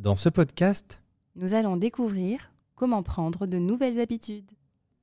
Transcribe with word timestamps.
Dans 0.00 0.16
ce 0.16 0.30
podcast, 0.30 1.02
Nous 1.36 1.52
allons 1.52 1.76
découvrir 1.76 2.54
comment 2.74 3.02
prendre 3.02 3.46
de 3.46 3.58
nouvelles 3.58 4.00
habitudes. 4.00 4.50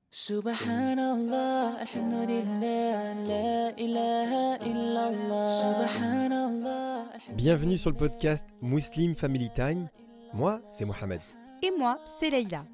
Subhanallah, 0.10 1.76
alhamdulillah, 1.82 3.14
la 3.28 3.80
ilaha 3.80 4.58
illallah. 4.66 5.86
Subhanallah. 5.86 7.06
bienvenue 7.36 7.78
sur 7.78 7.92
le 7.92 7.96
podcast 7.96 8.48
Muslim 8.64 9.16
Family 9.16 9.52
Time. 9.54 9.88
Moi, 10.34 10.62
c'est 10.68 10.86
Mohamed. 10.86 11.22
Et 11.62 11.70
moi, 11.78 12.00
c'est 12.20 12.32
Leïla. 12.32 12.66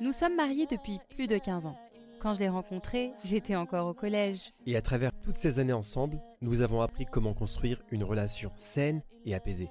Nous 0.00 0.12
sommes 0.12 0.34
mariés 0.34 0.66
depuis 0.66 0.98
plus 1.14 1.28
de 1.28 1.38
15 1.38 1.66
ans. 1.66 1.78
Quand 2.20 2.34
je 2.34 2.40
l'ai 2.40 2.48
rencontré, 2.48 3.12
j'étais 3.22 3.54
encore 3.54 3.86
au 3.86 3.94
collège. 3.94 4.52
Et 4.66 4.74
à 4.74 4.82
travers 4.82 5.12
toutes 5.22 5.36
ces 5.36 5.60
années 5.60 5.72
ensemble, 5.72 6.20
nous 6.40 6.60
avons 6.62 6.80
appris 6.80 7.06
comment 7.06 7.34
construire 7.34 7.80
une 7.92 8.02
relation 8.02 8.50
saine 8.56 9.00
et 9.24 9.36
apaisée. 9.36 9.70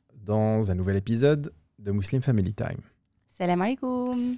dans 0.31 0.71
un 0.71 0.75
nouvel 0.75 0.95
épisode 0.95 1.51
de 1.77 1.91
Muslim 1.91 2.21
Family 2.21 2.53
Time. 2.53 2.79
Salam 3.37 3.61
alaikum. 3.61 4.37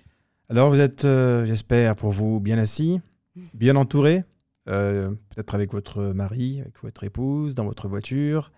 Alors, 0.49 0.71
vous 0.71 0.79
êtes, 0.79 1.05
euh, 1.05 1.45
j'espère, 1.45 1.95
pour 1.95 2.09
vous 2.09 2.39
bien 2.39 2.58
assis, 2.58 3.00
bien 3.53 3.75
entouré, 3.75 4.23
euh, 4.67 5.09
peut-être 5.30 5.53
avec 5.53 5.72
votre 5.72 6.05
mari, 6.13 6.61
avec 6.61 6.81
votre 6.81 7.03
épouse, 7.03 7.53
dans 7.53 7.66
votre 7.66 7.88
voiture. 7.88 8.52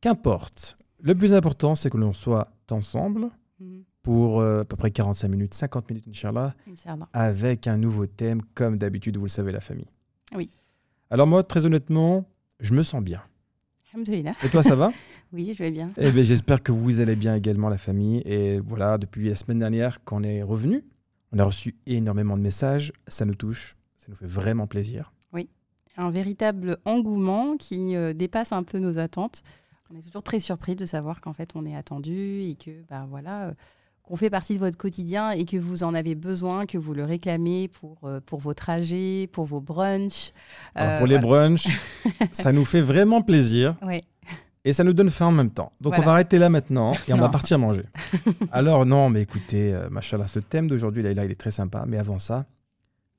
Qu'importe. 0.00 0.78
Le 1.02 1.14
plus 1.14 1.34
important, 1.34 1.74
c'est 1.74 1.90
que 1.90 1.98
l'on 1.98 2.14
soit 2.14 2.48
ensemble 2.70 3.28
Mhm. 3.60 3.82
pour 4.02 4.40
euh, 4.40 4.62
à 4.62 4.64
peu 4.64 4.76
près 4.76 4.90
45 4.90 5.28
minutes, 5.28 5.52
50 5.52 5.90
minutes, 5.90 6.06
Inch'Allah, 6.08 6.54
Inch'Allah. 6.72 7.08
avec 7.12 7.66
un 7.66 7.76
nouveau 7.76 8.06
thème, 8.06 8.40
comme 8.54 8.78
d'habitude, 8.78 9.18
vous 9.18 9.24
le 9.26 9.28
savez, 9.28 9.52
la 9.52 9.60
famille. 9.60 9.90
Oui. 10.34 10.48
Alors, 11.10 11.26
moi, 11.26 11.42
très 11.42 11.66
honnêtement, 11.66 12.24
je 12.60 12.72
me 12.72 12.82
sens 12.82 13.02
bien. 13.02 13.20
Et 14.44 14.48
toi, 14.50 14.62
ça 14.62 14.74
va? 14.76 14.90
Oui, 15.32 15.52
je 15.56 15.62
vais 15.62 15.70
bien. 15.70 15.90
Eh 15.96 16.10
bien, 16.10 16.22
j'espère 16.22 16.62
que 16.62 16.72
vous 16.72 17.00
allez 17.00 17.16
bien 17.16 17.34
également, 17.34 17.68
la 17.68 17.78
famille. 17.78 18.22
Et 18.24 18.60
voilà, 18.60 18.98
depuis 18.98 19.28
la 19.28 19.36
semaine 19.36 19.58
dernière 19.58 20.02
qu'on 20.04 20.22
est 20.22 20.42
revenu, 20.42 20.84
on 21.32 21.38
a 21.38 21.44
reçu 21.44 21.74
énormément 21.86 22.36
de 22.36 22.42
messages. 22.42 22.92
Ça 23.06 23.24
nous 23.24 23.34
touche, 23.34 23.76
ça 23.96 24.06
nous 24.08 24.16
fait 24.16 24.26
vraiment 24.26 24.66
plaisir. 24.66 25.12
un 26.00 26.10
véritable 26.10 26.78
engouement 26.84 27.56
qui 27.56 27.96
euh, 27.96 28.12
dépasse 28.12 28.52
un 28.52 28.62
peu 28.62 28.78
nos 28.78 29.00
attentes. 29.00 29.42
On 29.92 29.96
est 29.98 30.02
toujours 30.02 30.22
très 30.22 30.38
surpris 30.38 30.76
de 30.76 30.86
savoir 30.86 31.20
qu'en 31.20 31.32
fait 31.32 31.52
on 31.56 31.64
est 31.66 31.74
attendu 31.74 32.42
et 32.42 32.54
que 32.54 32.70
bah 32.88 33.06
voilà 33.08 33.48
euh, 33.48 33.52
qu'on 34.02 34.16
fait 34.16 34.30
partie 34.30 34.54
de 34.54 34.58
votre 34.58 34.76
quotidien 34.76 35.30
et 35.30 35.44
que 35.44 35.56
vous 35.56 35.82
en 35.82 35.94
avez 35.94 36.14
besoin, 36.14 36.66
que 36.66 36.78
vous 36.78 36.94
le 36.94 37.04
réclamez 37.04 37.68
pour 37.68 37.98
euh, 38.04 38.20
pour 38.24 38.38
vos 38.38 38.54
trajets, 38.54 39.28
pour 39.32 39.44
vos 39.44 39.60
brunchs. 39.60 40.32
Euh, 40.76 40.98
pour 40.98 41.06
les 41.06 41.18
voilà. 41.18 41.48
brunchs, 41.48 41.68
ça 42.32 42.52
nous 42.52 42.64
fait 42.64 42.80
vraiment 42.80 43.22
plaisir 43.22 43.76
Ouais. 43.82 44.02
Et 44.64 44.72
ça 44.72 44.84
nous 44.84 44.92
donne 44.92 45.10
faim 45.10 45.26
en 45.26 45.32
même 45.32 45.50
temps. 45.50 45.72
Donc, 45.80 45.92
Voilà. 45.92 46.02
on 46.02 46.06
va 46.06 46.12
arrêter 46.12 46.38
là 46.38 46.48
maintenant 46.50 46.92
et 47.06 47.12
on 47.12 47.16
va 47.18 47.28
partir 47.28 47.58
manger. 47.58 47.84
Alors, 48.52 48.84
non, 48.86 49.08
mais 49.10 49.22
écoutez, 49.22 49.72
euh, 49.74 49.88
machallah, 49.90 50.26
ce 50.26 50.38
thème 50.40 50.68
d'aujourd'hui, 50.68 51.02
là, 51.02 51.24
il 51.24 51.30
est 51.30 51.40
très 51.40 51.50
sympa. 51.50 51.84
Mais 51.86 51.98
avant 51.98 52.18
ça, 52.18 52.46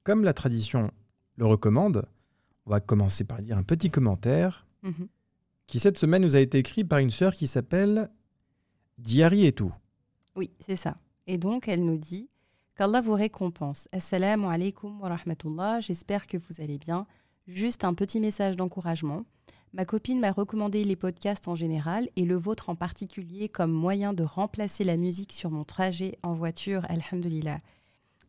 comme 0.04 0.24
la 0.24 0.34
tradition 0.34 0.92
le 1.38 1.46
recommande, 1.46 2.06
on 2.66 2.72
va 2.72 2.80
commencer 2.80 3.24
par 3.24 3.40
lire 3.40 3.58
un 3.58 3.64
petit 3.64 3.90
commentaire 3.90 4.66
Mhm. 4.84 5.08
qui 5.68 5.80
cette 5.80 5.98
semaine 5.98 6.22
nous 6.22 6.36
a 6.36 6.40
été 6.40 6.58
écrit 6.58 6.84
par 6.84 7.00
une 7.00 7.12
sœur 7.12 7.34
qui 7.34 7.48
s'appelle 7.48 8.10
Diary 8.98 9.46
et 9.46 9.52
tout. 9.52 9.72
Oui, 10.36 10.52
c'est 10.60 10.76
ça. 10.76 10.96
Et 11.28 11.38
donc, 11.38 11.68
elle 11.68 11.84
nous 11.84 11.98
dit 11.98 12.30
qu'Allah 12.76 13.02
vous 13.02 13.14
récompense. 13.14 13.88
Assalamu 13.92 14.46
alaikum 14.46 15.00
wa 15.02 15.10
rahmatullah. 15.10 15.80
J'espère 15.82 16.28
que 16.28 16.38
vous 16.38 16.62
allez 16.62 16.78
bien. 16.78 17.06
Juste 17.48 17.84
un 17.84 17.94
petit 17.94 18.20
message 18.20 18.56
d'encouragement. 18.56 19.24
Ma 19.74 19.86
copine 19.86 20.20
m'a 20.20 20.32
recommandé 20.32 20.84
les 20.84 20.96
podcasts 20.96 21.48
en 21.48 21.56
général 21.56 22.10
et 22.16 22.26
le 22.26 22.36
vôtre 22.36 22.70
en 22.70 22.76
particulier 22.76 23.50
comme 23.50 23.72
moyen 23.72 24.14
de 24.14 24.24
remplacer 24.24 24.84
la 24.84 24.98
musique 24.98 25.32
sur 25.32 25.52
mon 25.52 25.64
trajet 25.64 26.18
en 26.24 26.34
voiture, 26.34 26.86
alhamdulillah. 26.90 27.60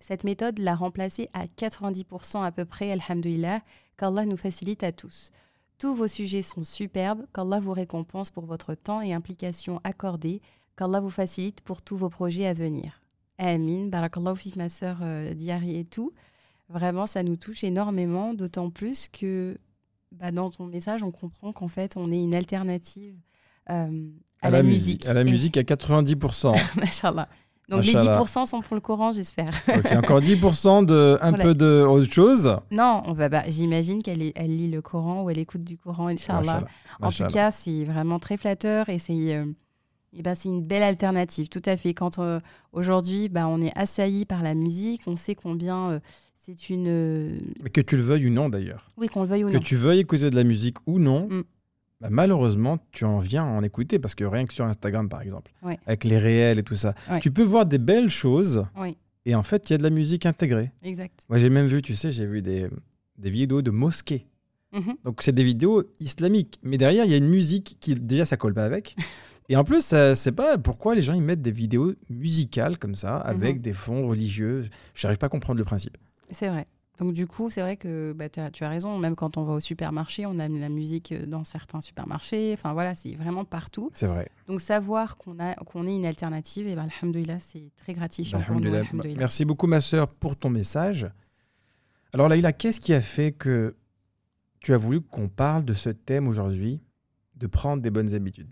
Cette 0.01 0.25
méthode 0.25 0.59
l'a 0.59 0.75
remplacée 0.75 1.31
à 1.33 1.47
90% 1.47 2.45
à 2.45 2.53
peu 2.53 2.67
près, 2.67 2.93
alhamdulillah, 2.93 3.63
qu'Allah 3.97 4.27
nous 4.27 4.37
facilite 4.37 4.83
à 4.83 4.93
tous. 4.93 5.31
Tous 5.79 5.95
vos 5.95 6.09
sujets 6.09 6.43
sont 6.43 6.63
superbes, 6.63 7.25
qu'Allah 7.35 7.59
vous 7.59 7.73
récompense 7.73 8.29
pour 8.29 8.45
votre 8.45 8.75
temps 8.75 9.01
et 9.01 9.15
implication 9.15 9.81
accordée 9.83 10.43
qu'Allah 10.77 11.01
vous 11.01 11.11
facilite 11.11 11.63
pour 11.63 11.81
tous 11.81 11.97
vos 11.97 12.11
projets 12.11 12.47
à 12.47 12.53
venir. 12.53 13.01
Amin. 13.39 13.87
Barakallahu 13.87 14.37
fik, 14.37 14.57
ma 14.57 14.69
sœur 14.69 14.99
euh, 15.01 15.33
Diary 15.33 15.79
et 15.79 15.87
tout. 15.87 16.13
Vraiment, 16.69 17.07
ça 17.07 17.23
nous 17.23 17.37
touche 17.37 17.65
énormément, 17.65 18.35
d'autant 18.35 18.69
plus 18.69 19.09
que 19.09 19.57
bah, 20.13 20.31
dans 20.31 20.51
ton 20.51 20.67
message, 20.67 21.03
on 21.03 21.11
comprend 21.11 21.53
qu'en 21.53 21.69
fait, 21.69 21.97
on 21.97 22.11
est 22.11 22.21
une 22.21 22.35
alternative 22.35 23.17
euh, 23.71 24.09
à, 24.43 24.51
la, 24.51 24.63
musique. 24.63 25.07
À 25.07 25.15
la 25.15 25.25
musique 25.25 25.57
à 25.57 25.63
90%. 25.63 26.53
Machallah. 26.77 27.29
Donc 27.69 27.85
les 27.85 27.93
Machallah. 27.93 28.21
10% 28.23 28.47
sont 28.47 28.61
pour 28.63 28.75
le 28.75 28.81
Coran, 28.81 29.13
j'espère. 29.13 29.51
ok, 29.69 29.93
encore 29.97 30.21
10% 30.21 30.85
de 30.87 31.19
un 31.21 31.31
Voilà. 31.31 31.45
peu 31.45 31.55
de 31.55 31.87
autre 31.89 32.13
chose. 32.13 32.57
non, 32.73 33.03
on 33.07 33.13
va, 33.13 33.29
bah, 33.29 33.45
j'imagine 33.49 34.03
qu'elle 34.03 34.33
elle 34.35 34.57
lit 34.57 34.69
le 34.71 34.83
Coran 34.83 35.23
ou 35.23 35.31
elle 35.31 35.39
écoute 35.39 35.63
du 35.63 35.79
Coran, 35.79 36.09
Inch'Allah. 36.09 36.41
Machallah, 36.41 36.67
En 37.01 37.07
machallah. 37.07 37.29
tout 37.29 37.35
cas, 37.35 37.51
c'est 37.53 37.85
vraiment 37.85 38.19
très 38.19 38.37
flatteur 38.37 38.89
et 38.89 38.99
c'est 38.99 39.37
euh, 39.37 39.45
eh 40.13 40.23
ben, 40.23 40.35
c'est 40.35 40.49
une 40.49 40.63
belle 40.65 40.83
alternative, 40.83 41.49
tout 41.49 41.63
à 41.65 41.77
fait. 41.77 41.95
Quand 41.95 42.19
euh, 42.19 42.41
aujourd'hui, 42.73 43.29
bah, 43.29 43.47
on 43.47 43.61
est 43.63 43.77
assailli 43.79 44.25
par 44.25 44.43
la 44.43 44.55
musique, 44.55 45.03
on 45.07 45.15
sait 45.15 45.37
combien 45.37 45.91
euh, 45.91 46.01
c'est 46.41 46.71
une. 46.71 46.87
euh, 46.89 47.39
Mais 47.63 47.71
que 47.71 47.81
tu 47.81 47.97
le 47.97 48.03
veuilles 48.03 48.27
ou 48.27 48.31
non 48.31 48.49
d'ailleurs. 48.49 48.89
Oui, 48.97 49.09
qu'on 49.09 49.23
le 49.23 49.29
veuille 49.29 49.45
ou 49.45 49.49
Que 49.49 49.55
non. 49.55 49.61
tu 49.61 49.77
veuilles 49.77 50.01
écouter 50.01 50.31
de 50.31 50.37
la 50.37 50.45
musique 50.45 50.77
ou 50.87 50.99
non, 50.99 51.29
Mm. 51.29 51.43
bah, 52.01 52.09
malheureusement, 52.11 52.79
tu 52.93 53.05
en 53.05 53.19
viens 53.19 53.43
à 53.45 53.47
en 53.47 53.63
écouter 53.63 53.99
parce 53.99 54.15
que 54.15 54.25
rien 54.25 54.45
que 54.47 54.55
sur 54.55 54.65
Instagram, 54.65 55.09
par 55.09 55.23
exemple, 55.23 55.53
Ouais. 55.63 55.79
avec 55.87 56.05
les 56.05 56.19
réels 56.19 56.59
et 56.59 56.63
tout 56.63 56.75
ça, 56.77 56.95
Ouais. 57.11 57.21
tu 57.21 57.31
peux 57.31 57.43
voir 57.43 57.67
des 57.67 57.79
belles 57.79 58.11
choses 58.11 58.65
et 59.27 59.35
en 59.35 59.43
fait, 59.43 59.69
il 59.69 59.73
y 59.73 59.75
a 59.75 59.79
de 59.79 59.83
la 59.83 59.91
musique 59.91 60.25
intégrée. 60.27 60.73
exact. 60.83 61.25
Moi, 61.29 61.39
j'ai 61.39 61.51
même 61.51 61.67
vu, 61.67 61.83
tu 61.83 61.95
sais, 61.95 62.11
j'ai 62.11 62.27
vu 62.27 62.41
des, 62.43 62.69
des 63.19 63.31
vidéos 63.31 63.61
de 63.63 63.71
mosquées. 63.71 64.27
Mhm. 64.73 64.95
Donc, 65.05 65.23
c'est 65.23 65.33
des 65.35 65.45
vidéos 65.45 65.83
islamiques. 65.99 66.59
Mais 66.63 66.79
derrière, 66.79 67.05
il 67.05 67.11
y 67.11 67.15
a 67.15 67.19
une 67.19 67.29
musique 67.29 67.77
qui, 67.81 67.95
déjà, 67.97 68.25
ça 68.25 68.37
colle 68.37 68.55
pas 68.55 68.65
avec. 68.65 68.95
Et 69.49 69.57
en 69.57 69.65
plus, 69.65 69.85
ça- 69.85 70.15
c'est 70.15 70.31
pas 70.31 70.59
pourquoi 70.59 70.95
les 70.95 71.03
gens 71.03 71.13
ils 71.13 71.23
mettent 71.23 71.43
des 71.43 71.51
vidéos 71.51 71.93
musicales 72.09 72.79
comme 72.79 72.95
ça, 72.95 73.17
avec 73.17 73.57
Mhm. 73.57 73.63
des 73.63 73.73
fonds 73.73 74.07
religieux. 74.07 74.63
Je 74.95 75.07
n'arrive 75.07 75.19
pas 75.19 75.27
à 75.27 75.29
comprendre 75.29 75.59
le 75.59 75.65
principe. 75.65 75.99
C'est 76.31 76.49
vrai. 76.49 76.65
Donc 76.99 77.15
du 77.15 77.27
coup, 77.27 77.49
c'est 77.49 77.63
vrai 77.63 77.79
que 77.79 78.13
bah, 78.13 78.29
tu 78.29 78.41
as, 78.41 78.51
tu 78.51 78.63
as 78.63 78.69
raison. 78.69 78.99
Même 78.99 79.17
quand 79.17 79.39
on 79.39 79.45
va 79.45 79.55
au 79.55 79.61
supermarché, 79.61 80.27
on 80.27 80.39
a 80.39 80.49
la 80.49 80.69
musique 80.69 81.13
euh, 81.13 81.25
dans 81.25 81.45
certains 81.45 81.81
supermarchés. 81.81 82.53
Enfin 82.53 82.75
voilà, 82.75 82.95
c'est 82.95 83.15
vraiment 83.15 83.45
partout. 83.45 83.91
C'est 83.95 84.07
vrai. 84.07 84.29
Donc 84.49 84.61
savoir 84.61 85.17
qu'on 85.17 85.39
a 85.41 85.55
qu'on 85.55 85.87
est 85.87 85.97
une 85.97 86.05
alternative, 86.05 86.69
et 86.69 86.75
ben 86.75 86.89
alhamdoulilah, 87.01 87.39
c'est 87.39 87.71
très 87.77 87.95
gratifiant 87.95 88.41
pour 88.41 88.57
nous. 88.57 88.67
Alhamdoulilah. 88.67 88.89
alhamdoulilah. 88.91 89.19
Merci 89.19 89.47
beaucoup, 89.47 89.67
ma 89.67 89.81
sœur, 89.81 90.09
pour 90.09 90.37
ton 90.37 90.51
message. 90.51 91.09
Alors, 92.13 92.29
Laïla, 92.29 92.53
qu'est-ce 92.53 92.81
qui 92.81 92.93
a 92.93 93.01
fait 93.01 93.33
que 93.33 93.77
tu 94.61 94.75
as 94.75 94.77
voulu 94.77 95.01
qu'on 95.01 95.29
parle 95.29 95.65
de 95.65 95.75
ce 95.75 95.91
thème 95.91 96.27
aujourd'hui, 96.29 96.83
de 97.37 97.47
prendre 97.47 97.83
des 97.83 97.91
bonnes 97.91 98.15
habitudes? 98.15 98.51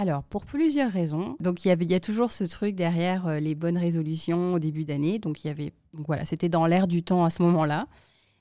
Alors, 0.00 0.22
pour 0.22 0.46
plusieurs 0.46 0.90
raisons. 0.90 1.36
Donc, 1.40 1.62
il 1.64 1.68
y, 1.68 1.70
avait, 1.70 1.84
il 1.84 1.90
y 1.90 1.94
a 1.94 2.00
toujours 2.00 2.30
ce 2.30 2.44
truc 2.44 2.74
derrière 2.74 3.26
euh, 3.26 3.38
les 3.38 3.54
bonnes 3.54 3.76
résolutions 3.76 4.54
au 4.54 4.58
début 4.58 4.84
d'année. 4.86 5.18
Donc, 5.18 5.44
il 5.44 5.48
y 5.48 5.50
avait, 5.50 5.74
donc 5.92 6.06
voilà, 6.06 6.24
c'était 6.24 6.48
dans 6.48 6.64
l'air 6.66 6.86
du 6.86 7.02
temps 7.02 7.22
à 7.24 7.28
ce 7.28 7.42
moment-là. 7.42 7.86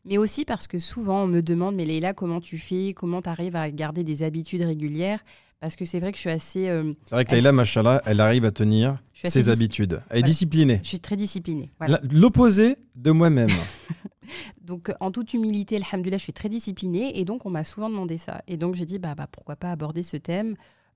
Mais 0.06 0.18
aussi 0.18 0.45
parce 0.45 0.68
que 0.68 0.80
souvent, 0.80 1.24
on 1.24 1.28
me 1.28 1.42
demande, 1.42 1.75
mais 1.75 1.83
Leïla, 1.83 2.13
comment 2.13 2.39
tu 2.39 2.57
fais? 2.57 2.94
Comment 2.94 3.22
tu 3.22 3.28
arrives 3.28 3.57
à 3.57 3.69
garder 3.72 4.06
des 4.06 4.24
habitudes 4.24 4.62
régulières? 4.62 5.19
Parce 5.60 5.75
que 5.75 5.83
c'est 5.83 6.00
vrai 6.00 6.12
que 6.13 6.16
je 6.18 6.22
suis 6.22 6.30
assez. 6.30 6.69
euh, 6.69 6.94
C'est 7.04 7.16
vrai 7.16 7.25
que 7.25 7.31
Laïla, 7.33 7.51
machallah, 7.51 8.01
elle 8.06 8.22
arrive 8.22 8.45
à 8.45 8.51
tenir 8.51 8.95
ses 9.22 9.50
habitudes. 9.50 9.95
Elle 10.10 10.19
est 10.19 10.22
Voilà. 10.22 10.28
disciplinée. 10.28 10.80
je 10.81 10.88
suis 10.88 11.01
très 11.01 11.18
disciplinée. 11.18 11.72
Voilà. 11.78 12.00
L'opposé 12.10 12.78
de 12.95 13.12
moi-même. 13.12 13.50
Donc, 14.62 14.94
en 15.01 15.12
toute 15.12 15.33
humilité, 15.33 15.75
alhamdoulilah, 15.75 16.18
je 16.18 16.24
suis 16.24 16.31
très 16.33 16.48
disciplinée. 16.48 17.19
Et 17.19 17.25
donc, 17.25 17.45
on 17.45 17.50
m'a 17.50 17.63
souvent 17.66 17.89
demandé 17.89 18.18
ça. 18.18 18.42
Et 18.48 18.56
donc, 18.56 18.75
j'ai 18.75 18.86
dit, 18.86 19.00
bah, 19.00 19.16
bah, 19.16 19.28
pourquoi 19.30 19.57
pas 19.57 19.72
aborder 19.72 20.04
ce 20.04 20.16
thème 20.16 20.51
Euh, 20.51 20.54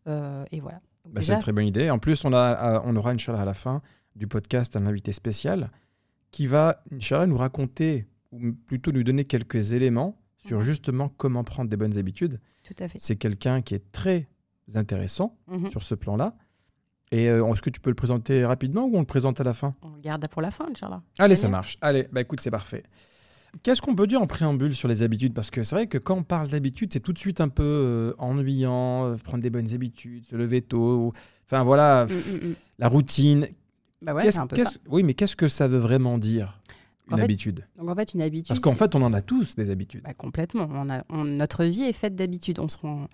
Et 0.08 0.60
voilà. 0.60 0.82
Donc, 1.06 1.14
Bah, 1.16 1.22
c'est 1.22 1.34
une 1.34 1.40
très 1.40 1.52
bonne 1.52 1.66
idée. 1.66 1.90
En 1.90 2.00
plus, 2.00 2.24
on, 2.26 2.34
a, 2.34 2.82
on 2.86 2.96
aura, 2.96 3.12
Inch'Allah, 3.12 3.42
à 3.42 3.46
la 3.46 3.54
fin 3.54 3.82
du 4.16 4.28
podcast, 4.28 4.76
un 4.76 4.86
invité 4.86 5.12
spécial 5.14 5.70
qui 6.32 6.48
va, 6.48 6.84
Inch'Allah, 6.92 7.28
nous 7.28 7.38
raconter, 7.38 8.08
ou 8.32 8.54
plutôt 8.54 8.92
nous 8.92 9.04
donner 9.04 9.24
quelques 9.24 9.74
éléments 9.74 10.18
sur 10.46 10.58
Mhm. 10.60 10.64
justement 10.64 11.08
comment 11.10 11.44
prendre 11.44 11.70
des 11.70 11.78
bonnes 11.78 11.98
habitudes. 11.98 12.40
tout 12.64 12.74
à 12.84 12.88
fait. 12.88 12.98
C'est 13.02 13.18
quelqu'un 13.18 13.62
qui 13.62 13.76
est 13.76 13.92
très 13.92 14.28
intéressant 14.76 15.38
Mhm. 15.48 15.70
sur 15.70 15.84
ce 15.84 15.96
plan-là. 15.96 16.36
Et 17.12 17.30
euh, 17.30 17.46
est-ce 17.54 17.62
que 17.62 17.70
tu 17.70 17.80
peux 17.82 17.90
le 17.90 17.96
présenter 17.96 18.46
rapidement 18.46 18.86
ou 18.86 18.96
on 18.96 19.00
le 19.02 19.06
présente 19.06 19.40
à 19.42 19.44
la 19.44 19.54
fin? 19.54 19.76
On 19.82 19.90
le 19.90 20.00
garde 20.00 20.26
pour 20.30 20.42
la 20.42 20.50
fin, 20.50 20.66
Inch'Allah. 20.72 21.04
Allez, 21.20 21.36
ça 21.36 21.50
marche. 21.50 21.78
Allez, 21.82 22.08
bah 22.12 22.22
écoute, 22.22 22.40
c'est 22.40 22.50
parfait. 22.52 22.84
Qu'est-ce 23.62 23.82
qu'on 23.82 23.96
peut 23.96 24.08
dire 24.08 24.22
en 24.22 24.26
préambule 24.28 24.76
sur 24.76 24.88
les 24.88 25.04
habitudes? 25.04 25.34
Parce 25.34 25.52
que 25.52 25.62
c'est 25.64 25.76
vrai 25.76 25.88
que 25.88 25.98
quand 26.00 26.18
on 26.18 26.24
parle 26.24 26.48
d'habitudes, 26.48 26.92
c'est 26.92 27.00
tout 27.00 27.14
de 27.14 27.20
suite 27.20 27.40
un 27.40 27.50
peu 27.50 27.64
euh, 27.64 28.14
ennuyant, 28.18 29.06
euh, 29.06 29.16
prendre 29.24 29.44
des 29.44 29.52
bonnes 29.52 29.72
habitudes, 29.74 30.26
se 30.26 30.36
lever 30.36 30.62
tôt. 30.62 31.14
Enfin 31.46 31.64
voilà, 31.64 32.06
Mm, 32.06 32.08
pff, 32.08 32.34
mm, 32.44 32.48
mm. 32.48 32.56
la 32.80 32.88
routine. 32.88 33.48
Bah 34.02 34.14
ouais, 34.16 34.38
un 34.38 34.48
peu 34.48 34.56
ça. 34.58 34.72
Oui, 34.90 35.04
mais 35.04 35.14
qu'est-ce 35.14 35.36
que 35.36 35.48
ça 35.48 35.68
veut 35.68 35.78
vraiment 35.78 36.18
dire, 36.18 36.60
une 37.08 37.14
En 37.14 37.18
fait, 37.18 37.24
habitude? 37.24 37.66
Donc 37.78 37.90
en 37.90 37.96
fait, 37.96 38.14
une 38.16 38.22
habitude. 38.24 38.48
Parce 38.48 38.60
qu'en 38.60 38.74
fait, 38.74 38.96
on 38.96 39.02
en 39.04 39.14
a 39.14 39.22
tous 39.22 39.56
des 39.56 39.70
habitudes. 39.70 40.02
Bah, 40.04 40.14
complètement. 40.14 40.68
On 40.72 40.90
a, 40.90 41.04
on- 41.10 41.24
notre 41.24 41.64
vie 41.64 41.84
est 41.84 41.94
faite 41.94 42.16
d'habitudes. 42.16 42.60
On 42.60 42.68
se 42.68 42.78
rend... 42.80 43.08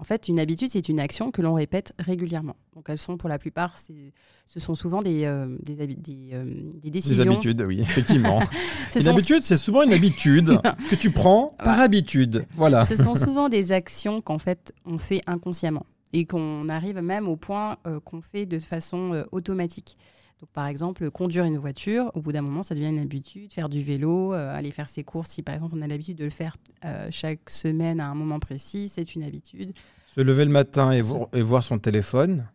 En 0.00 0.04
fait, 0.04 0.28
une 0.28 0.38
habitude, 0.38 0.68
c'est 0.70 0.88
une 0.88 1.00
action 1.00 1.32
que 1.32 1.42
l'on 1.42 1.54
répète 1.54 1.92
régulièrement. 1.98 2.54
Donc 2.76 2.84
elles 2.88 2.98
sont 2.98 3.16
pour 3.16 3.28
la 3.28 3.38
plupart, 3.38 3.74
ce 3.76 4.60
sont 4.60 4.76
souvent 4.76 5.02
des, 5.02 5.24
euh, 5.24 5.56
des, 5.64 5.74
des, 5.88 6.30
euh, 6.34 6.44
des 6.44 6.78
Des 6.82 6.90
décisions. 6.90 7.32
habitudes, 7.32 7.60
oui, 7.62 7.80
effectivement. 7.80 8.40
Une 8.94 9.02
sont- 9.02 9.10
habitude, 9.10 9.42
c'est 9.42 9.56
souvent 9.56 9.82
une 9.82 9.92
habitude 9.92 10.60
que 10.90 10.94
tu 10.94 11.10
prends 11.10 11.56
par 11.64 11.80
habitude. 11.80 12.46
Voilà. 12.54 12.84
Ce 12.84 12.94
sont 12.94 13.16
souvent 13.16 13.48
des 13.48 13.72
actions 13.72 14.20
qu'en 14.20 14.38
fait 14.38 14.72
on 14.86 14.98
fait 14.98 15.20
inconsciemment 15.26 15.84
et 16.12 16.24
qu'on 16.26 16.68
arrive 16.68 16.98
même 17.00 17.28
au 17.28 17.36
point 17.36 17.76
euh, 17.86 17.98
qu'on 18.00 18.22
fait 18.22 18.46
de 18.46 18.58
façon 18.60 19.24
automatique. 19.32 19.96
Donc 20.40 20.50
par 20.50 20.66
exemple, 20.66 21.10
conduire 21.10 21.44
une 21.44 21.58
voiture, 21.58 22.10
au 22.14 22.20
bout 22.20 22.30
d'un 22.32 22.42
moment, 22.42 22.62
ça 22.62 22.74
devient 22.74 22.88
une 22.90 23.00
habitude. 23.00 23.52
Faire 23.52 23.68
du 23.68 23.82
vélo, 23.82 24.34
euh, 24.34 24.54
aller 24.54 24.70
faire 24.70 24.88
ses 24.88 25.02
courses, 25.02 25.30
si 25.30 25.42
par 25.42 25.54
exemple 25.56 25.74
on 25.76 25.82
a 25.82 25.86
l'habitude 25.88 26.16
de 26.18 26.24
le 26.24 26.30
faire 26.30 26.56
euh, 26.84 27.08
chaque 27.10 27.50
semaine 27.50 27.98
à 28.00 28.08
un 28.08 28.14
moment 28.14 28.38
précis, 28.38 28.88
c'est 28.88 29.14
une 29.16 29.24
habitude. 29.24 29.72
Se 30.06 30.20
lever 30.20 30.44
le 30.44 30.50
matin 30.52 30.92
et, 30.92 31.02
Se- 31.02 31.08
vo- 31.08 31.28
et 31.32 31.42
voir 31.42 31.64
son 31.64 31.78
téléphone, 31.78 32.46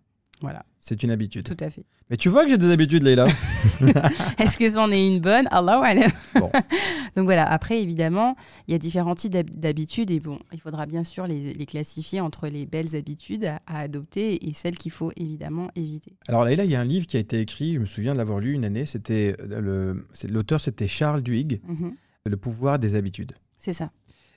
Voilà, 0.43 0.63
c'est 0.77 1.01
une 1.03 1.09
habitude. 1.09 1.45
tout 1.45 1.63
à 1.63 1.69
fait. 1.69 1.85
Mais 2.09 2.17
tu 2.17 2.29
vois 2.29 2.43
que 2.43 2.49
j'ai 2.51 2.57
des 2.57 2.69
habitudes, 2.71 3.01
Leïla. 3.01 3.25
Est-ce 4.37 4.57
que 4.57 4.69
c'en 4.69 4.91
est 4.91 5.07
une 5.07 5.19
bonne? 5.21 5.47
Allah 5.51 5.79
alam. 5.83 6.11
Bon. 6.35 6.51
Donc 7.15 7.25
voilà, 7.25 7.45
après 7.49 7.81
évidemment, 7.81 8.35
il 8.67 8.73
y 8.73 8.75
a 8.75 8.77
différents 8.77 9.15
types 9.15 9.31
d'hab- 9.31 9.49
d'habitudes 9.55 10.11
et 10.11 10.19
bon, 10.19 10.37
il 10.51 10.59
faudra 10.59 10.85
bien 10.85 11.03
sûr 11.03 11.27
les, 11.27 11.53
les 11.53 11.65
classifier 11.65 12.19
entre 12.19 12.47
les 12.49 12.65
belles 12.65 12.95
habitudes 12.95 13.45
à, 13.45 13.61
à 13.67 13.79
adopter 13.79 14.47
et 14.47 14.53
celles 14.53 14.77
qu'il 14.77 14.91
faut 14.91 15.11
évidemment 15.15 15.69
éviter. 15.75 16.13
Alors 16.27 16.43
Leïla, 16.43 16.65
il 16.65 16.71
y 16.71 16.75
a 16.75 16.81
un 16.81 16.85
livre 16.85 17.07
qui 17.07 17.17
a 17.17 17.19
été 17.21 17.39
écrit, 17.39 17.75
je 17.75 17.79
me 17.79 17.85
souviens 17.85 18.11
de 18.13 18.17
l'avoir 18.17 18.39
lu 18.39 18.53
une 18.53 18.65
année, 18.65 18.85
c'était 18.85 19.35
euh, 19.39 19.93
l'auteur 20.29 20.59
c'était 20.59 20.87
Charles 20.87 21.21
Duhigg, 21.21 21.61
Mhm. 21.67 21.95
Le 22.25 22.37
pouvoir 22.37 22.79
des 22.79 22.95
habitudes. 22.95 23.33
C'est 23.59 23.73
ça. 23.73 23.91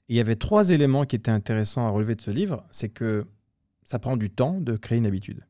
Et 0.09 0.15
il 0.15 0.17
y 0.17 0.21
avait 0.21 0.35
trois 0.37 0.71
éléments 0.71 1.05
qui 1.05 1.15
étaient 1.17 1.31
intéressants 1.31 1.87
à 1.87 1.91
relever 1.91 2.15
de 2.17 2.21
ce 2.21 2.31
livre, 2.33 2.65
c'est 2.71 2.89
que 2.89 3.27
ça 3.85 3.99
prend 4.01 4.17
du 4.17 4.29
temps 4.31 4.61
de 4.61 4.77
créer 4.77 4.99
une 4.99 5.07
habitude. 5.07 5.41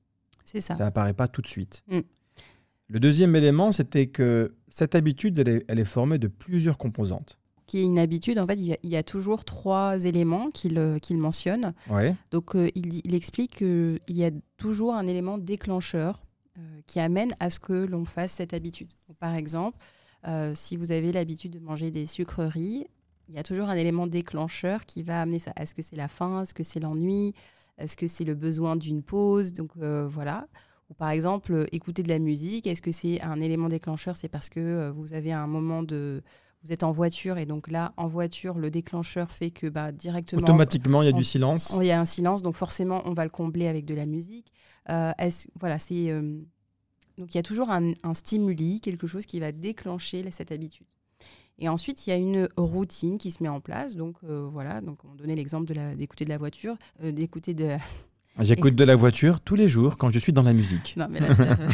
C'est 0.47 0.61
ça. 0.61 0.75
Ça 0.75 0.87
apparaît 0.87 1.13
pas 1.13 1.29
tout 1.29 1.43
de 1.43 1.47
suite. 1.47 1.83
Mm. 1.89 2.01
Le 2.89 3.01
deuxième 3.01 3.35
élément, 3.35 3.73
c'était 3.73 4.07
que 4.07 4.55
cette 4.69 4.95
habitude, 4.95 5.39
elle 5.39 5.49
est, 5.49 5.65
elle 5.69 5.81
est 5.81 5.85
formée 5.85 6.19
de 6.19 6.29
plusieurs 6.29 6.79
composantes. 6.79 7.39
Qui 7.67 7.79
est 7.79 7.83
une 7.83 7.99
habitude, 7.99 8.39
en 8.39 8.47
fait, 8.47 8.55
il 8.55 8.67
y 8.67 8.73
a, 8.73 8.77
il 8.85 8.91
y 8.91 8.97
a 8.97 9.03
toujours 9.03 9.45
trois 9.45 10.05
éléments 10.05 10.53
qu'il 10.53 11.19
mentionne. 11.19 11.75
Ouais. 11.91 12.15
Donc 12.31 12.55
euh, 12.55 12.71
il, 12.77 13.13
explique 13.13 13.57
qu'il 13.57 14.01
y 14.09 14.25
a 14.25 14.31
toujours 14.57 14.95
un 14.95 15.09
élément 15.09 15.37
déclencheur 15.37 16.25
euh, 16.59 16.81
qui 16.87 17.01
amène 17.01 17.33
à 17.41 17.51
ce 17.51 17.59
que 17.59 17.73
l'on 17.73 18.05
fasse 18.05 18.31
cette 18.31 18.55
habitude. 18.55 18.93
Donc, 19.09 19.17
par 19.19 19.35
exemple, 19.35 19.79
euh, 20.29 20.53
si 20.55 20.77
vous 20.77 20.93
avez 20.93 21.11
l'habitude 21.11 21.53
de 21.53 21.59
manger 21.59 21.91
des 21.91 22.07
sucreries, 22.07 22.87
il 23.29 23.35
y 23.35 23.39
a 23.39 23.43
toujours 23.43 23.69
un 23.69 23.77
élément 23.77 24.07
déclencheur 24.07 24.87
qui 24.87 25.03
va 25.03 25.21
amener 25.21 25.41
ça. 25.41 25.53
Est-ce 25.57 25.75
que 25.75 25.83
c'est 25.83 25.97
la 25.97 26.07
faim? 26.07 26.43
Est-ce 26.43 26.55
que 26.55 26.63
c'est 26.63 26.79
l'ennui? 26.79 27.35
Est-ce 27.79 27.97
que 27.97 28.07
c'est 28.07 28.25
le 28.25 28.35
besoin 28.35 28.77
d'une 28.77 29.03
pause? 29.03 29.53
Donc 29.53 29.71
euh, 29.81 30.07
voilà. 30.09 30.47
Ou 30.89 30.95
par 30.95 31.11
exemple, 31.11 31.53
euh, 31.53 31.65
écouter 31.73 32.03
de 32.03 32.09
la 32.09 32.19
musique. 32.19 32.67
Est-ce 32.67 32.81
que 32.83 32.93
c'est 32.93 33.21
un 33.23 33.41
élément 33.41 33.69
déclencheur? 33.69 34.17
C'est 34.17 34.29
parce 34.29 34.49
que 34.49 34.61
euh, 34.61 34.93
vous 34.93 35.15
avez 35.15 35.33
un 35.33 35.47
moment 35.47 35.83
de... 35.83 36.23
Vous 36.63 36.73
êtes 36.73 36.83
en 36.85 36.91
voiture 36.91 37.39
et 37.39 37.47
donc 37.47 37.71
là, 37.71 37.93
en 37.97 38.09
voiture, 38.09 38.59
le 38.59 38.71
déclencheur 38.71 39.31
fait 39.31 39.51
que 39.51 39.69
bah, 39.69 39.93
directement... 39.93 40.43
Automatiquement, 40.43 41.03
il 41.03 41.07
y 41.07 41.09
a 41.09 41.15
on- 41.15 41.17
du 41.17 41.23
silence. 41.23 41.77
Il 41.81 41.87
y 41.87 41.93
a 41.93 42.01
un 42.01 42.05
silence, 42.07 42.43
donc 42.43 42.55
forcément, 42.55 43.03
on 43.05 43.15
va 43.15 43.25
le 43.25 43.31
combler 43.31 43.69
avec 43.69 43.85
de 43.85 43.95
la 43.95 44.07
musique. 44.07 44.53
Euh, 44.89 45.13
voilà, 45.61 45.79
c'est 45.79 46.11
euh, 46.11 46.41
donc 47.19 47.35
il 47.35 47.37
y 47.37 47.39
a 47.39 47.43
toujours 47.43 47.71
un, 47.71 47.93
un 48.03 48.15
stimuli, 48.15 48.81
quelque 48.81 49.07
chose 49.07 49.27
qui 49.27 49.39
va 49.39 49.53
déclencher 49.53 50.29
cette 50.31 50.51
habitude. 50.51 50.87
Et 51.59 51.69
ensuite, 51.69 52.07
il 52.07 52.11
y 52.11 52.13
a 52.13 52.17
une 52.17 52.49
routine 52.57 53.19
qui 53.19 53.31
se 53.31 53.43
met 53.43 53.49
en 53.49 53.61
place. 53.61 53.97
Donc 53.97 54.17
euh, 54.25 54.47
voilà, 54.51 54.81
donc 54.81 54.99
on 55.05 55.15
donnait 55.15 55.35
l'exemple 55.35 55.73
d'écouter 55.97 56.25
de 56.25 56.31
la 56.31 56.39
voiture, 56.39 56.77
euh, 57.03 57.13
d'écouter 57.13 57.55
de. 57.55 57.77
J'écoute 58.41 58.75
de 58.75 58.85
la 58.85 58.97
voiture 58.97 59.41
tous 59.41 59.55
les 59.55 59.67
jours 59.67 59.97
quand 59.97 60.11
je 60.11 60.19
suis 60.19 60.33
dans 60.33 60.43
la 60.43 60.53
musique. 60.53 60.95
Non, 60.99 61.07
mais 61.11 61.21
là, 61.21 61.29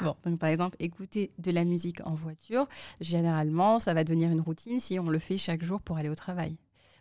Bon, 0.00 0.16
donc 0.24 0.38
par 0.38 0.48
exemple, 0.48 0.76
écouter 0.80 1.30
de 1.38 1.50
la 1.50 1.64
musique 1.64 2.04
en 2.06 2.14
voiture, 2.14 2.66
généralement, 3.00 3.78
ça 3.78 3.94
va 3.94 4.04
devenir 4.04 4.30
une 4.30 4.40
routine 4.40 4.80
si 4.80 4.98
on 4.98 5.10
le 5.10 5.18
fait 5.18 5.36
chaque 5.36 5.62
jour 5.62 5.80
pour 5.80 5.98
aller 5.98 6.08
au 6.08 6.14
travail. 6.14 6.56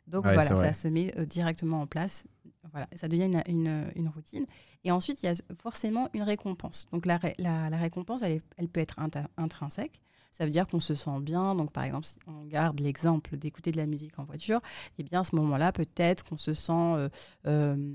Donc 0.07 0.25
Ouais, 0.25 0.33
voilà, 0.33 0.55
ça 0.55 0.73
se 0.73 0.87
met 0.87 1.13
euh, 1.17 1.25
directement 1.25 1.81
en 1.81 1.87
place. 1.87 2.25
Voilà, 2.71 2.87
ça 2.95 3.07
devient 3.07 3.23
une, 3.25 3.41
une- 3.47 3.91
une 3.95 4.07
routine. 4.07 4.45
Et 4.83 4.91
ensuite, 4.91 5.21
il 5.23 5.25
y 5.25 5.29
a 5.29 5.33
forcément 5.59 6.09
une 6.13 6.21
récompense. 6.21 6.87
Donc 6.91 7.05
la, 7.05 7.19
la- 7.39 7.69
la 7.69 7.77
récompense, 7.77 8.21
elle, 8.21 8.33
est- 8.33 8.41
elle 8.57 8.67
peut 8.67 8.79
être 8.81 8.95
intrinsèque. 9.37 9.99
Ça 10.31 10.45
veut 10.45 10.51
dire 10.51 10.65
qu'on 10.67 10.79
se 10.79 10.95
sent 10.95 11.19
bien. 11.21 11.55
Donc 11.55 11.71
par 11.73 11.83
exemple, 11.83 12.05
si 12.05 12.17
on 12.27 12.45
garde 12.45 12.79
l'exemple 12.79 13.35
d'écouter 13.35 13.71
de 13.71 13.77
la 13.77 13.85
musique 13.87 14.17
en 14.19 14.23
voiture, 14.23 14.61
eh 14.97 15.03
bien 15.03 15.21
à 15.21 15.23
ce 15.23 15.35
moment-là, 15.35 15.71
peut-être 15.71 16.23
qu'on 16.23 16.37
se 16.37 16.53
sent... 16.53 16.71
euh, 16.71 17.09
euh, 17.47 17.93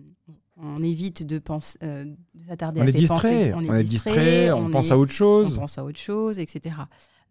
on 0.59 0.81
évite 0.81 1.25
de, 1.27 1.39
penser, 1.39 1.79
euh, 1.83 2.05
de 2.35 2.45
s'attarder 2.49 2.81
On 2.81 2.85
à 2.85 2.89
est 2.89 2.93
ses 2.93 2.99
distrait, 2.99 3.51
pensées. 3.53 3.69
on 3.71 3.75
est 3.75 3.85
distrait, 3.85 4.51
on, 4.53 4.71
pense 4.71 4.89
est- 4.89 4.93
à 4.93 4.99
autre 4.99 5.13
chose. 5.13 5.55
on 5.57 5.61
pense 5.61 5.77
à 5.79 5.85
autre 5.85 5.99
chose, 5.99 6.39
etc. 6.39 6.75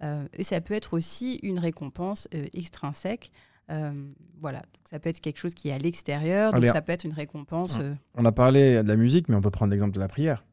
Euh, 0.03 0.27
et 0.33 0.43
ça 0.43 0.61
peut 0.61 0.73
être 0.75 0.93
aussi 0.93 1.39
une 1.43 1.57
récompense 1.59 2.27
euh, 2.35 2.45
extrinsèque. 2.53 3.31
Euh, 3.71 3.91
voilà, 4.39 4.59
donc 4.59 4.81
ça 4.89 5.00
peut 5.00 5.09
être 5.09 5.19
quelque 5.21 5.39
chose 5.39 5.53
qui 5.53 5.69
est 5.69 5.73
à 5.73 5.77
l'extérieur, 5.77 6.51
donc 6.51 6.59
Allez, 6.59 6.67
ça 6.67 6.81
peut 6.81 6.91
être 6.91 7.03
une 7.03 7.13
récompense. 7.13 7.79
euh, 7.81 7.94
On 8.13 8.25
a 8.25 8.31
parlé 8.31 8.83
de 8.83 8.88
la 8.88 8.95
musique, 8.95 9.27
mais 9.29 9.35
on 9.35 9.41
peut 9.41 9.50
prendre 9.51 9.71
l'exemple 9.71 9.94
de 9.95 10.00
la 10.00 10.07
prière. 10.07 10.45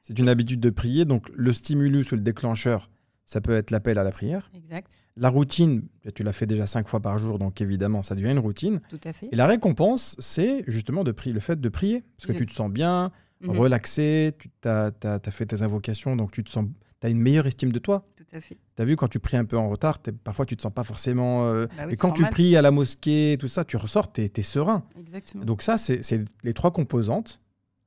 C'est 0.00 0.18
une 0.18 0.28
habitude 0.28 0.60
de 0.60 0.70
prier, 0.70 1.04
donc 1.04 1.28
le 1.34 1.52
stimulus 1.52 2.10
ou 2.12 2.16
le 2.16 2.22
déclencheur, 2.22 2.90
ça 3.26 3.40
peut 3.40 3.54
être 3.54 3.70
l'appel 3.70 3.98
à 3.98 4.02
la 4.02 4.10
prière. 4.10 4.50
exact, 4.54 4.90
La 5.16 5.28
routine, 5.28 5.82
tu 6.14 6.22
l'as 6.22 6.32
fait 6.32 6.46
déjà 6.46 6.66
cinq 6.66 6.88
fois 6.88 7.00
par 7.00 7.18
jour, 7.18 7.38
donc 7.38 7.60
évidemment, 7.60 8.02
ça 8.02 8.14
devient 8.14 8.30
une 8.30 8.38
routine. 8.38 8.80
tout 8.88 9.00
à 9.04 9.12
fait. 9.12 9.28
Et 9.30 9.36
la 9.36 9.46
récompense, 9.46 10.16
c'est 10.18 10.64
justement 10.66 11.04
de 11.04 11.12
prier, 11.12 11.32
le 11.34 11.40
fait 11.40 11.60
de 11.60 11.68
prier, 11.68 12.02
parce 12.16 12.26
que 12.26 12.32
De- 12.32 12.38
tu 12.38 12.46
te 12.46 12.52
sens 12.52 12.70
bien, 12.70 13.12
Mhm, 13.40 13.50
relaxé, 13.50 14.32
tu 14.38 14.48
as, 14.68 14.90
fait 15.30 15.46
tes 15.46 15.62
invocations, 15.62 16.16
donc 16.16 16.32
tu 16.32 16.42
te 16.42 16.50
sens, 16.50 16.64
as 17.02 17.08
une 17.08 17.20
meilleure 17.20 17.46
estime 17.46 17.70
de 17.72 17.78
toi. 17.78 18.04
Tout 18.30 18.36
à 18.36 18.40
fait. 18.40 18.58
Tu 18.76 18.82
as 18.82 18.84
vu, 18.84 18.96
quand 18.96 19.08
tu 19.08 19.20
pries 19.20 19.36
un 19.36 19.44
peu 19.44 19.56
en 19.56 19.68
retard, 19.68 19.98
parfois 20.24 20.44
tu 20.46 20.56
te 20.56 20.62
sens 20.62 20.72
pas 20.72 20.84
forcément... 20.84 21.46
euh, 21.46 21.66
Bah 21.66 21.72
oui, 21.78 21.84
mais 21.86 21.90
tu 21.92 21.96
quand 21.96 22.10
tu 22.12 22.22
mal. 22.22 22.30
pries 22.30 22.56
à 22.56 22.62
la 22.62 22.70
mosquée, 22.70 23.36
tout 23.40 23.48
ça, 23.48 23.64
tu 23.64 23.76
ressors, 23.76 24.12
tu 24.12 24.20
es, 24.22 24.42
serein. 24.42 24.84
Exactement. 24.98 25.44
Donc 25.44 25.62
ça, 25.62 25.78
c'est 25.78 26.02
c'est 26.02 26.24
les 26.44 26.52
trois 26.54 26.70
composantes 26.70 27.40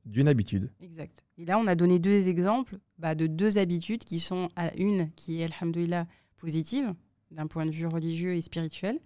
d'une 0.05 0.27
habitude. 0.27 0.71
Exact. 0.81 1.23
Et 1.37 1.45
là, 1.45 1.59
on 1.59 1.67
a 1.67 1.75
donné 1.75 1.99
deux 1.99 2.27
exemples 2.27 2.79
bah, 2.97 3.13
de 3.13 3.27
deux 3.27 3.57
habitudes 3.59 4.03
qui 4.03 4.17
sont 4.19 4.49
à 4.55 4.73
une 4.75 5.11
qui 5.11 5.41
est, 5.41 5.45
alhamdoulilah, 5.45 6.07
positive 6.37 6.93
d'un 7.29 7.45
point 7.45 7.65
de 7.67 7.71
vue 7.71 7.85
religieux 7.85 8.33
et 8.33 8.41
spirituel, 8.41 8.99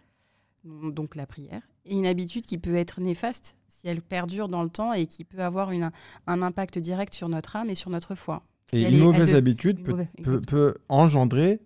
donc 0.64 1.16
la 1.16 1.28
prière, 1.28 1.62
et 1.86 1.94
une 1.94 2.08
habitude 2.08 2.46
qui 2.46 2.58
peut 2.58 2.76
être 2.76 3.00
néfaste 3.02 3.56
si 3.68 3.88
elle 3.88 4.02
perdure 4.02 4.48
dans 4.48 4.64
le 4.64 4.70
temps 4.70 4.94
et 4.94 5.06
qui 5.06 5.24
peut 5.26 5.44
avoir 5.44 5.72
une, 5.72 5.92
un 6.28 6.42
impact 6.42 6.80
direct 6.80 7.14
sur 7.14 7.30
notre 7.30 7.56
âme 7.58 7.70
et 7.70 7.76
sur 7.76 7.92
notre 7.92 8.16
foi. 8.16 8.42
Si 8.70 8.78
Et 8.78 8.88
une 8.90 8.96
est- 8.96 9.00
mauvaise 9.00 9.32
de- 9.32 9.36
habitude 9.38 9.84
peut, 9.84 9.92
mauvaise- 9.92 10.08
peut- 10.24 10.32
exact. 10.34 10.50
peut 10.50 10.74
engendrer 10.90 11.60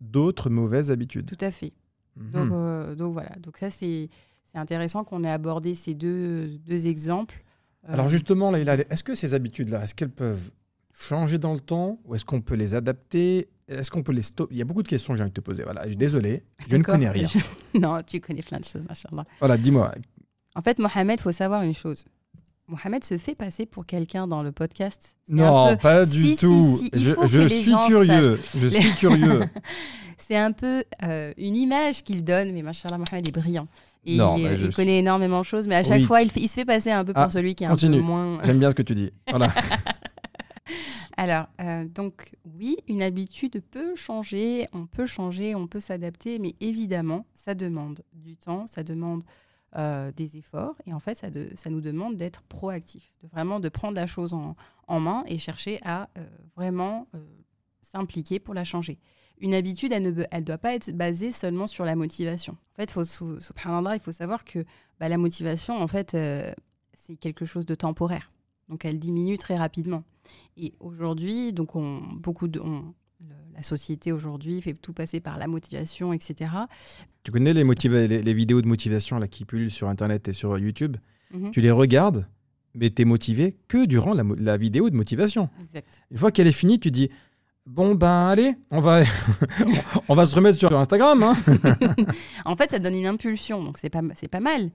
d'autres 0.00 0.50
mauvaises 0.50 0.90
habitudes. 0.90 1.26
Tout 1.26 1.44
à 1.44 1.50
fait. 1.50 1.72
Mhm. 2.16 2.32
Donc, 2.32 2.52
euh, 2.52 2.94
donc 2.94 3.12
voilà. 3.12 3.30
Donc 3.40 3.56
ça, 3.58 3.70
c'est 3.70 4.08
intéressant 4.54 5.04
qu'on 5.04 5.22
ait 5.24 5.30
abordé 5.30 5.74
ces 5.74 5.94
deux, 5.94 6.48
deux 6.66 6.86
exemples. 6.86 7.42
Euh, 7.88 7.92
Alors 7.92 8.08
justement, 8.08 8.54
est-ce 8.54 9.02
que 9.04 9.14
ces 9.14 9.32
habitudes-là, 9.34 9.84
est-ce 9.84 9.94
qu'elles 9.94 10.10
peuvent 10.10 10.50
changer 10.92 11.38
dans 11.38 11.54
le 11.54 11.60
temps 11.60 11.98
ou 12.04 12.14
est-ce 12.14 12.24
qu'on 12.24 12.40
peut 12.40 12.56
les 12.56 12.74
adapter? 12.74 13.48
Est-ce 13.68 13.90
qu'on 13.90 14.02
peut 14.02 14.12
les 14.12 14.22
stopper 14.22 14.52
Il 14.54 14.58
y 14.58 14.62
a 14.62 14.64
beaucoup 14.64 14.82
de 14.82 14.88
questions 14.88 15.12
que 15.14 15.18
j'ai 15.18 15.22
envie 15.22 15.30
de 15.30 15.34
te 15.34 15.40
poser. 15.40 15.62
Voilà, 15.62 15.82
je 15.84 15.88
suis 15.90 15.96
désolé, 15.96 16.42
je 16.68 16.76
ne 16.76 16.82
connais 16.82 17.08
rien. 17.08 17.28
non, 17.80 18.02
tu 18.04 18.20
connais 18.20 18.42
plein 18.42 18.58
de 18.58 18.64
choses, 18.64 18.84
machallah. 18.88 19.24
Voilà, 19.38 19.56
dis-moi. 19.56 19.94
En 20.56 20.62
fait, 20.62 20.78
Mohamed, 20.80 21.20
faut 21.20 21.30
savoir 21.32 21.62
une 21.62 21.74
chose. 21.74 22.04
Mohamed 22.70 23.04
se 23.04 23.18
fait 23.18 23.34
passer 23.34 23.66
pour 23.66 23.84
quelqu'un 23.84 24.26
dans 24.28 24.42
le 24.42 24.52
podcast. 24.52 25.16
Non, 25.28 25.70
peu- 25.70 25.76
pas 25.78 26.06
du 26.06 26.22
si, 26.22 26.36
tout. 26.36 26.76
si, 26.78 26.90
je 26.94 27.46
suis 27.48 27.72
curieux. 27.88 28.38
Je 28.56 28.66
Les- 28.66 28.80
suis 28.80 28.92
curieux. 28.94 29.40
C'est 30.18 30.36
un 30.36 30.52
peu 30.52 30.84
euh, 31.02 31.32
une 31.38 31.56
image 31.56 32.04
qu'il 32.04 32.22
donne, 32.22 32.52
mais 32.52 32.62
machallah, 32.62 32.98
Mohamed 32.98 33.26
est 33.26 33.32
brillant. 33.32 33.66
Et 34.04 34.16
Non, 34.16 34.36
il, 34.36 34.56
suis- 34.58 34.70
connaît 34.70 34.98
énormément 34.98 35.40
de 35.40 35.46
choses, 35.46 35.66
mais 35.66 35.74
à 35.76 35.82
chaque 35.82 36.00
Oui. 36.00 36.04
fois, 36.04 36.22
il, 36.22 36.30
se 36.30 36.54
fait 36.54 36.64
passer 36.64 36.90
un 36.90 37.04
peu 37.04 37.12
pour 37.12 37.22
Ah, 37.22 37.28
celui 37.28 37.54
qui 37.54 37.64
est 37.64 37.66
un 37.66 37.74
peu 37.76 37.88
moins. 38.00 38.38
J'aime 38.44 38.58
bien 38.58 38.70
ce 38.70 38.74
que 38.74 38.82
tu 38.82 38.94
dis. 38.94 39.10
Voilà. 39.28 39.52
Alors, 41.16 41.46
euh, 41.60 41.84
donc 41.86 42.32
oui, 42.58 42.76
une 42.88 43.02
habitude 43.02 43.60
peut 43.70 43.94
changer, 43.96 44.66
on 44.72 44.86
peut 44.86 45.06
changer, 45.06 45.54
on 45.54 45.66
peut 45.66 45.80
s'adapter, 45.80 46.38
mais 46.38 46.54
évidemment, 46.60 47.26
ça 47.34 47.54
demande 47.54 48.00
du 48.14 48.36
temps, 48.36 48.66
ça 48.66 48.82
demande 48.82 49.22
euh, 49.76 50.10
des 50.12 50.36
efforts. 50.36 50.74
Et 50.86 50.92
en 50.92 51.00
fait, 51.00 51.14
ça, 51.14 51.70
nous 51.70 51.80
demande 51.80 52.16
d'être 52.16 52.42
proactif, 52.42 53.12
de 53.22 53.28
vraiment 53.28 53.60
de 53.60 53.68
prendre 53.68 53.94
la 53.94 54.06
chose 54.06 54.34
en, 54.34 55.00
main 55.00 55.22
et 55.26 55.38
chercher 55.38 55.78
à 55.84 56.08
euh, 56.18 56.24
vraiment 56.56 57.06
euh, 57.14 57.18
s'impliquer 57.80 58.40
pour 58.40 58.54
la 58.54 58.64
changer. 58.64 58.98
Une 59.38 59.54
habitude, 59.54 59.92
elle 59.92 60.02
ne 60.14 60.24
elle 60.30 60.44
doit 60.44 60.58
pas 60.58 60.74
être 60.74 60.90
basée 60.90 61.32
seulement 61.32 61.66
sur 61.66 61.84
la 61.84 61.94
motivation. 61.94 62.54
En 62.72 62.76
fait, 62.76 62.90
faut, 62.90 63.04
il 63.04 64.00
faut 64.00 64.12
savoir 64.12 64.44
que 64.44 64.64
bah, 64.98 65.08
la 65.08 65.16
motivation, 65.18 65.80
en 65.80 65.86
fait, 65.86 66.16
c'est 66.92 67.16
quelque 67.16 67.44
chose 67.44 67.64
de 67.64 67.74
temporaire. 67.74 68.30
Donc, 68.68 68.84
elle 68.84 68.98
diminue 68.98 69.38
très 69.38 69.54
rapidement. 69.54 70.04
Et 70.56 70.74
aujourd'hui, 70.80 71.52
donc, 71.52 71.74
on, 71.74 72.00
beaucoup 72.00 72.48
de, 72.48 72.60
on- 72.60 72.92
la 73.60 73.62
société 73.62 74.10
aujourd'hui 74.10 74.62
fait 74.62 74.72
tout 74.72 74.94
passer 74.94 75.20
par 75.20 75.36
la 75.36 75.46
motivation, 75.46 76.14
etc. 76.14 76.50
Tu 77.24 77.30
connais 77.30 77.52
les, 77.52 77.62
motiva- 77.62 78.06
les, 78.06 78.22
les 78.22 78.34
vidéos 78.34 78.62
de 78.62 78.66
motivation 78.66 79.18
là, 79.18 79.28
qui 79.28 79.44
pullulent 79.44 79.70
sur 79.70 79.88
Internet 79.88 80.28
et 80.28 80.32
sur 80.32 80.58
YouTube? 80.58 80.96
Mhm. 81.32 81.50
Tu 81.50 81.60
les 81.60 81.70
regardes, 81.70 82.26
mais 82.74 82.88
tu 82.88 83.02
es 83.02 83.04
motivé 83.04 83.56
que 83.68 83.84
durant 83.84 84.14
la, 84.14 84.56
vidéo 84.56 84.88
de 84.88 84.96
motivation. 84.96 85.50
Exact. 85.68 86.02
Une 86.10 86.16
fois 86.16 86.32
qu'elle 86.32 86.46
est 86.46 86.52
finie, 86.52 86.80
tu 86.80 86.90
dis 86.90 87.10
Bon, 87.66 87.94
ben 87.94 88.28
allez, 88.28 88.54
on 88.70 88.80
va, 88.80 89.02
on 90.08 90.14
va 90.14 90.24
se 90.24 90.34
remettre 90.34 90.58
sur 90.58 90.74
Instagram. 90.76 91.22
hein. 91.22 91.34
En 92.46 92.56
fait, 92.56 92.70
ça 92.70 92.78
donne 92.78 92.94
une 92.94 93.06
impulsion, 93.06 93.62
donc 93.62 93.76
c'est 93.76 93.90
pas, 93.90 94.00
c'est 94.16 94.28
pas 94.28 94.40
mal. 94.40 94.70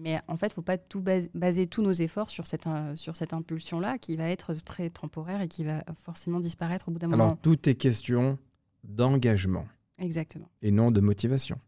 Mais 0.00 0.18
en 0.28 0.36
fait, 0.36 0.46
il 0.48 0.52
faut 0.54 0.62
pas 0.62 0.78
tout 0.78 1.02
bas- 1.02 1.28
baser 1.34 1.66
tous 1.66 1.82
nos 1.82 1.92
efforts 1.92 2.30
sur 2.30 2.46
cette, 2.46 2.66
euh, 2.66 2.96
sur 2.96 3.16
cette 3.16 3.32
impulsion-là 3.34 3.98
qui 3.98 4.16
va 4.16 4.28
être 4.30 4.54
très 4.54 4.88
temporaire 4.90 5.40
et 5.42 5.48
qui 5.48 5.62
va 5.64 5.84
forcément 6.02 6.40
disparaître 6.40 6.88
au 6.88 6.92
bout 6.92 6.98
d'un 6.98 7.12
Alors, 7.12 7.26
moment. 7.28 7.38
tout 7.42 7.68
est 7.68 7.74
question 7.74 8.38
d'engagement 8.84 9.66
Exactement. 9.98 10.48
et 10.62 10.70
non 10.70 10.90
de 10.90 11.00
motivation. 11.00 11.58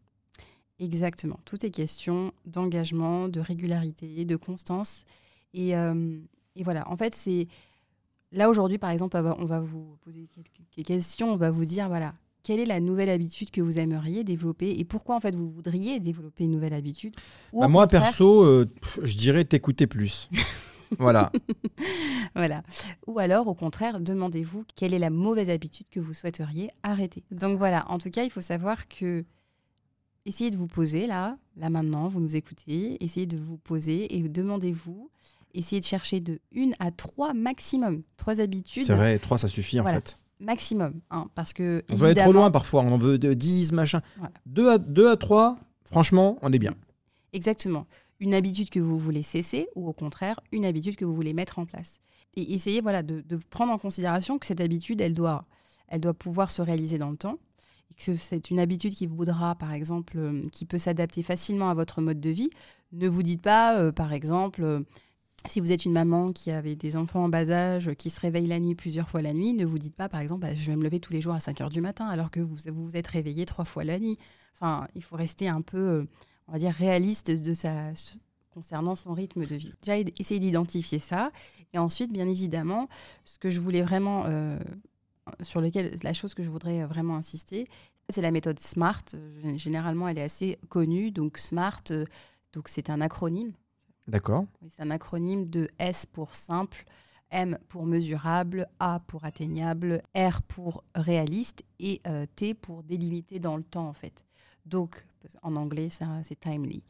Exactement. 0.79 1.39
Tout 1.45 1.63
est 1.65 1.69
question 1.69 2.33
d'engagement, 2.45 3.27
de 3.29 3.39
régularité, 3.39 4.25
de 4.25 4.35
constance. 4.35 5.05
Et, 5.53 5.77
euh, 5.77 6.19
et 6.55 6.63
voilà, 6.63 6.89
en 6.89 6.97
fait, 6.97 7.13
c'est. 7.13 7.47
Là, 8.31 8.49
aujourd'hui, 8.49 8.79
par 8.79 8.89
exemple, 8.89 9.15
on 9.37 9.45
va 9.45 9.59
vous 9.59 9.95
poser 10.01 10.27
quelques 10.33 10.85
questions. 10.87 11.31
On 11.31 11.35
va 11.37 11.51
vous 11.51 11.65
dire, 11.65 11.87
voilà, 11.87 12.15
quelle 12.43 12.59
est 12.59 12.65
la 12.65 12.79
nouvelle 12.79 13.09
habitude 13.09 13.51
que 13.51 13.61
vous 13.61 13.79
aimeriez 13.79 14.23
développer 14.23 14.77
et 14.77 14.83
pourquoi, 14.85 15.15
en 15.15 15.19
fait, 15.19 15.33
vous 15.35 15.49
voudriez 15.49 15.99
développer 15.99 16.43
une 16.43 16.51
nouvelle 16.51 16.73
habitude 16.73 17.15
Bah, 17.53 17.67
moi, 17.67 17.83
contraire- 17.83 18.03
perso, 18.03 18.43
euh, 18.43 18.65
je 19.01 19.17
dirais 19.17 19.45
t'écouter 19.45 19.87
plus. 19.87 20.29
voilà. 20.99 21.31
Voilà. 22.35 22.63
Ou 23.05 23.19
alors, 23.19 23.47
au 23.47 23.53
contraire, 23.53 23.99
demandez-vous 23.99 24.63
quelle 24.75 24.93
est 24.95 24.99
la 24.99 25.11
mauvaise 25.11 25.51
habitude 25.51 25.85
que 25.91 25.99
vous 25.99 26.13
souhaiteriez 26.15 26.69
arrêter. 26.81 27.23
Donc 27.29 27.59
voilà, 27.59 27.85
en 27.91 27.99
tout 27.99 28.09
cas, 28.09 28.23
il 28.23 28.31
faut 28.31 28.41
savoir 28.41 28.87
que 28.87 29.23
essayez 30.25 30.49
de 30.49 30.57
vous 30.57 30.65
poser 30.67 31.05
là, 31.05 31.37
là 31.57 31.69
maintenant, 31.69 32.07
vous 32.07 32.19
nous 32.19 32.35
écoutez, 32.35 33.03
essayez 33.03 33.27
de 33.27 33.37
vous 33.37 33.57
poser 33.57 34.15
et 34.15 34.21
demandez-vous, 34.21 35.11
essayez 35.53 35.79
de 35.79 35.85
chercher 35.85 36.21
de 36.21 36.39
une 36.51 36.73
à 36.79 36.89
trois 36.89 37.33
maximum, 37.33 38.01
trois 38.17 38.39
habitudes 38.41 38.85
C'est 38.85 38.95
vrai, 38.95 39.19
trois, 39.19 39.37
ça 39.37 39.47
suffit 39.47 39.79
en 39.79 39.83
Voilà. 39.83 39.97
fait. 39.99 40.17
Maximum, 40.39 41.01
hein, 41.11 41.27
parce 41.35 41.53
que 41.53 41.83
On 41.89 41.95
veut 41.95 42.09
être 42.09 42.23
trop 42.23 42.33
loin 42.33 42.51
parfois, 42.51 42.81
on 42.81 42.91
en 42.91 42.97
veut 42.97 43.17
de 43.17 43.33
10, 43.33 43.71
machin. 43.71 44.01
Voilà. 44.17 44.33
2 44.45 44.69
à, 44.69 44.77
deux 44.77 45.09
à 45.09 45.17
3, 45.17 45.57
franchement, 45.85 46.37
on 46.41 46.51
est 46.51 46.59
bien. 46.59 46.73
Exactement. 47.33 47.87
Une 48.19 48.33
habitude 48.33 48.69
que 48.69 48.79
vous 48.79 48.97
voulez 48.97 49.23
cesser 49.23 49.67
ou 49.75 49.87
au 49.87 49.93
contraire, 49.93 50.39
une 50.51 50.65
habitude 50.65 50.95
que 50.95 51.05
vous 51.05 51.15
voulez 51.15 51.33
mettre 51.33 51.59
en 51.59 51.65
place. 51.65 51.99
Et 52.35 52.53
essayez 52.53 52.81
voilà, 52.81 53.03
de, 53.03 53.21
de 53.21 53.39
prendre 53.49 53.71
en 53.71 53.77
considération 53.77 54.39
que 54.39 54.45
cette 54.45 54.61
habitude, 54.61 55.01
elle 55.01 55.13
doit, 55.13 55.45
elle 55.87 56.01
doit 56.01 56.13
pouvoir 56.13 56.51
se 56.51 56.61
réaliser 56.61 56.97
dans 56.97 57.11
le 57.11 57.17
temps. 57.17 57.37
Et 57.91 57.93
que 57.95 58.15
c'est 58.15 58.49
une 58.49 58.59
habitude 58.59 58.93
qui 58.93 59.07
voudra, 59.07 59.55
par 59.55 59.73
exemple, 59.73 60.17
euh, 60.17 60.47
qui 60.51 60.65
peut 60.65 60.79
s'adapter 60.79 61.21
facilement 61.21 61.69
à 61.69 61.73
votre 61.73 62.01
mode 62.01 62.19
de 62.19 62.29
vie. 62.29 62.49
Ne 62.91 63.07
vous 63.07 63.23
dites 63.23 63.41
pas, 63.41 63.77
euh, 63.77 63.91
par 63.91 64.13
exemple, 64.13 64.63
euh, 64.63 64.79
si 65.45 65.59
vous 65.59 65.71
êtes 65.71 65.85
une 65.85 65.91
maman 65.91 66.31
qui 66.31 66.51
avait 66.51 66.75
des 66.75 66.95
enfants 66.95 67.25
en 67.25 67.29
bas 67.29 67.49
âge, 67.49 67.93
qui 67.95 68.09
se 68.09 68.19
réveille 68.19 68.47
la 68.47 68.59
nuit 68.59 68.75
plusieurs 68.75 69.09
fois 69.09 69.21
la 69.21 69.33
nuit, 69.33 69.53
ne 69.53 69.65
vous 69.65 69.77
dites 69.77 69.95
pas, 69.95 70.07
par 70.07 70.21
exemple, 70.21 70.41
bah, 70.41 70.55
je 70.55 70.65
vais 70.67 70.75
me 70.75 70.83
lever 70.83 70.99
tous 70.99 71.13
les 71.13 71.21
jours 71.21 71.33
à 71.33 71.39
5 71.39 71.61
heures 71.61 71.69
du 71.69 71.81
matin, 71.81 72.07
alors 72.07 72.31
que 72.31 72.39
vous 72.39 72.55
vous, 72.71 72.95
êtes 72.95 73.07
réveillé 73.07 73.45
trois 73.45 73.65
fois 73.65 73.83
la 73.83 73.99
nuit. 73.99 74.17
Enfin, 74.53 74.87
il 74.95 75.03
faut 75.03 75.17
rester 75.17 75.47
un 75.49 75.61
peu, 75.61 75.77
euh, 75.77 76.03
on 76.47 76.53
va 76.53 76.59
dire, 76.59 76.71
réaliste 76.71 77.29
de 77.29 77.53
sa, 77.53 77.91
concernant 78.53 78.95
son 78.95 79.13
rythme 79.13 79.45
de 79.45 79.55
vie. 79.55 79.73
Déjà, 79.81 79.97
essayer 80.19 80.39
d'identifier 80.39 80.99
ça. 80.99 81.31
Et 81.73 81.77
ensuite, 81.77 82.11
bien 82.11 82.27
évidemment, 82.27 82.87
ce 83.25 83.39
que 83.39 83.49
je 83.49 83.59
voulais 83.59 83.81
vraiment, 83.81 84.23
euh, 84.27 84.57
sur 85.41 85.59
lequel, 85.59 85.97
la 86.03 86.13
chose 86.13 86.33
que 86.33 86.43
je 86.43 86.49
voudrais 86.49 86.85
vraiment 86.85 87.15
insister, 87.15 87.67
c'est 88.09 88.21
la 88.21 88.31
méthode 88.31 88.59
SMART. 88.59 89.03
Euh, 89.13 89.57
Généralement, 89.57 90.07
elle 90.07 90.17
est 90.17 90.23
assez 90.23 90.59
connue. 90.69 91.11
Donc, 91.11 91.37
SMART, 91.37 91.83
euh, 91.91 92.05
donc 92.53 92.67
c'est 92.67 92.89
un 92.89 93.01
acronyme. 93.01 93.53
D'accord. 94.07 94.45
C'est 94.67 94.81
un 94.83 94.91
acronyme 94.91 95.49
de 95.49 95.67
S 95.79 96.05
pour 96.05 96.35
simple, 96.35 96.85
M 97.31 97.57
pour 97.69 97.85
mesurable, 97.85 98.67
A 98.79 98.99
pour 99.07 99.23
atteignable, 99.25 100.03
R 100.15 100.41
pour 100.43 100.83
réaliste 100.93 101.63
et 101.79 102.01
euh, 102.07 102.25
T 102.35 102.53
pour 102.53 102.83
délimité 102.83 103.39
dans 103.39 103.57
le 103.57 103.63
temps 103.63 103.87
en 103.87 103.93
fait. 103.93 104.25
Donc 104.65 105.05
qu'en 105.41 105.55
anglais 105.55 105.87
c'est 105.89 106.39
timely. 106.39 106.83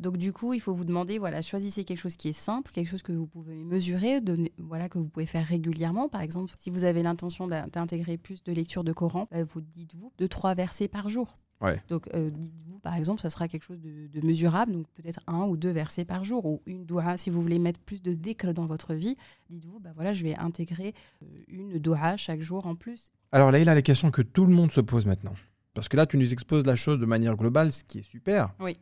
Donc 0.00 0.16
du 0.16 0.32
coup 0.32 0.54
il 0.54 0.60
faut 0.60 0.74
vous 0.74 0.84
demander 0.84 1.18
voilà 1.18 1.40
choisissez 1.42 1.84
quelque 1.84 1.98
chose 1.98 2.16
qui 2.16 2.28
est 2.28 2.32
simple, 2.32 2.72
quelque 2.72 2.88
chose 2.88 3.02
que 3.02 3.12
vous 3.12 3.26
pouvez 3.26 3.62
mesurer, 3.64 4.20
voilà 4.58 4.88
que 4.88 4.98
vous 4.98 5.08
pouvez 5.08 5.26
faire 5.26 5.46
régulièrement. 5.46 6.08
Par 6.08 6.22
exemple 6.22 6.52
si 6.58 6.70
vous 6.70 6.84
avez 6.84 7.02
l'intention 7.02 7.46
d'in- 7.46 7.68
d'intégrer 7.68 8.16
plus 8.16 8.42
de 8.44 8.52
lecture 8.52 8.82
de 8.82 8.92
Coran, 8.92 9.28
bah, 9.30 9.44
vous 9.44 9.60
dites-vous 9.60 10.12
de 10.18 10.26
trois 10.26 10.54
versets 10.54 10.88
par 10.88 11.08
jour. 11.10 11.36
Ouais. 11.60 11.80
Donc, 11.88 12.08
euh, 12.14 12.30
dites-vous, 12.30 12.78
par 12.80 12.94
exemple, 12.94 13.20
ça 13.20 13.30
sera 13.30 13.48
quelque 13.48 13.64
chose 13.64 13.80
de, 13.80 14.06
de 14.08 14.26
mesurable, 14.26 14.72
donc 14.72 14.86
peut-être 14.94 15.20
un 15.26 15.44
ou 15.44 15.56
deux 15.56 15.70
versets 15.70 16.04
par 16.04 16.24
jour, 16.24 16.44
ou 16.44 16.62
une 16.66 16.84
doua. 16.84 17.16
Si 17.16 17.30
vous 17.30 17.40
voulez 17.40 17.58
mettre 17.58 17.80
plus 17.80 18.02
de 18.02 18.12
dhikr 18.12 18.52
dans 18.52 18.66
votre 18.66 18.94
vie, 18.94 19.16
dites-vous, 19.50 19.80
bah 19.80 19.90
voilà, 19.94 20.12
je 20.12 20.22
vais 20.22 20.36
intégrer 20.36 20.94
euh, 21.22 21.26
une 21.48 21.78
doua 21.78 22.16
chaque 22.16 22.40
jour 22.40 22.66
en 22.66 22.74
plus. 22.74 23.10
Alors 23.32 23.50
là, 23.50 23.58
il 23.58 23.68
a 23.68 23.74
les 23.74 23.82
questions 23.82 24.10
que 24.10 24.22
tout 24.22 24.44
le 24.46 24.52
monde 24.52 24.70
se 24.70 24.80
pose 24.80 25.06
maintenant. 25.06 25.34
Parce 25.74 25.88
que 25.88 25.96
là, 25.96 26.06
tu 26.06 26.16
nous 26.16 26.32
exposes 26.32 26.64
la 26.64 26.76
chose 26.76 26.98
de 26.98 27.06
manière 27.06 27.36
globale, 27.36 27.72
ce 27.72 27.84
qui 27.84 27.98
est 27.98 28.02
super. 28.02 28.54
Oui. 28.60 28.76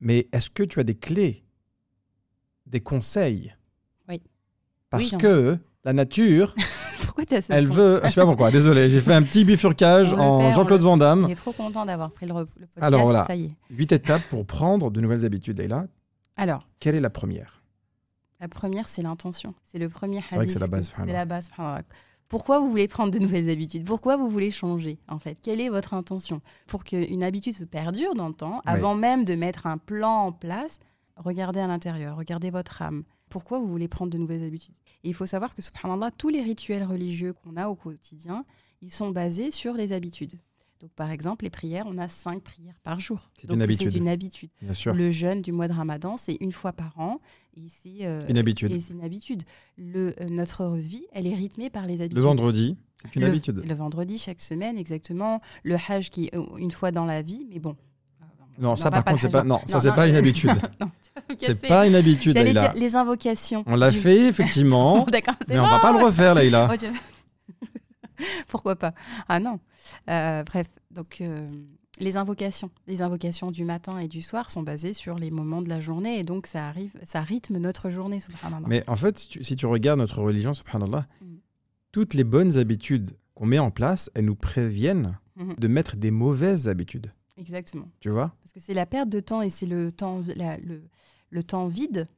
Mais 0.00 0.28
est-ce 0.32 0.50
que 0.50 0.62
tu 0.62 0.80
as 0.80 0.84
des 0.84 0.96
clés, 0.96 1.44
des 2.66 2.80
conseils? 2.80 3.54
Oui. 4.08 4.20
Parce 4.90 5.12
Oui, 5.12 5.18
que 5.18 5.58
la 5.84 5.92
nature, 5.92 6.54
Elle 7.48 7.68
veut. 7.68 8.00
Je 8.04 8.08
sais 8.10 8.20
pas 8.20 8.26
pourquoi, 8.26 8.50
désolé, 8.50 8.88
j'ai 8.88 9.00
fait 9.00 9.14
un 9.14 9.22
petit 9.22 9.44
bifurcage 9.44 10.12
On 10.12 10.18
en 10.18 10.40
on 10.40 10.52
Jean-Claude 10.52 10.80
Van 10.82 10.92
On 10.94 10.96
Damme. 10.96 11.30
est 11.30 11.34
trop 11.34 11.52
content 11.52 11.84
d'avoir 11.86 12.10
pris 12.10 12.26
le, 12.26 12.32
le 12.34 12.44
podcast, 12.44 12.68
Alors, 12.80 13.02
voilà. 13.04 13.24
ça 13.26 13.34
y 13.36 13.46
est. 13.46 13.50
Huit 13.70 13.92
étapes 13.92 14.22
pour 14.30 14.44
prendre 14.46 14.90
de 14.90 15.00
nouvelles 15.00 15.24
habitudes. 15.24 15.60
Et 15.60 15.68
là, 15.68 15.86
Alors, 16.36 16.68
quelle 16.80 16.94
est 16.94 17.00
la 17.00 17.10
première? 17.10 17.62
La 18.40 18.48
première, 18.48 18.88
c'est 18.88 19.02
l'intention. 19.02 19.54
C'est 19.64 19.78
le 19.78 19.88
premier 19.88 20.18
hadith. 20.18 20.28
C'est 20.30 20.36
vrai 20.36 20.46
que 20.46 20.52
c'est 20.52 20.58
la 20.58 20.66
base, 20.66 20.92
C'est 20.96 21.12
la 21.12 21.24
base. 21.24 21.50
Pourquoi 22.28 22.58
vous 22.58 22.68
voulez 22.68 22.88
prendre 22.88 23.12
de 23.12 23.18
nouvelles 23.18 23.48
habitudes? 23.50 23.84
Pourquoi 23.84 24.16
vous 24.16 24.28
voulez 24.28 24.50
changer 24.50 24.98
en 25.08 25.18
fait? 25.18 25.38
Quelle 25.40 25.60
est 25.60 25.68
votre 25.68 25.94
intention? 25.94 26.40
Pour 26.66 26.82
qu'une 26.82 27.22
habitude 27.22 27.54
se 27.54 27.64
perdure 27.64 28.14
dans 28.14 28.28
le 28.28 28.34
temps, 28.34 28.60
avant 28.66 28.94
même 28.94 29.24
de 29.24 29.34
mettre 29.34 29.66
un 29.66 29.78
plan 29.78 30.26
en 30.26 30.32
place, 30.32 30.78
regardez 31.16 31.60
à 31.60 31.66
l'intérieur, 31.66 32.16
regardez 32.16 32.50
votre 32.50 32.82
âme. 32.82 33.04
Pourquoi 33.34 33.58
vous 33.58 33.66
voulez 33.66 33.88
prendre 33.88 34.12
de 34.12 34.16
nouvelles 34.18 34.44
habitudes 34.44 34.76
Et 35.02 35.08
il 35.08 35.12
faut 35.12 35.26
savoir 35.26 35.56
que, 35.56 35.60
subhanallah, 35.60 36.12
tous 36.12 36.28
les 36.28 36.40
rituels 36.40 36.84
religieux 36.84 37.32
qu'on 37.32 37.56
a 37.56 37.66
au 37.66 37.74
quotidien, 37.74 38.44
ils 38.80 38.92
sont 38.92 39.10
basés 39.10 39.50
sur 39.50 39.74
les 39.74 39.90
habitudes. 39.92 40.38
Donc, 40.78 40.92
par 40.92 41.10
exemple, 41.10 41.42
les 41.44 41.50
prières, 41.50 41.84
on 41.88 41.98
a 41.98 42.08
cinq 42.08 42.44
prières 42.44 42.78
par 42.84 43.00
jour. 43.00 43.28
C'est 43.40 43.50
une 43.50 43.60
habitude. 43.60 43.90
C'est 43.90 43.98
une 43.98 44.06
habitude. 44.08 44.50
Bien 44.62 44.72
sûr. 44.72 44.94
Le 44.94 45.10
jeûne 45.10 45.42
du 45.42 45.50
mois 45.50 45.66
de 45.66 45.72
Ramadan, 45.72 46.16
c'est 46.16 46.36
une 46.40 46.52
fois 46.52 46.72
par 46.72 46.96
an. 46.96 47.20
Et 47.56 47.66
c'est 47.68 48.06
euh, 48.06 48.24
Une 48.28 48.38
habitude. 48.38 48.70
et 48.70 48.78
c'est 48.80 48.92
une 48.94 49.02
habitude. 49.02 49.42
Le, 49.78 50.14
euh, 50.20 50.28
notre 50.28 50.68
vie, 50.76 51.04
elle 51.12 51.26
est 51.26 51.34
rythmée 51.34 51.70
par 51.70 51.86
les 51.86 52.02
habitudes. 52.02 52.18
Le 52.18 52.22
vendredi, 52.22 52.76
c'est 53.02 53.16
une 53.16 53.22
Le- 53.22 53.28
habitude. 53.30 53.64
Le 53.66 53.74
vendredi, 53.74 54.16
chaque 54.16 54.40
semaine, 54.40 54.78
exactement. 54.78 55.40
Le 55.64 55.74
hajj 55.88 56.10
qui 56.10 56.26
est 56.26 56.36
euh, 56.36 56.56
une 56.58 56.70
fois 56.70 56.92
dans 56.92 57.04
la 57.04 57.20
vie, 57.20 57.44
mais 57.50 57.58
bon. 57.58 57.74
On 58.58 58.62
Non, 58.62 58.76
ça 58.76 58.90
par 58.90 59.04
contre, 59.04 59.20
c'est 59.20 59.28
pas. 59.30 59.44
Non, 59.44 59.60
ça 59.66 59.80
c'est 59.80 59.92
pas 59.94 60.08
une 60.08 60.14
habitude. 60.16 60.52
C'est 61.38 61.66
pas 61.66 61.86
une 61.86 61.94
habitude, 61.94 62.32
J'allais 62.32 62.52
dire 62.54 62.72
les 62.74 62.96
invocations. 62.96 63.64
On 63.66 63.76
l'a 63.76 63.90
du- 63.90 63.96
fait 63.98 64.26
effectivement, 64.28 65.04
D'accord, 65.10 65.34
mais 65.48 65.58
on 65.58 65.62
bon. 65.62 65.68
va 65.68 65.78
pas 65.80 65.92
le 65.92 66.04
refaire, 66.04 66.34
Leïla. 66.34 66.68
Oh. 68.16 68.24
Pourquoi 68.48 68.76
pas? 68.76 68.94
Ah 69.28 69.40
non. 69.40 69.58
Euh, 70.08 70.44
bref, 70.44 70.68
donc 70.92 71.20
euh, 71.20 71.48
les 71.98 72.16
invocations, 72.16 72.70
les 72.86 73.02
invocations 73.02 73.50
du 73.50 73.64
matin 73.64 73.98
et 73.98 74.06
du 74.06 74.22
soir 74.22 74.50
sont 74.50 74.62
basées 74.62 74.92
sur 74.92 75.18
les 75.18 75.30
moments 75.32 75.62
de 75.62 75.68
la 75.68 75.80
journée 75.80 76.18
et 76.20 76.22
donc 76.22 76.46
ça 76.46 76.68
arrive, 76.68 76.92
ça 77.02 77.22
rythme 77.22 77.58
notre 77.58 77.90
journée. 77.90 78.20
subhanallah. 78.20 78.66
Mais 78.68 78.88
en 78.88 78.94
fait, 78.96 79.18
si 79.18 79.28
tu, 79.28 79.42
si 79.44 79.56
tu 79.56 79.66
regardes 79.66 79.98
notre 79.98 80.22
religion, 80.22 80.54
subhanallah, 80.54 81.06
Mm. 81.20 81.26
toutes 81.90 82.14
les 82.14 82.24
bonnes 82.24 82.56
habitudes 82.56 83.16
qu'on 83.34 83.46
met 83.46 83.58
en 83.58 83.72
place, 83.72 84.10
elles 84.14 84.24
nous 84.26 84.36
préviennent 84.36 85.18
Mhm. 85.36 85.54
de 85.58 85.66
mettre 85.68 85.96
des 85.96 86.12
mauvaises 86.12 86.68
habitudes. 86.68 87.12
Exactement. 87.36 87.88
Tu 88.00 88.10
vois? 88.10 88.32
Parce 88.42 88.52
que 88.52 88.60
c'est 88.60 88.74
la 88.74 88.86
perte 88.86 89.08
de 89.08 89.20
temps 89.20 89.42
et 89.42 89.50
c'est 89.50 89.66
le 89.66 89.90
temps, 89.92 90.22
la- 90.36 90.56
le, 90.58 90.82
le 91.30 91.42
temps 91.42 91.66
vide 91.66 92.08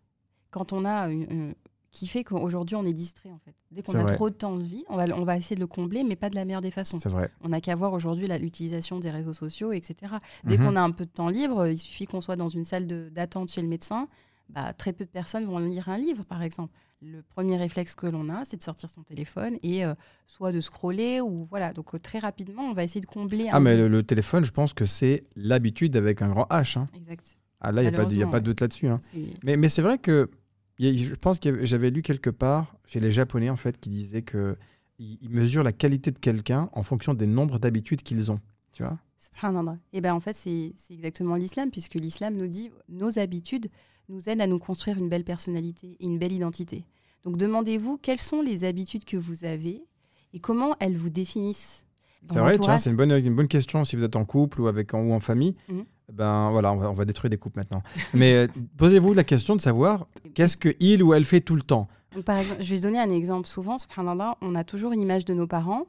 quand 0.51 0.73
on 0.73 0.85
a 0.85 1.09
une- 1.09 1.27
une- 1.31 1.55
qui 1.93 2.07
fait 2.07 2.25
qu'aujourd'hui, 2.25 2.77
on 2.77 2.85
est 2.85 2.93
distrait, 2.93 3.31
en 3.31 3.39
fait. 3.39 3.55
Dès 3.71 3.83
qu'on 3.83 3.95
a 3.95 4.03
vrai. 4.03 4.15
trop 4.17 4.29
de 4.29 4.35
temps 4.35 4.55
de 4.57 4.63
vie, 4.63 4.85
on 4.91 4.97
va, 4.97 5.05
on 5.17 5.25
va 5.25 5.39
essayer 5.39 5.57
de 5.57 5.61
le 5.61 5.67
combler, 5.67 6.05
mais 6.05 6.15
pas 6.15 6.29
de 6.29 6.35
la 6.35 6.45
meilleure 6.45 6.61
des 6.61 6.71
façons. 6.71 6.99
C'est 6.99 7.09
vrai. 7.09 7.31
On 7.43 7.49
n'a 7.49 7.63
qu'à 7.63 7.75
voir 7.75 7.95
aujourd'hui 7.95 8.27
l'utilisation 8.39 8.99
des 8.99 9.11
réseaux 9.11 9.33
sociaux, 9.33 9.73
etc. 9.73 10.13
Dès 10.45 10.59
Mhm. 10.59 10.67
qu'on 10.67 10.77
a 10.77 10.83
un 10.83 10.91
peu 10.91 11.07
de 11.07 11.11
temps 11.11 11.31
libre, 11.31 11.67
il 11.69 11.79
suffit 11.79 12.05
qu'on 12.07 12.21
soit 12.21 12.37
dans 12.37 12.49
une 12.51 12.67
salle 12.67 12.87
d'attente 12.87 13.51
chez 13.51 13.63
le 13.63 13.69
médecin, 13.69 14.09
bah, 14.49 14.73
très 14.73 14.93
peu 14.93 15.05
de 15.05 15.11
personnes 15.11 15.45
vont 15.47 15.59
lire 15.59 15.89
un 15.89 15.99
livre, 15.99 16.25
par 16.25 16.43
exemple. 16.43 16.73
Le 17.03 17.23
premier 17.23 17.57
réflexe 17.57 17.95
que 17.95 18.07
l'on 18.07 18.29
a, 18.29 18.45
c'est 18.45 18.57
de 18.57 18.63
sortir 18.63 18.89
son 18.89 19.03
téléphone 19.03 19.59
et 19.63 19.85
euh, 19.85 19.95
soit 20.27 20.51
de 20.53 20.61
scroller 20.61 21.21
ou 21.21 21.47
voilà. 21.51 21.73
Donc 21.73 21.95
euh, 21.95 21.99
très 21.99 22.19
rapidement, 22.19 22.63
on 22.63 22.73
va 22.73 22.85
essayer 22.85 23.01
de 23.03 23.07
combler. 23.07 23.49
Ah, 23.53 23.57
un 23.57 23.61
mais 23.61 23.77
le, 23.77 23.89
le 23.89 24.03
téléphone, 24.03 24.45
je 24.45 24.51
pense 24.53 24.73
que 24.73 24.87
c'est 24.87 25.25
l'habitude 25.37 25.95
avec 25.97 26.23
un 26.23 26.29
grand 26.29 26.47
H. 26.51 26.79
hein. 26.79 26.87
Exact. 26.97 27.39
Ah, 27.61 27.73
là, 27.73 27.83
il 27.83 27.85
n'y 27.85 27.89
a, 28.23 28.27
pas 28.29 28.41
de- 28.41 28.45
doute 28.47 28.61
là-dessus. 28.61 28.87
hein. 28.87 29.01
Mais, 29.45 29.57
mais 29.57 29.69
c'est 29.69 29.83
vrai 29.83 29.99
que 29.99 30.31
a- 30.81 30.93
je 30.93 31.15
pense 31.15 31.39
que 31.39 31.67
j'avais 31.67 31.91
lu 31.91 32.03
quelque 32.03 32.31
part 32.31 32.75
chez 32.87 33.01
les 33.01 33.11
Japonais 33.11 33.51
en 33.51 33.57
fait 33.57 33.79
qui 33.79 33.91
disaient 33.91 34.23
que 34.23 34.57
ils 34.99 35.29
mesurent 35.29 35.63
la 35.65 35.73
qualité 35.73 36.11
de 36.11 36.19
quelqu'un 36.19 36.71
en 36.73 36.83
fonction 36.83 37.13
des 37.13 37.27
nombres 37.27 37.59
d'habitudes 37.59 38.03
qu'ils 38.03 38.31
ont. 38.33 38.41
Tu 38.73 38.83
vois 38.83 38.99
Subhanallah. 39.19 39.77
Et 39.93 40.01
ben 40.01 40.15
en 40.15 40.21
fait, 40.21 40.35
c'est 40.35 40.73
c'est 40.79 40.95
exactement 40.95 41.35
l'islam, 41.35 41.71
puisque 41.71 41.95
l'islam 41.95 42.35
nous 42.37 42.47
dit 42.47 42.71
nos 42.89 43.19
habitudes 43.19 43.69
nous 44.09 44.29
aident 44.29 44.41
à 44.41 44.47
nous 44.47 44.59
construire 44.59 44.99
une 44.99 45.09
belle 45.09 45.25
personnalité 45.25 45.97
et 46.01 46.05
une 46.05 46.19
belle 46.19 46.33
identité. 46.33 46.85
Donc 47.25 47.37
demandez-vous 47.37 47.99
quelles 47.99 48.21
sont 48.21 48.43
les 48.43 48.65
habitudes 48.65 49.05
que 49.05 49.17
vous 49.17 49.45
avez 49.45 49.85
et 50.33 50.39
comment 50.39 50.77
elles 50.81 50.97
vous 50.97 51.11
définissent. 51.11 51.87
C'est 52.31 52.39
vrai, 52.39 52.59
tiens, 52.59 52.79
c'est 52.79 52.91
une 52.91 52.97
bonne, 52.97 53.13
une 53.13 53.35
bonne 53.35 53.49
question 53.49 53.85
si 53.85 53.97
vous 53.97 54.05
êtes 54.05 54.17
en 54.17 54.25
couple 54.25 54.61
ou, 54.61 54.67
avec, 54.67 54.95
en, 54.95 55.03
ou 55.03 55.13
en 55.13 55.21
famille. 55.21 55.57
Mhm. 55.69 55.85
Ben 56.13 56.51
voilà, 56.51 56.73
on 56.73 56.77
va, 56.77 56.91
on 56.91 56.93
va 56.93 57.05
détruire 57.05 57.31
des 57.31 57.37
couples 57.37 57.59
maintenant. 57.59 57.83
Mais 58.15 58.35
euh, 58.35 58.47
posez-vous 58.77 59.13
la 59.13 59.25
question 59.25 59.57
de 59.57 59.61
savoir 59.61 60.07
qu'est-ce 60.35 60.57
que 60.57 60.75
il 60.79 61.03
ou 61.03 61.15
elle 61.15 61.25
fait 61.25 61.41
tout 61.41 61.57
le 61.57 61.63
temps. 61.63 61.89
Donc, 62.15 62.25
par 62.25 62.39
exemple, 62.39 62.63
je 62.63 62.75
vais 62.75 62.81
donner 62.81 62.99
un 62.99 63.11
exemple. 63.11 63.49
Souvent, 63.49 63.79
subhanallah, 63.79 64.39
on 64.41 64.55
a 64.55 64.65
toujours 64.65 64.93
une 64.93 65.03
image 65.03 65.25
de 65.25 65.35
nos 65.35 65.47
parents. 65.47 65.87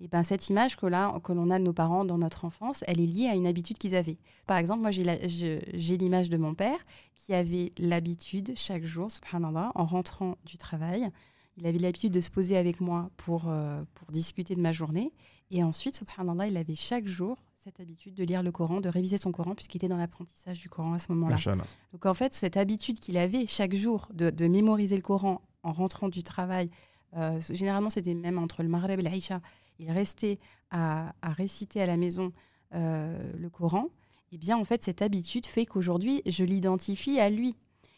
Et 0.00 0.06
ben, 0.08 0.22
cette 0.22 0.48
image 0.48 0.76
que, 0.76 0.86
là, 0.86 1.18
que 1.24 1.32
l'on 1.32 1.50
a 1.50 1.58
de 1.58 1.64
nos 1.64 1.72
parents 1.72 2.04
dans 2.04 2.18
notre 2.18 2.44
enfance, 2.44 2.84
elle 2.86 3.00
est 3.00 3.06
liée 3.06 3.26
à 3.26 3.34
une 3.34 3.46
habitude 3.48 3.78
qu'ils 3.78 3.96
avaient. 3.96 4.18
Par 4.46 4.56
exemple, 4.56 4.80
moi, 4.82 4.92
j'ai 4.92 5.02
la- 5.02 5.26
je- 5.26 5.58
j'ai 5.74 5.96
l'image 5.96 6.30
de 6.30 6.36
mon 6.36 6.54
père 6.54 6.78
qui 7.16 7.34
avait 7.34 7.72
l'habitude, 7.78 8.52
chaque 8.56 8.84
jour, 8.84 9.10
subhanallah, 9.10 9.72
en 9.74 9.84
rentrant 9.84 10.36
du 10.44 10.56
travail, 10.56 11.10
il 11.56 11.66
avait 11.66 11.78
l'habitude 11.80 12.12
de 12.12 12.20
se 12.20 12.30
poser 12.30 12.56
avec 12.56 12.80
moi 12.80 13.10
pour, 13.16 13.48
euh, 13.48 13.82
pour 13.94 14.12
discuter 14.12 14.54
de 14.54 14.60
ma 14.60 14.70
journée. 14.72 15.12
Et 15.50 15.64
ensuite, 15.64 15.96
subhanallah, 15.96 16.46
il 16.46 16.56
avait 16.56 16.76
chaque 16.76 17.06
jour 17.08 17.36
cette 17.56 17.80
habitude 17.80 18.14
de 18.14 18.22
lire 18.22 18.44
le 18.44 18.52
Coran, 18.52 18.80
de 18.80 18.88
réviser 18.88 19.18
son 19.18 19.32
Coran, 19.32 19.54
puisqu'il 19.56 19.78
était 19.78 19.88
dans 19.88 19.96
l'apprentissage 19.96 20.60
du 20.60 20.68
Coran 20.68 20.92
à 20.92 20.98
ce 21.00 21.10
moment-là. 21.12 21.34
Machallah. 21.34 21.64
Donc 21.92 22.06
en 22.06 22.14
fait, 22.14 22.32
cette 22.34 22.56
habitude 22.56 23.00
qu'il 23.00 23.18
avait 23.18 23.46
chaque 23.46 23.74
jour 23.74 24.06
de, 24.14 24.30
de 24.30 24.46
mémoriser 24.46 24.94
le 24.94 25.02
Coran 25.02 25.42
en 25.64 25.72
rentrant 25.72 26.08
du 26.08 26.22
travail, 26.22 26.70
euh, 27.16 27.40
généralement 27.50 27.90
c'était 27.90 28.14
même 28.14 28.38
entre 28.38 28.62
le 28.62 28.68
Maghreb 28.68 29.00
et 29.00 29.02
l'Aïcha, 29.02 29.40
il 29.78 29.90
restait 29.90 30.38
à, 30.70 31.14
à 31.22 31.32
réciter 31.32 31.80
à 31.80 31.86
la 31.86 31.96
maison 31.96 32.32
euh, 32.74 33.32
le 33.38 33.48
Coran, 33.50 33.88
et 34.32 34.38
bien 34.38 34.56
en 34.58 34.64
fait 34.64 34.82
cette 34.84 35.00
habitude 35.02 35.46
fait 35.46 35.64
qu'aujourd'hui 35.66 36.22
je 36.26 36.44
l'identifie 36.44 37.18
à 37.20 37.30
lui. 37.30 37.56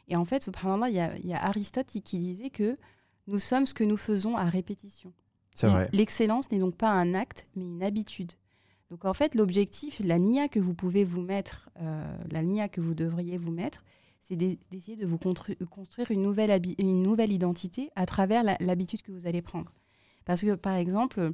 Et 0.08 0.16
en 0.16 0.24
fait, 0.24 0.42
subhanallah, 0.42 0.88
il 0.88 0.96
y 0.96 1.00
a, 1.00 1.16
il 1.18 1.26
y 1.26 1.34
a 1.34 1.44
Aristote 1.44 1.86
qui 1.86 2.18
disait 2.18 2.50
que 2.50 2.76
nous 3.28 3.38
sommes 3.38 3.64
ce 3.66 3.74
que 3.74 3.84
nous 3.84 3.96
faisons 3.96 4.36
à 4.36 4.44
répétition. 4.46 5.12
C'est 5.54 5.68
vrai. 5.68 5.88
L'excellence 5.92 6.50
n'est 6.50 6.58
donc 6.58 6.74
pas 6.76 6.90
un 6.90 7.14
acte, 7.14 7.46
mais 7.54 7.64
une 7.64 7.82
habitude. 7.84 8.32
Donc 8.90 9.04
en 9.04 9.14
fait, 9.14 9.36
l'objectif, 9.36 10.00
la 10.04 10.18
nia 10.18 10.48
que 10.48 10.58
vous 10.58 10.74
pouvez 10.74 11.04
vous 11.04 11.20
mettre, 11.20 11.70
euh, 11.80 12.16
la 12.28 12.42
nia 12.42 12.68
que 12.68 12.80
vous 12.80 12.94
devriez 12.94 13.38
vous 13.38 13.52
mettre, 13.52 13.84
c'est 14.20 14.34
d'e- 14.34 14.58
d'essayer 14.72 14.96
de 14.96 15.06
vous 15.06 15.16
constru- 15.16 15.56
construire 15.66 16.10
une 16.10 16.22
nouvelle, 16.22 16.50
habi- 16.50 16.74
une 16.78 17.02
nouvelle 17.02 17.30
identité 17.30 17.90
à 17.94 18.04
travers 18.04 18.42
l'habitude 18.58 19.02
que 19.02 19.12
vous 19.12 19.28
allez 19.28 19.42
prendre. 19.42 19.72
Parce 20.24 20.40
que 20.42 20.56
par 20.56 20.74
exemple, 20.74 21.32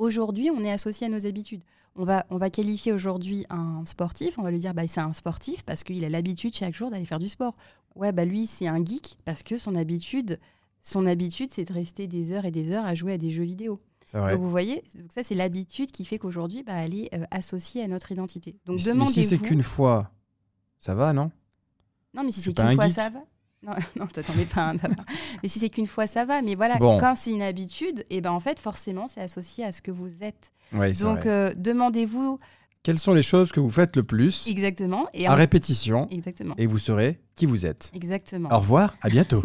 aujourd'hui, 0.00 0.50
on 0.50 0.60
est 0.64 0.72
associé 0.72 1.06
à 1.06 1.10
nos 1.10 1.26
habitudes. 1.26 1.62
On 1.96 2.04
va, 2.04 2.24
on 2.30 2.38
va 2.38 2.50
qualifier 2.50 2.92
aujourd'hui 2.92 3.44
un 3.50 3.84
sportif, 3.84 4.38
on 4.38 4.42
va 4.42 4.50
lui 4.50 4.58
dire 4.58 4.74
bah, 4.74 4.86
c'est 4.86 5.00
un 5.00 5.12
sportif 5.12 5.64
parce 5.64 5.82
qu'il 5.84 6.04
a 6.04 6.08
l'habitude 6.08 6.54
chaque 6.54 6.74
jour 6.74 6.90
d'aller 6.90 7.04
faire 7.04 7.18
du 7.18 7.28
sport. 7.28 7.56
Ouais, 7.96 8.12
bah 8.12 8.24
lui, 8.24 8.46
c'est 8.46 8.68
un 8.68 8.84
geek 8.84 9.16
parce 9.24 9.42
que 9.42 9.56
son 9.58 9.74
habitude, 9.74 10.38
son 10.82 11.04
habitude, 11.06 11.50
c'est 11.52 11.64
de 11.64 11.72
rester 11.72 12.06
des 12.06 12.32
heures 12.32 12.44
et 12.44 12.50
des 12.50 12.70
heures 12.70 12.84
à 12.84 12.94
jouer 12.94 13.14
à 13.14 13.18
des 13.18 13.30
jeux 13.30 13.44
vidéo. 13.44 13.80
Vrai. 14.12 14.32
Donc 14.32 14.42
vous 14.42 14.50
voyez, 14.50 14.82
donc 14.94 15.12
ça 15.12 15.22
c'est 15.22 15.36
l'habitude 15.36 15.92
qui 15.92 16.04
fait 16.04 16.18
qu'aujourd'hui, 16.18 16.64
bah, 16.64 16.74
elle 16.74 16.94
est 16.94 17.14
euh, 17.14 17.24
associée 17.30 17.82
à 17.82 17.88
notre 17.88 18.10
identité. 18.10 18.56
Donc 18.66 18.82
demandez-vous. 18.82 19.12
si 19.12 19.24
c'est 19.24 19.38
qu'une 19.38 19.62
fois, 19.62 20.10
ça 20.78 20.94
va, 20.94 21.12
non? 21.12 21.30
Non, 22.14 22.24
mais 22.24 22.32
si 22.32 22.40
c'est 22.40 22.52
qu'une 22.52 22.66
un 22.66 22.74
fois, 22.74 22.86
geek. 22.86 22.94
ça 22.94 23.10
va. 23.10 23.20
Non, 23.62 23.72
non 23.96 24.06
toi 24.06 24.22
t'en 24.22 24.38
es 24.38 24.46
pas 24.46 24.70
un. 24.70 24.74
Mais 25.42 25.48
si 25.48 25.58
c'est 25.58 25.68
qu'une 25.68 25.86
fois, 25.86 26.06
ça 26.06 26.24
va. 26.24 26.40
Mais 26.42 26.54
voilà, 26.54 26.76
Bon. 26.78 26.98
quand 26.98 27.14
c'est 27.16 27.30
une 27.32 27.42
habitude, 27.42 28.04
et 28.10 28.20
ben 28.20 28.30
en 28.32 28.40
fait, 28.40 28.58
forcément, 28.58 29.06
c'est 29.08 29.20
associé 29.20 29.64
à 29.64 29.72
ce 29.72 29.82
que 29.82 29.90
vous 29.90 30.10
êtes. 30.22 30.50
Oui, 30.72 30.92
Donc 30.98 31.26
euh, 31.26 31.52
demandez-vous 31.56 32.38
Quelles 32.82 32.98
sont 32.98 33.12
les 33.12 33.22
choses 33.22 33.52
que 33.52 33.60
vous 33.60 33.68
faites 33.70 33.96
le 33.96 34.02
plus 34.04 34.46
exactement. 34.48 35.08
Et 35.12 35.26
à 35.26 35.32
en- 35.32 35.34
répétition 35.34 36.08
Exactement. 36.10 36.54
et 36.56 36.66
vous 36.66 36.78
saurez 36.78 37.20
qui 37.34 37.44
vous 37.44 37.66
êtes 37.66 37.90
Exactement. 37.94 38.48
Au 38.52 38.58
revoir, 38.58 38.94
à 39.02 39.08
bientôt. 39.10 39.42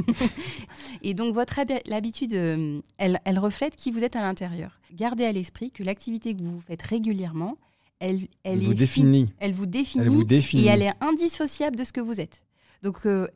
Et 1.01 1.13
donc, 1.13 1.33
votre 1.33 1.59
habi- 1.59 1.81
l'habitude, 1.87 2.33
euh, 2.33 2.81
elle, 2.97 3.19
elle 3.25 3.39
reflète 3.39 3.75
qui 3.75 3.91
vous 3.91 4.03
êtes 4.03 4.15
à 4.15 4.21
l'intérieur. 4.21 4.79
Gardez 4.93 5.25
à 5.25 5.31
l'esprit 5.31 5.71
que 5.71 5.83
l'activité 5.83 6.33
que 6.35 6.41
vous 6.43 6.59
faites 6.61 6.81
régulièrement, 6.81 7.57
elle, 7.99 8.27
elle, 8.43 8.63
vous 8.63 8.73
définit. 8.73 9.27
fi- 9.27 9.33
elle 9.39 9.53
vous 9.53 9.65
définit 9.65 10.03
Elle 10.05 10.09
vous 10.11 10.23
définit. 10.23 10.63
et 10.63 10.67
elle 10.67 10.81
est 10.81 10.93
indissociable 11.01 11.75
de 11.75 11.83
ce 11.83 11.91
que 11.93 12.01
vous 12.01 12.19
êtes. 12.19 12.43
Donc, 12.83 13.05
euh, 13.05 13.27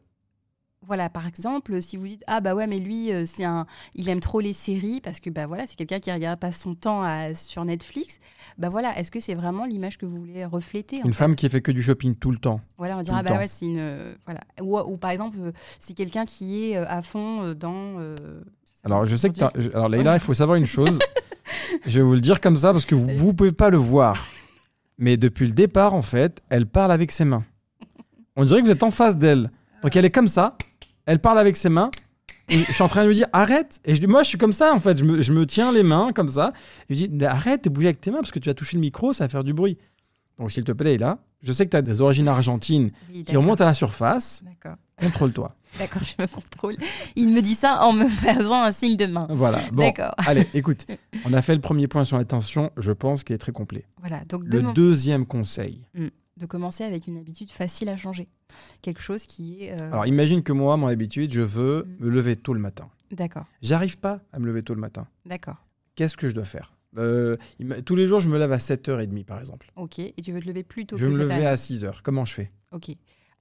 voilà, 0.88 1.10
par 1.10 1.28
exemple, 1.28 1.82
si 1.82 1.98
vous 1.98 2.08
dites 2.08 2.24
ah 2.28 2.42
bah 2.42 2.56
ouais 2.56 2.66
mais 2.66 2.80
lui 2.80 3.12
euh, 3.12 3.24
c'est 3.26 3.44
un, 3.44 3.66
il 3.96 4.08
aime 4.10 4.22
trop 4.22 4.40
les 4.40 4.54
séries 4.54 5.02
parce 5.02 5.20
que 5.20 5.30
bah 5.30 5.46
voilà 5.46 5.68
c'est 5.68 5.76
quelqu'un 5.76 6.00
qui 6.00 6.12
regarde 6.12 6.40
pas 6.40 6.52
son 6.52 6.74
temps 6.74 7.04
à- 7.04 7.36
sur 7.36 7.64
Netflix. 7.66 8.20
Bah 8.58 8.70
voilà, 8.70 8.98
est-ce 8.98 9.12
que 9.12 9.20
c'est 9.20 9.36
vraiment 9.36 9.66
l'image 9.66 9.98
que 9.98 10.06
vous 10.06 10.18
voulez 10.18 10.46
refléter 10.46 11.02
Une 11.06 11.14
femme 11.14 11.36
qui 11.36 11.48
fait 11.50 11.62
que 11.62 11.72
du 11.72 11.84
shopping 11.84 12.16
tout 12.16 12.32
le 12.32 12.38
temps. 12.38 12.62
Voilà, 12.78 12.98
on 12.98 13.02
dira 13.02 13.18
le 13.20 13.24
bah 13.24 13.32
temps. 13.32 13.38
ouais 13.38 13.48
c'est 13.48 13.66
une 13.66 13.78
euh, 13.80 14.16
voilà 14.26 14.40
ou, 14.62 14.80
ou 14.80 14.98
par 14.98 15.12
exemple 15.12 15.38
euh, 15.40 15.52
c'est 15.80 15.94
quelqu'un 15.94 16.26
qui 16.26 16.64
est 16.72 16.78
à 16.78 17.02
fond 17.02 17.54
dans. 17.54 18.00
euh, 18.00 18.16
Alors, 18.84 19.06
je 19.06 19.16
sais 19.16 19.30
que 19.30 19.44
alors 19.74 19.90
Leïla, 19.90 20.16
il 20.16 20.20
faut 20.22 20.34
savoir 20.34 20.56
une 20.58 20.66
chose. 20.66 20.98
je 21.86 22.00
vais 22.00 22.04
vous 22.06 22.14
le 22.14 22.22
dire 22.22 22.40
comme 22.42 22.58
ça 22.58 22.72
parce 22.72 22.86
que 22.86 22.96
vous 22.96 23.08
ne 23.08 23.34
pouvez 23.34 23.52
pas 23.52 23.70
le 23.70 23.78
voir. 23.78 24.26
Mais 24.98 25.18
depuis 25.18 25.46
le 25.46 25.54
départ, 25.54 25.94
en 25.94 26.02
fait, 26.02 26.42
elle 26.50 26.66
parle 26.66 26.92
avec 26.92 27.12
ses 27.12 27.26
mains. 27.26 27.44
On 28.36 28.46
dirait 28.46 28.62
que 28.62 28.66
vous 28.66 28.72
êtes 28.72 28.84
en 28.84 28.92
face 28.92 29.18
d'elle. 29.18 29.52
Donc 29.84 29.96
elle 29.96 30.06
est 30.06 30.10
comme 30.12 30.28
ça. 30.28 30.58
Elle 31.10 31.18
parle 31.18 31.40
avec 31.40 31.58
ses 31.58 31.70
mains. 31.70 31.90
Et 32.50 32.60
je 32.60 32.72
suis 32.72 32.84
en 32.84 32.88
train 32.88 33.02
de 33.02 33.08
lui 33.08 33.16
dire 33.16 33.26
arrête. 33.34 33.82
Et 33.84 33.96
je 33.96 34.00
dis 34.00 34.06
moi 34.06 34.22
je 34.22 34.30
suis 34.30 34.38
comme 34.38 34.54
ça 34.54 34.76
en 34.76 34.80
fait. 34.80 34.96
Je 35.00 35.04
me, 35.04 35.24
je 35.24 35.34
me 35.34 35.48
tiens 35.48 35.72
les 35.72 35.82
mains 35.82 36.12
comme 36.14 36.28
ça. 36.28 36.54
Et 36.88 36.94
je 36.94 37.06
dis 37.06 37.10
Mais 37.12 37.26
arrête 37.26 37.64
de 37.64 37.70
bouger 37.70 37.88
avec 37.88 38.00
tes 38.00 38.12
mains 38.12 38.20
parce 38.20 38.32
que 38.32 38.38
tu 38.38 38.48
vas 38.48 38.54
toucher 38.54 38.78
le 38.78 38.82
micro, 38.82 39.12
ça 39.12 39.24
va 39.24 39.30
faire 39.30 39.44
du 39.44 39.54
bruit. 39.54 39.80
Donc 40.38 40.52
s'il 40.52 40.64
te 40.64 40.72
plaît 40.72 40.98
là, 40.98 41.18
je 41.42 41.52
sais 41.52 41.66
que 41.66 41.72
tu 41.72 41.78
as 41.78 41.82
des 41.82 42.00
origines 42.02 42.28
argentines 42.28 42.92
Oui, 43.12 43.24
qui 43.24 43.36
remontent 43.36 43.64
à 43.64 43.68
la 43.68 43.74
surface. 43.74 44.44
D'accord. 44.46 44.78
Contrôle-toi. 45.00 45.56
D'accord, 45.80 46.04
je 46.04 46.22
me 46.22 46.28
contrôle. 46.28 46.78
Il 47.16 47.30
me 47.30 47.42
dit 47.42 47.56
ça 47.56 47.84
en 47.84 47.94
me 47.94 48.08
faisant 48.08 48.62
un 48.62 48.72
signe 48.72 48.96
de 48.96 49.08
main. 49.08 49.26
Voilà. 49.32 49.62
Bon. 49.72 49.84
D'accord. 49.84 50.14
Allez, 50.28 50.48
écoute, 50.54 50.86
on 51.26 51.34
a 51.34 51.42
fait 51.42 51.56
le 51.56 51.62
premier 51.62 51.88
point 51.88 52.04
sur 52.04 52.18
l'attention, 52.18 52.72
je 52.78 52.92
pense 52.92 53.24
qu'il 53.24 53.34
est 53.34 53.40
très 53.40 53.52
complet. 53.52 53.86
Voilà, 54.00 54.24
donc 54.26 54.44
Le 54.46 54.74
deuxième 54.74 55.26
conseil. 55.26 55.86
De 56.40 56.46
commencer 56.46 56.84
avec 56.84 57.06
une 57.08 57.18
habitude 57.18 57.50
facile 57.52 57.90
à 57.90 57.98
changer. 57.98 58.28
Quelque 58.82 59.02
chose 59.02 59.26
qui 59.26 59.64
est... 59.66 59.80
euh, 59.80 59.92
Alors 59.92 60.06
imagine 60.08 60.42
que 60.42 60.52
moi, 60.54 60.78
mon 60.78 60.88
habitude, 60.88 61.32
je 61.32 61.42
veux 61.42 61.84
Mm. 62.00 62.06
me 62.06 62.10
lever 62.10 62.36
tôt 62.36 62.54
le 62.54 62.60
matin. 62.60 62.90
D'accord, 63.12 63.46
J'arrive 63.62 64.00
pas 64.00 64.22
à 64.34 64.40
me 64.40 64.46
lever 64.48 64.64
tôt 64.64 64.74
le 64.74 64.80
matin. 64.82 65.08
d'accord. 65.26 65.58
Qu'est-ce 65.96 66.16
que 66.18 66.28
je 66.30 66.34
dois 66.34 66.46
faire? 66.46 66.74
Euh, 66.98 67.36
Tous 67.86 67.96
les 67.96 68.06
jours, 68.08 68.20
je 68.20 68.30
me 68.30 68.38
lève 68.40 68.52
à 68.52 68.58
7h30 68.58 69.26
par 69.26 69.40
exemple. 69.40 69.72
Ok, 69.76 70.00
et 70.00 70.14
tu 70.24 70.32
veux 70.32 70.40
te 70.42 70.48
lever 70.48 70.64
plus 70.64 70.86
tôt 70.86 70.98
je 70.98 71.06
vais 71.06 71.12
me 71.14 71.18
lever 71.20 71.46
à 71.46 71.56
6h. 71.56 72.00
Comment 72.04 72.26
je 72.26 72.34
fais? 72.34 72.52
Ok. 72.72 72.92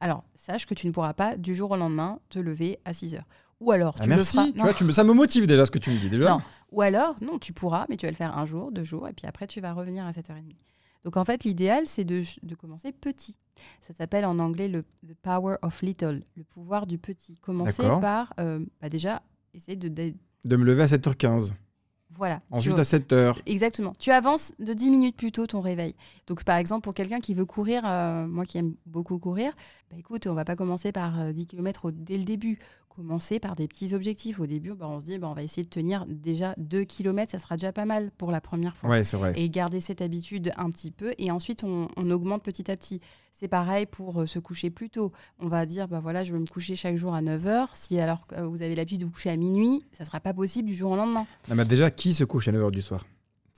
Alors, 0.01 0.25
sache 0.37 0.67
que 0.67 0.75
tu 0.75 0.87
ne 0.87 0.93
pourras 0.93 1.15
pas 1.15 1.37
du 1.37 1.55
jour 1.55 1.71
au 1.71 1.77
lendemain 1.77 2.19
te 2.29 2.39
lever 2.39 2.79
à 2.85 2.93
6 2.95 3.15
heures. 3.15 3.27
Ou 3.61 3.73
alors, 3.73 3.95
tu 3.95 4.03
ah, 4.03 4.07
le 4.07 4.11
Merci, 4.15 4.37
feras... 4.37 4.53
tu 4.53 4.61
vois, 4.61 4.75
tu 4.75 4.85
me- 4.85 4.93
ça 4.93 5.03
me 5.03 5.13
motive 5.13 5.47
déjà 5.49 5.65
ce 5.65 5.71
que 5.71 5.79
tu 5.79 5.91
me 5.91 5.97
dis 5.97 6.09
déjà. 6.11 6.31
Non. 6.31 6.41
Ou 6.73 6.83
alors, 6.83 7.17
non, 7.23 7.39
tu 7.39 7.53
pourras, 7.53 7.87
mais 7.89 7.97
tu 7.97 8.07
vas 8.07 8.11
le 8.11 8.17
faire 8.17 8.37
un 8.39 8.47
jour, 8.47 8.71
deux 8.71 8.85
jours, 8.85 9.09
et 9.09 9.13
puis 9.13 9.27
après, 9.27 9.47
tu 9.49 9.61
vas 9.61 9.73
revenir 9.73 10.05
à 10.07 10.13
7h30. 10.13 10.55
Donc, 11.05 11.17
en 11.17 11.25
fait, 11.25 11.45
l'idéal, 11.45 11.87
c'est 11.87 12.05
de, 12.05 12.23
de 12.43 12.55
commencer 12.55 12.93
petit. 12.93 13.37
Ça 13.81 13.93
s'appelle 13.95 14.25
en 14.25 14.39
anglais 14.39 14.69
le 14.69 14.83
the 15.07 15.15
power 15.23 15.57
of 15.63 15.83
little, 15.83 16.23
le 16.37 16.45
pouvoir 16.45 16.87
du 16.87 16.99
petit. 16.99 17.39
Commencer 17.39 17.83
par, 18.01 18.33
euh, 18.41 18.65
bah, 18.81 18.89
déjà, 18.89 19.23
essayer 19.55 19.77
de... 19.77 19.89
de- 19.89 20.15
De 20.45 20.57
me 20.57 20.65
lever 20.65 20.83
à 20.83 20.87
7h15. 20.87 21.53
voilà. 22.11 22.41
Ensuite 22.51 22.75
Tu- 22.75 22.81
à 22.81 22.85
7h. 22.85 23.37
Exactement. 23.47 23.95
Tu 23.99 24.11
avances 24.13 24.53
de 24.59 24.73
10 24.75 24.91
minutes 24.91 25.17
plus 25.17 25.33
tôt 25.33 25.47
ton 25.47 25.61
réveil. 25.61 25.95
Donc, 26.27 26.45
par 26.45 26.57
exemple, 26.57 26.83
pour 26.85 26.95
quelqu'un 26.95 27.21
qui 27.21 27.35
veut 27.35 27.47
courir, 27.47 27.83
euh, 27.85 28.27
moi 28.27 28.45
qui 28.45 28.59
aime 28.59 28.75
beaucoup 28.87 29.19
courir, 29.19 29.53
bah, 29.91 29.97
écoute, 29.99 30.27
on 30.27 30.35
va 30.35 30.45
pas 30.45 30.57
commencer 30.57 30.93
par 30.93 31.19
euh, 31.21 31.33
10 31.33 31.47
km 31.47 31.91
dès 31.91 32.19
le 32.19 32.25
début. 32.25 32.59
Commencer 32.99 33.39
par 33.39 33.55
des 33.55 33.69
petits 33.69 33.95
objectifs. 33.95 34.41
Au 34.41 34.47
début, 34.47 34.75
bah, 34.75 34.89
on 34.89 34.99
se 34.99 35.05
dit, 35.05 35.19
bah, 35.19 35.29
on 35.31 35.35
va 35.35 35.45
essayer 35.45 35.63
de 35.63 35.69
tenir 35.69 36.05
déjà 36.09 36.55
2 36.59 36.83
km, 36.85 37.31
ça 37.31 37.39
sera 37.39 37.57
déjà 37.57 37.73
pas 37.73 37.85
mal 37.85 38.11
pour 38.19 38.33
la 38.33 38.41
première 38.41 38.77
fois. 38.77 38.91
Ouais, 38.91 39.03
vrai. 39.03 39.35
Et 39.37 39.49
garder 39.49 39.81
cette 39.81 40.03
habitude 40.03 40.51
un 40.57 40.71
petit 40.71 40.91
peu. 40.91 41.15
Et 41.19 41.31
ensuite, 41.31 41.63
on, 41.63 41.89
on 41.97 42.11
augmente 42.11 42.43
petit 42.43 42.69
à 42.71 42.77
petit. 42.77 43.01
C'est 43.31 43.47
pareil 43.47 43.87
pour 43.87 44.23
euh, 44.23 44.27
se 44.27 44.41
coucher 44.41 44.71
plus 44.71 44.91
tôt. 44.91 45.13
On 45.39 45.47
va 45.47 45.65
dire, 45.65 45.87
bah 45.87 46.01
voilà, 46.01 46.25
je 46.25 46.33
vais 46.33 46.41
me 46.41 46.47
coucher 46.47 46.75
chaque 46.75 46.97
jour 46.97 47.15
à 47.15 47.23
9h. 47.23 47.69
Si 47.73 48.01
alors 48.01 48.27
que 48.27 48.41
vous 48.41 48.63
avez 48.63 48.75
l'habitude 48.75 49.01
de 49.01 49.05
vous 49.05 49.13
coucher 49.13 49.31
à 49.31 49.37
minuit, 49.37 49.85
ça 49.93 50.05
sera 50.05 50.19
pas 50.19 50.35
possible 50.35 50.67
du 50.67 50.75
jour 50.75 50.91
au 50.91 50.97
lendemain. 50.97 51.25
Déjà, 51.69 51.93
qui 51.93 52.15
se 52.15 52.25
couche 52.25 52.49
à 52.49 52.53
9h 52.53 52.73
du 52.73 52.83
soir? 52.83 53.05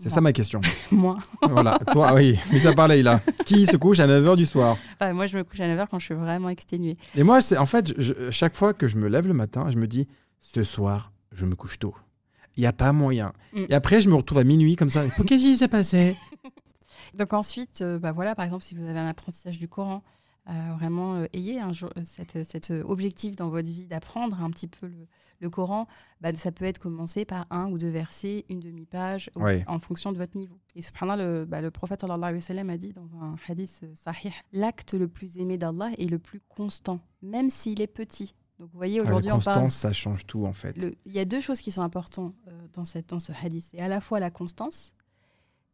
C'est 0.02 0.08
Moi. 0.08 0.14
ça 0.14 0.20
ma 0.22 0.32
question. 0.32 0.60
Moi, 0.90 1.18
voilà, 1.42 1.78
toi, 1.92 2.14
oui, 2.14 2.38
mais 2.50 2.58
ça 2.58 2.72
parlait 2.72 3.02
là. 3.02 3.20
Qui 3.44 3.66
se 3.66 3.76
couche 3.76 4.00
à 4.00 4.06
9h 4.06 4.34
du 4.36 4.46
soir 4.46 4.78
Enfin, 4.94 5.12
moi, 5.12 5.26
je 5.26 5.36
me 5.36 5.44
couche 5.44 5.60
à 5.60 5.64
9h 5.66 5.88
quand 5.90 5.98
je 5.98 6.06
suis 6.06 6.14
vraiment 6.14 6.48
exténuée. 6.48 6.96
Et 7.16 7.22
moi, 7.22 7.42
c'est 7.42 7.58
en 7.58 7.66
fait, 7.66 7.92
je- 8.00 8.30
chaque 8.30 8.54
fois 8.54 8.72
que 8.72 8.86
je 8.86 8.96
me 8.96 9.08
lève 9.08 9.26
le 9.28 9.34
matin, 9.34 9.66
je 9.70 9.76
me 9.76 9.86
dis, 9.86 10.08
ce 10.38 10.64
soir, 10.64 11.12
je 11.32 11.44
me 11.44 11.54
couche 11.54 11.78
tôt. 11.78 11.94
Il 12.56 12.60
n'y 12.60 12.66
a 12.66 12.72
pas 12.72 12.92
moyen. 12.92 13.32
Mm. 13.52 13.64
Et 13.68 13.74
après, 13.74 14.00
je 14.00 14.08
me 14.08 14.14
retrouve 14.14 14.38
à 14.38 14.44
minuit 14.44 14.74
comme 14.76 14.88
ça. 14.90 15.04
Qu'est-ce 15.26 15.42
qui 15.42 15.56
s'est 15.56 15.68
passé? 15.68 16.16
Donc 17.14 17.32
ensuite, 17.32 17.80
euh, 17.82 17.98
bah 17.98 18.12
voilà, 18.12 18.34
par 18.34 18.44
exemple, 18.46 18.64
si 18.64 18.74
vous 18.74 18.88
avez 18.88 18.98
un 18.98 19.08
apprentissage 19.08 19.58
du 19.58 19.68
Coran, 19.68 20.02
euh, 20.48 20.72
vraiment 20.78 21.14
euh, 21.16 21.26
ayez 21.32 21.60
un 21.60 21.72
jour, 21.72 21.90
euh, 21.96 22.00
cette, 22.04 22.42
cet 22.50 22.70
euh, 22.70 22.82
objectif 22.84 23.36
dans 23.36 23.48
votre 23.50 23.68
vie 23.68 23.86
d'apprendre 23.86 24.42
un 24.42 24.50
petit 24.50 24.66
peu 24.66 24.86
le, 24.86 25.06
le 25.40 25.50
Coran. 25.50 25.86
Bah, 26.20 26.32
ça 26.34 26.50
peut 26.50 26.64
être 26.64 26.78
commencé 26.78 27.24
par 27.24 27.46
un 27.50 27.70
ou 27.70 27.78
deux 27.78 27.90
versets, 27.90 28.46
une 28.48 28.60
demi-page, 28.60 29.30
en 29.66 29.78
fonction 29.78 30.12
de 30.12 30.18
votre 30.18 30.36
niveau. 30.36 30.58
Et 30.74 30.82
subhanallah, 30.82 31.24
le, 31.24 31.44
bah, 31.44 31.60
le 31.60 31.70
prophète 31.70 32.00
sallam 32.40 32.70
a 32.70 32.76
dit 32.78 32.92
dans 32.92 33.08
un 33.20 33.36
hadith 33.48 33.80
euh, 33.84 33.92
sahih, 33.94 34.32
l'acte 34.52 34.94
le 34.94 35.08
plus 35.08 35.38
aimé 35.38 35.58
d'Allah 35.58 35.90
est 35.98 36.06
le 36.06 36.18
plus 36.18 36.40
constant, 36.48 37.00
même 37.22 37.50
s'il 37.50 37.80
est 37.80 37.86
petit. 37.86 38.34
Donc 38.58 38.70
vous 38.72 38.76
voyez, 38.78 38.98
Ah, 39.00 39.04
La 39.04 39.08
aujourd'hui, 39.10 39.32
on 39.32 39.38
parle 39.38 39.62
constance, 39.62 39.74
ça 39.74 39.92
change 39.92 40.26
tout 40.26 40.44
en 40.44 40.52
fait. 40.52 40.76
il 41.06 41.12
y 41.12 41.18
a 41.18 41.24
deux 41.24 41.40
choses 41.40 41.60
qui 41.60 41.70
sont 41.72 41.82
importantes 41.82 42.34
euh, 42.48 42.66
dans, 42.72 42.84
cette, 42.84 43.08
dans 43.10 43.20
ce 43.20 43.32
hadith. 43.32 43.66
C'est 43.70 43.80
à 43.80 43.88
la 43.88 44.00
fois 44.00 44.20
la 44.20 44.30
constance. 44.30 44.92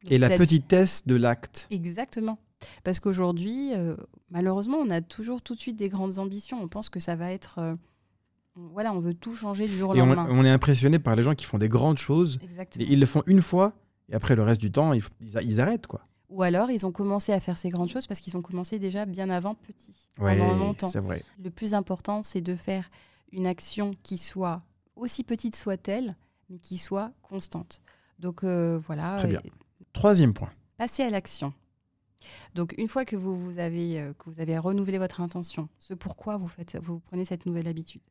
Donc, 0.02 0.12
Et 0.12 0.18
la 0.18 0.28
petitesse 0.36 1.06
de 1.06 1.14
l'acte. 1.16 1.66
Exactement. 1.70 2.38
Parce 2.84 3.00
qu'aujourd'hui, 3.00 3.74
euh, 3.74 3.96
malheureusement, 4.30 4.78
on 4.78 4.90
a 4.90 5.00
toujours 5.00 5.42
tout 5.42 5.54
de 5.54 5.60
suite 5.60 5.76
des 5.76 5.88
grandes 5.88 6.18
ambitions. 6.18 6.60
On 6.62 6.68
pense 6.68 6.88
que 6.88 7.00
ça 7.00 7.14
va 7.16 7.30
être. 7.32 7.58
euh, 7.58 7.74
voilà, 8.54 8.92
on 8.94 9.00
veut 9.00 9.12
tout 9.14 9.34
changer 9.36 9.66
du 9.66 9.76
jour 9.76 9.90
au 9.90 9.94
Et 9.94 10.00
on, 10.00 10.06
lendemain. 10.06 10.26
on 10.30 10.44
est 10.44 10.50
impressionné 10.50 10.98
par 10.98 11.14
les 11.16 11.22
gens 11.22 11.34
qui 11.34 11.44
font 11.44 11.58
des 11.58 11.68
grandes 11.68 11.98
choses. 11.98 12.38
Exactement. 12.42 12.84
Et 12.84 12.92
ils 12.92 12.98
le 13.00 13.06
font 13.06 13.22
une 13.26 13.42
fois. 13.42 13.74
Et 14.08 14.14
après, 14.14 14.34
le 14.36 14.42
reste 14.42 14.60
du 14.60 14.70
temps, 14.72 14.92
ils, 14.94 15.60
arrêtent. 15.60 15.86
quoi. 15.86 16.00
Ou 16.30 16.42
alors, 16.42 16.70
ils 16.70 16.86
ont 16.86 16.92
commencé 16.92 17.32
à 17.32 17.40
faire 17.40 17.56
ces 17.58 17.68
grandes 17.68 17.90
choses 17.90 18.06
parce 18.06 18.20
qu'ils 18.20 18.36
ont 18.36 18.42
commencé 18.42 18.78
déjà 18.78 19.04
bien 19.04 19.28
avant 19.30 19.54
petit, 19.54 20.08
Ouais, 20.18 20.38
pendant 20.38 20.56
longtemps. 20.56 20.88
c'est 20.88 21.00
vrai. 21.00 21.22
Le 21.42 21.50
plus 21.50 21.74
important, 21.74 22.22
c'est 22.22 22.40
de 22.40 22.54
faire 22.56 22.88
une 23.32 23.46
action 23.46 23.90
qui 24.02 24.16
soit, 24.16 24.62
aussi 24.94 25.22
petite 25.24 25.56
soit-elle, 25.56 26.16
mais 26.48 26.58
qui 26.58 26.78
soit 26.78 27.12
constante. 27.22 27.82
Donc 28.18 28.44
euh, 28.44 28.78
voilà. 28.86 29.16
Très 29.18 29.28
bien. 29.28 29.40
Troisième 29.92 30.32
point. 30.32 30.50
passer 30.78 31.02
à 31.02 31.10
l'action. 31.10 31.52
Donc, 32.54 32.74
une 32.78 32.88
fois 32.88 33.04
que 33.04 33.16
vous, 33.16 33.38
vous 33.38 33.58
avez, 33.58 34.00
euh, 34.00 34.12
que 34.14 34.30
vous 34.30 34.40
avez 34.40 34.58
renouvelé 34.58 34.98
votre 34.98 35.20
intention, 35.20 35.68
ce 35.78 35.94
pourquoi 35.94 36.36
vous, 36.36 36.48
faites, 36.48 36.76
vous 36.82 37.00
prenez 37.00 37.24
cette 37.24 37.46
nouvelle 37.46 37.68
habitude, 37.68 38.02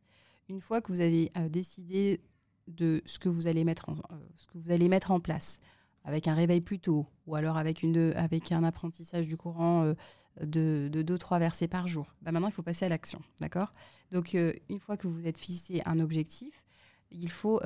une 0.49 0.61
fois 0.61 0.81
que 0.81 0.91
vous 0.91 1.01
avez 1.01 1.31
euh, 1.37 1.49
décidé 1.49 2.21
de 2.67 3.01
ce 3.05 3.19
que, 3.19 3.29
vous 3.29 3.47
allez 3.47 3.63
mettre 3.63 3.89
en, 3.89 3.93
euh, 3.93 4.17
ce 4.35 4.47
que 4.47 4.57
vous 4.57 4.71
allez 4.71 4.89
mettre 4.89 5.11
en 5.11 5.19
place, 5.19 5.59
avec 6.03 6.27
un 6.27 6.35
réveil 6.35 6.61
plus 6.61 6.79
tôt, 6.79 7.07
ou 7.25 7.35
alors 7.35 7.57
avec, 7.57 7.81
une, 7.81 8.13
avec 8.15 8.51
un 8.51 8.63
apprentissage 8.63 9.27
du 9.27 9.37
courant 9.37 9.95
de, 10.39 10.87
de 10.91 11.01
deux, 11.01 11.17
trois 11.17 11.39
versets 11.39 11.67
par 11.67 11.87
jour, 11.87 12.13
bah 12.21 12.31
maintenant, 12.31 12.49
il 12.49 12.53
faut 12.53 12.61
passer 12.61 12.85
à 12.85 12.89
l'action. 12.89 13.23
D'accord? 13.39 13.73
Donc, 14.11 14.33
une 14.35 14.79
fois 14.79 14.97
que 14.97 15.07
vous 15.07 15.25
êtes 15.25 15.39
fixé 15.39 15.81
un 15.83 15.99
objectif, 15.99 16.63
il 17.09 17.31
faut 17.31 17.59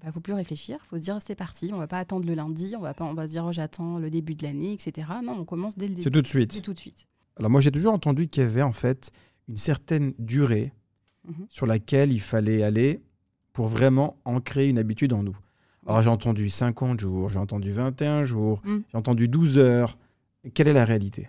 bah, 0.00 0.10
faut 0.12 0.20
plus 0.20 0.32
réfléchir, 0.32 0.78
faut 0.86 0.96
se 0.96 1.02
dire 1.02 1.18
c'est 1.24 1.34
parti, 1.34 1.70
on 1.72 1.78
va 1.78 1.86
pas 1.86 1.98
attendre 1.98 2.26
le 2.26 2.34
lundi, 2.34 2.74
on 2.76 2.80
va 2.80 2.94
pas 2.94 3.04
on 3.04 3.14
va 3.14 3.26
se 3.26 3.32
dire 3.32 3.44
oh, 3.46 3.52
j'attends 3.52 3.98
le 3.98 4.10
début 4.10 4.34
de 4.34 4.42
l'année, 4.42 4.72
etc. 4.72 5.06
Non, 5.22 5.32
on 5.40 5.44
commence 5.44 5.76
dès 5.76 5.86
le 5.88 5.96
C'est 5.96 6.04
début, 6.04 6.10
tout 6.18 6.22
de 6.22 6.26
suite. 6.26 6.62
tout 6.62 6.72
de 6.74 6.78
suite. 6.78 7.06
Alors 7.38 7.50
moi 7.50 7.60
j'ai 7.60 7.70
toujours 7.70 7.92
entendu 7.92 8.28
qu'il 8.28 8.42
y 8.42 8.46
avait 8.46 8.62
en 8.62 8.72
fait 8.72 9.10
une 9.48 9.56
certaine 9.56 10.14
durée 10.18 10.72
Mhm. 11.24 11.46
sur 11.48 11.66
laquelle 11.66 12.10
il 12.10 12.20
fallait 12.20 12.64
aller 12.64 13.00
pour 13.52 13.68
vraiment 13.68 14.16
ancrer 14.24 14.68
une 14.68 14.78
habitude 14.78 15.12
en 15.12 15.22
nous. 15.22 15.36
Alors 15.86 16.02
j'ai 16.02 16.10
entendu 16.10 16.50
50 16.50 16.98
jours, 16.98 17.28
j'ai 17.28 17.38
entendu 17.38 17.70
21 17.70 18.22
jours, 18.24 18.60
Mhm. 18.64 18.82
j'ai 18.90 18.98
entendu 18.98 19.28
12 19.28 19.56
heures. 19.58 19.96
Quelle 20.54 20.66
est 20.68 20.72
la 20.72 20.84
réalité? 20.84 21.28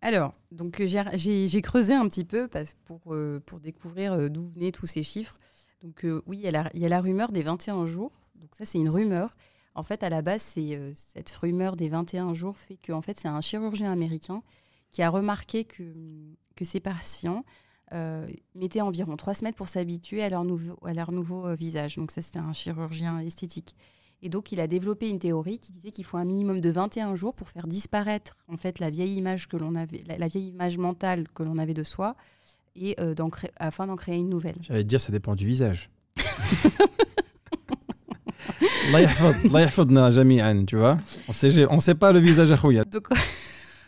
Alors, 0.00 0.34
donc 0.52 0.80
j'ai 0.80 1.62
creusé 1.62 1.92
un 1.92 2.06
petit 2.08 2.24
peu 2.24 2.46
parce, 2.46 2.74
pour, 2.84 3.00
euh, 3.08 3.40
pour 3.44 3.58
découvrir 3.58 4.12
euh, 4.12 4.28
d'où 4.28 4.46
venaient 4.46 4.70
tous 4.70 4.86
ces 4.86 5.02
chiffres. 5.02 5.36
Donc 5.82 6.04
euh, 6.04 6.22
oui, 6.26 6.38
il 6.38 6.42
y, 6.44 6.48
a 6.48 6.50
la- 6.50 6.70
y 6.74 6.84
a 6.84 6.88
la 6.88 7.00
rumeur 7.00 7.30
des 7.32 7.42
21 7.42 7.86
jours. 7.86 8.12
Donc 8.36 8.54
ça, 8.54 8.64
c'est 8.64 8.78
une 8.78 8.88
rumeur. 8.88 9.36
En 9.74 9.82
fait, 9.82 10.02
à 10.02 10.08
la 10.10 10.22
base, 10.22 10.42
c'est 10.42 10.74
euh, 10.76 10.92
cette 10.94 11.30
rumeur 11.30 11.76
des 11.76 11.88
21 11.88 12.34
jours 12.34 12.56
fait 12.56 12.76
que 12.76 12.92
en 12.92 13.00
fait, 13.02 13.18
c'est 13.18 13.28
un 13.28 13.40
chirurgien 13.40 13.92
américain 13.92 14.42
qui 14.90 15.02
a 15.02 15.10
remarqué 15.10 15.64
que, 15.64 15.82
que 16.56 16.64
ses 16.64 16.80
patients 16.80 17.44
euh, 17.92 18.26
mettaient 18.54 18.80
environ 18.80 19.16
trois 19.16 19.34
semaines 19.34 19.54
pour 19.54 19.68
s'habituer 19.68 20.22
à 20.22 20.28
leur 20.30 20.44
nouveau, 20.44 20.76
à 20.84 20.92
leur 20.94 21.12
nouveau 21.12 21.54
visage. 21.54 21.96
Donc 21.96 22.10
ça, 22.10 22.22
c'était 22.22 22.38
un 22.40 22.52
chirurgien 22.52 23.20
esthétique. 23.20 23.76
Et 24.20 24.28
donc, 24.28 24.50
il 24.50 24.58
a 24.58 24.66
développé 24.66 25.08
une 25.08 25.20
théorie 25.20 25.60
qui 25.60 25.70
disait 25.70 25.92
qu'il 25.92 26.04
faut 26.04 26.16
un 26.16 26.24
minimum 26.24 26.60
de 26.60 26.70
21 26.70 27.14
jours 27.14 27.34
pour 27.34 27.48
faire 27.48 27.68
disparaître 27.68 28.36
en 28.48 28.56
fait 28.56 28.80
la 28.80 28.90
vieille 28.90 29.14
image 29.14 29.46
que 29.46 29.56
l'on 29.56 29.76
avait, 29.76 30.02
la 30.08 30.26
vieille 30.26 30.48
image 30.48 30.76
mentale 30.76 31.28
que 31.28 31.44
l'on 31.44 31.56
avait 31.56 31.72
de 31.74 31.84
soi, 31.84 32.16
et 32.76 32.96
euh, 33.00 33.14
afin 33.56 33.86
d'en 33.86 33.96
créer 33.96 34.16
une 34.16 34.28
nouvelle. 34.28 34.56
J'allais 34.60 34.82
te 34.82 34.88
dire 34.88 35.00
ça 35.00 35.12
dépend 35.12 35.34
du 35.34 35.46
visage. 35.46 35.90
Tu 40.66 40.76
vois. 40.76 40.98
On 41.28 41.32
sait, 41.32 41.66
on 41.70 41.80
sait 41.80 41.94
pas 41.94 42.12
le 42.12 42.20
visage 42.20 42.50
à. 42.52 42.56
Donc, 42.56 43.08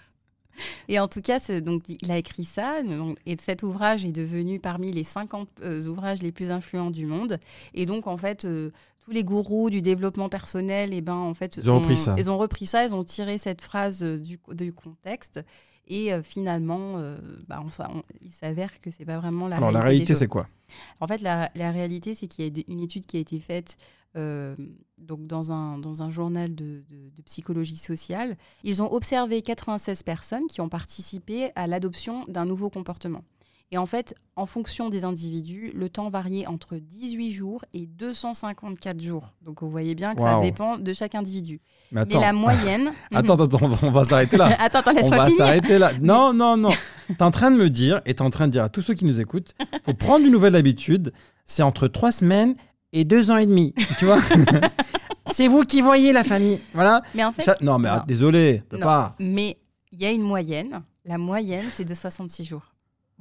et 0.89 0.99
en 0.99 1.09
tout 1.09 1.21
cas, 1.21 1.39
donc, 1.61 1.89
il 1.89 2.11
a 2.11 2.19
écrit 2.19 2.45
ça, 2.45 2.83
donc, 2.83 3.19
et 3.27 3.37
cet 3.39 3.63
ouvrage 3.63 4.05
est 4.05 4.13
devenu 4.13 4.61
parmi 4.61 4.93
les 4.93 5.05
50 5.05 5.49
euh, 5.63 5.87
ouvrages 5.87 6.23
les 6.23 6.33
plus 6.33 6.51
influents 6.51 6.91
du 6.91 7.07
monde. 7.07 7.39
Et 7.75 7.87
donc, 7.87 8.07
en 8.07 8.17
fait, 8.17 8.45
euh, 8.45 8.71
tous 9.05 9.11
les 9.13 9.25
gourous 9.25 9.71
du 9.71 9.83
développement 9.83 10.29
personnel, 10.29 10.93
et 10.93 11.01
ben, 11.01 11.15
en 11.15 11.35
fait, 11.35 11.57
Ils 11.57 11.71
ont 11.71 11.79
repris 11.81 11.97
ça. 11.97 12.15
Ils 12.19 12.29
ont 12.31 12.39
repris 12.39 12.67
ça, 12.67 12.85
ils 12.85 12.95
ont 12.95 13.05
tiré 13.05 13.39
cette 13.39 13.63
phrase 13.63 14.03
euh, 14.05 14.19
du, 14.19 14.39
du 14.53 14.73
contexte. 14.73 15.41
Et 15.89 16.13
euh, 16.13 16.23
finalement, 16.23 16.99
euh, 16.99 17.19
bah, 17.49 17.61
on 17.65 17.69
s'a- 17.69 17.91
on- 17.93 18.03
il 18.21 18.31
s'avère 18.31 18.81
que 18.81 18.91
c'est 18.91 19.05
pas 19.05 19.19
vraiment 19.19 19.49
la 19.49 19.57
Alors 19.57 19.71
réalité. 19.71 19.79
la 19.79 19.81
des 19.85 19.89
réalité 19.91 20.15
c'est 20.15 20.29
quoi? 20.29 20.49
En 21.01 21.07
fait, 21.09 21.21
la, 21.23 21.51
la 21.57 21.73
réalité, 21.73 22.15
c'est 22.15 22.29
qu'il 22.29 22.45
y 22.45 22.61
a 22.61 22.63
une 22.69 22.81
étude 22.81 23.07
qui 23.07 23.17
a 23.17 23.21
été 23.21 23.41
faite 23.41 23.77
euh, 24.17 24.55
donc 24.99 25.27
dans, 25.27 25.51
un, 25.53 25.79
dans 25.79 26.03
un 26.03 26.11
journal 26.11 26.55
de, 26.55 26.83
de- 26.89 27.11
de 27.11 27.23
psychologie 27.23 27.77
sociale. 27.77 28.37
Ils 28.65 28.83
ont 28.83 28.93
observé 28.93 29.41
96 29.43 30.03
personnes 30.03 30.47
qui 30.49 30.61
ont 30.61 30.69
participé 30.69 31.51
à 31.57 31.67
l'adoption 31.67 32.25
d'un 32.29 32.45
nouveau 32.45 32.71
comportement. 32.71 33.25
Et 33.73 33.79
en 33.79 33.87
fait, 33.87 34.15
en 34.35 34.47
fonction 34.47 34.89
des 34.89 35.05
individus, 35.05 35.71
le 35.77 35.89
temps 35.89 36.11
variait 36.11 36.47
entre 36.49 36.77
18 36.77 37.31
jours 37.33 37.65
et 37.73 37.87
254 37.87 39.01
jours. 39.01 39.35
Donc 39.43 39.63
vous 39.63 39.71
voyez 39.71 39.95
bien 39.95 40.15
que 40.17 40.21
ça 40.23 40.41
dépend 40.41 40.77
de 40.77 40.93
chaque 40.93 41.15
individu. 41.15 41.61
Mais 41.93 42.05
Mais 42.05 42.21
la 42.21 42.33
moyenne... 42.33 42.91
attends, 43.15 43.37
attends, 43.37 43.59
on 43.63 43.69
va- 43.69 43.87
on 43.87 43.91
va 43.93 44.05
s'arrêter 44.05 44.37
là. 44.37 44.47
attends, 44.59 44.81
attends, 44.81 44.91
On 44.91 44.95
laisse-moi 44.95 45.17
va 45.19 45.25
finir. 45.27 45.39
s'arrêter 45.39 45.79
là. 45.79 45.93
Non, 46.01 46.33
non, 46.33 46.57
non. 46.57 46.71
T'es 47.09 47.23
en 47.23 47.31
train 47.31 47.51
de 47.53 47.57
me 47.57 47.71
dire, 47.71 48.01
et 48.07 48.15
t'es 48.15 48.23
en 48.23 48.31
train 48.31 48.47
de 48.49 48.53
dire 48.53 48.65
à 48.65 48.69
tous 48.69 48.83
ceux 48.83 48.95
qui 48.95 49.05
nous 49.05 49.21
écoutent, 49.21 49.55
faut 49.85 49.95
prendre 49.95 50.25
une 50.27 50.33
nouvelle 50.33 50.57
habitude. 50.57 51.13
C'est 51.47 51.63
entre 51.63 51.87
trois 51.87 52.11
semaines 52.13 52.57
et 52.93 53.05
deux 53.05 53.31
ans 53.31 53.37
et 53.37 53.47
demi. 53.47 53.73
Tu 54.01 54.05
vois 54.05 54.19
C'est 55.27 55.47
vous 55.47 55.63
qui 55.63 55.81
voyez 55.81 56.13
la 56.13 56.25
famille. 56.25 56.59
Voilà. 56.75 57.03
Mais 57.15 57.25
en 57.25 57.31
fait, 57.31 57.43
Ça- 57.43 57.57
non, 57.61 57.79
mais 57.79 57.89
non. 57.89 57.97
ah, 57.99 58.05
désolé, 58.07 58.65
Non. 58.73 58.81
pas. 58.81 59.15
mais 59.21 59.59
il 59.93 60.03
y 60.03 60.07
a 60.07 60.11
une 60.11 60.23
moyenne. 60.23 60.83
La 61.05 61.19
moyenne, 61.19 61.65
c'est 61.73 61.85
de 61.85 61.95
66 61.95 62.45
jours. 62.45 62.70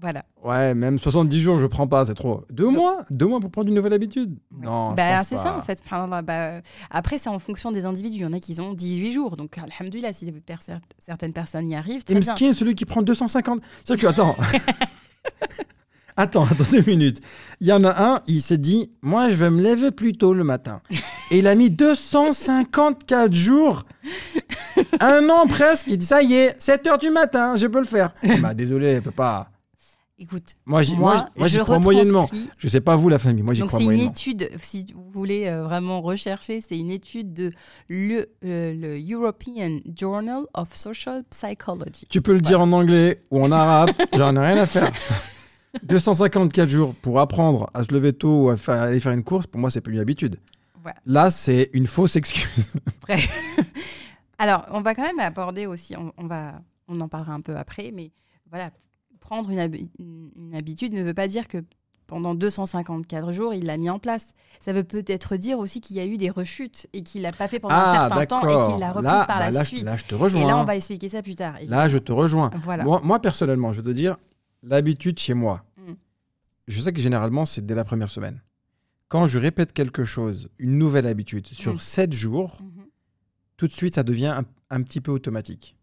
Voilà. 0.01 0.23
Ouais, 0.43 0.73
même 0.73 0.97
70 0.97 1.41
jours, 1.41 1.59
je 1.59 1.67
prends 1.67 1.87
pas, 1.87 2.05
c'est 2.05 2.13
trop. 2.13 2.45
Deux 2.49 2.69
mois 2.69 3.03
Deux 3.09 3.25
mois 3.27 3.39
pour 3.39 3.51
prendre 3.51 3.67
une 3.67 3.75
nouvelle 3.75 3.93
habitude 3.93 4.37
Non, 4.51 4.93
Bah, 4.93 5.19
c'est 5.19 5.37
ça 5.37 5.55
en 5.55 5.61
fait. 5.61 5.81
Bah, 5.89 6.23
euh, 6.29 6.61
après, 6.89 7.17
c'est 7.17 7.29
en 7.29 7.39
fonction 7.39 7.71
des 7.71 7.85
individus. 7.85 8.17
Il 8.17 8.21
y 8.21 8.25
en 8.25 8.33
a 8.33 8.39
qui 8.39 8.59
ont 8.61 8.73
18 8.73 9.11
jours. 9.11 9.35
Donc, 9.35 9.57
alhamdoulilah, 9.57 10.13
si 10.13 10.31
certaines 10.99 11.33
personnes 11.33 11.69
y 11.69 11.75
arrivent, 11.75 12.01
Et 12.01 12.13
très 12.13 12.19
bien. 12.19 12.33
Mskin, 12.33 12.53
celui 12.53 12.75
qui 12.75 12.85
prend 12.85 13.01
250. 13.01 13.61
C'est-à-dire 13.83 14.03
que, 14.03 14.07
attends. 14.13 14.35
attends, 16.17 16.45
attends 16.45 16.63
deux 16.71 16.83
minutes. 16.83 17.19
Il 17.59 17.67
y 17.67 17.73
en 17.73 17.83
a 17.83 18.03
un, 18.03 18.21
il 18.27 18.41
s'est 18.41 18.57
dit, 18.57 18.91
moi, 19.01 19.29
je 19.29 19.35
vais 19.35 19.49
me 19.49 19.61
lever 19.61 19.91
plus 19.91 20.13
tôt 20.13 20.33
le 20.33 20.43
matin. 20.43 20.81
Et 21.31 21.39
il 21.39 21.47
a 21.47 21.55
mis 21.55 21.69
254 21.71 23.33
jours, 23.33 23.83
un 24.99 25.29
an 25.29 25.45
presque. 25.47 25.87
Il 25.89 25.97
dit, 25.97 26.05
ça 26.05 26.21
y 26.21 26.33
est, 26.33 26.55
7 26.59 26.87
heures 26.87 26.97
du 26.97 27.09
matin, 27.09 27.55
je 27.55 27.67
peux 27.67 27.79
le 27.79 27.85
faire. 27.85 28.13
bah, 28.41 28.53
désolé, 28.53 28.95
je 28.95 29.01
peux 29.01 29.11
pas. 29.11 29.49
Écoute, 30.21 30.55
Moi, 30.65 30.83
j'y 30.83 30.95
moi, 30.97 31.27
moi, 31.37 31.47
j'y- 31.47 31.59
crois 31.59 31.79
moyennement. 31.79 32.29
Je 32.57 32.67
sais 32.67 32.81
pas 32.81 32.97
vous, 32.97 33.07
la 33.07 33.19
famille, 33.19 33.41
moi, 33.41 33.53
j'y 33.53 33.61
Donc, 33.61 33.69
crois 33.69 33.79
c'est 33.79 33.85
une 33.85 33.89
moyennement. 33.91 34.11
étude, 34.11 34.49
si 34.61 34.85
vous 34.93 35.09
voulez 35.11 35.47
euh, 35.47 35.63
vraiment 35.63 36.01
rechercher, 36.01 36.59
c'est 36.59 36.77
une 36.77 36.89
étude 36.89 37.31
de 37.33 37.49
le, 37.87 38.29
euh, 38.43 38.73
le 38.73 39.13
European 39.13 39.79
Journal 39.97 40.43
of 40.53 40.75
Social 40.75 41.23
Psychology. 41.29 42.05
Tu 42.09 42.21
peux 42.21 42.33
le 42.33 42.41
dire 42.41 42.59
en 42.59 42.71
anglais 42.73 43.23
ou 43.31 43.41
en 43.41 43.49
arabe, 43.51 43.91
j'en 44.13 44.35
ai 44.35 44.39
rien 44.39 44.57
à 44.57 44.65
faire. 44.65 44.91
254 45.83 46.67
jours 46.69 46.93
pour 47.01 47.19
apprendre 47.19 47.69
à 47.73 47.83
se 47.83 47.93
lever 47.93 48.11
tôt 48.13 48.43
ou 48.45 48.49
à 48.49 48.57
faire- 48.57 48.81
aller 48.81 48.99
faire 48.99 49.11
une 49.13 49.23
course, 49.23 49.47
pour 49.47 49.61
moi, 49.61 49.69
c'est 49.69 49.81
plus 49.81 49.93
une 49.93 49.99
habitude. 49.99 50.37
Voilà. 50.81 50.97
Là, 51.05 51.29
c'est 51.31 51.69
une 51.73 51.87
fausse 51.87 52.15
excuse. 52.15 52.73
Après. 53.01 53.19
Alors, 54.37 54.65
on 54.71 54.81
va 54.81 54.95
quand 54.95 55.03
même 55.03 55.19
aborder 55.19 55.65
aussi, 55.65 55.95
on, 55.97 56.11
on 56.17 56.25
va, 56.27 56.61
on 56.87 56.99
en 57.01 57.07
parlera 57.07 57.33
un 57.33 57.41
peu 57.41 57.55
après, 57.57 57.91
mais 57.93 58.11
voilà, 58.49 58.71
prendre 59.29 59.49
une, 59.51 59.59
habi- 59.59 59.87
une- 59.99 60.31
une 60.35 60.55
habitude 60.55 60.91
ne 60.93 61.03
veut 61.03 61.13
pas 61.13 61.27
dire 61.27 61.47
que 61.47 61.59
pendant 62.07 62.33
254 62.33 63.31
jours, 63.31 63.53
il 63.53 63.65
l'a 63.65 63.77
mis 63.77 63.91
en 63.91 63.99
place. 63.99 64.29
Ça 64.59 64.73
veut 64.73 64.83
peut-être 64.83 65.37
dire 65.37 65.59
aussi 65.59 65.79
qu'il 65.81 65.95
y 65.97 65.99
a 65.99 66.05
eu 66.07 66.17
des 66.17 66.31
rechutes 66.31 66.87
et 66.93 67.03
qu'il 67.03 67.21
l'a 67.21 67.31
pas 67.31 67.47
fait 67.47 67.59
pendant 67.59 67.75
un 67.75 67.77
ah, 67.93 68.07
certain 68.09 68.25
temps 68.25 68.41
et 68.41 68.71
qu'il 68.71 68.79
l'a 68.79 68.89
reprise 68.91 69.03
Là, 69.03 69.25
par 69.27 69.37
bah, 69.37 69.45
la 69.45 69.51
là, 69.51 69.61
je- 69.61 69.67
suite. 69.67 69.83
là, 69.83 69.95
je 69.95 70.05
te 70.05 70.15
et 70.15 70.17
rejoins. 70.17 70.47
là, 70.47 70.57
on 70.57 70.63
va 70.63 70.75
expliquer 70.75 71.09
ça 71.09 71.21
plus 71.21 71.35
tard. 71.35 71.53
Là, 71.67 71.87
je 71.87 71.99
te 71.99 72.11
rejoins. 72.11 72.49
Voilà. 72.63 72.83
Moi, 72.83 72.99
moi, 73.03 73.21
personnellement, 73.21 73.71
je 73.71 73.77
veux 73.81 73.83
te 73.85 73.91
dire, 73.95 74.17
l'habitude 74.63 75.19
chez 75.19 75.35
moi, 75.35 75.63
Mm. 75.77 75.91
je 76.67 76.81
sais 76.81 76.91
que 76.91 76.99
généralement, 76.99 77.45
c'est 77.45 77.63
dès 77.63 77.75
la 77.75 77.83
première 77.83 78.09
semaine. 78.09 78.41
Quand 79.07 79.27
je 79.27 79.37
répète 79.37 79.71
quelque 79.73 80.03
chose, 80.03 80.49
une 80.57 80.79
nouvelle 80.79 81.05
habitude, 81.05 81.45
sur 81.45 81.75
Mm. 81.75 81.79
7 81.79 82.13
jours, 82.13 82.57
Mhm. 82.61 82.85
tout 83.57 83.67
de 83.67 83.73
suite, 83.73 83.93
ça 83.93 84.01
devient 84.03 84.33
un, 84.35 84.43
un 84.71 84.81
petit 84.81 84.99
peu 85.01 85.11
automatique. 85.11 85.75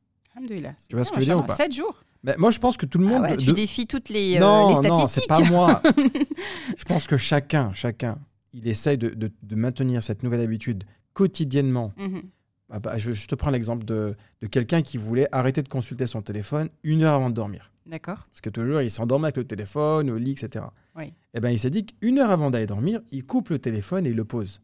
Tu 0.89 0.97
vois 0.97 1.05
ce 1.05 1.11
que 1.11 1.17
je 1.17 1.21
veux 1.21 1.27
dire 1.27 1.39
ou 1.39 1.43
pas? 1.45 1.55
Sept 1.55 1.73
jours. 1.73 2.03
Mais 2.27 2.35
moi, 2.39 2.51
je 2.51 2.59
pense 2.59 2.77
que 2.77 2.85
tout 2.87 2.99
le 2.99 3.07
Ah 3.07 3.21
monde. 3.21 3.31
de- 3.31 3.37
tu 3.43 3.53
défies 3.53 3.87
toutes 3.87 4.09
les, 4.11 4.37
euh, 4.37 4.41
non, 4.41 4.69
les 4.81 4.89
non, 4.89 4.95
statistiques. 4.95 5.23
c'est 5.23 5.29
pas 5.29 5.41
moi. 5.49 5.81
je 6.77 6.85
pense 6.85 7.07
que 7.07 7.17
chacun, 7.17 7.73
chacun, 7.73 8.19
il 8.53 8.67
essaye 8.69 8.99
de, 8.99 9.11
de- 9.11 9.31
de 9.43 9.55
maintenir 9.55 10.03
cette 10.03 10.23
nouvelle 10.23 10.41
habitude 10.41 10.85
quotidiennement. 11.15 11.93
Mhm. 11.97 12.23
Ah 12.71 12.81
bah, 12.81 12.99
je, 12.99 13.13
je 13.13 13.29
te 13.29 13.35
prends 13.37 13.51
l'exemple 13.51 13.85
de, 13.85 14.17
de 14.41 14.47
quelqu'un 14.49 14.83
qui 14.83 14.99
voulait 14.99 15.29
arrêter 15.31 15.63
de 15.63 15.69
consulter 15.69 16.07
son 16.09 16.21
téléphone 16.21 16.69
une 16.83 17.05
heure 17.05 17.15
avant 17.15 17.31
de 17.31 17.35
dormir. 17.35 17.71
D'accord. 17.87 18.27
Parce 18.33 18.41
que 18.41 18.51
toujours, 18.51 18.81
il 18.83 18.91
s'endormait 18.91 19.27
avec 19.27 19.37
le 19.37 19.45
téléphone, 19.45 20.11
au 20.11 20.17
lit, 20.19 20.33
etc. 20.33 20.65
Oui. 20.97 21.13
Et 21.35 21.39
ben, 21.41 21.51
il 21.51 21.61
s'est 21.61 21.71
dit 21.71 21.87
qu'une 21.87 22.19
heure 22.19 22.33
avant 22.33 22.51
d'aller 22.51 22.67
dormir, 22.67 23.01
il 23.13 23.25
coupe 23.25 23.51
le 23.51 23.61
téléphone 23.61 24.05
et 24.07 24.11
il 24.11 24.17
le 24.17 24.25
pose. 24.25 24.61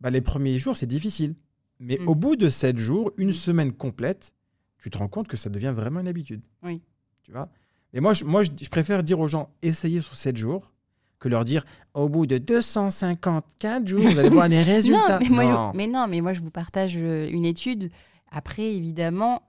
Bah, 0.00 0.10
les 0.10 0.20
premiers 0.20 0.60
jours, 0.60 0.76
c'est 0.76 0.86
difficile. 0.86 1.34
Mais 1.80 1.98
Mm. 2.00 2.08
au 2.08 2.14
bout 2.14 2.36
de 2.36 2.48
sept 2.48 2.78
jours, 2.78 3.10
une 3.18 3.30
Mm. 3.30 3.32
semaine 3.32 3.72
complète, 3.72 4.36
tu 4.84 4.90
te 4.90 4.98
rends 4.98 5.08
compte 5.08 5.26
que 5.28 5.36
ça 5.38 5.48
devient 5.48 5.72
vraiment 5.74 6.00
une 6.00 6.08
habitude. 6.08 6.42
Oui. 6.62 6.82
Tu 7.22 7.32
vois? 7.32 7.48
Et 7.94 8.00
moi, 8.00 8.12
je, 8.12 8.24
moi 8.24 8.42
je, 8.42 8.50
je 8.60 8.68
préfère 8.68 9.02
dire 9.02 9.18
aux 9.18 9.28
gens, 9.28 9.48
essayez 9.62 10.00
sur 10.02 10.14
sept 10.14 10.36
jours, 10.36 10.72
que 11.20 11.28
leur 11.30 11.46
dire, 11.46 11.64
au 11.94 12.08
bout 12.10 12.26
de 12.26 12.36
254 12.38 13.88
jours, 13.88 14.02
vous 14.02 14.18
allez 14.18 14.28
voir 14.28 14.48
des 14.48 14.62
résultats. 14.62 15.18
Non 15.20 15.26
mais, 15.26 15.28
moi, 15.30 15.44
Non. 15.44 15.70
Je, 15.72 15.76
mais 15.78 15.86
non, 15.86 16.06
mais 16.08 16.20
moi 16.20 16.32
je 16.34 16.40
vous 16.40 16.50
partage 16.50 16.96
euh, 16.98 17.28
une 17.30 17.44
étude. 17.46 17.90
Après, 18.30 18.74
évidemment, 18.74 19.42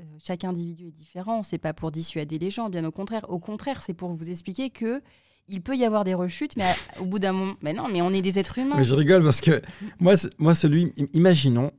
euh, 0.00 0.04
chaque 0.22 0.44
individu 0.44 0.88
est 0.88 0.92
différent. 0.92 1.42
C'est 1.42 1.58
pas 1.58 1.72
pour 1.72 1.90
dissuader 1.90 2.38
les 2.38 2.50
gens, 2.50 2.68
bien 2.68 2.84
au 2.84 2.90
contraire. 2.92 3.24
Au 3.30 3.38
contraire, 3.38 3.80
c'est 3.82 3.94
pour 3.94 4.12
vous 4.14 4.30
expliquer 4.30 4.68
que 4.68 5.00
il 5.48 5.62
peut 5.62 5.76
y 5.76 5.84
avoir 5.86 6.04
des 6.04 6.14
rechutes, 6.14 6.54
mais 6.56 6.64
à- 6.64 6.74
au 7.00 7.06
bout 7.06 7.18
d'un 7.18 7.32
moment, 7.32 7.54
mais 7.62 7.72
non, 7.72 7.88
mais 7.90 8.02
on 8.02 8.10
est 8.12 8.22
des 8.22 8.38
êtres 8.38 8.58
humains. 8.58 8.76
Mais 8.76 8.84
je 8.84 8.94
rigole 8.94 9.24
parce 9.24 9.40
que 9.40 9.62
moi, 10.00 10.14
moi 10.38 10.54
celui, 10.54 10.92
im- 10.98 11.06
imaginons 11.14 11.70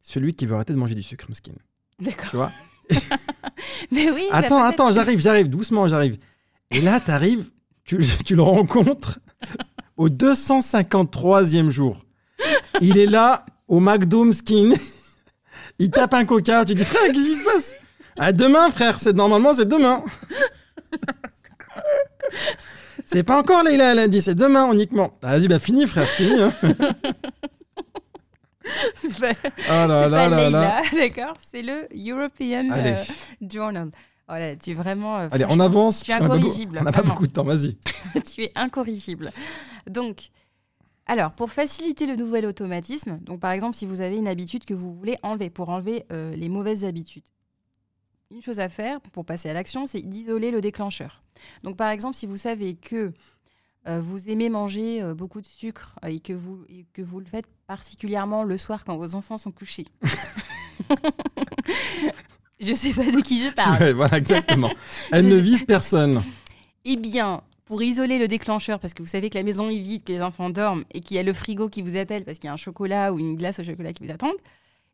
celui 0.00 0.34
qui 0.34 0.46
veut 0.46 0.54
arrêter 0.56 0.72
de 0.72 0.78
manger 0.78 0.94
du 0.96 1.02
sucre, 1.02 1.26
mesquine. 1.28 1.56
D'accord. 2.00 2.30
Tu 2.30 2.36
vois 2.36 2.52
Mais 3.90 4.10
oui. 4.10 4.26
Attends, 4.30 4.62
attends, 4.62 4.92
j'arrive, 4.92 5.20
j'arrive, 5.20 5.48
doucement, 5.48 5.88
j'arrive. 5.88 6.18
Et 6.70 6.80
là, 6.80 7.00
t'arrives, 7.00 7.50
tu, 7.84 7.98
tu 8.24 8.34
le 8.34 8.42
rencontres 8.42 9.18
au 9.96 10.08
253e 10.08 11.70
jour. 11.70 12.04
Il 12.80 12.98
est 12.98 13.06
là, 13.06 13.46
au 13.68 13.80
McDo 13.80 14.32
Skin. 14.32 14.70
Il 15.78 15.90
tape 15.90 16.14
un 16.14 16.24
coca, 16.24 16.64
tu 16.64 16.74
dis, 16.74 16.84
frère, 16.84 17.12
qu'est-ce 17.12 17.24
qui 17.24 17.34
se 17.34 17.44
passe? 17.44 17.74
Ah, 18.18 18.32
Demain, 18.32 18.70
frère, 18.70 18.98
c'est 18.98 19.12
normalement, 19.14 19.52
c'est 19.52 19.68
demain. 19.68 20.02
C'est 23.04 23.22
pas 23.22 23.38
encore 23.38 23.62
Leïla, 23.62 23.92
elle 23.92 23.98
a 24.00 24.08
dit, 24.08 24.22
c'est 24.22 24.34
demain 24.34 24.72
uniquement. 24.72 25.12
Ah, 25.22 25.36
Vas-y, 25.36 25.48
bah 25.48 25.58
fini, 25.58 25.86
frère, 25.86 26.08
fini. 26.08 26.40
Hein. 26.42 26.52
c'est 28.94 29.18
pas, 29.20 29.32
Oh 29.44 29.88
là 29.88 30.08
pas 30.08 30.82
d'accord? 30.96 31.34
C'est 31.50 31.62
le 31.62 31.86
European 31.94 32.70
Allez, 32.70 32.90
euh, 32.92 33.48
Journal. 33.48 33.90
Voilà, 34.28 34.56
tu 34.56 34.70
es 34.70 34.74
vraiment. 34.74 35.18
euh, 35.18 35.28
allez, 35.30 35.46
on 35.48 35.60
avance. 35.60 36.02
tu 36.02 36.10
es 36.10 36.14
incorrigible, 36.14 36.78
On 36.80 36.84
n'a 36.84 36.92
pas 36.92 37.02
beaucoup 37.02 37.26
de 37.26 37.32
temps, 37.32 37.44
vas-y. 37.44 37.76
tu 38.34 38.42
es 38.42 38.52
incorrigible. 38.56 39.30
Donc, 39.88 40.30
alors, 41.06 41.30
pour 41.30 41.50
faciliter 41.50 42.06
le 42.06 42.16
nouvel 42.16 42.46
automatisme, 42.46 43.18
donc 43.20 43.38
par 43.38 43.52
exemple, 43.52 43.76
si 43.76 43.86
vous 43.86 44.00
avez 44.00 44.16
une 44.16 44.26
habitude 44.26 44.64
que 44.64 44.74
vous 44.74 44.92
voulez 44.94 45.16
enlever, 45.22 45.50
pour 45.50 45.68
enlever 45.68 46.04
euh, 46.10 46.34
les 46.34 46.48
mauvaises 46.48 46.84
habitudes, 46.84 47.26
une 48.32 48.42
chose 48.42 48.58
à 48.58 48.68
faire 48.68 49.00
pour 49.00 49.24
passer 49.24 49.48
à 49.48 49.52
l'action, 49.52 49.86
c'est 49.86 50.00
d'isoler 50.02 50.50
le 50.50 50.60
déclencheur. 50.60 51.22
Donc, 51.62 51.76
par 51.76 51.90
exemple, 51.90 52.16
si 52.16 52.26
vous 52.26 52.36
savez 52.36 52.74
que 52.74 53.12
vous 53.86 54.28
aimez 54.28 54.48
manger 54.48 55.02
euh, 55.02 55.14
beaucoup 55.14 55.40
de 55.40 55.46
sucre 55.46 55.94
euh, 56.04 56.08
et 56.08 56.20
que, 56.20 56.32
vous, 56.32 56.64
et 56.68 56.84
que 56.92 57.02
vous 57.02 57.20
le 57.20 57.26
faites 57.26 57.46
particulièrement 57.66 58.42
le 58.44 58.56
soir 58.56 58.84
quand 58.84 58.96
vos 58.96 59.14
enfants 59.14 59.38
sont 59.38 59.52
couchés. 59.52 59.86
je 62.60 62.74
sais 62.74 62.90
pas 62.90 63.04
de 63.10 63.20
qui 63.20 63.44
je 63.44 63.50
parle. 63.52 63.92
Voilà, 63.92 64.18
exactement. 64.18 64.70
Elle 65.12 65.24
Je- 65.24 65.28
ne 65.28 65.36
vise 65.36 65.64
personne. 65.64 66.22
Eh 66.84 66.96
bien, 66.96 67.42
pour 67.64 67.82
isoler 67.82 68.18
le 68.18 68.28
déclencheur, 68.28 68.78
parce 68.78 68.94
que 68.94 69.02
vous 69.02 69.08
savez 69.08 69.28
que 69.30 69.36
la 69.38 69.42
maison 69.44 69.68
est 69.70 69.78
vide, 69.78 70.04
que 70.04 70.12
les 70.12 70.22
enfants 70.22 70.50
dorment 70.50 70.84
et 70.92 71.00
qu'il 71.00 71.16
y 71.16 71.20
a 71.20 71.22
le 71.22 71.32
frigo 71.32 71.68
qui 71.68 71.82
vous 71.82 71.96
appelle 71.96 72.24
parce 72.24 72.38
qu'il 72.38 72.46
y 72.46 72.50
a 72.50 72.52
un 72.52 72.56
chocolat 72.56 73.12
ou 73.12 73.18
une 73.18 73.36
glace 73.36 73.58
au 73.58 73.64
chocolat 73.64 73.92
qui 73.92 74.04
vous 74.04 74.12
attendent, 74.12 74.36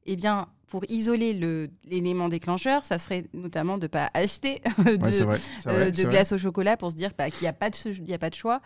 eh 0.06 0.16
bien, 0.16 0.46
pour 0.68 0.84
isoler 0.88 1.34
le- 1.34 1.68
l'élément 1.84 2.28
déclencheur, 2.28 2.82
ça 2.84 2.96
serait 2.98 3.26
notamment 3.34 3.76
de 3.76 3.82
ne 3.84 3.88
pas 3.88 4.10
acheter 4.14 4.60
de, 4.78 4.82
Ouais, 4.82 4.96
vrai. 4.96 5.36
euh, 5.66 5.72
vrai, 5.72 5.90
de 5.90 5.96
c'est 5.96 6.02
vrai. 6.04 6.10
glace 6.12 6.32
au 6.32 6.38
chocolat 6.38 6.76
pour 6.76 6.90
se 6.90 6.96
dire 6.96 7.10
bah, 7.16 7.30
qu'il 7.30 7.44
n'y 7.44 7.48
a, 7.48 7.52
pas 7.52 7.68
de 7.70 7.76
y 8.08 8.14
a 8.14 8.18
pas 8.18 8.30
de 8.30 8.34
choix. 8.34 8.60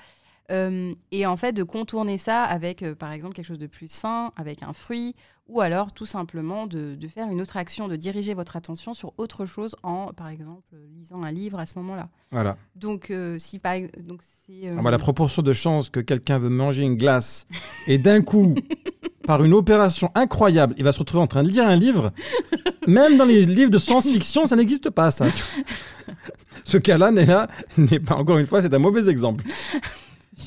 Euh, 0.53 0.95
et 1.11 1.27
en 1.27 1.37
fait, 1.37 1.53
de 1.53 1.65
contourner 1.65 2.19
ça 2.19 2.45
avec, 2.45 2.85
euh, 2.85 2.95
par 2.95 3.11
exemple, 3.11 3.35
quelque 3.35 3.47
chose 3.47 3.59
de 3.59 3.67
plus 3.67 3.89
sain, 3.91 4.31
avec 4.37 4.63
un 4.63 4.73
fruit, 4.73 5.17
ou 5.49 5.61
alors 5.61 5.91
tout 5.93 6.07
simplement 6.07 6.69
de, 6.69 6.95
de 6.95 7.09
faire 7.09 7.29
une 7.29 7.41
autre 7.41 7.57
action, 7.57 7.89
de 7.89 7.97
diriger 7.97 8.33
votre 8.33 8.55
attention 8.55 8.95
sur 8.95 9.13
autre 9.19 9.45
chose 9.45 9.75
en, 9.83 10.13
par 10.13 10.29
exemple, 10.29 10.77
lisant 10.97 11.25
un 11.25 11.33
livre 11.33 11.59
à 11.59 11.67
ce 11.67 11.77
moment-là. 11.81 12.09
Voilà. 12.31 12.57
Donc, 12.77 13.11
euh, 13.11 13.37
si 13.41 13.59
par 13.59 13.75
donc 14.05 14.21
c'est, 14.23 14.69
Ah 14.79 14.83
bah, 14.83 14.93
la 14.93 14.99
proportion 14.99 15.43
de 15.43 15.53
chances 15.53 15.91
que 15.91 15.99
quelqu'un 15.99 16.39
veut 16.39 16.49
manger 16.49 16.85
une 16.85 16.95
glace 16.97 17.49
et 17.89 17.99
d'un 17.99 18.23
coup, 18.23 18.55
par 19.27 19.45
une 19.45 19.53
opération 19.53 20.11
incroyable, 20.15 20.75
il 20.79 20.85
va 20.85 20.93
se 20.93 20.99
retrouver 20.99 21.23
en 21.23 21.27
train 21.27 21.43
de 21.43 21.49
lire 21.49 21.67
un 21.67 21.77
livre, 21.77 22.13
même 22.87 23.17
dans 23.17 23.25
les 23.25 23.43
livres 23.43 23.71
de 23.71 23.79
science-fiction, 23.79 24.47
ça 24.47 24.57
n'existe 24.57 24.91
pas, 24.91 25.11
ça. 25.11 25.27
Ce 26.65 26.79
cas-là 26.79 27.11
n'est 27.13 27.27
là, 27.27 27.49
n'est 27.77 28.01
pas, 28.01 28.15
encore 28.17 28.39
une 28.39 28.47
fois, 28.47 28.61
c'est 28.63 28.73
un 28.75 28.79
mauvais 28.79 29.09
exemple. 29.09 29.45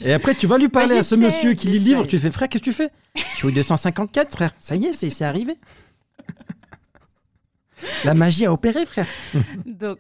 Et 0.02 0.12
après, 0.14 0.36
tu 0.36 0.48
vas 0.48 0.58
lui 0.58 0.70
parler 0.70 0.98
à 0.98 1.04
ce 1.04 1.16
monsieur 1.16 1.54
qui 1.54 1.68
lit 1.68 1.80
le 1.80 1.86
livre, 1.86 2.06
tu 2.08 2.18
fais, 2.20 2.30
frère, 2.32 2.50
qu'est-ce 2.50 2.64
que 2.64 2.70
tu 2.70 2.74
fais? 2.74 2.90
Je 3.16 3.38
suis 3.38 3.48
au 3.48 3.52
254, 3.52 4.32
frère. 4.32 4.52
Ça 4.60 4.76
y 4.76 4.86
est, 4.86 4.94
c'est 4.94 5.10
c'est 5.10 5.24
arrivé. 5.26 5.56
La 8.04 8.14
magie 8.14 8.46
a 8.46 8.52
opéré, 8.54 8.86
frère. 8.86 9.08
donc- 9.66 10.00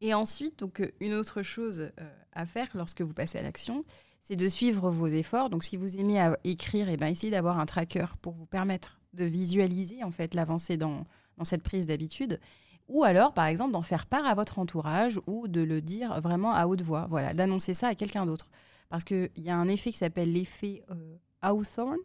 et 0.00 0.14
ensuite, 0.14 0.58
donc 0.58 0.80
euh, 0.80 0.90
une 1.00 1.14
autre 1.14 1.42
chose 1.42 1.90
euh, 2.00 2.04
à 2.32 2.46
faire 2.46 2.68
lorsque 2.74 3.02
vous 3.02 3.12
passez 3.12 3.38
à 3.38 3.42
l'action, 3.42 3.84
c'est 4.26 4.34
de 4.34 4.48
suivre 4.48 4.90
vos 4.90 5.06
efforts. 5.06 5.50
Donc, 5.50 5.62
si 5.62 5.76
vous 5.76 5.98
aimez 5.98 6.20
à 6.20 6.36
écrire, 6.42 6.88
et 6.88 6.96
ben 6.96 7.06
essayez 7.06 7.30
d'avoir 7.30 7.60
un 7.60 7.66
tracker 7.66 8.06
pour 8.22 8.32
vous 8.32 8.46
permettre 8.46 8.98
de 9.12 9.24
visualiser 9.24 10.02
en 10.02 10.10
fait 10.10 10.34
l'avancée 10.34 10.76
dans, 10.76 11.06
cette 11.44 11.62
prise 11.62 11.86
d'habitude. 11.86 12.40
Ou 12.88 13.04
alors, 13.04 13.32
par 13.34 13.46
exemple, 13.46 13.70
d'en 13.70 13.82
faire 13.82 14.06
part 14.06 14.26
à 14.26 14.34
votre 14.34 14.58
entourage 14.58 15.20
ou 15.28 15.46
de 15.46 15.60
le 15.60 15.80
dire 15.80 16.20
vraiment 16.20 16.52
à 16.52 16.66
haute 16.66 16.82
voix. 16.82 17.06
Voilà, 17.08 17.34
d'annoncer 17.34 17.72
ça 17.72 17.86
à 17.86 17.94
quelqu'un 17.94 18.26
d'autre. 18.26 18.50
Parce 18.88 19.04
qu'il 19.04 19.30
y 19.36 19.48
a 19.48 19.56
un 19.56 19.68
effet 19.68 19.92
qui 19.92 19.98
s'appelle 19.98 20.32
l'effet 20.32 20.82
euh, 20.90 21.16
Hawthorne. 21.42 21.98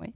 Ouais. 0.00 0.12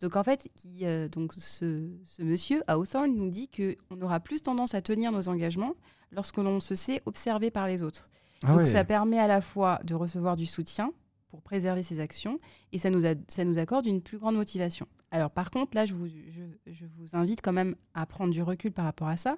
Donc, 0.00 0.14
en 0.14 0.22
fait, 0.22 0.48
euh, 0.82 1.08
donc 1.08 1.32
ce, 1.32 1.90
ce 2.04 2.22
monsieur, 2.22 2.62
Hawthorne, 2.68 3.12
nous 3.16 3.28
dit 3.28 3.48
qu'on 3.48 4.00
aura 4.02 4.20
plus 4.20 4.40
tendance 4.40 4.74
à 4.74 4.82
tenir 4.82 5.10
nos 5.10 5.28
engagements 5.28 5.74
lorsque 6.12 6.36
l'on 6.36 6.60
se 6.60 6.76
sait 6.76 7.02
observé 7.06 7.50
par 7.50 7.66
les 7.66 7.82
autres. 7.82 8.08
Ah 8.44 8.48
Donc 8.48 8.58
ouais. 8.58 8.66
ça 8.66 8.84
permet 8.84 9.18
à 9.18 9.26
la 9.26 9.40
fois 9.40 9.80
de 9.84 9.94
recevoir 9.94 10.36
du 10.36 10.46
soutien 10.46 10.92
pour 11.28 11.42
préserver 11.42 11.82
ses 11.82 12.00
actions 12.00 12.38
et 12.72 12.78
ça 12.78 12.90
nous, 12.90 13.04
a- 13.06 13.14
ça 13.28 13.44
nous 13.44 13.58
accorde 13.58 13.86
une 13.86 14.00
plus 14.02 14.18
grande 14.18 14.36
motivation. 14.36 14.86
Alors 15.10 15.30
par 15.30 15.50
contre, 15.50 15.74
là, 15.76 15.86
je 15.86 15.94
vous, 15.94 16.06
je, 16.06 16.42
je 16.66 16.86
vous 16.96 17.08
invite 17.14 17.40
quand 17.42 17.52
même 17.52 17.74
à 17.94 18.06
prendre 18.06 18.32
du 18.32 18.42
recul 18.42 18.72
par 18.72 18.84
rapport 18.84 19.08
à 19.08 19.16
ça 19.16 19.36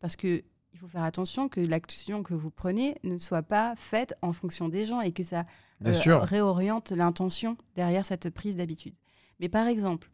parce 0.00 0.16
que 0.16 0.42
il 0.74 0.78
faut 0.78 0.88
faire 0.88 1.02
attention 1.02 1.50
que 1.50 1.60
l'action 1.60 2.22
que 2.22 2.32
vous 2.32 2.50
prenez 2.50 2.96
ne 3.04 3.18
soit 3.18 3.42
pas 3.42 3.74
faite 3.76 4.14
en 4.22 4.32
fonction 4.32 4.68
des 4.70 4.86
gens 4.86 5.02
et 5.02 5.12
que 5.12 5.22
ça 5.22 5.44
euh, 5.84 5.92
réoriente 6.24 6.92
l'intention 6.92 7.58
derrière 7.74 8.06
cette 8.06 8.30
prise 8.30 8.56
d'habitude. 8.56 8.94
Mais 9.38 9.50
par 9.50 9.66
exemple, 9.66 10.10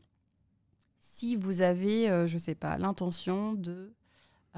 si 0.98 1.36
vous 1.36 1.62
avez, 1.62 2.10
euh, 2.10 2.26
je 2.26 2.38
sais 2.38 2.54
pas, 2.56 2.76
l'intention 2.78 3.52
de... 3.52 3.94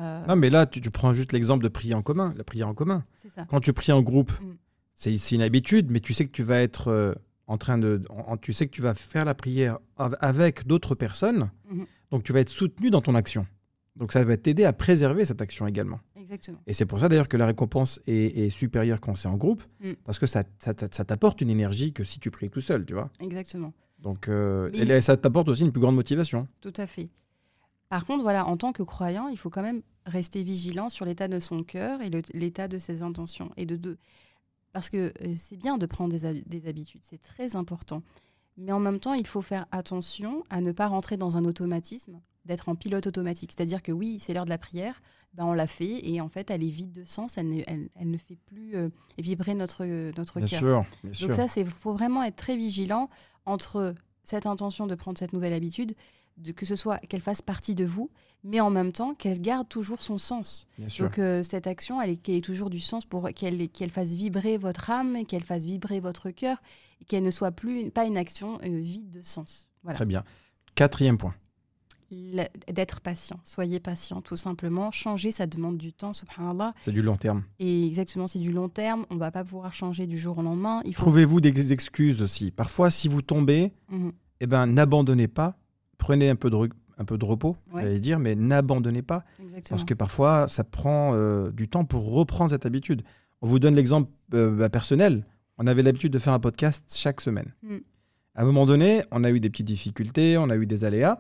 euh, 0.01 0.27
Non, 0.27 0.35
mais 0.37 0.51
là, 0.51 0.67
tu, 0.67 0.81
tu 0.81 0.91
prends 0.91 1.13
juste 1.15 1.33
l'exemple 1.33 1.63
de 1.63 1.69
prier 1.69 1.95
en 1.95 2.03
commun, 2.03 2.35
la 2.37 2.45
prière 2.45 2.67
en 2.69 2.75
commun. 2.75 3.05
ça. 3.35 3.45
Quand 3.45 3.61
tu 3.61 3.73
pries 3.73 3.93
en 3.93 4.03
groupe, 4.03 4.33
Mm. 4.41 4.55
c'est 4.95 5.33
une 5.33 5.43
habitude, 5.43 5.91
mais 5.91 6.01
tu 6.01 6.13
sais 6.15 6.27
que 6.27 6.33
tu 6.33 6.43
vas 6.43 6.61
être 6.61 6.89
euh, 6.89 7.15
en 7.47 7.59
train 7.59 7.79
de. 7.79 8.03
en- 8.11 8.37
tu 8.37 8.53
sais 8.53 8.67
que 8.67 8.73
tu 8.73 8.81
vas 8.83 8.95
faire 8.95 9.25
la 9.25 9.35
prière 9.35 9.79
av- 9.97 10.17
avec 10.21 10.67
d'autres 10.67 10.95
personnes, 10.95 11.51
Mhm. 11.71 11.87
donc 12.11 12.23
tu 12.25 12.33
vas 12.33 12.41
être 12.41 12.49
soutenu 12.49 12.91
dans 12.91 13.01
ton 13.03 13.15
action. 13.15 13.47
Donc 13.97 14.13
ça 14.13 14.25
va 14.25 14.37
t'aider 14.37 14.65
à 14.65 14.73
préserver 14.73 15.25
cette 15.25 15.43
action 15.43 15.67
également. 15.67 15.99
Exactement. 16.17 16.59
Et 16.69 16.73
c'est 16.73 16.87
pour 16.87 17.01
ça 17.01 17.09
d'ailleurs 17.09 17.29
que 17.29 17.37
la 17.37 17.45
récompense 17.47 18.01
est, 18.07 18.39
est 18.39 18.51
supérieure 18.51 19.01
quand 19.01 19.15
c'est 19.17 19.29
en 19.29 19.37
groupe, 19.37 19.63
Mm. 19.81 19.93
parce 20.05 20.19
que 20.19 20.27
ça, 20.27 20.45
ça, 20.61 20.75
t'a- 20.75 20.89
ça 20.91 21.05
t'apporte 21.05 21.41
une 21.41 21.51
énergie 21.51 21.93
que 21.93 22.05
si 22.05 22.21
tu 22.21 22.31
pries 22.31 22.49
tout 22.51 22.61
seul, 22.61 22.87
tu 22.87 22.95
vois. 22.95 23.11
Exactement. 23.21 23.73
Donc, 23.99 24.29
euh, 24.29 24.71
et 24.73 24.85
là, 24.87 25.01
ça 25.03 25.17
t'apporte 25.17 25.49
aussi 25.49 25.63
une 25.63 25.73
plus 25.73 25.81
grande 25.81 25.97
motivation. 25.97 26.47
Tout 26.61 26.73
à 26.77 26.87
fait. 26.87 27.09
Par 27.89 28.05
contre, 28.05 28.23
voilà, 28.23 28.47
en 28.47 28.57
tant 28.57 28.71
que 28.73 28.83
croyant, 28.85 29.27
il 29.29 29.37
faut 29.37 29.51
quand 29.51 29.63
même 29.63 29.83
rester 30.07 30.43
vigilant 30.43 30.89
sur 30.89 31.05
l'état 31.05 31.29
de 31.29 31.39
son 31.41 31.63
cœur 31.63 32.01
et 32.03 32.11
l'état 32.35 32.69
de 32.69 32.79
ses 32.79 33.03
intentions. 33.03 33.51
Et 33.57 33.67
de, 33.67 33.77
de- 33.77 33.99
Parce 34.73 34.89
que 34.91 35.13
euh, 35.23 35.35
c'est 35.37 35.57
bien 35.57 35.79
de 35.79 35.87
prendre 35.87 36.11
des, 36.13 36.25
hab- 36.25 36.43
des 36.49 36.67
habitudes, 36.69 37.03
c'est 37.05 37.21
très 37.23 37.57
important. 37.57 38.03
Mais 38.57 38.73
en 38.73 38.81
même 38.81 38.99
temps, 39.01 39.15
il 39.15 39.27
faut 39.27 39.43
faire 39.43 39.67
attention 39.73 40.45
à 40.51 40.61
ne 40.61 40.73
pas 40.73 40.87
rentrer 40.89 41.17
dans 41.17 41.37
un 41.37 41.45
automatisme, 41.45 42.21
d'être 42.45 42.69
en 42.69 42.75
pilote 42.75 43.07
automatique. 43.07 43.53
C'est-à-dire 43.57 43.83
que 43.83 43.93
oui, 43.93 44.19
c'est 44.19 44.35
l'heure 44.35 44.45
de 44.45 44.51
la 44.51 44.59
prière, 44.59 45.01
ben 45.35 45.45
on 45.45 45.53
l'a 45.53 45.67
fait, 45.67 46.07
et 46.09 46.21
en 46.21 46.29
fait, 46.29 46.51
elle 46.51 46.63
est 46.65 46.71
vide 46.71 46.93
de 46.93 47.05
sens, 47.05 47.39
elle 47.39 47.49
ne, 47.49 47.63
elle- 47.67 47.89
elle 47.95 48.11
ne 48.11 48.17
fait 48.17 48.37
plus 48.47 48.75
euh, 48.77 48.89
vibrer 49.19 49.55
notre, 49.55 49.85
notre 50.17 50.41
Bien 50.41 50.49
cœur. 50.49 50.59
sûr, 50.59 50.85
bien 51.05 51.13
sûr. 51.13 51.29
Donc 51.29 51.37
ça, 51.37 51.47
c'est 51.49 51.65
faut 51.65 51.93
vraiment 51.93 52.23
être 52.23 52.37
très 52.37 52.57
vigilant 52.57 53.09
entre 53.47 53.95
cette 54.25 54.47
intention 54.47 54.87
de 54.87 54.95
prendre 54.95 55.19
cette 55.19 55.33
nouvelle 55.33 55.53
habitude, 55.55 55.95
de, 56.37 56.53
que 56.53 56.65
ce 56.67 56.77
soit 56.77 56.99
qu'elle 56.99 57.21
fasse 57.21 57.43
partie 57.43 57.75
de 57.75 57.85
vous, 57.85 58.11
mais 58.45 58.61
en 58.61 58.71
même 58.71 58.93
temps 58.93 59.15
qu'elle 59.15 59.41
garde 59.43 59.69
toujours 59.69 60.01
son 60.01 60.17
sens. 60.19 60.67
bien 60.79 60.89
sûr. 60.89 61.05
Donc 61.07 61.19
euh, 61.19 61.43
cette 61.43 61.67
action, 61.67 62.01
elle, 62.01 62.11
est- 62.11 62.17
qu'elle 62.17 62.37
ait 62.37 62.41
toujours 62.41 62.71
du 62.71 62.81
sens 62.81 63.05
pour 63.05 63.29
qu'elle 63.35 63.69
qu'elle 63.69 63.91
fasse 63.91 64.15
vibrer 64.15 64.57
votre 64.57 64.89
âme, 64.91 65.27
qu'elle 65.27 65.43
fasse 65.45 65.65
vibrer 65.65 66.01
votre 66.01 66.31
cœur, 66.31 66.57
et 67.01 67.05
qu'elle 67.05 67.23
ne 67.23 67.31
soit 67.31 67.51
plus 67.53 67.81
une- 67.83 67.91
pas 67.91 68.07
une 68.07 68.17
action 68.17 68.59
euh, 68.65 68.79
vide 68.79 69.11
de 69.11 69.21
sens. 69.23 69.71
Voilà. 69.83 69.97
Très 69.97 70.07
bien. 70.07 70.25
Quatrième 70.75 71.19
point. 71.19 71.35
D'être 72.73 73.01
patient. 73.03 73.39
Soyez 73.45 73.79
patient, 73.79 74.21
tout 74.21 74.35
simplement. 74.37 74.91
Changer, 74.91 75.31
ça 75.31 75.47
demande 75.47 75.79
du 75.79 75.93
temps, 75.93 76.13
subhanallah. 76.13 76.75
C'est 76.81 76.91
du 76.91 77.03
long 77.03 77.17
terme. 77.17 77.45
Et 77.61 77.87
exactement, 77.87 78.27
c'est 78.27 78.41
du 78.41 78.51
long 78.53 78.69
terme. 78.69 79.07
On 79.11 79.17
va 79.17 79.31
pas 79.31 79.45
pouvoir 79.45 79.73
changer 79.73 80.09
du 80.09 80.19
jour 80.19 80.39
au 80.39 80.43
lendemain. 80.43 80.83
Il 80.85 80.93
faut. 80.95 81.03
Trouvez-vous 81.03 81.41
des 81.41 81.73
excuses 81.73 82.21
aussi. 82.21 82.51
Parfois, 82.51 82.91
si 82.91 83.07
vous 83.07 83.23
tombez, 83.23 83.73
Mhm. 83.91 84.13
eh 84.41 84.47
ben, 84.49 84.67
n'abandonnez 84.67 85.29
pas. 85.29 85.57
Prenez 86.01 86.29
un 86.31 86.35
peu 86.37 86.51
de, 86.51 86.57
re- 86.57 86.73
un 86.99 87.05
peu 87.05 87.17
de 87.19 87.25
repos, 87.25 87.57
Ouais. 87.73 87.83
j'allais 87.83 88.01
dire, 88.01 88.19
mais 88.19 88.35
n'abandonnez 88.35 89.03
pas. 89.03 89.23
Exactement. 89.41 89.63
Parce 89.77 89.85
que 89.85 89.95
parfois, 89.95 90.49
ça 90.49 90.65
prend 90.65 91.13
euh, 91.15 91.51
du 91.53 91.69
temps 91.69 91.85
pour 91.85 92.11
reprendre 92.11 92.51
cette 92.51 92.67
habitude. 92.67 93.03
On 93.43 93.47
vous 93.47 93.59
donne 93.61 93.75
l'exemple 93.77 94.11
euh, 94.35 94.51
bah, 94.51 94.69
personnel. 94.71 95.25
On 95.59 95.67
avait 95.67 95.83
l'habitude 95.83 96.13
de 96.13 96.19
faire 96.19 96.33
un 96.33 96.41
podcast 96.41 96.93
chaque 96.97 97.21
semaine. 97.21 97.55
Mm. 97.63 97.77
À 98.35 98.43
un 98.43 98.45
moment 98.45 98.67
donné, 98.67 99.03
on 99.13 99.23
a 99.25 99.31
eu 99.31 99.39
des 99.41 99.51
petites 99.51 99.67
difficultés, 99.67 100.39
on 100.39 100.49
a 100.51 100.57
eu 100.57 100.67
des 100.67 100.85
aléas. 100.85 101.19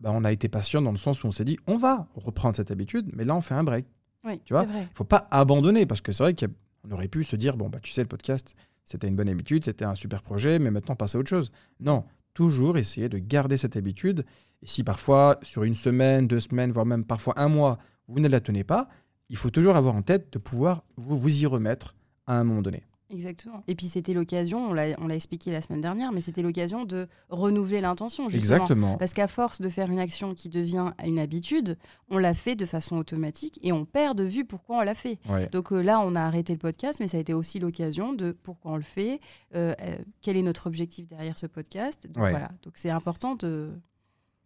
Bah, 0.00 0.10
on 0.14 0.24
a 0.24 0.32
été 0.32 0.48
patient 0.48 0.80
dans 0.80 0.92
le 0.92 0.98
sens 0.98 1.24
où 1.24 1.26
on 1.26 1.30
s'est 1.32 1.44
dit, 1.44 1.58
on 1.66 1.76
va 1.76 2.06
reprendre 2.14 2.56
cette 2.56 2.70
habitude, 2.70 3.10
mais 3.14 3.24
là, 3.24 3.36
on 3.36 3.40
fait 3.42 3.54
un 3.54 3.64
break. 3.64 3.84
Oui, 4.24 4.40
Tu 4.44 4.52
vois? 4.54 4.64
Il 4.64 4.88
faut 4.94 5.04
pas 5.04 5.26
abandonner 5.30 5.86
parce 5.86 6.00
que 6.00 6.12
c'est 6.12 6.22
vrai 6.22 6.34
qu'on 6.34 6.90
aurait 6.90 7.08
pu 7.08 7.24
se 7.24 7.36
dire 7.36 7.56
bon 7.56 7.68
bah 7.70 7.78
tu 7.82 7.90
sais 7.90 8.02
le 8.02 8.06
podcast 8.08 8.54
c'était 8.84 9.08
une 9.08 9.16
bonne 9.16 9.28
habitude, 9.30 9.64
c'était 9.64 9.84
un 9.86 9.94
super 9.94 10.20
projet, 10.22 10.58
mais 10.58 10.70
maintenant 10.70 10.94
passe 10.96 11.14
à 11.14 11.18
autre 11.18 11.28
chose. 11.30 11.50
Non, 11.80 12.04
toujours 12.34 12.78
essayer 12.78 13.08
de 13.08 13.18
garder 13.18 13.56
cette 13.56 13.76
habitude. 13.76 14.24
Et 14.62 14.66
si 14.66 14.84
parfois 14.84 15.38
sur 15.42 15.64
une 15.64 15.74
semaine, 15.74 16.26
deux 16.26 16.40
semaines, 16.40 16.72
voire 16.72 16.86
même 16.86 17.04
parfois 17.04 17.34
un 17.38 17.48
mois, 17.48 17.78
vous 18.08 18.20
ne 18.20 18.28
la 18.28 18.40
tenez 18.40 18.64
pas, 18.64 18.88
il 19.28 19.36
faut 19.36 19.50
toujours 19.50 19.76
avoir 19.76 19.94
en 19.94 20.02
tête 20.02 20.32
de 20.32 20.38
pouvoir 20.38 20.84
vous, 20.96 21.16
vous 21.16 21.42
y 21.42 21.46
remettre 21.46 21.94
à 22.26 22.38
un 22.38 22.44
moment 22.44 22.62
donné. 22.62 22.84
Exactement. 23.10 23.62
Et 23.68 23.74
puis 23.74 23.86
c'était 23.86 24.12
l'occasion, 24.12 24.70
on 24.70 24.72
l'a 24.72 24.94
on 24.98 25.06
l'a 25.06 25.14
expliqué 25.16 25.50
la 25.50 25.60
semaine 25.60 25.80
dernière, 25.80 26.12
mais 26.12 26.20
c'était 26.20 26.42
l'occasion 26.42 26.84
de 26.84 27.08
renouveler 27.28 27.80
l'intention. 27.80 28.28
justement. 28.28 28.56
Exactement. 28.64 28.96
Parce 28.96 29.14
qu'à 29.14 29.26
force 29.26 29.60
de 29.60 29.68
faire 29.68 29.90
une 29.90 29.98
action 29.98 30.34
qui 30.34 30.48
devient 30.48 30.92
une 31.04 31.18
habitude, 31.18 31.76
on 32.08 32.18
l'a 32.18 32.34
fait 32.34 32.54
de 32.56 32.64
façon 32.66 32.96
automatique 32.96 33.58
et 33.62 33.72
on 33.72 33.84
perd 33.84 34.16
de 34.16 34.24
vue 34.24 34.44
pourquoi 34.44 34.78
on 34.78 34.82
l'a 34.82 34.94
fait. 34.94 35.18
Ouais. 35.28 35.48
Donc 35.50 35.72
euh, 35.72 35.80
là, 35.82 36.00
on 36.00 36.14
a 36.14 36.20
arrêté 36.20 36.52
le 36.52 36.58
podcast, 36.58 37.00
mais 37.00 37.08
ça 37.08 37.16
a 37.16 37.20
été 37.20 37.34
aussi 37.34 37.58
l'occasion 37.58 38.12
de 38.12 38.32
pourquoi 38.32 38.72
on 38.72 38.76
le 38.76 38.82
fait, 38.82 39.20
euh, 39.54 39.74
euh, 39.80 39.96
quel 40.22 40.36
est 40.36 40.42
notre 40.42 40.66
objectif 40.66 41.08
derrière 41.08 41.36
ce 41.36 41.46
podcast. 41.46 42.06
Donc 42.08 42.22
Ouais. 42.24 42.30
voilà, 42.30 42.50
donc 42.62 42.74
c'est 42.76 42.90
important 42.90 43.34
de, 43.34 43.70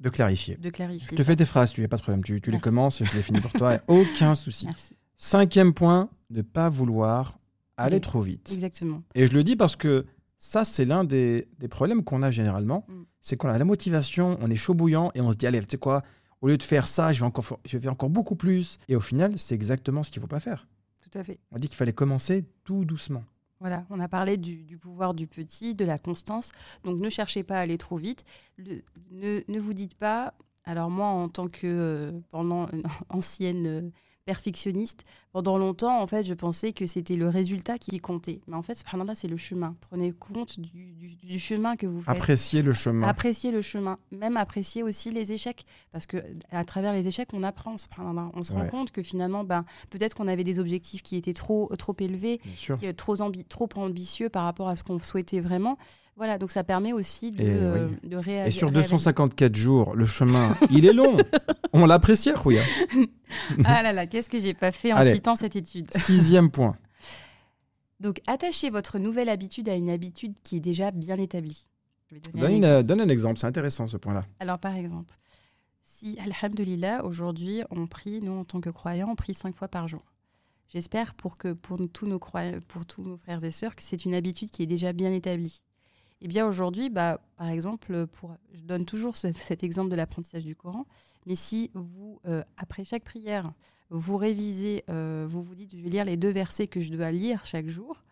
De 0.00 0.08
clarifier. 0.08 0.56
de 0.56 0.70
clarifier. 0.70 1.06
Je 1.10 1.16
te 1.16 1.22
ça. 1.22 1.24
fais 1.24 1.36
tes 1.36 1.44
phrases, 1.44 1.72
tu 1.72 1.80
n'as 1.82 1.88
pas 1.88 1.96
de 1.96 2.02
problème. 2.02 2.24
Tu, 2.24 2.40
tu 2.40 2.50
les 2.50 2.58
commences 2.58 3.00
et 3.00 3.04
je 3.04 3.14
les 3.14 3.22
finis 3.22 3.40
pour 3.40 3.52
toi. 3.52 3.78
Aucun 3.88 4.34
souci. 4.34 4.66
Merci. 4.66 4.94
Cinquième 5.16 5.72
point, 5.74 6.08
ne 6.30 6.42
pas 6.42 6.68
vouloir 6.68 7.38
aller 7.76 7.96
Oui. 7.96 8.00
trop 8.00 8.20
vite. 8.20 8.50
Exactement. 8.52 9.02
Et 9.14 9.26
je 9.26 9.32
le 9.32 9.44
dis 9.44 9.56
parce 9.56 9.76
que 9.76 10.04
ça, 10.36 10.64
c'est 10.64 10.84
l'un 10.84 11.04
des, 11.04 11.46
des 11.58 11.68
problèmes 11.68 12.04
qu'on 12.04 12.22
a 12.22 12.30
généralement. 12.30 12.84
Mm. 12.88 13.02
C'est 13.20 13.36
qu'on 13.36 13.48
a 13.48 13.56
la 13.58 13.64
motivation, 13.64 14.36
on 14.40 14.50
est 14.50 14.56
chaud 14.56 14.74
bouillant 14.74 15.10
et 15.14 15.20
on 15.20 15.32
se 15.32 15.36
dit, 15.36 15.46
allez, 15.46 15.60
tu 15.60 15.66
sais 15.70 15.78
quoi, 15.78 16.02
au 16.42 16.48
lieu 16.48 16.58
de 16.58 16.62
faire 16.62 16.86
ça, 16.86 17.12
je 17.12 17.20
vais, 17.20 17.26
encore, 17.26 17.58
je 17.64 17.78
vais 17.78 17.88
encore 17.88 18.10
beaucoup 18.10 18.36
plus. 18.36 18.78
Et 18.88 18.96
au 18.96 19.00
final, 19.00 19.38
c'est 19.38 19.54
exactement 19.54 20.02
ce 20.02 20.10
qu'il 20.10 20.20
ne 20.20 20.24
faut 20.24 20.28
pas 20.28 20.40
faire. 20.40 20.66
Tout 21.10 21.18
à 21.18 21.24
fait. 21.24 21.38
On 21.52 21.58
dit 21.58 21.68
qu'il 21.68 21.76
fallait 21.76 21.92
commencer 21.94 22.44
tout 22.64 22.84
doucement. 22.84 23.24
Voilà, 23.60 23.86
on 23.88 23.98
a 24.00 24.08
parlé 24.08 24.36
du, 24.36 24.62
du 24.64 24.76
pouvoir 24.76 25.14
du 25.14 25.26
petit, 25.26 25.74
de 25.74 25.84
la 25.86 25.96
constance. 25.96 26.52
Donc 26.84 27.00
ne 27.00 27.08
cherchez 27.08 27.42
pas 27.44 27.56
à 27.56 27.60
aller 27.60 27.78
trop 27.78 27.96
vite. 27.96 28.24
Le- 28.58 28.82
ne, 29.12 29.40
ne 29.48 29.58
vous 29.60 29.72
dites 29.72 29.94
pas. 29.94 30.34
Alors 30.64 30.90
moi, 30.90 31.06
en 31.06 31.28
tant 31.28 31.48
que 31.48 31.60
euh, 31.66 32.12
pendant 32.30 32.68
une 32.72 32.82
ancienne 33.08 33.66
euh, 33.66 33.82
perfectionniste, 34.24 35.04
pendant 35.32 35.58
longtemps, 35.58 36.00
en 36.00 36.06
fait, 36.06 36.24
je 36.24 36.34
pensais 36.34 36.72
que 36.72 36.86
c'était 36.86 37.16
le 37.16 37.28
résultat 37.28 37.78
qui 37.78 37.98
comptait. 38.00 38.40
Mais 38.46 38.56
en 38.56 38.62
fait, 38.62 38.74
subhanallah, 38.74 39.14
c'est 39.14 39.28
le 39.28 39.36
chemin. 39.36 39.76
Prenez 39.80 40.12
compte 40.12 40.58
du, 40.60 40.92
du- 40.94 41.14
du 41.16 41.38
chemin 41.38 41.76
que 41.76 41.86
vous 41.86 42.00
faites. 42.00 42.16
Apprécier 42.16 42.62
le 42.62 42.72
chemin. 42.72 43.06
Apprécier 43.06 43.50
le 43.52 43.60
chemin, 43.62 43.98
même 44.12 44.36
apprécier 44.36 44.82
aussi 44.82 45.10
les 45.10 45.32
échecs, 45.32 45.64
parce 45.92 46.06
que 46.06 46.16
à 46.50 46.64
travers 46.64 46.92
les 46.92 47.06
échecs, 47.06 47.28
on 47.32 47.42
apprend. 47.42 47.76
subhanallah. 47.78 48.30
On 48.34 48.42
se 48.42 48.52
rend 48.52 48.60
compte 48.70 48.90
que 48.92 49.02
finalement, 49.02 49.44
ben, 49.44 49.64
peut-être 49.90 50.14
qu'on 50.14 50.28
avait 50.28 50.44
des 50.44 50.58
objectifs 50.58 51.02
qui 51.02 51.16
étaient 51.16 51.32
trop, 51.34 51.70
trop 51.76 51.94
élevés, 51.98 52.40
trop, 52.96 53.16
ambi- 53.16 53.44
trop 53.46 53.68
ambitieux 53.76 54.28
par 54.28 54.44
rapport 54.44 54.68
à 54.68 54.76
ce 54.76 54.84
qu'on 54.84 54.98
souhaitait 54.98 55.40
vraiment. 55.40 55.76
Voilà, 56.16 56.38
donc 56.38 56.50
ça 56.52 56.62
permet 56.62 56.92
aussi 56.92 57.32
de, 57.32 57.42
euh, 57.44 57.88
oui. 58.02 58.08
de 58.08 58.16
réagir. 58.16 58.46
Et 58.46 58.50
sur 58.52 58.70
254 58.70 59.54
jours, 59.56 59.94
le 59.96 60.06
chemin, 60.06 60.56
il 60.70 60.86
est 60.86 60.92
long. 60.92 61.16
On 61.72 61.86
l'apprécie, 61.86 62.30
Rouya. 62.32 62.62
Ah 63.64 63.82
là 63.82 63.92
là, 63.92 64.06
qu'est-ce 64.06 64.30
que 64.30 64.38
j'ai 64.38 64.54
pas 64.54 64.70
fait 64.70 64.92
en 64.92 64.96
Allez. 64.98 65.12
citant 65.14 65.34
cette 65.34 65.56
étude. 65.56 65.90
Sixième 65.92 66.50
point. 66.52 66.76
Donc, 67.98 68.20
attachez 68.28 68.70
votre 68.70 68.98
nouvelle 69.00 69.28
habitude 69.28 69.68
à 69.68 69.74
une 69.74 69.90
habitude 69.90 70.34
qui 70.44 70.56
est 70.56 70.60
déjà 70.60 70.92
bien 70.92 71.16
établie. 71.18 71.66
Je 72.10 72.14
vais 72.14 72.20
un 72.34 72.38
Donne, 72.40 72.50
une- 72.52 72.64
exemple. 72.64 72.82
donne 72.84 73.00
un 73.00 73.08
exemple, 73.08 73.38
c'est 73.40 73.46
intéressant 73.48 73.86
ce 73.88 73.96
point-là. 73.96 74.22
Alors, 74.38 74.58
par 74.60 74.74
exemple, 74.76 75.16
si, 75.82 76.16
alhamdulillah, 76.20 77.04
aujourd'hui, 77.04 77.62
on 77.70 77.86
prie, 77.88 78.20
nous, 78.22 78.32
en 78.38 78.44
tant 78.44 78.60
que 78.60 78.70
croyants, 78.70 79.08
on 79.10 79.16
prie 79.16 79.34
cinq 79.34 79.56
fois 79.56 79.66
par 79.68 79.88
jour. 79.88 80.04
J'espère 80.68 81.14
pour 81.14 81.36
que 81.36 81.52
pour 81.52 81.78
tous 81.92 82.06
nos 82.06 82.18
croyants, 82.20 82.58
pour 82.68 82.86
tous 82.86 83.02
nos 83.02 83.16
frères 83.16 83.42
et 83.42 83.50
sœurs, 83.50 83.74
que 83.74 83.82
c'est 83.82 84.04
une 84.04 84.14
habitude 84.14 84.50
qui 84.50 84.62
est 84.62 84.66
déjà 84.66 84.92
bien 84.92 85.12
établie. 85.12 85.62
Et 86.20 86.28
bien 86.28 86.46
aujourd'hui, 86.46 86.88
bah, 86.90 87.20
par 87.36 87.48
exemple, 87.48 88.06
pour, 88.06 88.34
je 88.52 88.62
donne 88.62 88.84
toujours 88.86 89.16
ce- 89.16 89.32
cet 89.32 89.62
exemple 89.62 89.90
de 89.90 89.96
l'apprentissage 89.96 90.44
du 90.44 90.56
Coran, 90.56 90.86
mais 91.26 91.34
si 91.34 91.70
vous, 91.74 92.20
euh, 92.26 92.42
après 92.56 92.84
chaque 92.84 93.04
prière, 93.04 93.52
vous 93.90 94.16
révisez, 94.16 94.84
euh, 94.88 95.26
vous 95.28 95.42
vous 95.42 95.54
dites, 95.54 95.76
je 95.76 95.82
vais 95.82 95.90
lire 95.90 96.04
les 96.04 96.16
deux 96.16 96.30
versets 96.30 96.66
que 96.66 96.80
je 96.80 96.92
dois 96.92 97.10
lire 97.10 97.44
chaque 97.44 97.68
jour, 97.68 98.02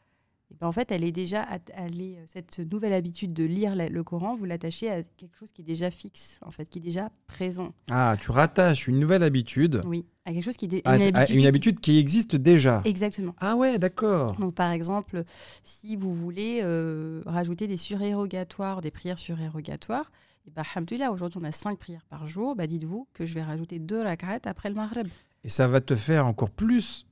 et 0.53 0.57
ben 0.61 0.67
en 0.67 0.73
fait, 0.73 0.93
elle 0.93 1.03
est 1.03 1.13
déjà, 1.13 1.47
elle 1.75 1.99
est- 2.01 2.19
cette 2.27 2.59
nouvelle 2.71 2.93
habitude 2.93 3.33
de 3.33 3.43
lire 3.45 3.75
la- 3.75 3.89
le 3.89 4.05
Coran, 4.05 4.37
vous 4.37 4.45
l'attachez 4.45 4.91
à 4.91 5.03
quelque 5.03 5.35
chose 5.39 5.51
qui 5.51 5.63
est 5.63 5.65
déjà 5.65 5.91
fixe, 5.91 6.39
en 6.43 6.51
fait, 6.51 6.67
qui 6.67 6.79
est 6.79 6.83
déjà 6.83 7.11
présent. 7.27 7.73
Ah, 7.91 8.17
tu 8.21 8.31
rattaches 8.31 8.87
une 8.87 9.01
nouvelle 9.01 9.23
habitude 9.23 9.81
Oui, 9.87 10.05
à 10.27 10.33
quelque 10.35 10.45
chose 10.45 10.59
qui 10.59 10.67
est 10.67 10.87
à, 10.87 10.97
une 10.97 11.03
à 11.17 11.21
habitude. 11.21 11.37
une 11.39 11.47
habitude 11.47 11.81
qui 11.81 11.99
existe 11.99 12.37
déjà. 12.37 12.83
Exactement. 12.85 13.35
Ah 13.39 13.57
ouais, 13.57 13.79
d'accord. 13.79 14.37
Donc, 14.37 14.55
par 14.55 14.71
exemple, 14.73 15.25
si 15.63 15.97
vous 15.97 16.15
voulez 16.15 16.61
euh, 16.63 17.23
rajouter 17.25 17.67
des 17.67 17.79
surérogatoires, 17.79 18.83
des 18.83 18.91
prières 18.91 19.19
surérogatoires, 19.19 20.13
et 20.47 20.51
bah, 20.51 20.65
aujourd'hui 21.11 21.39
on 21.41 21.45
a 21.45 21.53
cinq 21.53 21.79
prières 21.79 22.05
par 22.11 22.27
jour, 22.29 22.57
bah, 22.57 22.67
dites-vous 22.67 23.09
que 23.15 23.25
je 23.25 23.33
vais 23.33 23.43
rajouter 23.43 23.79
deux 23.79 24.03
rak'at 24.03 24.41
après 24.45 24.69
le 24.69 24.75
maghreb. 24.75 25.07
Et 25.45 25.49
ça 25.49 25.67
va 25.67 25.81
te 25.81 25.97
faire 25.97 26.27
encore 26.27 26.51
plus 26.51 27.07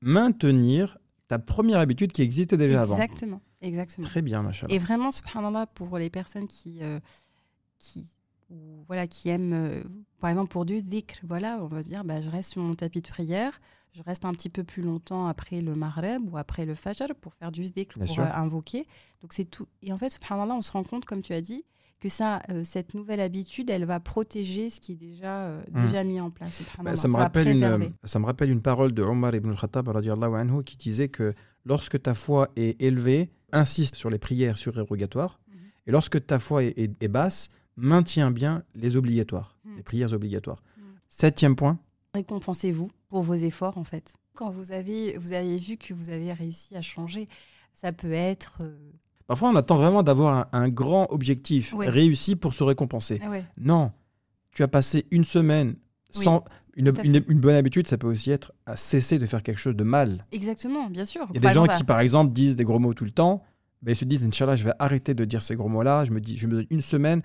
maintenir 0.00 0.98
ta 1.28 1.38
première 1.38 1.78
habitude 1.78 2.12
qui 2.12 2.22
existait 2.22 2.56
déjà 2.56 2.82
avant. 2.82 2.96
Exactement, 2.96 3.40
exactement. 3.60 4.06
Très 4.06 4.22
bien, 4.22 4.42
machallah. 4.42 4.74
Et 4.74 4.78
vraiment, 4.78 5.12
subhanallah, 5.12 5.66
pour 5.66 5.98
les 5.98 6.10
personnes 6.10 6.48
qui, 6.48 6.78
euh, 6.82 6.98
qui, 7.78 8.06
voilà, 8.86 9.06
qui 9.06 9.28
aiment, 9.28 9.52
euh, 9.52 9.82
par 10.20 10.30
exemple, 10.30 10.50
pour 10.50 10.64
du 10.64 10.82
dhikr, 10.82 11.20
voilà, 11.24 11.58
on 11.60 11.66
va 11.66 11.82
dire, 11.82 12.02
bah, 12.02 12.20
je 12.20 12.30
reste 12.30 12.52
sur 12.52 12.62
mon 12.62 12.74
tapis 12.74 13.02
de 13.02 13.08
prière, 13.08 13.60
je 13.92 14.02
reste 14.02 14.24
un 14.24 14.32
petit 14.32 14.48
peu 14.48 14.64
plus 14.64 14.82
longtemps 14.82 15.26
après 15.26 15.60
le 15.60 15.74
maghreb 15.74 16.32
ou 16.32 16.38
après 16.38 16.64
le 16.64 16.74
fajr 16.74 17.14
pour 17.20 17.34
faire 17.34 17.52
du 17.52 17.62
dhikr, 17.64 17.98
Bien 17.98 18.06
pour 18.06 18.20
euh, 18.20 18.32
invoquer. 18.32 18.86
Donc, 19.20 19.34
c'est 19.34 19.44
tout. 19.44 19.68
Et 19.82 19.92
en 19.92 19.98
fait, 19.98 20.08
subhanallah, 20.08 20.54
on 20.54 20.62
se 20.62 20.72
rend 20.72 20.82
compte, 20.82 21.04
comme 21.04 21.22
tu 21.22 21.34
as 21.34 21.42
dit, 21.42 21.64
que 22.00 22.08
ça, 22.08 22.40
euh, 22.50 22.62
cette 22.64 22.94
nouvelle 22.94 23.20
habitude, 23.20 23.70
elle 23.70 23.84
va 23.84 23.98
protéger 24.00 24.70
ce 24.70 24.78
qui 24.80 24.92
est 24.92 24.96
déjà, 24.96 25.46
euh, 25.48 25.62
Mm. 25.72 25.86
déjà 25.86 26.04
mis 26.04 26.20
en 26.20 26.30
place. 26.30 26.62
Bah, 26.82 26.94
ça, 26.96 27.08
me 27.08 27.16
rappelle 27.16 27.48
une, 27.48 27.58
préserver. 27.58 27.92
ça 28.04 28.18
me 28.20 28.26
rappelle 28.26 28.50
une 28.50 28.62
parole 28.62 28.92
de 28.92 29.02
Omar 29.02 29.34
ibn 29.34 29.50
al-Khattab 29.50 29.88
radiallahu 29.88 30.34
anhu, 30.36 30.62
qui 30.64 30.76
disait 30.76 31.08
que 31.08 31.34
lorsque 31.64 32.00
ta 32.00 32.14
foi 32.14 32.50
est 32.56 32.80
élevée, 32.80 33.30
insiste 33.52 33.96
sur 33.96 34.10
les 34.10 34.18
prières 34.18 34.56
surérogatoires, 34.58 35.40
Mhm. 35.48 35.54
et 35.86 35.90
lorsque 35.90 36.24
ta 36.24 36.38
foi 36.38 36.62
est, 36.64 36.78
est- 36.78 37.02
est 37.02 37.08
basse, 37.08 37.48
maintiens 37.76 38.30
bien 38.30 38.62
les 38.74 38.94
obligatoires, 38.96 39.56
Mhm. 39.64 39.76
les 39.76 39.82
prières 39.82 40.12
obligatoires. 40.12 40.62
Mhm. 40.76 40.84
Septième 41.08 41.56
point, 41.56 41.78
Récompensez-vous 42.14 42.90
pour 43.10 43.22
vos 43.22 43.34
efforts 43.34 43.76
en 43.76 43.84
fait. 43.84 44.14
Quand 44.34 44.50
vous 44.50 44.72
avez, 44.72 45.18
vous 45.18 45.32
avez 45.34 45.58
vu 45.58 45.76
que 45.76 45.92
vous 45.94 46.08
avez 46.10 46.32
réussi 46.32 46.74
à 46.74 46.82
changer, 46.82 47.28
ça 47.74 47.92
peut 47.92 48.12
être... 48.12 48.62
Parfois, 49.28 49.50
on 49.50 49.56
attend 49.56 49.76
vraiment 49.76 50.02
d'avoir 50.02 50.34
un, 50.34 50.48
un 50.64 50.68
grand 50.68 51.06
objectif 51.10 51.74
réussi 51.78 52.34
pour 52.34 52.54
se 52.54 52.64
récompenser. 52.64 53.20
ah 53.24 53.30
ouais, 53.30 53.44
Non, 53.58 53.92
tu 54.50 54.62
as 54.64 54.68
passé 54.68 55.06
une 55.12 55.22
semaine 55.24 55.76
Oui, 56.16 56.24
sans. 56.24 56.42
Une, 56.74 56.90
bonne 56.92 57.54
habitude, 57.56 57.86
ça 57.88 57.98
peut 57.98 58.06
aussi 58.06 58.30
être 58.30 58.52
à 58.64 58.76
cesser 58.76 59.18
de 59.18 59.26
faire 59.26 59.42
quelque 59.42 59.58
chose 59.60 59.74
de 59.76 59.82
mal. 59.84 60.24
exactement, 60.32 60.88
bien 60.88 61.04
sûr. 61.04 61.26
Il 61.30 61.34
y 61.34 61.38
a 61.38 61.40
des 61.40 61.54
gens 61.54 61.64
exemple, 61.64 61.76
qui, 61.78 61.84
par 61.84 62.00
exemple, 62.00 62.32
disent 62.32 62.54
des 62.56 62.62
gros 62.64 62.78
mots 62.78 62.94
tout 62.94 63.04
le 63.04 63.10
temps. 63.10 63.42
Ben, 63.82 63.92
ils 63.92 63.96
se 63.96 64.04
disent, 64.04 64.24
Inch'Allah, 64.24 64.54
je 64.56 64.64
vais 64.64 64.72
arrêter 64.78 65.12
de 65.14 65.24
dire 65.24 65.42
ces 65.42 65.56
gros 65.56 65.68
mots-là. 65.68 66.04
Je 66.04 66.12
me 66.12 66.20
dis, 66.20 66.36
je 66.36 66.46
me 66.46 66.54
donne 66.54 66.66
une 66.70 66.80
semaine 66.80 67.22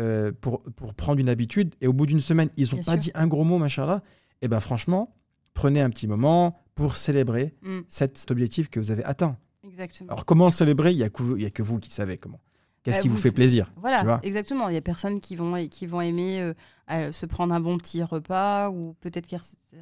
euh, 0.00 0.32
pour, 0.40 0.62
pour 0.74 0.92
prendre 0.94 1.20
une 1.20 1.28
habitude. 1.28 1.74
Et 1.80 1.86
au 1.86 1.92
bout 1.92 2.06
d'une 2.06 2.20
semaine, 2.20 2.48
ils 2.56 2.64
n'ont 2.64 2.72
Bien 2.72 2.82
pas 2.82 2.92
sûr. 2.92 3.00
dit 3.00 3.10
un 3.14 3.28
gros 3.28 3.44
mot, 3.44 3.58
machallah. 3.58 4.02
Et 4.42 4.48
ben 4.48 4.58
franchement, 4.60 5.14
prenez 5.54 5.80
un 5.80 5.88
petit 5.90 6.08
moment 6.08 6.58
pour 6.74 6.96
célébrer 6.96 7.54
Mm, 7.62 7.78
cet 7.88 8.28
objectif 8.30 8.68
que 8.70 8.80
vous 8.80 8.90
avez 8.90 9.04
atteint. 9.04 9.36
Exactement. 9.68 10.10
Alors, 10.12 10.24
comment 10.24 10.46
le 10.46 10.50
célébrer? 10.50 10.92
Il 10.92 10.96
n'y 10.98 11.02
a, 11.04 11.08
que 11.10 11.22
vous- 11.22 11.36
il 11.36 11.42
y 11.42 11.46
a 11.46 11.50
que 11.50 11.62
vous 11.62 11.78
qui 11.78 11.90
savez 11.90 12.16
comment. 12.18 12.40
Qu'est-ce 12.82 12.98
Bah, 12.98 13.02
qui 13.02 13.08
vous 13.08 13.16
vous, 13.16 13.20
fait 13.20 13.32
plaisir 13.32 13.72
Voilà, 13.80 14.20
exactement. 14.22 14.68
Il 14.68 14.74
y 14.74 14.78
a 14.78 14.80
personnes 14.80 15.18
qui 15.18 15.34
vont, 15.34 15.66
qui 15.68 15.86
vont 15.86 16.00
aimer 16.00 16.52
euh, 16.92 17.10
se 17.10 17.26
prendre 17.26 17.52
un 17.52 17.58
bon 17.58 17.78
petit 17.78 18.00
repas 18.04 18.70
ou 18.70 18.94
peut-être 19.00 19.26
que 19.28 19.34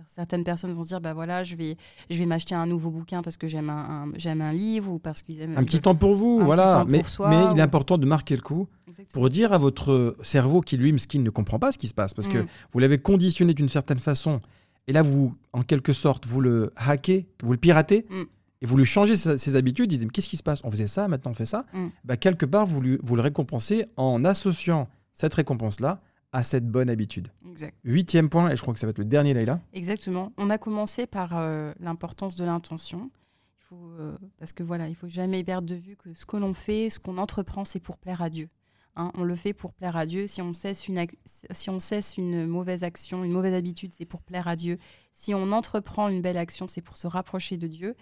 certaines 0.09 0.43
personnes 0.43 0.72
vont 0.72 0.85
se 0.85 0.89
dire 0.89 1.03
bah 1.03 1.12
voilà, 1.12 1.45
je 1.45 1.55
vais, 1.55 1.76
je 2.09 2.16
vais 2.18 2.24
m'acheter 2.24 2.55
un 2.55 2.64
nouveau 2.64 2.91
bouquin 2.91 3.20
parce 3.20 3.37
que 3.37 3.47
j'aime 3.47 3.68
un, 3.68 4.05
un- 4.07 4.12
j'aime 4.16 4.41
un 4.41 4.53
livre 4.53 4.91
ou 4.91 4.99
parce 4.99 5.20
qu'ils 5.20 5.39
aiment 5.43 5.59
Un 5.59 5.64
petit 5.64 5.80
temps 5.80 5.95
pour 5.95 6.14
vous, 6.14 6.41
voilà. 6.43 6.87
mais, 6.89 7.01
pour 7.01 7.09
soi, 7.09 7.28
mais 7.28 7.53
il 7.53 7.59
est 7.59 7.62
important 7.62 7.99
de 7.99 8.07
marquer 8.07 8.37
le 8.37 8.41
coup 8.43 8.68
Exactement. 8.89 9.20
pour 9.20 9.28
dire 9.28 9.53
à 9.53 9.59
votre 9.59 10.16
cerveau 10.22 10.62
qui, 10.62 10.78
lui, 10.78 10.91
mesquin, 10.91 11.18
ne 11.20 11.28
comprend 11.28 11.59
pas 11.59 11.72
ce 11.72 11.76
qui 11.78 11.89
se 11.89 11.95
passe. 11.95 12.14
Parce 12.14 12.26
que 12.28 12.39
Mm. 12.39 12.47
vous 12.72 12.78
l'avez 12.78 12.97
conditionné 12.97 13.53
d'une 13.53 13.68
certaine 13.68 13.99
façon. 13.99 14.41
Et 14.89 14.95
là, 14.95 15.03
vous, 15.03 15.35
en 15.53 15.61
quelque 15.62 15.93
sorte, 15.93 16.24
vous 16.24 16.41
le 16.41 16.72
hackez, 16.76 17.26
vous 17.43 17.53
le 17.53 17.59
piratez. 17.59 18.07
Mm. 18.09 18.22
Et 18.64 18.66
vous 18.66 18.78
lui 18.78 18.86
changez 18.86 19.14
ses, 19.14 19.36
ses 19.36 19.56
habitudes. 19.56 19.92
Il 19.92 19.98
dit, 19.98 20.06
mais 20.06 20.10
qu'est-ce 20.10 20.30
qui 20.30 20.38
se 20.38 20.42
passe? 20.42 20.62
On 20.64 20.70
faisait 20.70 20.86
ça, 20.86 21.06
maintenant 21.06 21.32
on 21.32 21.34
fait 21.34 21.44
ça. 21.44 21.66
Mm. 21.74 21.88
Bah, 22.04 22.16
quelque 22.16 22.46
part, 22.46 22.64
vous, 22.64 22.80
lui- 22.80 22.98
vous 23.02 23.14
le 23.14 23.20
récompensez 23.20 23.84
en 23.98 24.24
associant 24.24 24.88
cette 25.12 25.34
récompense-là 25.34 26.00
à 26.32 26.42
cette 26.42 26.66
bonne 26.66 26.88
habitude. 26.88 27.28
Exact. 27.46 27.76
Huitième 27.84 28.30
point, 28.30 28.50
et 28.50 28.56
je 28.56 28.62
crois 28.62 28.72
que 28.72 28.80
ça 28.80 28.86
va 28.86 28.92
être 28.92 28.98
le 28.98 29.04
dernier, 29.04 29.34
Leïla. 29.34 29.60
Exactement. 29.74 30.32
On 30.38 30.48
a 30.48 30.56
commencé 30.56 31.06
par 31.06 31.32
euh, 31.34 31.74
l'importance 31.78 32.36
de 32.36 32.44
l'intention. 32.46 33.10
Il 33.58 33.64
faut, 33.68 33.90
euh, 34.00 34.16
parce 34.38 34.54
que 34.54 34.62
voilà, 34.62 34.88
il 34.88 34.94
faut 34.94 35.08
jamais 35.08 35.44
perdre 35.44 35.68
de 35.68 35.74
vue 35.74 35.96
que 35.96 36.14
ce 36.14 36.24
que 36.24 36.38
l'on 36.38 36.54
fait, 36.54 36.88
ce 36.88 36.98
qu'on 36.98 37.18
entreprend, 37.18 37.66
c'est 37.66 37.80
pour 37.80 37.98
plaire 37.98 38.22
à 38.22 38.30
Dieu. 38.30 38.48
Hein, 38.96 39.12
on 39.14 39.24
le 39.24 39.36
fait 39.36 39.52
pour 39.52 39.74
plaire 39.74 39.96
à 39.96 40.06
Dieu. 40.06 40.26
Si 40.26 40.40
on 40.40 40.54
cesse 40.54 40.88
une, 40.88 41.04
si 41.50 41.68
on 41.68 41.80
cesse 41.80 42.16
une 42.16 42.46
mauvaise 42.46 42.82
action, 42.82 43.24
une 43.24 43.32
mauvaise 43.32 43.52
habitude, 43.54 43.90
c'est 43.92 44.06
pour 44.06 44.22
plaire 44.22 44.48
à 44.48 44.56
Dieu. 44.56 44.78
Si 45.12 45.34
on 45.34 45.52
entreprend 45.52 46.08
une 46.08 46.22
belle 46.22 46.38
action, 46.38 46.66
c'est 46.66 46.80
pour 46.80 46.96
se 46.96 47.06
rapprocher 47.06 47.58
de 47.58 47.66
Dieu. 47.66 47.94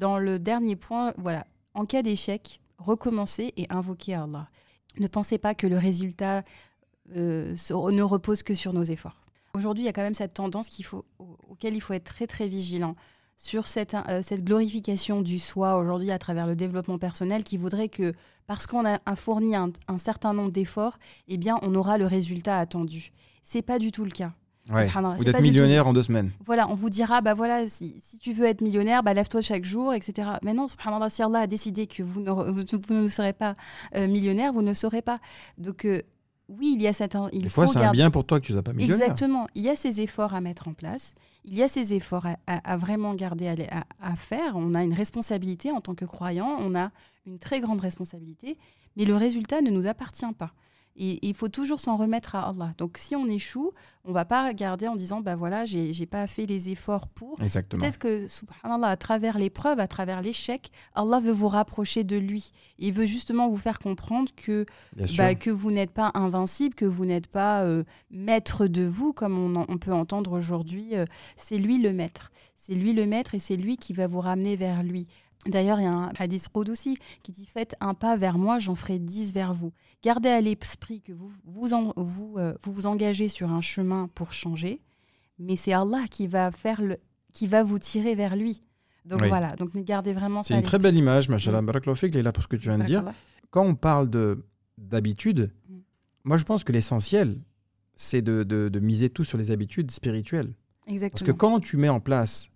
Dans 0.00 0.18
le 0.18 0.38
dernier 0.38 0.76
point, 0.76 1.12
voilà, 1.18 1.46
en 1.74 1.84
cas 1.84 2.00
d'échec, 2.00 2.62
recommencer 2.78 3.52
et 3.58 3.66
invoquer 3.68 4.14
Allah. 4.14 4.48
Ne 4.98 5.08
pensez 5.08 5.36
pas 5.36 5.54
que 5.54 5.66
le 5.66 5.76
résultat 5.76 6.42
euh, 7.14 7.54
ne 7.68 8.02
repose 8.02 8.42
que 8.42 8.54
sur 8.54 8.72
nos 8.72 8.82
efforts. 8.82 9.26
Aujourd'hui, 9.52 9.82
il 9.84 9.86
y 9.86 9.90
a 9.90 9.92
quand 9.92 10.00
même 10.00 10.14
cette 10.14 10.32
tendance 10.32 10.70
auquel 11.50 11.74
il 11.74 11.82
faut 11.82 11.92
être 11.92 12.04
très 12.04 12.26
très 12.26 12.48
vigilant 12.48 12.96
sur 13.36 13.66
cette, 13.66 13.94
euh, 14.08 14.22
cette 14.22 14.42
glorification 14.42 15.20
du 15.20 15.38
soi 15.38 15.76
aujourd'hui 15.76 16.12
à 16.12 16.18
travers 16.18 16.46
le 16.46 16.56
développement 16.56 16.98
personnel 16.98 17.44
qui 17.44 17.58
voudrait 17.58 17.90
que 17.90 18.14
parce 18.46 18.66
qu'on 18.66 18.86
a, 18.86 19.00
a 19.04 19.16
fourni 19.16 19.54
un, 19.54 19.70
un 19.86 19.98
certain 19.98 20.32
nombre 20.32 20.50
d'efforts, 20.50 20.98
eh 21.28 21.36
bien 21.36 21.58
on 21.60 21.74
aura 21.74 21.98
le 21.98 22.06
résultat 22.06 22.58
attendu. 22.58 23.12
C'est 23.42 23.60
pas 23.60 23.78
du 23.78 23.92
tout 23.92 24.06
le 24.06 24.10
cas. 24.12 24.32
Pas 25.32 25.38
du 25.38 25.38
tout- 25.38 25.42
millionnaire 25.42 25.86
en 25.86 25.92
deux 25.92 26.02
semaines. 26.02 26.30
Voilà, 26.44 26.68
on 26.68 26.74
vous 26.74 26.90
dira, 26.90 27.20
bah 27.20 27.34
voilà, 27.34 27.66
si, 27.68 27.96
si 28.02 28.18
tu 28.18 28.32
veux 28.32 28.46
être 28.46 28.60
millionnaire, 28.60 29.02
bah 29.02 29.14
lève-toi 29.14 29.40
chaque 29.40 29.64
jour, 29.64 29.92
etc. 29.94 30.28
Mais 30.42 30.54
non, 30.54 30.68
subhanallah, 30.68 31.10
si 31.10 31.22
Allah 31.22 31.40
a 31.40 31.46
décidé 31.46 31.86
que 31.86 32.02
vous 32.02 32.20
ne, 32.20 32.30
vous, 32.30 32.62
vous 32.88 32.94
ne 32.94 33.06
serez 33.08 33.32
pas 33.32 33.56
euh, 33.96 34.06
millionnaire, 34.06 34.52
vous 34.52 34.62
ne 34.62 34.72
serez 34.72 35.02
pas. 35.02 35.18
Donc 35.58 35.84
euh, 35.84 36.02
oui, 36.48 36.72
il 36.76 36.82
y 36.82 36.88
a 36.88 36.92
cette... 36.92 37.16
Il 37.32 37.42
Des 37.42 37.48
fois, 37.48 37.66
c'est 37.68 37.78
un 37.78 37.92
bien 37.92 38.10
pour 38.10 38.24
toi 38.24 38.40
que 38.40 38.46
tu 38.46 38.52
ne 38.52 38.56
sois 38.56 38.62
pas 38.64 38.72
millionnaire. 38.72 38.96
Exactement. 39.02 39.46
Il 39.54 39.62
y 39.62 39.68
a 39.68 39.76
ces 39.76 40.00
efforts 40.00 40.34
à 40.34 40.40
mettre 40.40 40.66
en 40.66 40.72
place. 40.74 41.14
Il 41.44 41.54
y 41.54 41.62
a 41.62 41.68
ces 41.68 41.94
efforts 41.94 42.26
à, 42.26 42.36
à- 42.48 42.72
à 42.72 42.76
vraiment 42.76 43.14
garder 43.14 43.46
à 44.00 44.16
faire. 44.16 44.56
On 44.56 44.74
a 44.74 44.82
une 44.82 44.92
responsabilité 44.92 45.70
en 45.70 45.80
tant 45.80 45.94
que 45.94 46.04
croyant. 46.04 46.56
On 46.60 46.74
a 46.74 46.90
une 47.26 47.38
très 47.38 47.60
grande 47.60 47.80
responsabilité. 47.80 48.58
Mais 48.96 49.04
le 49.04 49.14
résultat 49.16 49.60
ne 49.60 49.70
nous 49.70 49.86
appartient 49.86 50.26
pas. 50.36 50.50
Et 50.96 51.26
il 51.26 51.34
faut 51.34 51.48
toujours 51.48 51.80
s'en 51.80 51.96
remettre 51.96 52.34
à 52.34 52.48
Allah. 52.48 52.72
Donc 52.76 52.98
si 52.98 53.16
on 53.16 53.26
échoue, 53.26 53.70
on 54.04 54.12
va 54.12 54.24
pas 54.24 54.46
regarder 54.46 54.86
en 54.88 54.96
disant 54.96 55.20
bah 55.20 55.34
voilà, 55.36 55.64
j'ai 55.64 56.04
pas 56.06 56.26
fait 56.26 56.44
les 56.46 56.70
efforts 56.70 57.06
pour. 57.08 57.40
Exactement. 57.40 57.80
Peut-être 57.80 57.98
que, 57.98 58.26
subhanallah, 58.28 58.88
à 58.88 58.96
travers 58.96 59.38
l'épreuve, 59.38 59.78
à 59.80 59.86
travers 59.86 60.20
l'échec, 60.20 60.70
Allah 60.94 61.20
veut 61.20 61.30
vous 61.32 61.48
rapprocher 61.48 62.04
de 62.04 62.16
lui. 62.16 62.50
Il 62.78 62.92
veut 62.92 63.06
justement 63.06 63.48
vous 63.48 63.56
faire 63.56 63.78
comprendre 63.78 64.30
que 64.36 64.66
bah, 65.16 65.34
que 65.36 65.50
vous 65.50 65.70
n'êtes 65.70 65.92
pas 65.92 66.10
invincible, 66.14 66.74
que 66.74 66.84
vous 66.86 67.06
n'êtes 67.06 67.28
pas 67.28 67.62
euh, 67.62 67.84
maître 68.10 68.66
de 68.66 68.82
vous, 68.84 69.12
comme 69.12 69.38
on, 69.38 69.60
en- 69.60 69.66
on 69.68 69.78
peut 69.78 69.92
entendre 69.94 70.32
aujourd'hui. 70.32 70.96
euh, 70.96 71.04
c'est 71.36 71.56
lui 71.58 71.78
le 71.78 71.92
maître. 71.92 72.30
C'est 72.56 72.74
lui 72.74 72.92
le 72.92 73.06
maître 73.06 73.34
et 73.34 73.38
c'est 73.38 73.56
lui 73.56 73.76
qui 73.78 73.92
va 73.94 74.06
vous 74.06 74.20
ramener 74.20 74.56
vers 74.56 74.82
lui. 74.82 75.06
D'ailleurs, 75.46 75.80
il 75.80 75.84
y 75.84 75.86
a 75.86 75.92
un 75.92 76.10
hadith 76.18 76.48
aussi 76.54 76.98
qui 77.22 77.32
dit 77.32 77.46
Faites 77.46 77.74
un 77.80 77.94
pas 77.94 78.18
vers 78.18 78.36
moi, 78.36 78.58
j'en 78.58 78.74
ferai 78.74 78.98
dix 78.98 79.32
vers 79.32 79.54
vous. 79.54 79.72
Gardez 80.02 80.28
à 80.30 80.40
l'esprit 80.40 81.00
que 81.02 81.12
vous 81.12 81.30
vous, 81.44 81.74
en- 81.74 81.92
vous, 81.96 82.34
euh, 82.38 82.54
vous 82.62 82.72
vous 82.72 82.86
engagez 82.86 83.28
sur 83.28 83.50
un 83.50 83.60
chemin 83.60 84.08
pour 84.14 84.32
changer, 84.32 84.80
mais 85.38 85.56
c'est 85.56 85.72
Allah 85.72 86.04
qui 86.10 86.26
va, 86.26 86.50
faire 86.50 86.80
le, 86.80 86.96
qui 87.32 87.46
va 87.46 87.62
vous 87.62 87.78
tirer 87.78 88.14
vers 88.14 88.34
lui. 88.36 88.62
Donc 89.04 89.20
Oui. 89.22 89.28
voilà, 89.28 89.56
donc 89.56 89.72
gardez 89.84 90.12
vraiment 90.12 90.42
C'est 90.42 90.54
une 90.54 90.62
très 90.62 90.78
belle 90.78 90.94
image, 90.96 91.28
machallah. 91.28 91.62
Mm. 91.62 91.66
Barakallahu 91.66 91.96
fik, 91.98 92.14
Leïla, 92.14 92.32
pour 92.32 92.42
ce 92.42 92.48
que 92.48 92.56
tu 92.56 92.68
viens 92.68 92.78
de 92.78 92.84
dire. 92.84 93.04
Quand 93.50 93.64
on 93.64 93.74
parle 93.74 94.08
de 94.08 94.44
d'habitude, 94.78 95.52
Mm. 95.68 95.74
moi 96.24 96.36
je 96.38 96.44
pense 96.44 96.64
que 96.64 96.72
l'essentiel, 96.72 97.38
c'est 97.96 98.22
de, 98.22 98.42
de- 98.42 98.68
de 98.70 98.80
miser 98.80 99.10
tout 99.10 99.24
sur 99.24 99.36
les 99.36 99.50
habitudes 99.50 99.90
spirituelles. 99.90 100.54
Parce 100.86 100.92
Exactement. 100.94 101.26
que 101.26 101.32
quand 101.32 101.60
tu 101.60 101.76
mets 101.76 101.88
en 101.90 102.00
place 102.00 102.50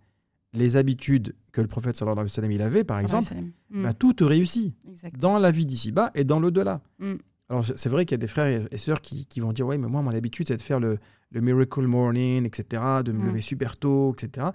les 0.53 0.77
habitudes 0.77 1.35
que 1.51 1.61
le 1.61 1.67
prophète 1.67 1.95
sallallahu 1.95 2.19
alayhi 2.21 2.31
wa 2.31 2.35
sallam 2.35 2.51
il 2.51 2.61
avait, 2.61 2.83
par 2.83 2.99
exemple, 2.99 3.33
Mm. 3.69 3.83
bah, 3.83 3.93
tout 3.93 4.13
te 4.13 4.23
réussit 4.23 4.73
Exact. 4.87 5.19
dans 5.19 5.37
la 5.37 5.51
vie 5.51 5.65
d'ici-bas 5.65 6.11
et 6.15 6.23
dans 6.23 6.39
l'au-delà. 6.39 6.81
Mm. 6.99 7.13
Alors 7.49 7.63
c'est 7.63 7.89
vrai 7.89 8.05
qu'il 8.05 8.13
y 8.13 8.19
a 8.19 8.23
des 8.25 8.27
frères 8.27 8.65
et- 8.71 8.77
sœurs 8.77 9.01
qui, 9.01 9.25
qui 9.27 9.39
vont 9.39 9.53
dire 9.53 9.67
ouais 9.67 9.77
mais 9.77 9.87
moi 9.87 10.01
mon 10.01 10.09
habitude 10.11 10.47
c'est 10.47 10.57
de 10.57 10.61
faire 10.61 10.79
le, 10.79 10.97
le 11.31 11.41
miracle 11.41 11.85
morning 11.85 12.45
etc 12.45 12.81
de 13.05 13.11
me 13.11 13.19
Mm. 13.19 13.25
lever 13.27 13.41
super 13.41 13.77
tôt 13.77 14.13
etc. 14.17 14.47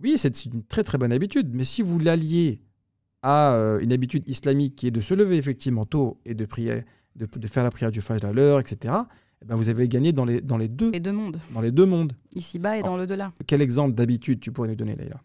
Oui 0.00 0.14
c'est 0.16 0.44
une 0.46 0.62
très 0.64 0.82
très 0.82 0.96
bonne 0.98 1.12
habitude 1.12 1.50
mais 1.54 1.64
si 1.64 1.82
vous 1.82 1.98
l'alliez 1.98 2.62
à 3.22 3.52
euh, 3.54 3.80
une 3.80 3.92
habitude 3.92 4.26
islamique 4.28 4.76
qui 4.76 4.86
est 4.86 4.90
de 4.90 5.00
se 5.00 5.12
lever 5.12 5.36
effectivement 5.36 5.84
tôt 5.84 6.20
et 6.24 6.34
de 6.34 6.46
prier 6.46 6.84
de, 7.16 7.26
de 7.26 7.46
faire 7.48 7.64
la 7.64 7.70
prière 7.70 7.90
du 7.90 8.00
Fajr 8.00 8.24
à 8.26 8.32
l'heure 8.32 8.60
etc. 8.60 8.94
eh 9.42 9.44
ben, 9.44 9.54
vous 9.56 9.68
avez 9.68 9.86
gagné 9.88 10.12
dans 10.12 10.24
les, 10.24 10.40
dans 10.40 10.56
les 10.56 10.68
deux 10.68 10.90
Les 10.92 11.00
deux 11.00 11.12
mondes, 11.12 11.38
dans 11.52 11.60
les 11.60 11.72
deux 11.72 11.84
mondes. 11.86 12.12
ici-bas 12.34 12.78
et 12.78 12.82
dans 12.82 12.96
l'au-delà. 12.96 13.32
Quel 13.46 13.60
exemple 13.60 13.94
d'habitude 13.94 14.40
tu 14.40 14.52
pourrais 14.52 14.68
nous 14.68 14.76
donner 14.76 14.94
Leïla? 14.96 15.20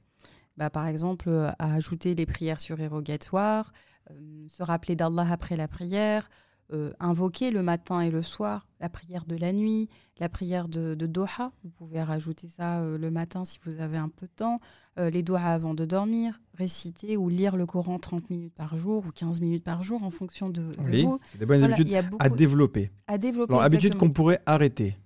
Bah, 0.57 0.69
par 0.69 0.85
exemple, 0.87 1.29
euh, 1.29 1.49
à 1.59 1.73
ajouter 1.75 2.13
les 2.15 2.25
prières 2.27 2.59
surérogatoires, 2.59 3.73
euh, 4.11 4.13
se 4.49 4.61
rappeler 4.63 4.95
d'Allah 4.95 5.27
après 5.31 5.55
la 5.55 5.67
prière, 5.67 6.29
euh, 6.71 6.91
invoquer 6.99 7.51
le 7.51 7.61
matin 7.61 8.01
et 8.01 8.09
le 8.09 8.21
soir, 8.23 8.67
la 8.79 8.89
prière 8.89 9.25
de 9.25 9.35
la 9.35 9.51
nuit, 9.51 9.89
la 10.19 10.29
prière 10.29 10.67
de, 10.67 10.95
de 10.95 11.05
Doha. 11.07 11.51
Vous 11.63 11.69
pouvez 11.69 12.01
rajouter 12.01 12.47
ça 12.47 12.79
euh, 12.79 12.97
le 12.97 13.11
matin 13.11 13.43
si 13.45 13.59
vous 13.65 13.79
avez 13.81 13.97
un 13.97 14.09
peu 14.09 14.25
de 14.27 14.31
temps, 14.35 14.59
euh, 14.97 15.09
les 15.09 15.23
Doha 15.23 15.53
avant 15.53 15.73
de 15.73 15.85
dormir, 15.85 16.39
réciter 16.57 17.17
ou 17.17 17.29
lire 17.29 17.55
le 17.57 17.65
Coran 17.65 17.99
30 17.99 18.29
minutes 18.29 18.53
par 18.55 18.77
jour 18.77 19.03
ou 19.07 19.11
15 19.11 19.41
minutes 19.41 19.63
par 19.63 19.83
jour 19.83 20.03
en 20.03 20.09
fonction 20.09 20.49
de, 20.49 20.61
de 20.61 20.75
Oui, 20.79 21.03
vous. 21.03 21.19
c'est 21.23 21.37
des 21.37 21.45
bonnes 21.45 21.59
Voilà, 21.59 21.75
habitudes 21.75 21.95
à 22.19 22.29
développer. 22.29 22.91
à 23.07 23.17
développer. 23.17 23.53
Alors 23.53 23.63
habitudes 23.63 23.95
qu'on 23.97 24.09
pourrait 24.11 24.39
arrêter. 24.45 24.97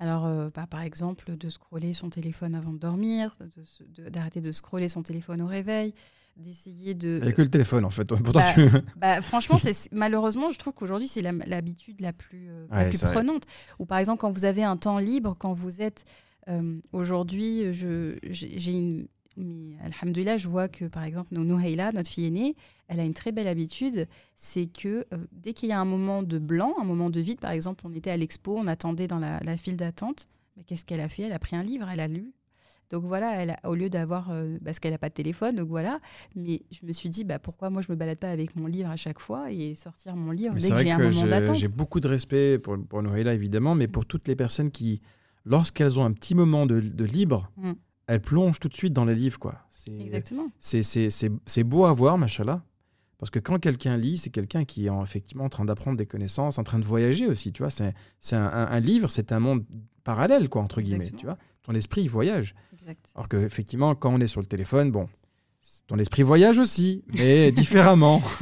Alors, 0.00 0.26
euh, 0.26 0.48
bah, 0.54 0.66
par 0.66 0.80
exemple, 0.82 1.36
de 1.36 1.48
scroller 1.48 1.92
son 1.92 2.10
téléphone 2.10 2.54
avant 2.56 2.72
de 2.72 2.78
dormir, 2.78 3.36
de 3.40 3.62
se- 3.62 3.84
de- 3.84 4.08
d'arrêter 4.08 4.40
de, 4.40 4.50
scroller 4.50 4.88
son 4.88 5.02
téléphone 5.02 5.40
au 5.42 5.46
réveil, 5.46 5.94
d'essayer 6.36 6.94
de... 6.94 7.18
Il 7.20 7.24
n'y 7.24 7.28
a 7.28 7.32
que 7.32 7.42
le 7.42 7.50
téléphone 7.50 7.84
en 7.84 7.90
fait. 7.90 8.04
Pourtant, 8.06 8.32
Bah, 8.40 8.52
tu- 8.54 8.68
Bah, 8.96 9.20
franchement, 9.20 9.58
c'est 9.62 9.92
malheureusement, 9.92 10.50
je 10.50 10.58
trouve 10.58 10.72
qu'aujourd'hui, 10.72 11.06
c'est 11.06 11.20
l'habitude 11.22 12.00
la 12.00 12.12
plus, 12.14 12.48
euh, 12.50 12.66
la 12.70 12.84
plus 12.86 12.98
prenante. 13.12 13.44
Ou 13.78 13.84
par 13.86 13.98
exemple, 13.98 14.20
quand 14.20 14.30
vous 14.30 14.46
avez 14.46 14.64
un 14.64 14.76
temps 14.78 14.98
libre, 14.98 15.36
quand 15.38 15.52
vous 15.52 15.82
êtes... 15.82 16.04
euh, 16.48 16.80
aujourd'hui, 16.92 17.72
j'ai 17.74 18.72
une... 18.72 19.06
Mais, 19.36 19.76
alhamdoulilah, 19.84 20.36
je 20.36 20.48
vois 20.48 20.68
que, 20.68 20.84
par 20.86 21.04
exemple, 21.04 21.34
Nouhaïla, 21.34 21.92
notre 21.92 22.10
fille 22.10 22.26
aînée, 22.26 22.56
elle 22.88 23.00
a 23.00 23.04
une 23.04 23.14
très 23.14 23.32
belle 23.32 23.46
habitude, 23.48 24.06
c'est 24.34 24.66
que 24.66 25.06
euh, 25.12 25.18
dès 25.32 25.52
qu'il 25.52 25.68
y 25.68 25.72
a 25.72 25.80
un 25.80 25.84
moment 25.84 26.22
de 26.22 26.38
blanc, 26.38 26.74
un 26.80 26.84
moment 26.84 27.10
de 27.10 27.20
vide, 27.20 27.40
par 27.40 27.52
exemple, 27.52 27.84
on 27.86 27.92
était 27.92 28.10
à 28.10 28.16
l'expo, 28.16 28.56
on 28.58 28.66
attendait 28.66 29.06
dans 29.06 29.18
la, 29.20 29.38
la 29.40 29.56
file 29.56 29.76
d'attente, 29.76 30.26
mais 30.56 30.64
qu'est-ce 30.64 30.84
qu'elle 30.84 31.00
a 31.00 31.08
fait? 31.08 31.22
Elle 31.24 31.32
a 31.32 31.38
pris 31.38 31.54
un 31.56 31.62
livre, 31.62 31.88
elle 31.88 32.00
a 32.00 32.08
lu. 32.08 32.32
Donc 32.90 33.04
voilà, 33.04 33.40
elle 33.40 33.50
a- 33.50 33.68
au 33.70 33.76
lieu 33.76 33.88
d'avoir, 33.88 34.30
euh, 34.32 34.58
parce 34.64 34.80
qu'elle 34.80 34.90
n'a 34.90 34.98
pas 34.98 35.08
de 35.10 35.14
téléphone, 35.14 35.54
donc 35.54 35.68
voilà. 35.68 36.00
Mais 36.34 36.62
je 36.72 36.84
me 36.84 36.90
suis 36.92 37.08
dit, 37.08 37.22
bah, 37.22 37.38
pourquoi 37.38 37.70
moi 37.70 37.82
je 37.82 37.92
me 37.92 37.96
balade 37.96 38.18
pas 38.18 38.30
avec 38.32 38.56
mon 38.56 38.66
livre 38.66 38.90
à 38.90 38.96
chaque 38.96 39.20
fois 39.20 39.52
et 39.52 39.76
sortir 39.76 40.16
mon 40.16 40.32
livre 40.32 40.54
Mais 40.54 40.60
dès 40.60 40.70
que 40.70 40.76
j'ai 40.78 40.90
un 40.90 40.98
moment 40.98 41.26
d'attente? 41.28 41.54
j'ai 41.54 41.68
beaucoup 41.68 42.00
de 42.00 42.08
respect 42.08 42.58
pour, 42.58 42.76
pour 42.84 43.00
Noéla, 43.04 43.32
évidemment, 43.32 43.76
mais 43.76 43.86
pour 43.86 44.06
toutes 44.06 44.26
les 44.26 44.34
personnes 44.34 44.72
qui, 44.72 45.00
lorsqu'elles 45.44 46.00
ont 46.00 46.04
un 46.04 46.12
petit 46.12 46.34
moment 46.34 46.66
de, 46.66 46.80
de 46.80 47.04
libre, 47.04 47.48
Mm. 47.56 47.72
Elle 48.12 48.20
plonge 48.20 48.58
tout 48.60 48.68
de 48.68 48.74
suite 48.74 48.92
dans 48.92 49.04
les 49.04 49.14
livres, 49.14 49.38
quoi. 49.38 49.54
C'est 49.68 49.90
Exactement. 49.98 50.48
c'est- 50.58 50.82
c'est- 50.82 51.10
c'est- 51.10 51.32
c'est 51.46 51.64
beau 51.64 51.84
à 51.84 51.92
voir, 51.92 52.18
machallah. 52.18 52.62
Parce 53.18 53.30
que 53.30 53.38
quand 53.38 53.58
quelqu'un 53.58 53.96
lit, 53.98 54.16
c'est 54.18 54.30
quelqu'un 54.30 54.64
qui 54.64 54.86
est 54.86 54.88
en- 54.90 55.02
effectivement 55.02 55.44
en 55.44 55.48
train 55.48 55.64
d'apprendre 55.64 55.96
des 55.96 56.06
connaissances, 56.06 56.58
en 56.58 56.64
train 56.64 56.78
de 56.78 56.84
voyager 56.84 57.26
aussi, 57.26 57.52
tu 57.52 57.62
vois. 57.62 57.70
C'est 57.70 57.94
c'est 58.18 58.36
un, 58.36 58.46
un- 58.46 58.66
un 58.66 58.80
livre, 58.80 59.08
c'est 59.08 59.30
un 59.32 59.40
monde 59.40 59.64
parallèle, 60.04 60.48
quoi, 60.48 60.62
entre 60.62 60.80
guillemets, 60.80 61.04
Exactement. 61.04 61.20
tu 61.20 61.26
vois. 61.26 61.38
Ton 61.62 61.74
esprit, 61.74 62.02
il 62.02 62.08
voyage. 62.10 62.54
Exact. 62.72 63.04
Alors 63.14 63.28
que 63.28 63.36
effectivement, 63.36 63.94
quand 63.94 64.12
on 64.12 64.20
est 64.20 64.26
sur 64.26 64.40
le 64.40 64.46
téléphone, 64.46 64.90
bon, 64.90 65.08
ton 65.86 65.98
esprit 65.98 66.22
voyage 66.22 66.58
aussi, 66.58 67.04
mais 67.08 67.52
différemment. 67.52 68.22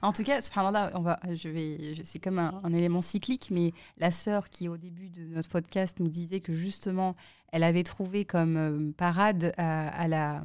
En 0.00 0.12
tout 0.12 0.22
cas, 0.22 0.40
subhanallah, 0.40 0.92
on 0.94 1.00
va, 1.00 1.18
je 1.34 1.48
vais, 1.48 1.94
c'est 2.04 2.20
comme 2.20 2.38
un, 2.38 2.60
un 2.62 2.72
élément 2.72 3.02
cyclique, 3.02 3.48
mais 3.50 3.72
la 3.96 4.12
sœur 4.12 4.48
qui, 4.48 4.68
au 4.68 4.76
début 4.76 5.08
de 5.08 5.22
notre 5.22 5.48
podcast, 5.48 5.98
nous 5.98 6.06
disait 6.06 6.38
que 6.38 6.54
justement, 6.54 7.16
elle 7.50 7.64
avait 7.64 7.82
trouvé 7.82 8.24
comme 8.24 8.56
euh, 8.56 8.92
parade 8.96 9.52
à, 9.56 9.88
à 9.88 10.06
la, 10.06 10.44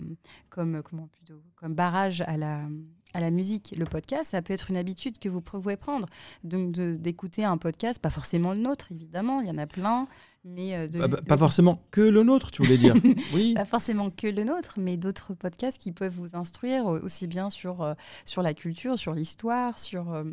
comme, 0.49 0.82
comment 0.82 1.07
plutôt, 1.07 1.39
comme 1.55 1.76
barrage 1.76 2.21
à 2.21 2.36
la, 2.36 2.67
à 3.13 3.19
la 3.19 3.30
musique, 3.30 3.76
le 3.78 3.86
podcast, 3.86 4.32
ça 4.32 4.41
peut 4.41 4.53
être 4.53 4.71
une 4.71 4.78
habitude 4.78 5.19
que 5.19 5.30
vous 5.30 5.41
pouvez 5.41 5.78
prendre. 5.78 6.07
Donc, 6.43 6.71
d'écouter 6.71 7.45
un 7.45 7.57
podcast, 7.57 8.01
pas 8.01 8.09
forcément 8.09 8.53
le 8.53 8.59
nôtre, 8.59 8.88
évidemment, 8.91 9.41
il 9.41 9.47
y 9.47 9.51
en 9.51 9.57
a 9.59 9.67
plein, 9.67 10.07
mais 10.44 10.76
euh, 10.76 10.88
de- 10.88 11.00
Ah 11.02 11.08
bah, 11.08 11.18
pas 11.28 11.38
forcément 11.38 11.82
que 11.91 12.02
le 12.02 12.24
nôtre, 12.24 12.52
tu 12.52 12.64
voulais 12.64 12.78
dire. 12.78 12.96
Oui. 13.34 13.54
pas 13.54 13.66
forcément 13.66 14.10
que 14.10 14.28
le 14.28 14.44
nôtre, 14.44 14.76
mais 14.78 14.98
d'autres 14.98 15.34
podcasts 15.34 15.82
qui 15.82 15.91
peuvent 15.91 16.14
vous 16.16 16.36
instruire 16.36 16.86
aussi 16.86 17.28
bien 17.28 17.50
sur, 17.50 17.82
euh, 17.82 17.94
sur 18.26 18.41
la 18.41 18.54
culture, 18.54 18.98
sur 18.98 19.14
l'histoire, 19.14 19.80
sur... 19.80 20.12
euh, 20.14 20.24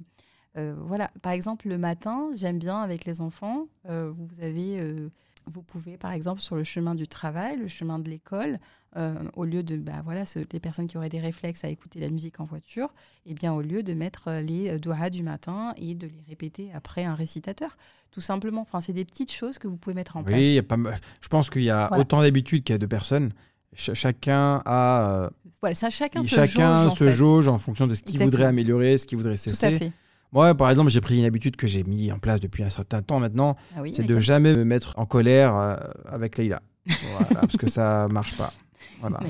euh, 0.57 0.75
voilà, 0.79 1.11
par 1.23 1.33
exemple, 1.33 1.69
le 1.69 1.79
matin, 1.79 2.29
j'aime 2.37 2.59
bien 2.59 2.77
avec 2.79 3.05
les 3.05 3.21
enfants, 3.21 3.67
euh, 3.89 4.13
vous 4.17 4.43
avez... 4.43 4.81
euh, 4.81 5.09
vous 5.51 5.63
pouvez, 5.63 5.97
par 5.99 6.13
exemple, 6.13 6.41
sur 6.41 6.57
le 6.57 6.65
chemin 6.65 6.95
du 6.95 7.07
travail, 7.09 7.59
le 7.59 7.69
chemin 7.69 7.99
de 7.99 8.09
l'école, 8.09 8.59
euh, 8.97 9.15
au 9.35 9.45
lieu 9.45 9.63
de, 9.63 9.77
bah, 9.77 10.01
voilà, 10.05 10.25
ce- 10.25 10.41
les 10.53 10.61
personnes 10.61 10.89
qui 10.89 10.97
auraient 10.97 11.09
des 11.09 11.21
réflexes 11.21 11.65
à 11.65 11.69
écouter 11.69 12.01
la 12.01 12.09
musique 12.09 12.41
en 12.41 12.45
voiture, 12.45 12.93
eh 13.27 13.35
bien, 13.35 13.53
au 13.53 13.61
lieu 13.61 13.83
de 13.83 13.93
mettre 13.95 14.29
euh, 14.29 14.41
les 14.41 14.69
euh, 14.71 14.79
doigts 14.79 15.11
du 15.11 15.23
matin 15.23 15.75
et 15.77 15.95
de 15.95 16.07
les 16.07 16.23
répéter 16.29 16.71
après 16.75 17.05
un 17.05 17.15
récitateur, 17.15 17.77
tout 18.11 18.21
simplement. 18.21 18.63
Enfin, 18.63 18.81
c'est 18.81 18.93
des 18.93 19.05
petites 19.05 19.31
choses 19.33 19.59
que 19.59 19.69
vous 19.69 19.77
pouvez 19.77 19.95
mettre 19.95 20.17
en 20.17 20.21
Oui, 20.25 20.59
place. 20.59 20.59
a 20.59 20.63
pas 20.63 20.97
je 21.21 21.29
pense 21.29 21.51
qu'il 21.51 21.63
y 21.63 21.71
a 21.71 21.87
Voilà. 21.89 22.01
autant 22.01 22.21
d'habitudes 22.23 22.65
qu'il 22.65 22.73
y 22.73 22.77
a 22.77 22.79
de 22.79 22.87
personnes. 22.87 23.33
Ch- 23.75 23.97
chacun 23.97 24.61
a 24.65 25.31
Voilà, 25.61 25.75
ça, 25.77 25.91
chacun 25.91 26.23
se 26.25 26.29
chacun 26.29 26.75
jauge, 26.83 26.87
en 26.87 26.95
se 26.95 27.05
fait. 27.05 27.13
jauge 27.13 27.49
en 27.49 27.59
fonction 27.59 27.87
de 27.87 27.95
ce 27.95 28.03
qu'il 28.03 28.19
voudrait 28.21 28.45
améliorer, 28.47 28.99
ce 28.99 29.07
qu'il 29.07 29.19
voudrait 29.19 29.37
Tout 29.37 29.51
à 29.51 29.53
cesser. 29.55 29.79
fait. 29.79 29.93
Moi, 30.33 30.55
par 30.55 30.71
exemple, 30.71 30.91
j'ai 30.91 31.01
pris 31.01 31.19
une 31.19 31.25
habitude 31.25 31.57
que 31.57 31.67
j'ai 31.67 31.83
mis 31.85 32.13
en 32.13 32.19
place 32.19 32.41
depuis 32.41 32.63
un 32.63 32.71
certain 32.71 33.03
temps 33.03 33.19
maintenant, 33.19 33.57
Ah 33.77 33.83
oui, 33.83 33.93
c'est 33.95 34.05
de 34.05 34.19
jamais 34.19 34.55
me 34.55 34.65
mettre 34.65 34.95
en 34.97 35.07
colère 35.07 35.57
euh, 35.57 35.77
avec 36.07 36.39
Leïla. 36.39 36.63
Voilà, 36.87 37.27
parce 37.41 37.57
que 37.57 37.69
ça 37.69 38.09
marche 38.09 38.37
pas. 38.37 38.53
Voilà, 39.01 39.21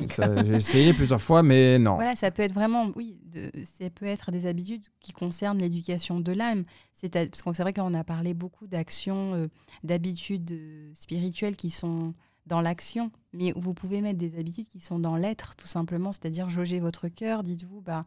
j'ai 0.44 0.54
essayé 0.54 0.92
plusieurs 0.92 1.20
fois, 1.20 1.42
mais 1.42 1.78
non. 1.78 1.94
Voilà, 1.94 2.16
ça 2.16 2.30
peut 2.30 2.42
être 2.42 2.54
vraiment, 2.54 2.90
oui, 2.96 3.18
de, 3.24 3.50
ça 3.64 3.88
peut 3.90 4.06
être 4.06 4.30
des 4.30 4.46
habitudes 4.46 4.86
qui 5.00 5.12
concernent 5.12 5.58
l'éducation 5.58 6.20
de 6.20 6.32
l'âme. 6.32 6.64
C'est 6.92 7.12
parce 7.12 7.42
qu'on 7.42 7.52
c'est 7.52 7.62
vrai 7.62 7.72
que 7.72 7.80
là, 7.80 7.86
on 7.86 7.94
a 7.94 8.04
parlé 8.04 8.34
beaucoup 8.34 8.66
d'actions, 8.66 9.34
euh, 9.34 9.48
d'habitudes 9.84 10.52
euh, 10.52 10.90
spirituelles 10.94 11.56
qui 11.56 11.70
sont 11.70 12.14
dans 12.46 12.60
l'action, 12.60 13.12
mais 13.32 13.52
vous 13.54 13.74
pouvez 13.74 14.00
mettre 14.00 14.18
des 14.18 14.38
habitudes 14.38 14.66
qui 14.66 14.80
sont 14.80 14.98
dans 14.98 15.16
l'être, 15.16 15.54
tout 15.56 15.68
simplement. 15.68 16.12
C'est-à-dire 16.12 16.48
jauger 16.48 16.80
votre 16.80 17.08
cœur. 17.08 17.42
Dites-vous, 17.42 17.80
bah, 17.80 18.02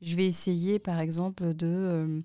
je 0.00 0.16
vais 0.16 0.26
essayer, 0.26 0.78
par 0.78 1.00
exemple, 1.00 1.54
de 1.54 1.66
euh, 1.66 2.20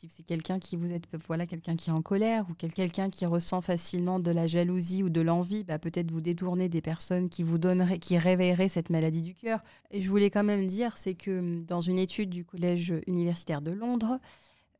si 0.00 0.08
c'est 0.08 0.22
quelqu'un 0.24 0.58
qui 0.58 0.76
vous 0.76 0.92
êtes 0.92 1.04
voilà 1.26 1.44
quelqu'un 1.46 1.76
qui 1.76 1.90
est 1.90 1.92
en 1.92 2.00
colère 2.00 2.46
ou 2.48 2.54
quel- 2.56 2.72
quelqu'un 2.72 3.10
qui 3.10 3.26
ressent 3.26 3.60
facilement 3.60 4.18
de 4.18 4.30
la 4.30 4.46
jalousie 4.46 5.02
ou 5.02 5.10
de 5.10 5.20
l'envie, 5.20 5.62
bah, 5.62 5.78
peut-être 5.78 6.10
vous 6.10 6.22
détourner 6.22 6.70
des 6.70 6.80
personnes 6.80 7.28
qui 7.28 7.42
vous 7.42 7.58
donneraient, 7.58 7.98
qui 7.98 8.16
réveilleraient 8.16 8.70
cette 8.70 8.88
maladie 8.88 9.20
du 9.20 9.34
cœur. 9.34 9.62
Et 9.90 10.00
je 10.00 10.08
voulais 10.08 10.30
quand 10.30 10.42
même 10.44 10.66
dire, 10.66 10.96
c'est 10.96 11.12
que 11.14 11.38
hum, 11.40 11.64
dans 11.64 11.82
une 11.82 11.98
étude 11.98 12.30
du 12.30 12.46
Collège 12.46 12.94
universitaire 13.06 13.60
de 13.60 13.72
Londres, 13.72 14.18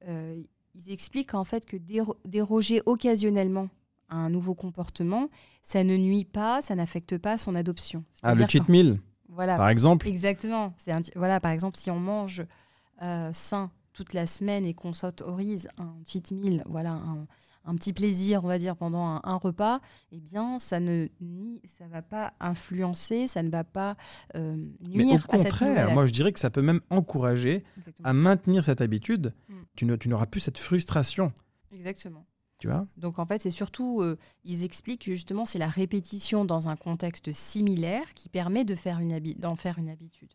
euh, 0.08 0.40
ils 0.74 0.90
expliquent 0.90 1.34
en 1.34 1.44
fait 1.44 1.66
que 1.66 1.76
déro- 1.76 2.16
déroger 2.24 2.80
occasionnellement 2.86 3.68
à 4.08 4.16
un 4.16 4.30
nouveau 4.30 4.54
comportement, 4.54 5.28
ça 5.62 5.84
ne 5.84 5.96
nuit 5.98 6.24
pas, 6.24 6.62
ça 6.62 6.74
n'affecte 6.74 7.18
pas 7.18 7.36
son 7.36 7.54
adoption. 7.54 8.04
Ah, 8.22 8.34
le 8.34 8.46
cheat 8.48 8.68
meal, 8.70 8.98
Voilà, 9.28 9.56
par 9.58 9.68
exemple? 9.68 10.08
Exactement. 10.08 10.72
Un- 10.86 11.00
voilà, 11.14 11.40
par 11.40 11.50
exemple, 11.52 11.76
si 11.76 11.90
on 11.90 12.00
mange 12.00 12.42
euh, 13.02 13.30
sain 13.34 13.70
toute 14.00 14.14
la 14.14 14.26
semaine 14.26 14.64
et 14.64 14.72
qu'on 14.72 14.94
s'autorise 14.94 15.68
un 15.76 15.94
cheat 16.06 16.30
meal, 16.30 16.62
voilà, 16.66 16.92
un, 16.92 17.26
un 17.66 17.74
petit 17.74 17.92
plaisir, 17.92 18.42
on 18.42 18.46
va 18.48 18.58
dire, 18.58 18.74
pendant 18.74 19.04
un, 19.04 19.20
un 19.24 19.36
repas, 19.36 19.82
eh 20.10 20.18
bien, 20.20 20.58
ça 20.58 20.80
ne 20.80 21.08
ni, 21.20 21.60
ça 21.66 21.86
va 21.86 22.00
pas 22.00 22.32
influencer, 22.40 23.28
ça 23.28 23.42
ne 23.42 23.50
va 23.50 23.62
pas 23.62 23.96
euh, 24.36 24.56
Mais 24.80 24.88
au 24.88 25.06
nuire 25.08 25.26
à 25.28 25.36
cette 25.38 25.50
contraire, 25.50 25.90
moi 25.92 26.06
je 26.06 26.12
dirais 26.12 26.32
que 26.32 26.40
ça 26.40 26.48
peut 26.48 26.62
même 26.62 26.80
encourager 26.88 27.62
Exactement. 27.76 28.08
à 28.08 28.12
maintenir 28.14 28.64
cette 28.64 28.80
habitude. 28.80 29.34
Mm. 29.50 29.54
Tu 29.76 29.84
ne- 29.84 29.96
tu 29.96 30.08
n'auras 30.08 30.24
plus 30.24 30.40
cette 30.40 30.56
frustration, 30.56 31.30
Exactement. 31.70 32.24
tu 32.58 32.68
vois? 32.68 32.86
Donc 32.96 33.18
en 33.18 33.26
fait, 33.26 33.42
c'est 33.42 33.50
surtout, 33.50 34.00
euh, 34.00 34.16
ils 34.44 34.64
expliquent 34.64 35.04
que 35.04 35.12
justement, 35.14 35.44
c'est 35.44 35.58
la 35.58 35.68
répétition 35.68 36.46
dans 36.46 36.68
un 36.68 36.76
contexte 36.76 37.30
similaire 37.34 38.14
qui 38.14 38.30
permet 38.30 38.64
de 38.64 38.74
faire 38.74 38.98
une 39.00 39.20
d'en 39.36 39.56
faire 39.56 39.78
une 39.78 39.90
habitude. 39.90 40.30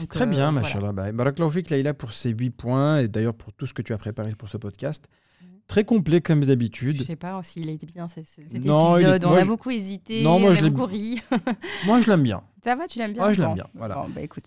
Donc, 0.00 0.08
Très 0.08 0.22
euh, 0.24 0.26
bien, 0.26 0.50
voilà. 0.50 0.52
machallah. 0.52 0.92
Bah, 0.92 1.12
Barakallahu 1.12 1.50
fik, 1.52 1.70
Laïla, 1.70 1.94
pour 1.94 2.12
ces 2.12 2.30
8 2.30 2.50
points 2.50 2.98
et 2.98 3.08
d'ailleurs 3.08 3.34
pour 3.34 3.52
tout 3.52 3.66
ce 3.66 3.74
que 3.74 3.82
tu 3.82 3.92
as 3.92 3.98
préparé 3.98 4.32
pour 4.34 4.48
ce 4.48 4.56
podcast. 4.56 5.08
Mhm. 5.42 5.48
Très 5.66 5.84
complet 5.84 6.20
comme 6.20 6.42
Je 6.42 6.46
d'habitude. 6.48 7.02
sais 7.02 7.16
pas 7.16 7.40
s'il 7.42 7.68
était 7.70 7.86
bien 7.86 8.08
ce- 8.08 8.22
ce- 8.22 8.42
cet 8.50 8.64
Non, 8.64 8.96
il 8.98 9.00
est- 9.00 9.02
épisode. 9.04 9.24
On 9.24 9.28
moi, 9.30 9.38
a 9.38 9.42
je- 9.42 9.46
beaucoup 9.46 9.70
hésité, 9.70 10.22
Non, 10.22 10.38
moi, 10.38 10.50
on 10.50 10.54
je 10.54 10.64
a 10.64 10.68
beaucoup 10.70 10.86
ri. 10.86 11.20
Moi, 11.86 12.00
je 12.00 12.10
l'aime 12.10 12.22
bien. 12.22 12.42
Ça 12.62 12.74
va, 12.76 12.86
tu 12.86 12.98
l'aimes 12.98 13.12
bien? 13.14 13.24
Ouais, 13.26 13.34
je 13.34 13.40
l'aime 13.40 13.54
bien, 13.54 13.66
voilà. 13.74 13.94
Bon, 13.94 14.08
bah 14.10 14.20
écoute, 14.20 14.44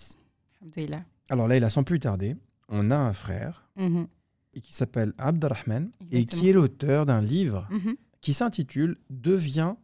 alhamdoulilah. 0.61 1.03
Alors 1.29 1.47
Laïla, 1.47 1.69
sans 1.69 1.83
plus 1.83 1.99
tarder, 1.99 2.35
on 2.69 2.91
a 2.91 2.95
un 2.97 3.13
frère 3.13 3.67
Mhm, 3.77 4.07
et 4.53 4.61
qui 4.61 4.73
s'appelle 4.73 5.13
Abdelrahman 5.17 5.89
et 6.11 6.25
qui 6.25 6.49
est 6.49 6.53
l'auteur 6.53 7.05
d'un 7.07 7.21
livre 7.21 7.67
mhm. 7.71 7.95
qui 8.21 8.33
s'intitule 8.33 8.97
Deviens 9.09 9.77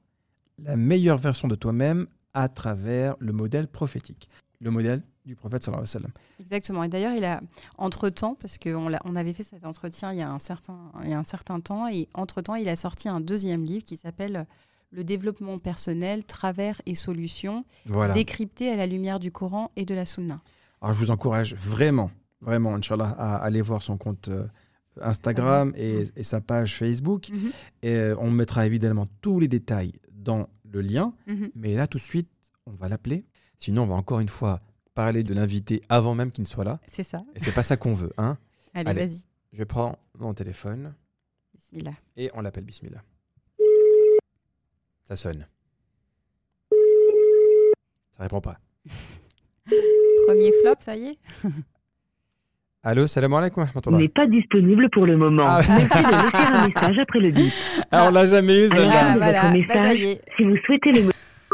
la 0.62 0.76
meilleure 0.76 1.18
version 1.18 1.48
de 1.48 1.56
toi-même 1.56 2.06
à 2.34 2.50
travers 2.50 3.16
le 3.20 3.32
modèle 3.34 3.68
prophétique. 3.68 4.30
Le 4.60 4.70
modèle 4.72 5.02
du 5.30 5.36
prophète 5.36 5.64
sallallahu 5.64 5.86
alayhi 5.86 5.96
wa 5.96 6.00
sallam. 6.02 6.12
Exactement. 6.40 6.84
Et 6.84 6.90
d'ailleurs, 6.90 7.14
il 7.14 7.24
a, 7.24 7.40
entre-temps, 7.78 8.36
parce 8.42 8.58
qu'on 8.58 8.92
on 9.06 9.16
avait 9.16 9.34
fait 9.34 9.44
cet 9.44 9.64
entretien 9.66 10.12
il 10.12 10.20
y, 10.20 10.22
a 10.22 10.30
un 10.30 10.40
certain, 10.40 10.92
il 11.04 11.10
y 11.10 11.14
a 11.14 11.20
un 11.20 11.24
certain 11.24 11.60
temps, 11.60 11.88
et 11.88 12.08
entre-temps, 12.14 12.56
il 12.56 12.68
a 12.68 12.76
sorti 12.76 13.08
un 13.10 13.22
deuxième 13.22 13.64
livre 13.64 13.84
qui 13.84 13.96
s'appelle 13.98 14.46
Le 14.92 15.04
développement 15.04 15.60
personnel, 15.60 16.24
travers 16.26 16.82
et 16.88 16.96
solutions, 16.96 17.64
Voilà. 17.86 18.14
décrypté 18.16 18.72
à 18.72 18.76
la 18.76 18.88
lumière 18.88 19.20
du 19.20 19.32
Coran 19.32 19.72
et 19.76 19.86
de 19.86 19.94
la 19.96 20.04
Sunna. 20.06 20.42
Alors 20.82 20.94
je 20.96 21.00
vous 21.00 21.12
encourage 21.12 21.54
vraiment, 21.56 22.10
vraiment, 22.42 22.74
Inch'Allah, 22.76 23.14
à 23.18 23.36
aller 23.38 23.62
voir 23.62 23.82
son 23.84 23.98
compte 23.98 24.30
euh, 24.30 24.48
Instagram 25.02 25.74
et, 25.76 26.08
et 26.16 26.24
sa 26.24 26.42
page 26.42 26.76
Facebook. 26.76 27.30
Mhm, 27.32 27.52
Et 27.84 27.96
euh, 27.96 28.16
on 28.20 28.32
mettra 28.32 28.66
évidemment 28.66 29.06
tous 29.22 29.40
les 29.40 29.48
détails 29.48 29.94
dans 30.12 30.48
le 30.72 30.82
lien. 30.82 31.14
mhm. 31.28 31.52
Mais 31.56 31.76
là, 31.76 31.86
tout 31.88 31.98
de 31.98 32.04
suite, 32.04 32.30
on 32.66 32.72
va 32.72 32.90
l'appeler. 32.90 33.26
Sinon, 33.58 33.84
on 33.84 33.88
va 33.88 33.96
encore 33.96 34.20
une 34.22 34.30
fois 34.30 34.58
parler 35.04 35.24
de 35.24 35.34
l'invité 35.34 35.82
avant 35.88 36.14
même 36.14 36.30
qu'il 36.30 36.42
ne 36.44 36.48
soit 36.48 36.66
là. 36.66 36.78
C'est 36.90 37.04
ça. 37.04 37.22
Et 37.34 37.40
c'est 37.40 37.54
pas 37.54 37.64
ça 37.64 37.78
qu'on 37.78 37.94
veut. 37.94 38.12
Hein 38.18 38.38
Allez, 38.74 38.90
Allez. 38.90 39.06
vas-y. 39.06 39.24
je 39.54 39.64
prends 39.64 39.98
mon 40.18 40.34
téléphone 40.34 40.94
Bismillah. 41.54 41.94
et 42.18 42.30
on 42.34 42.42
l'appelle 42.42 42.66
Bismillah. 42.66 43.02
Ça 45.06 45.16
sonne. 45.16 45.48
Ça 48.12 48.24
répond 48.24 48.42
pas. 48.42 48.58
Premier 50.28 50.52
flop, 50.62 50.76
ça 50.82 50.98
y 50.98 51.08
est 51.08 51.18
Allô, 52.84 53.08
salam 53.08 53.34
alaikum 53.34 53.66
n'est 53.92 54.10
pas 54.10 54.28
disponible 54.28 54.90
pour 54.92 55.06
le 55.06 55.16
moment. 55.18 55.44
Ah. 55.46 55.60
Merci 55.68 55.72
de 55.72 56.12
laisser 56.12 56.54
un 56.54 56.68
message 56.68 56.98
après 57.00 57.20
le 57.20 57.30
bip. 57.32 57.54
Ah, 57.92 58.08
on 58.08 58.12
l'a 58.12 58.26
jamais 58.26 58.66
eu 58.66 58.70
Ah, 58.72 58.76
celle-là. 58.76 59.14
de 59.14 59.18
voilà. 59.18 59.42
Bah, 59.44 59.48
ça 59.52 59.54
message. 59.54 60.00
y 60.00 60.04
est. 60.12 60.22
Si 60.36 60.44
vous 60.44 60.58
souhaitez 60.66 60.92
le 60.92 61.02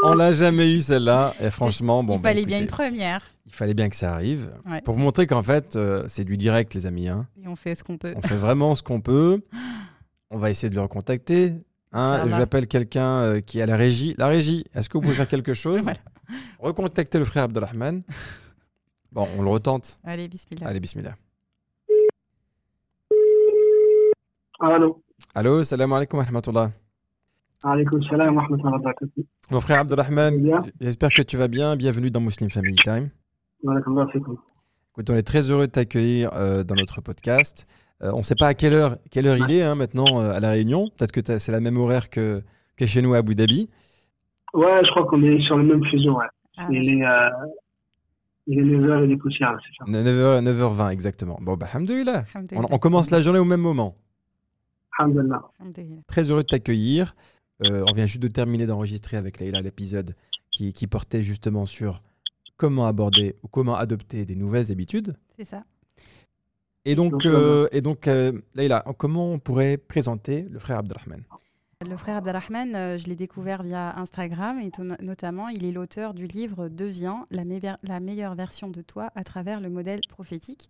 On 0.08 0.14
l'a 0.16 0.32
jamais 0.32 0.72
eu 0.74 0.80
celle-là. 0.82 1.34
Et 1.42 1.50
franchement, 1.50 2.04
bon, 2.04 2.16
il 2.18 2.22
bah, 2.22 2.30
fallait 2.30 2.46
bien 2.46 2.58
une 2.58 2.64
écoutez, 2.66 2.76
première. 2.90 3.22
il 3.46 3.52
fallait 3.54 3.74
bien 3.74 3.90
que 3.90 3.96
ça 3.96 4.14
arrive. 4.14 4.52
Ouais. 4.70 4.82
Pour 4.82 4.98
montrer 4.98 5.26
qu'en 5.28 5.44
fait, 5.44 5.76
euh, 5.76 6.04
c'est 6.08 6.24
du 6.26 6.38
direct, 6.38 6.74
les 6.74 6.86
amis. 6.86 7.08
hein. 7.10 7.28
Et 7.44 7.48
on 7.48 7.56
fait 7.56 7.76
ce 7.76 7.84
qu'on 7.84 7.98
peut. 7.98 8.14
On 8.16 8.22
fait 8.22 8.36
vraiment 8.38 8.76
ce 8.76 8.84
qu'on 8.84 9.02
peut. 9.02 9.42
On 10.32 10.40
va 10.40 10.50
essayer 10.50 10.70
de 10.70 10.76
le 10.76 10.82
recontacter. 10.82 11.54
Hein. 11.94 12.28
J'appelle 12.28 12.68
quelqu'un 12.68 13.22
euh, 13.22 13.42
qui 13.42 13.60
est 13.60 13.62
à 13.62 13.66
la 13.68 13.78
régie. 13.78 14.16
La 14.18 14.28
régie, 14.28 14.64
est-ce 14.74 14.90
que 14.90 14.98
vous 14.98 15.02
pouvez 15.04 15.14
faire 15.14 15.28
quelque 15.28 15.54
chose? 15.64 15.84
Voilà. 15.84 16.00
Recontacter 16.60 17.20
le 17.20 17.26
frère 17.26 17.44
Abdelrahman. 17.44 18.02
Bon, 19.12 19.30
on 19.38 19.44
le 19.44 19.50
retente. 19.50 19.98
Allez, 20.04 20.28
bismillah. 20.28 20.68
Allez, 20.68 20.82
bismillah. 20.82 21.16
Allô? 24.60 25.02
Allô, 25.34 25.64
salam 25.64 25.94
alaikum 25.94 26.20
wa 26.20 26.26
rahmatullah. 26.26 26.72
Alaykoum 27.66 28.04
salam 28.04 28.36
wa 28.36 28.44
rahmatullahi 28.44 28.74
wa 28.74 28.80
barakatuh. 28.80 29.26
Mon 29.50 29.60
frère 29.60 29.80
Abdelrahman, 29.80 30.62
j'espère 30.80 31.10
que 31.10 31.24
tu 31.24 31.36
vas 31.36 31.48
bien. 31.48 31.76
Bienvenue 31.76 32.12
dans 32.12 32.22
Muslim 32.22 32.52
Family 32.52 32.76
Time. 32.84 33.10
Écoute, 33.64 35.10
on 35.10 35.16
est 35.16 35.24
très 35.24 35.50
heureux 35.50 35.66
de 35.66 35.72
t'accueillir 35.72 36.30
euh, 36.34 36.64
dans 36.64 36.76
notre 36.76 37.02
podcast. 37.02 37.66
Euh, 38.04 38.12
on 38.14 38.20
ne 38.20 38.24
sait 38.24 38.36
pas 38.36 38.50
à 38.50 38.54
quelle 38.54 38.74
heure, 38.74 38.98
quelle 39.10 39.26
heure 39.26 39.38
il 39.38 39.52
est 39.52 39.64
hein, 39.64 39.74
maintenant 39.74 40.22
euh, 40.22 40.34
à 40.34 40.40
La 40.40 40.52
Réunion. 40.52 40.92
Peut-être 40.96 41.12
que 41.12 41.40
c'est 41.40 41.52
la 41.52 41.60
même 41.60 41.78
horaire 41.78 42.12
que, 42.12 42.44
que 42.78 42.86
chez 42.86 43.02
nous 43.02 43.16
à 43.16 43.18
Abu 43.18 43.34
Dhabi. 43.34 43.68
Ouais, 44.54 44.82
je 44.84 44.92
crois 44.92 45.08
qu'on 45.08 45.24
est 45.24 45.42
sur 45.48 45.58
le 45.58 45.64
même 45.64 45.84
fuseau, 45.86 46.18
ouais. 46.18 46.26
Ah, 46.58 46.68
il, 46.70 46.88
est, 46.88 47.04
euh, 47.04 47.30
il 48.46 48.60
est 48.60 48.64
9h 48.64 49.06
et 49.06 49.08
des 49.08 49.18
poussières, 49.18 49.58
c'est 49.66 49.92
ça. 49.92 49.92
9h, 49.92 50.44
9h20 50.44 50.92
exactement. 50.92 51.40
Bon, 51.42 51.56
bah, 51.56 51.66
alhamdoulilah. 51.74 52.26
On, 52.36 52.38
alhamdoulilah. 52.38 52.68
on 52.70 52.78
commence 52.78 53.10
la 53.10 53.22
journée 53.22 53.40
au 53.40 53.46
même 53.46 53.62
moment. 53.62 53.96
Alhamdulillah. 55.00 55.42
Alhamdoulilah. 55.60 56.02
Très 56.08 56.30
heureux 56.30 56.44
de 56.44 56.48
t'accueillir. 56.48 57.16
Euh, 57.64 57.84
on 57.88 57.94
vient 57.94 58.06
juste 58.06 58.22
de 58.22 58.28
terminer 58.28 58.66
d'enregistrer 58.66 59.18
avec 59.18 59.40
Leïla 59.40 59.62
l'épisode 59.62 60.16
qui, 60.52 60.74
qui 60.74 60.88
portait 60.88 61.22
justement 61.22 61.66
sur 61.66 62.02
comment 62.58 62.86
aborder 62.86 63.36
ou 63.44 63.48
comment 63.48 63.76
adopter 63.76 64.26
des 64.26 64.36
nouvelles 64.36 64.72
habitudes. 64.72 65.16
C'est 65.38 65.46
ça. 65.46 65.64
Et 66.86 66.96
donc, 66.96 67.14
Donc, 67.14 67.26
euh, 67.26 67.68
et 67.72 67.82
donc 67.82 68.08
euh, 68.08 68.32
Leïla, 68.54 68.84
comment 68.98 69.32
on 69.32 69.40
pourrait 69.40 69.78
présenter 69.78 70.44
le 70.44 70.60
frère 70.60 70.78
Abdelrahman? 70.78 71.24
Le 71.82 71.98
frère 71.98 72.18
Abdelrahman, 72.18 72.74
euh, 72.76 72.98
je 72.98 73.06
l'ai 73.08 73.16
découvert 73.16 73.62
via 73.62 73.98
Instagram 74.00 74.62
et 74.62 74.72
notamment, 75.02 75.50
il 75.50 75.66
est 75.66 75.72
l'auteur 75.72 76.14
du 76.14 76.26
livre 76.26 76.70
Deviens 76.70 77.26
la, 77.32 77.44
meilleure- 77.44 77.78
la 77.84 78.00
meilleure 78.00 78.34
version 78.36 78.70
de 78.70 78.82
toi 78.82 79.12
à 79.16 79.24
travers 79.24 79.60
le 79.60 79.70
modèle 79.70 80.00
prophétique. 80.08 80.70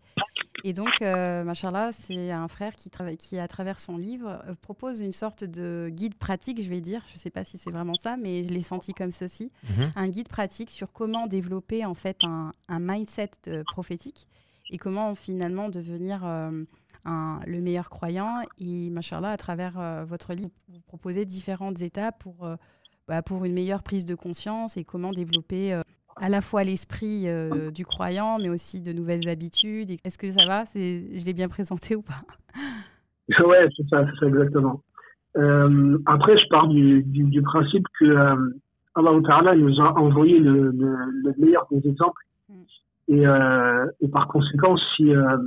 Et 0.64 0.74
donc, 0.74 0.90
euh, 1.02 1.44
machallah, 1.44 1.92
c'est 1.92 2.32
un 2.32 2.48
frère 2.48 2.76
qui, 2.76 2.90
qui, 3.20 3.38
à 3.38 3.48
travers 3.48 3.80
son 3.80 3.98
livre, 3.98 4.42
euh, 4.48 4.56
propose 4.62 5.00
une 5.00 5.12
sorte 5.12 5.44
de 5.44 5.90
guide 5.92 6.16
pratique, 6.16 6.62
je 6.64 6.70
vais 6.70 6.82
dire. 6.82 7.04
Je 7.10 7.14
ne 7.14 7.20
sais 7.20 7.30
pas 7.30 7.44
si 7.44 7.60
c'est 7.60 7.70
vraiment 7.70 7.96
ça, 7.96 8.18
mais 8.18 8.44
je 8.44 8.52
l'ai 8.52 8.62
senti 8.62 8.94
comme 8.94 9.12
ceci. 9.12 9.52
Un 9.96 10.08
guide 10.10 10.28
pratique 10.28 10.72
sur 10.72 10.92
comment 10.92 11.28
développer 11.28 11.86
en 11.86 11.94
fait 11.94 12.18
un, 12.24 12.52
un 12.68 12.80
mindset 12.80 13.30
euh, 13.48 13.64
prophétique 13.64 14.28
et 14.72 14.80
comment 14.80 15.14
finalement 15.14 15.70
devenir 15.70 16.22
un- 17.06 17.40
le 17.48 17.62
meilleur 17.62 17.90
croyant. 17.90 18.42
Et 18.60 18.90
machallah, 18.90 19.30
à 19.32 19.38
travers 19.38 19.80
euh, 19.80 20.04
votre 20.06 20.34
livre, 20.34 20.52
vous 20.70 20.80
proposez 20.88 21.26
différentes 21.26 21.82
étapes 21.82 22.20
pour, 22.20 22.46
euh, 22.46 22.56
bah, 23.08 23.22
pour 23.22 23.46
une 23.46 23.54
meilleure 23.54 23.84
prise 23.84 24.06
de 24.06 24.16
conscience 24.16 24.78
et 24.78 24.84
comment 24.84 25.12
développer 25.12 25.74
euh, 25.74 25.82
à 26.18 26.30
la 26.30 26.42
fois 26.42 26.64
l'esprit 26.64 27.26
du 27.74 27.86
croyant, 27.86 28.40
mais 28.40 28.48
aussi 28.50 28.82
de 28.82 28.94
nouvelles 28.94 29.28
habitudes. 29.28 29.92
Est-ce 30.06 30.18
que 30.18 30.32
ça 30.32 30.46
va? 30.46 30.66
C'est- 30.66 31.18
Je 31.18 31.26
l'ai 31.26 31.34
bien 31.34 31.50
présenté 31.50 31.94
ou 31.96 32.02
pas? 32.02 32.16
Ouais, 33.46 33.68
c'est 33.76 33.88
ça, 33.90 34.06
c'est 34.06 34.20
ça 34.22 34.26
exactement. 34.28 34.82
Après, 36.06 36.38
je 36.38 36.48
pars 36.50 36.68
du, 36.70 37.04
du, 37.04 37.24
du 37.24 37.42
principe 37.42 37.86
que 38.00 38.06
Allah 38.96 39.12
Ta'ala 39.28 39.56
nous 39.56 39.82
a 39.82 39.92
envoyé 40.00 40.40
le, 40.40 40.72
le, 40.72 40.96
le 41.26 41.34
meilleur 41.38 41.68
des 41.70 41.86
exemples. 41.90 42.22
Mm. 42.48 42.54
Et, 43.10 43.28
euh, 43.28 43.86
et 44.00 44.08
par 44.08 44.30
conséquent, 44.30 44.78
si, 44.96 45.14
euh, 45.14 45.38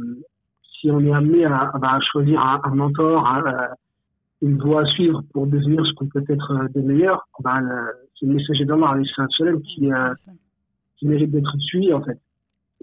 si 0.81 0.91
on 0.91 1.01
est 1.01 1.13
amené 1.13 1.45
à, 1.45 1.57
à, 1.75 1.97
à 1.97 2.01
choisir 2.01 2.41
un, 2.41 2.61
un 2.65 2.75
mentor, 2.75 3.27
un, 3.27 3.45
euh, 3.47 3.67
une 4.43 4.59
voie 4.59 4.83
à 4.83 4.85
suivre 4.87 5.23
pour 5.33 5.47
devenir 5.47 5.85
ce 5.87 5.93
qu'on 5.95 6.07
peut 6.07 6.25
être 6.29 6.53
euh, 6.53 6.69
de 6.75 6.81
meilleur, 6.81 7.27
bah, 7.41 7.61
le- 7.61 7.93
c'est 8.19 8.27
le 8.27 8.35
messager 8.35 8.65
d'Allah 8.65 8.91
alayhi 8.91 9.09
salam, 9.37 9.61
qui, 9.63 9.93
euh, 9.93 9.97
C'est 10.17 10.27
ça. 10.27 10.33
qui 10.97 11.07
mérite 11.09 11.31
d'être 11.31 11.53
suivi 11.59 11.93
en 11.93 12.03
fait. 12.03 12.19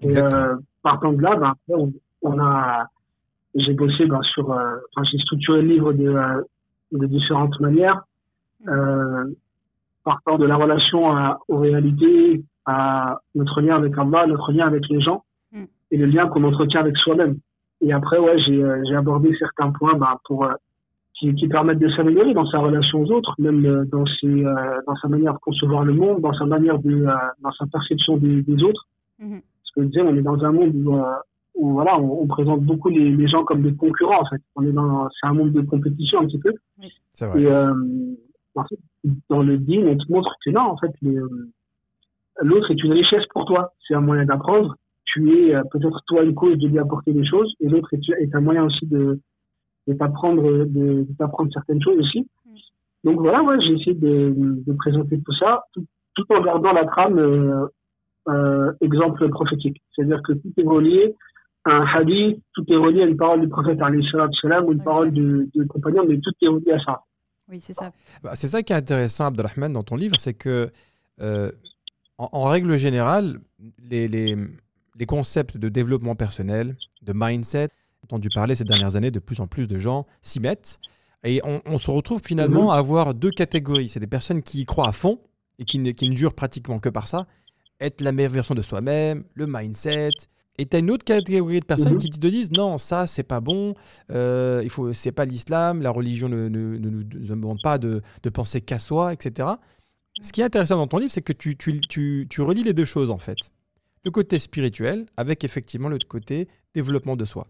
Et 0.02 0.18
euh, 0.18 0.56
partant 0.82 1.12
de 1.12 1.22
là, 1.22 1.36
ben, 1.36 1.48
après, 1.52 1.74
on, 1.82 1.92
on 2.22 2.38
a, 2.38 2.86
j'ai 3.54 3.72
bossé 3.72 4.06
ben, 4.06 4.20
sur, 4.22 4.50
euh, 4.52 4.76
enfin 4.94 5.06
j'ai 5.10 5.18
structuré 5.18 5.62
le 5.62 5.68
livre 5.68 5.92
de, 5.94 6.08
euh, 6.08 6.42
de 6.92 7.06
différentes 7.06 7.58
manières, 7.60 8.02
euh, 8.68 9.24
partant 10.04 10.36
de 10.38 10.44
la 10.46 10.56
relation 10.56 11.10
à- 11.16 11.38
aux 11.48 11.58
réalités, 11.58 12.44
à 12.66 13.20
notre 13.34 13.60
lien 13.60 13.76
avec 13.76 13.96
Allah, 13.96 14.26
notre 14.26 14.52
lien 14.52 14.66
avec 14.66 14.86
les 14.88 15.00
gens, 15.00 15.24
Mm. 15.52 15.64
et 15.92 15.96
le 15.96 16.06
lien 16.06 16.26
qu'on 16.28 16.44
entretient 16.44 16.80
avec 16.80 16.96
soi-même. 16.98 17.36
Et 17.86 17.92
après, 17.92 18.18
ouais, 18.18 18.36
j'ai 18.44 18.62
euh, 18.62 18.98
abordé 18.98 19.30
certains 19.38 19.70
points 19.70 19.96
pour 20.24 20.44
euh, 20.44 20.52
qui, 21.14 21.32
qui 21.34 21.46
permettent 21.46 21.78
de 21.78 21.88
s'améliorer 21.90 22.34
dans 22.34 22.46
sa 22.46 22.58
relation 22.58 23.00
aux 23.02 23.10
autres, 23.12 23.34
même 23.38 23.64
euh, 23.64 23.84
dans 23.86 24.04
ses, 24.20 24.44
euh, 24.44 24.80
dans 24.86 24.96
sa 24.96 25.08
manière 25.08 25.34
de 25.34 25.38
concevoir 25.38 25.84
le 25.84 25.94
monde, 25.94 26.20
dans 26.20 26.32
sa 26.34 26.46
manière 26.46 26.78
de, 26.80 27.06
euh, 27.06 27.14
dans 27.42 27.52
sa 27.52 27.66
perception 27.66 28.16
des, 28.16 28.42
des 28.42 28.62
autres. 28.62 28.86
Mhm. 29.20 29.40
Parce 29.40 29.70
que 29.74 29.82
je 29.82 29.86
disais, 29.86 30.02
on 30.02 30.16
est 30.16 30.22
dans 30.22 30.44
un 30.44 30.52
monde 30.52 30.72
où, 30.74 30.96
euh, 30.96 31.04
où 31.54 31.70
voilà, 31.74 31.98
on, 31.98 32.22
on 32.22 32.26
présente 32.26 32.62
beaucoup 32.62 32.88
les, 32.88 33.10
les 33.10 33.28
gens 33.28 33.44
comme 33.44 33.62
des 33.62 33.74
concurrents 33.74 34.20
en 34.20 34.26
fait. 34.26 34.42
On 34.56 34.62
est 34.66 34.72
dans, 34.72 35.08
c'est 35.10 35.28
un 35.28 35.34
monde 35.34 35.52
de 35.52 35.62
compétition 35.62 36.20
un 36.20 36.26
petit 36.26 36.40
peu. 36.40 36.52
C'est 37.12 37.26
vrai. 37.26 37.42
Et 37.42 37.46
euh, 37.46 37.72
en 38.56 38.64
fait, 38.64 38.78
dans 39.30 39.42
le 39.42 39.58
deal, 39.58 39.86
on 39.86 39.96
te 39.96 40.12
montre 40.12 40.34
que 40.44 40.50
non, 40.50 40.62
en 40.62 40.76
fait, 40.76 40.92
l'autre 42.42 42.70
est 42.72 42.82
une 42.82 42.92
richesse 42.92 43.24
pour 43.32 43.44
toi. 43.44 43.72
C'est 43.86 43.94
un 43.94 44.00
moyen 44.00 44.24
d'apprendre. 44.24 44.74
Tu 45.06 45.32
es 45.32 45.54
euh, 45.54 45.62
peut-être 45.70 46.00
toi 46.06 46.22
une 46.22 46.34
cause 46.34 46.58
de 46.58 46.68
lui 46.68 46.78
apporter 46.78 47.12
des 47.12 47.26
choses, 47.26 47.54
et 47.60 47.68
l'autre 47.68 47.88
est, 47.94 48.00
est 48.20 48.34
un 48.34 48.40
moyen 48.40 48.64
aussi 48.64 48.86
de, 48.86 49.20
de 49.86 49.94
t'apprendre, 49.94 50.42
de, 50.42 51.04
de 51.04 51.12
t'apprendre 51.18 51.50
certaines 51.52 51.82
choses 51.82 51.98
aussi. 51.98 52.28
Donc 53.04 53.20
voilà, 53.20 53.42
ouais, 53.42 53.56
j'ai 53.60 53.74
essayé 53.74 53.94
de, 53.94 54.34
de 54.66 54.72
présenter 54.74 55.20
tout 55.24 55.34
ça, 55.38 55.62
tout, 55.72 55.84
tout 56.14 56.26
en 56.30 56.42
gardant 56.42 56.72
la 56.72 56.84
trame 56.86 57.18
euh, 57.18 57.66
euh, 58.28 58.72
exemple 58.80 59.28
prophétique. 59.28 59.80
C'est-à-dire 59.94 60.20
que 60.26 60.32
tout 60.32 60.52
est 60.56 60.66
relié 60.66 61.14
à 61.64 61.70
un 61.70 61.86
hadith, 61.86 62.42
tout 62.54 62.64
est 62.68 62.76
relié 62.76 63.02
à 63.02 63.06
une 63.06 63.16
parole 63.16 63.40
du 63.40 63.48
prophète 63.48 63.78
salatu 63.78 64.16
wassalam, 64.16 64.64
ou 64.66 64.72
une 64.72 64.82
parole 64.82 65.12
de, 65.12 65.48
de 65.54 65.64
compagnon, 65.64 66.04
mais 66.08 66.18
tout 66.18 66.32
est 66.42 66.48
relié 66.48 66.72
à 66.72 66.80
ça. 66.80 67.00
Oui, 67.48 67.60
c'est 67.60 67.74
ça. 67.74 67.92
Bah, 68.24 68.32
c'est 68.34 68.48
ça 68.48 68.62
qui 68.62 68.72
est 68.72 68.76
intéressant, 68.76 69.26
Abdelrahman, 69.26 69.72
dans 69.72 69.84
ton 69.84 69.94
livre, 69.94 70.16
c'est 70.18 70.34
que, 70.34 70.68
euh, 71.20 71.50
en, 72.18 72.28
en 72.32 72.44
règle 72.44 72.76
générale, 72.76 73.38
les, 73.88 74.08
les, 74.08 74.36
les 74.98 75.06
concepts 75.06 75.56
de 75.56 75.68
développement 75.68 76.14
personnel, 76.14 76.76
de 77.02 77.12
mindset, 77.14 77.68
entendu 78.02 78.28
parler 78.34 78.54
ces 78.54 78.64
dernières 78.64 78.96
années, 78.96 79.10
de 79.10 79.18
plus 79.18 79.40
en 79.40 79.46
plus 79.46 79.68
de 79.68 79.78
gens 79.78 80.06
s'y 80.22 80.40
mettent. 80.40 80.78
Et 81.24 81.40
on, 81.44 81.60
on 81.66 81.78
se 81.78 81.90
retrouve 81.90 82.20
finalement 82.24 82.70
à 82.72 82.76
avoir 82.78 83.14
deux 83.14 83.30
catégories. 83.30 83.88
C'est 83.88 84.00
des 84.00 84.06
personnes 84.06 84.42
qui 84.42 84.60
y 84.60 84.64
croient 84.64 84.88
à 84.88 84.92
fond 84.92 85.18
et 85.58 85.64
qui 85.64 85.78
ne, 85.78 85.90
qui 85.90 86.08
ne 86.08 86.14
jurent 86.14 86.34
pratiquement 86.34 86.78
que 86.78 86.88
par 86.88 87.08
ça. 87.08 87.26
Être 87.80 88.00
la 88.00 88.12
meilleure 88.12 88.32
version 88.32 88.54
de 88.54 88.62
soi-même, 88.62 89.24
le 89.34 89.46
mindset. 89.48 90.10
Et 90.58 90.64
tu 90.66 90.76
as 90.76 90.78
une 90.78 90.90
autre 90.90 91.04
catégorie 91.04 91.60
de 91.60 91.66
personnes 91.66 91.94
Mhm. 91.94 91.98
qui 91.98 92.08
te 92.10 92.26
disent 92.26 92.50
non, 92.50 92.78
ça 92.78 93.06
c'est 93.06 93.22
pas 93.24 93.40
bon, 93.40 93.74
euh, 94.10 94.60
il 94.64 94.70
faut, 94.70 94.92
c'est 94.94 95.12
pas 95.12 95.26
l'islam, 95.26 95.82
la 95.82 95.90
religion 95.90 96.30
ne, 96.30 96.48
ne- 96.48 96.78
ne 96.78 96.88
nous 96.88 97.02
demande 97.04 97.58
pas 97.62 97.76
de, 97.76 98.00
de 98.22 98.30
penser 98.30 98.62
qu'à 98.62 98.78
soi, 98.78 99.12
etc. 99.12 99.48
Ce 100.22 100.32
qui 100.32 100.40
est 100.40 100.44
intéressant 100.44 100.76
dans 100.76 100.86
ton 100.86 100.96
livre, 100.96 101.10
c'est 101.12 101.20
que 101.20 101.34
tu, 101.34 101.56
tu, 101.58 101.78
tu, 101.90 102.26
tu 102.30 102.40
relis 102.40 102.62
les 102.62 102.72
deux 102.72 102.86
choses 102.86 103.10
en 103.10 103.18
fait. 103.18 103.36
Le 104.06 104.12
côté 104.12 104.38
spirituel 104.38 105.06
avec 105.16 105.42
effectivement 105.42 105.88
le 105.88 105.98
côté 105.98 106.46
développement 106.76 107.16
de 107.16 107.24
soi. 107.24 107.42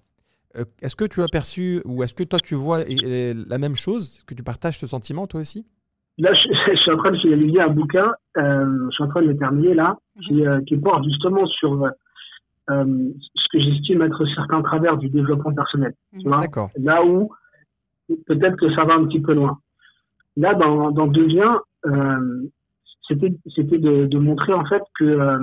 Euh, 0.57 0.65
est-ce 0.81 0.97
que 0.97 1.05
tu 1.05 1.21
as 1.23 1.29
perçu 1.31 1.83
ou 1.85 2.03
est-ce 2.03 2.15
que 2.15 2.25
toi 2.25 2.39
tu 2.43 2.55
vois 2.55 2.79
euh, 2.79 3.35
la 3.47 3.59
même 3.59 3.77
chose? 3.77 4.17
Est-ce 4.17 4.25
que 4.25 4.35
tu 4.35 4.43
partages 4.43 4.79
ce 4.79 4.87
sentiment 4.87 5.27
toi 5.27 5.41
aussi? 5.41 5.67
Là, 6.17 6.33
je, 6.33 6.49
je 6.73 6.79
suis 6.79 6.91
en 6.91 6.97
train 6.97 7.11
de 7.13 7.19
finaliser 7.19 7.61
un 7.61 7.69
bouquin, 7.69 8.11
euh, 8.39 8.89
je 8.89 8.95
suis 8.95 9.05
en 9.05 9.09
train 9.09 9.21
de 9.21 9.27
le 9.27 9.37
terminer 9.37 9.75
là, 9.75 9.99
qui, 10.27 10.47
euh, 10.47 10.63
qui 10.67 10.79
porte 10.79 11.05
justement 11.05 11.45
sur 11.45 11.85
euh, 11.85 11.91
euh, 12.71 13.11
ce 13.35 13.47
que 13.53 13.63
j'estime 13.63 14.01
être 14.01 14.25
certains 14.35 14.63
travers 14.63 14.97
du 14.97 15.11
développement 15.11 15.53
personnel. 15.53 15.93
Tu 16.19 16.27
vois? 16.27 16.39
D'accord. 16.39 16.71
là 16.79 17.05
où 17.05 17.31
peut-être 18.27 18.57
que 18.57 18.75
ça 18.75 18.85
va 18.85 18.95
un 18.95 19.05
petit 19.05 19.21
peu 19.21 19.35
loin. 19.35 19.59
Là, 20.39 20.55
dans, 20.55 20.91
dans 20.91 21.07
Devient, 21.07 21.57
euh, 21.85 22.49
c'était 23.09 23.29
de, 23.79 24.07
de 24.07 24.19
montrer 24.19 24.55
en 24.55 24.65
fait 24.65 24.83
que 24.99 25.05
euh, 25.05 25.39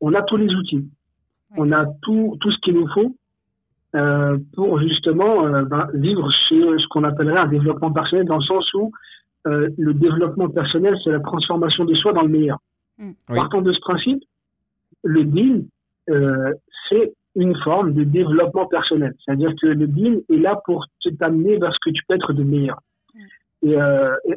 on 0.00 0.14
a 0.14 0.22
tous 0.22 0.36
les 0.36 0.52
outils, 0.54 0.88
on 1.56 1.72
a 1.72 1.86
tout 2.02 2.36
tout 2.40 2.50
ce 2.50 2.58
qu'il 2.60 2.74
nous 2.74 2.88
faut 2.88 3.14
euh, 3.94 4.38
pour 4.54 4.80
justement 4.80 5.46
euh, 5.46 5.62
ben, 5.64 5.88
vivre 5.94 6.30
chez 6.48 6.60
ce 6.60 6.86
qu'on 6.88 7.04
appellerait 7.04 7.40
un 7.40 7.48
développement 7.48 7.92
personnel 7.92 8.26
dans 8.26 8.38
le 8.38 8.44
sens 8.44 8.72
où 8.74 8.92
euh, 9.46 9.68
le 9.78 9.94
développement 9.94 10.48
personnel 10.48 10.96
c'est 11.02 11.10
la 11.10 11.20
transformation 11.20 11.84
de 11.84 11.94
soi 11.94 12.12
dans 12.12 12.22
le 12.22 12.28
meilleur. 12.28 12.58
Mm. 12.98 13.10
Oui. 13.30 13.36
Partant 13.36 13.62
de 13.62 13.72
ce 13.72 13.80
principe, 13.80 14.22
le 15.02 15.24
deal 15.24 15.64
euh, 16.10 16.52
c'est 16.88 17.14
une 17.36 17.56
forme 17.62 17.92
de 17.92 18.04
développement 18.04 18.66
personnel. 18.66 19.14
C'est-à-dire 19.24 19.52
que 19.60 19.66
le 19.66 19.86
deal 19.86 20.22
est 20.30 20.38
là 20.38 20.60
pour 20.64 20.86
te 21.02 21.10
t'amener 21.10 21.58
vers 21.58 21.72
ce 21.72 21.78
que 21.84 21.90
tu 21.90 22.02
peux 22.08 22.14
être 22.14 22.32
de 22.32 22.42
meilleur. 22.42 22.80
Et, 23.62 23.76
euh, 23.80 24.14
et 24.24 24.34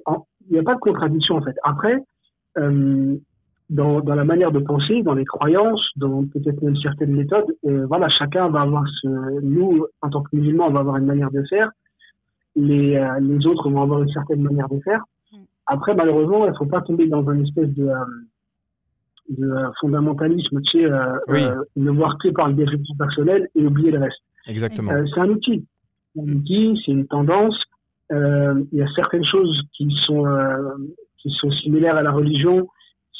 il 0.50 0.54
n'y 0.54 0.60
a 0.60 0.64
pas 0.64 0.76
de 0.76 0.80
contradiction 0.80 1.36
en 1.36 1.42
fait. 1.42 1.56
Après, 1.64 1.98
euh, 2.58 3.16
dans, 3.70 4.02
dans 4.02 4.16
la 4.16 4.24
manière 4.24 4.52
de 4.52 4.60
penser, 4.60 5.04
dans 5.04 5.14
les 5.14 5.26
croyances, 5.26 5.86
dans 5.96 6.24
peut-être 6.26 6.62
même 6.62 6.76
certaines 6.78 7.16
méthodes, 7.16 7.56
euh, 7.66 7.86
voilà, 7.88 8.10
chacun 8.10 8.50
va 8.50 8.62
avoir 8.62 8.84
ce. 9.02 9.08
Nous, 9.42 9.86
en 10.02 10.10
tant 10.10 10.24
que 10.24 10.36
musulmans, 10.36 10.68
on 10.68 10.72
va 10.72 10.80
avoir 10.80 10.98
une 10.98 11.06
manière 11.06 11.32
de 11.32 11.44
faire. 11.44 11.70
Les, 12.56 12.96
euh, 12.96 13.20
les 13.20 13.46
autres 13.46 13.70
vont 13.70 13.82
avoir 13.82 14.02
une 14.02 14.10
certaine 14.12 14.42
manière 14.42 14.68
de 14.70 14.80
faire. 14.80 15.04
Mm. 15.32 15.38
Après, 15.68 15.94
malheureusement, 15.94 16.46
il 16.46 16.52
ne 16.52 16.58
faut 16.58 16.66
pas 16.66 16.82
tomber 16.82 17.08
dans 17.08 17.24
une 17.32 17.46
espèce 17.46 17.70
de, 17.76 17.88
euh, 17.88 17.96
de 19.38 19.46
euh, 19.46 19.70
fondamentalisme, 19.80 20.60
tu 20.64 20.80
sais, 20.80 20.86
euh, 20.86 21.14
Oui. 21.28 21.44
euh, 21.44 21.62
ne 21.76 21.92
voir 21.92 22.18
que 22.18 22.30
par 22.30 22.48
le 22.48 22.56
développement 22.56 22.96
personnel 22.98 23.48
et 23.56 23.66
oublier 23.66 23.92
le 23.92 24.00
reste. 24.00 24.22
Exactement. 24.48 24.92
Euh, 24.92 25.06
c'est 25.14 25.20
un 25.22 25.30
outil. 25.30 25.66
C'est 26.16 26.22
un 26.22 26.36
outil, 26.36 26.82
c'est 26.84 26.92
une 26.92 27.06
tendance. 27.08 27.56
Euh, 28.12 28.64
il 28.72 28.80
y 28.80 28.82
a 28.82 28.88
certaines 28.96 29.26
choses 29.26 29.62
qui 29.78 29.96
sont, 30.08 30.26
euh, 30.26 30.58
qui 31.20 31.30
sont 31.40 31.52
similaires 31.52 31.96
à 31.98 32.02
la 32.02 32.12
religion, 32.12 32.68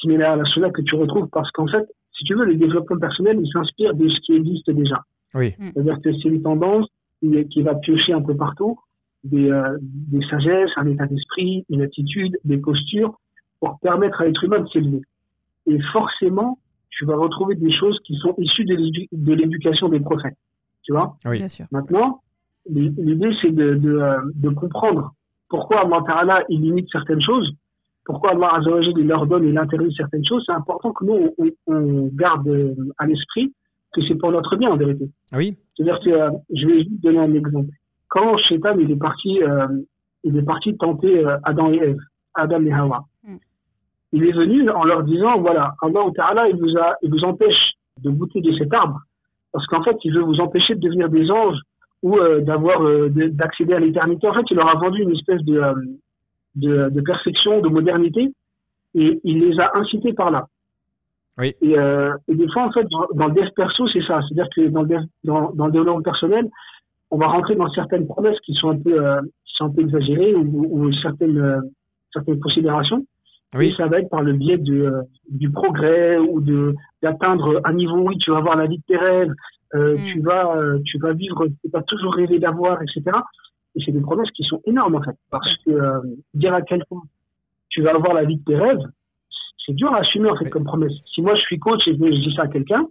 similaires 0.02 0.32
à 0.32 0.36
la 0.36 0.46
sunna 0.46 0.70
que 0.70 0.82
tu 0.82 0.96
retrouves 0.96 1.28
parce 1.32 1.50
qu'en 1.52 1.68
fait, 1.68 1.86
si 2.18 2.24
tu 2.26 2.36
veux, 2.36 2.46
le 2.46 2.56
développement 2.56 2.98
personnel, 2.98 3.40
il 3.42 3.52
s'inspire 3.52 3.94
de 3.94 4.08
ce 4.10 4.20
qui 4.22 4.34
existe 4.34 4.70
déjà. 4.72 5.04
Oui. 5.36 5.54
C'est-à-dire 5.60 6.00
que 6.02 6.12
c'est 6.14 6.30
une 6.30 6.42
tendance 6.42 6.88
qui, 7.22 7.48
qui 7.50 7.62
va 7.62 7.76
piocher 7.76 8.14
un 8.14 8.22
peu 8.22 8.36
partout 8.36 8.78
des, 9.24 9.50
euh, 9.52 9.78
des 9.82 10.26
sagesses, 10.30 10.72
un 10.78 10.88
état 10.88 11.06
d'esprit, 11.06 11.66
une 11.70 11.82
attitude, 11.82 12.38
des 12.46 12.58
postures 12.58 13.20
pour 13.60 13.80
permettre 13.80 14.22
à 14.22 14.26
l'être 14.26 14.44
humain 14.44 14.60
de 14.62 14.68
s'élever. 14.70 15.02
Et 15.68 15.80
forcément, 15.94 16.58
tu 16.90 17.06
vas 17.06 17.16
retrouver 17.16 17.56
des 17.56 17.72
choses 17.72 17.98
qui 18.06 18.16
sont 18.18 18.34
issues 18.38 18.66
de 18.66 18.76
l'édu- 18.76 19.08
de 19.12 19.34
l'éducation 19.34 19.90
des 19.90 20.00
prophètes. 20.00 20.38
Tu 20.84 20.94
vois? 20.94 21.16
Oui. 21.26 21.38
Bien 21.38 21.48
sûr. 21.48 21.66
Maintenant, 21.72 22.22
l'i- 22.70 22.94
l'idée, 22.98 23.32
c'est 23.42 23.52
de, 23.52 23.76
de, 23.76 23.92
euh, 23.98 24.18
de 24.36 24.50
comprendre 24.50 25.14
pourquoi 25.50 25.82
Allah 25.82 26.44
il 26.50 26.62
limite 26.62 26.88
certaines 26.92 27.22
choses, 27.22 27.52
pourquoi 28.10 28.32
Allah 28.32 28.56
Azza 28.56 28.72
wa 28.72 28.82
Jalla, 28.82 29.00
il 29.00 29.12
ordonne 29.12 29.44
et 29.46 29.50
il 29.50 29.58
interdit 29.58 29.94
certaines 29.96 30.26
choses. 30.26 30.44
C'est 30.48 30.52
important 30.64 30.92
que 30.94 31.06
nous, 31.06 31.30
on, 31.38 31.50
on 31.68 32.10
garde 32.14 32.48
euh, 32.48 32.74
à 32.98 33.06
l'esprit 33.06 33.54
que 33.94 34.02
c'est 34.08 34.16
pour 34.16 34.32
notre 34.32 34.56
bien, 34.56 34.72
en 34.72 34.78
vérité. 34.78 35.06
Oui, 35.36 35.56
C'est-à-dire 35.78 36.00
que, 36.04 36.10
euh, 36.10 36.30
je 36.56 36.66
vais 36.68 36.78
juste 36.84 37.02
donner 37.04 37.20
un 37.20 37.34
exemple. 37.36 37.70
Quand 38.08 38.36
Shaitan, 38.38 38.76
il 38.80 38.90
est 38.90 38.96
parti, 39.10 39.44
euh, 39.44 39.68
il 40.24 40.36
est 40.36 40.42
parti 40.54 40.76
tenter 40.78 41.24
euh, 41.24 41.38
Adam 41.44 41.72
et 41.72 41.78
Ève, 41.78 42.00
Adam 42.34 42.64
et 42.66 42.74
Hawa. 42.74 43.06
Mm. 43.24 43.36
Il 44.14 44.24
est 44.26 44.32
venu 44.32 44.70
en 44.72 44.84
leur 44.86 45.04
disant, 45.04 45.40
voilà, 45.40 45.74
Allah 45.84 46.02
Ta'ala, 46.16 46.50
il 46.50 46.56
vous 46.58 46.76
a, 46.78 46.96
il 47.04 47.12
vous 47.12 47.24
empêche 47.26 47.74
de 48.02 48.10
goûter 48.10 48.42
de 48.42 48.52
cet 48.58 48.74
arbre. 48.74 49.00
Parce 49.52 49.66
qu'en 49.68 49.84
fait, 49.84 49.98
il 50.04 50.14
veut 50.16 50.24
vous 50.24 50.40
empêcher 50.40 50.74
de 50.76 50.80
devenir 50.80 51.10
des 51.10 51.30
anges 51.30 51.60
ou 52.02 52.18
euh, 52.18 52.42
d'avoir, 52.42 52.82
euh, 52.84 53.10
de- 53.10 53.28
d'accéder 53.28 53.74
à 53.74 53.80
l'éternité. 53.80 54.28
En 54.28 54.34
fait, 54.34 54.46
il 54.50 54.58
leur 54.58 54.70
a 54.70 54.80
vendu 54.80 55.02
une 55.04 55.12
espèce 55.12 55.44
de, 55.44 55.58
euh, 55.60 55.74
de, 56.56 56.90
de 56.90 57.02
perfection, 57.02 57.62
de 57.62 57.70
modernité, 57.70 58.32
et 58.96 59.20
il 59.24 59.40
les 59.40 59.60
a 59.60 59.78
incités 59.78 60.14
par 60.14 60.32
là. 60.32 60.48
Oui. 61.38 61.54
Et, 61.62 61.78
euh, 61.78 62.14
et 62.28 62.36
des 62.36 62.48
fois, 62.52 62.64
en 62.64 62.72
fait, 62.72 62.86
dans, 62.92 63.08
dans 63.14 63.28
le 63.28 63.34
dev 63.34 63.50
perso, 63.56 63.88
c'est 63.90 64.02
ça. 64.04 64.20
C'est-à-dire 64.28 64.50
que 64.56 64.68
dans 64.70 64.82
le, 64.82 64.88
dev, 64.90 65.02
dans, 65.24 65.52
dans 65.54 65.68
le 65.68 65.72
développement 65.72 66.02
personnel, 66.02 66.50
on 67.12 67.18
va 67.18 67.28
rentrer 67.28 67.56
dans 67.56 67.70
certaines 67.72 68.08
promesses 68.08 68.40
qui 68.42 68.54
sont 68.56 68.70
un 68.70 68.78
peu, 68.78 69.06
euh, 69.06 69.22
qui 69.46 69.54
sont 69.56 69.66
un 69.66 69.70
peu 69.70 69.82
exagérées 69.82 70.36
ou, 70.36 70.68
ou 70.70 70.94
certaines, 71.02 71.40
euh, 71.40 71.62
certaines 72.14 72.40
considérations. 72.40 73.06
oui, 73.56 73.70
Et 73.70 73.76
ça 73.76 73.88
va 73.88 74.00
être 74.00 74.10
par 74.10 74.22
le 74.22 74.34
biais 74.34 74.58
de, 74.58 74.82
euh, 74.84 75.02
du 75.30 75.50
progrès 75.50 76.18
ou 76.18 76.42
de 76.42 76.76
d'atteindre 77.02 77.62
un 77.64 77.74
niveau 77.74 77.98
où 78.00 78.14
tu 78.16 78.32
vas 78.32 78.38
avoir 78.40 78.58
la 78.58 78.68
vie 78.68 78.78
de 78.78 78.84
tes 78.86 78.98
rêves, 78.98 79.32
euh, 79.76 79.94
Mm. 79.94 79.98
tu 80.12 80.22
vas 80.22 80.58
euh, 80.58 80.80
tu 80.86 80.98
vas 81.00 81.14
vivre 81.14 81.46
ce 81.46 81.68
que 81.68 81.72
tu 81.72 81.78
as 81.78 81.84
toujours 81.84 82.14
rêvé 82.16 82.40
d'avoir, 82.40 82.82
etc. 82.82 83.18
Et 83.76 83.82
c'est 83.86 83.92
des 83.92 84.02
promesses 84.02 84.32
qui 84.32 84.44
sont 84.44 84.62
énormes 84.66 84.96
en 84.96 85.04
fait. 85.04 85.16
Parce 85.30 85.56
que 85.64 85.72
euh, 85.72 86.00
dire 86.34 86.54
à 86.54 86.62
quelqu'un 86.62 87.02
tu 87.70 87.82
vas 87.84 87.92
avoir 87.92 88.14
la 88.14 88.24
vie 88.24 88.38
de 88.38 88.44
tes 88.44 88.58
rêves, 88.58 88.82
c'est 89.66 89.74
dur 89.74 89.94
à 89.94 90.00
assumer 90.00 90.30
en 90.30 90.36
fait 90.36 90.50
comme 90.50 90.64
promesse. 90.64 90.94
Si 91.14 91.22
moi 91.22 91.36
je 91.36 91.42
suis 91.42 91.60
coach 91.60 91.82
et 91.88 91.98
que 91.98 92.06
je 92.06 92.20
dis 92.20 92.34
ça 92.36 92.44
à 92.44 92.48
quelqu'un, 92.48 92.88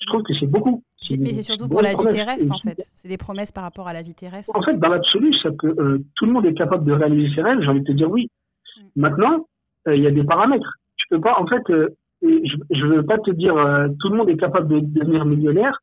je 0.00 0.06
trouve 0.06 0.22
que 0.22 0.32
c'est 0.40 0.46
beaucoup. 0.46 0.82
Mais 1.18 1.32
c'est 1.32 1.42
surtout 1.42 1.68
pour 1.68 1.82
la 1.82 1.94
vie 1.94 2.06
terrestre, 2.08 2.52
en 2.52 2.58
fait. 2.58 2.76
C'est 2.94 3.08
des 3.08 3.18
promesses 3.18 3.52
par 3.52 3.64
rapport 3.64 3.88
à 3.88 3.92
la 3.92 4.02
vie 4.02 4.14
terrestre. 4.14 4.50
en 4.54 4.62
fait, 4.62 4.78
dans 4.78 4.88
l'absolu, 4.88 5.34
ça 5.42 5.50
peut, 5.58 5.74
euh, 5.78 5.98
tout 6.16 6.26
le 6.26 6.32
monde 6.32 6.46
est 6.46 6.54
capable 6.54 6.84
de 6.84 6.92
réaliser 6.92 7.34
ses 7.34 7.42
rêves. 7.42 7.60
J'ai 7.60 7.68
envie 7.68 7.80
de 7.80 7.86
te 7.86 7.92
dire 7.92 8.10
oui. 8.10 8.30
Mm. 8.76 8.80
Maintenant, 8.96 9.46
euh, 9.88 9.96
il 9.96 10.02
y 10.02 10.06
a 10.06 10.10
des 10.10 10.24
paramètres. 10.24 10.78
Tu 10.96 11.06
peux 11.10 11.20
pas, 11.20 11.38
en 11.38 11.46
fait, 11.46 11.62
euh, 11.70 11.94
je, 12.22 12.56
je 12.70 12.86
veux 12.86 13.04
pas 13.04 13.18
te 13.18 13.30
dire 13.30 13.54
tout 14.00 14.08
le 14.08 14.16
monde 14.16 14.30
est 14.30 14.36
capable 14.36 14.68
de 14.68 14.80
devenir 14.80 15.24
millionnaire 15.24 15.80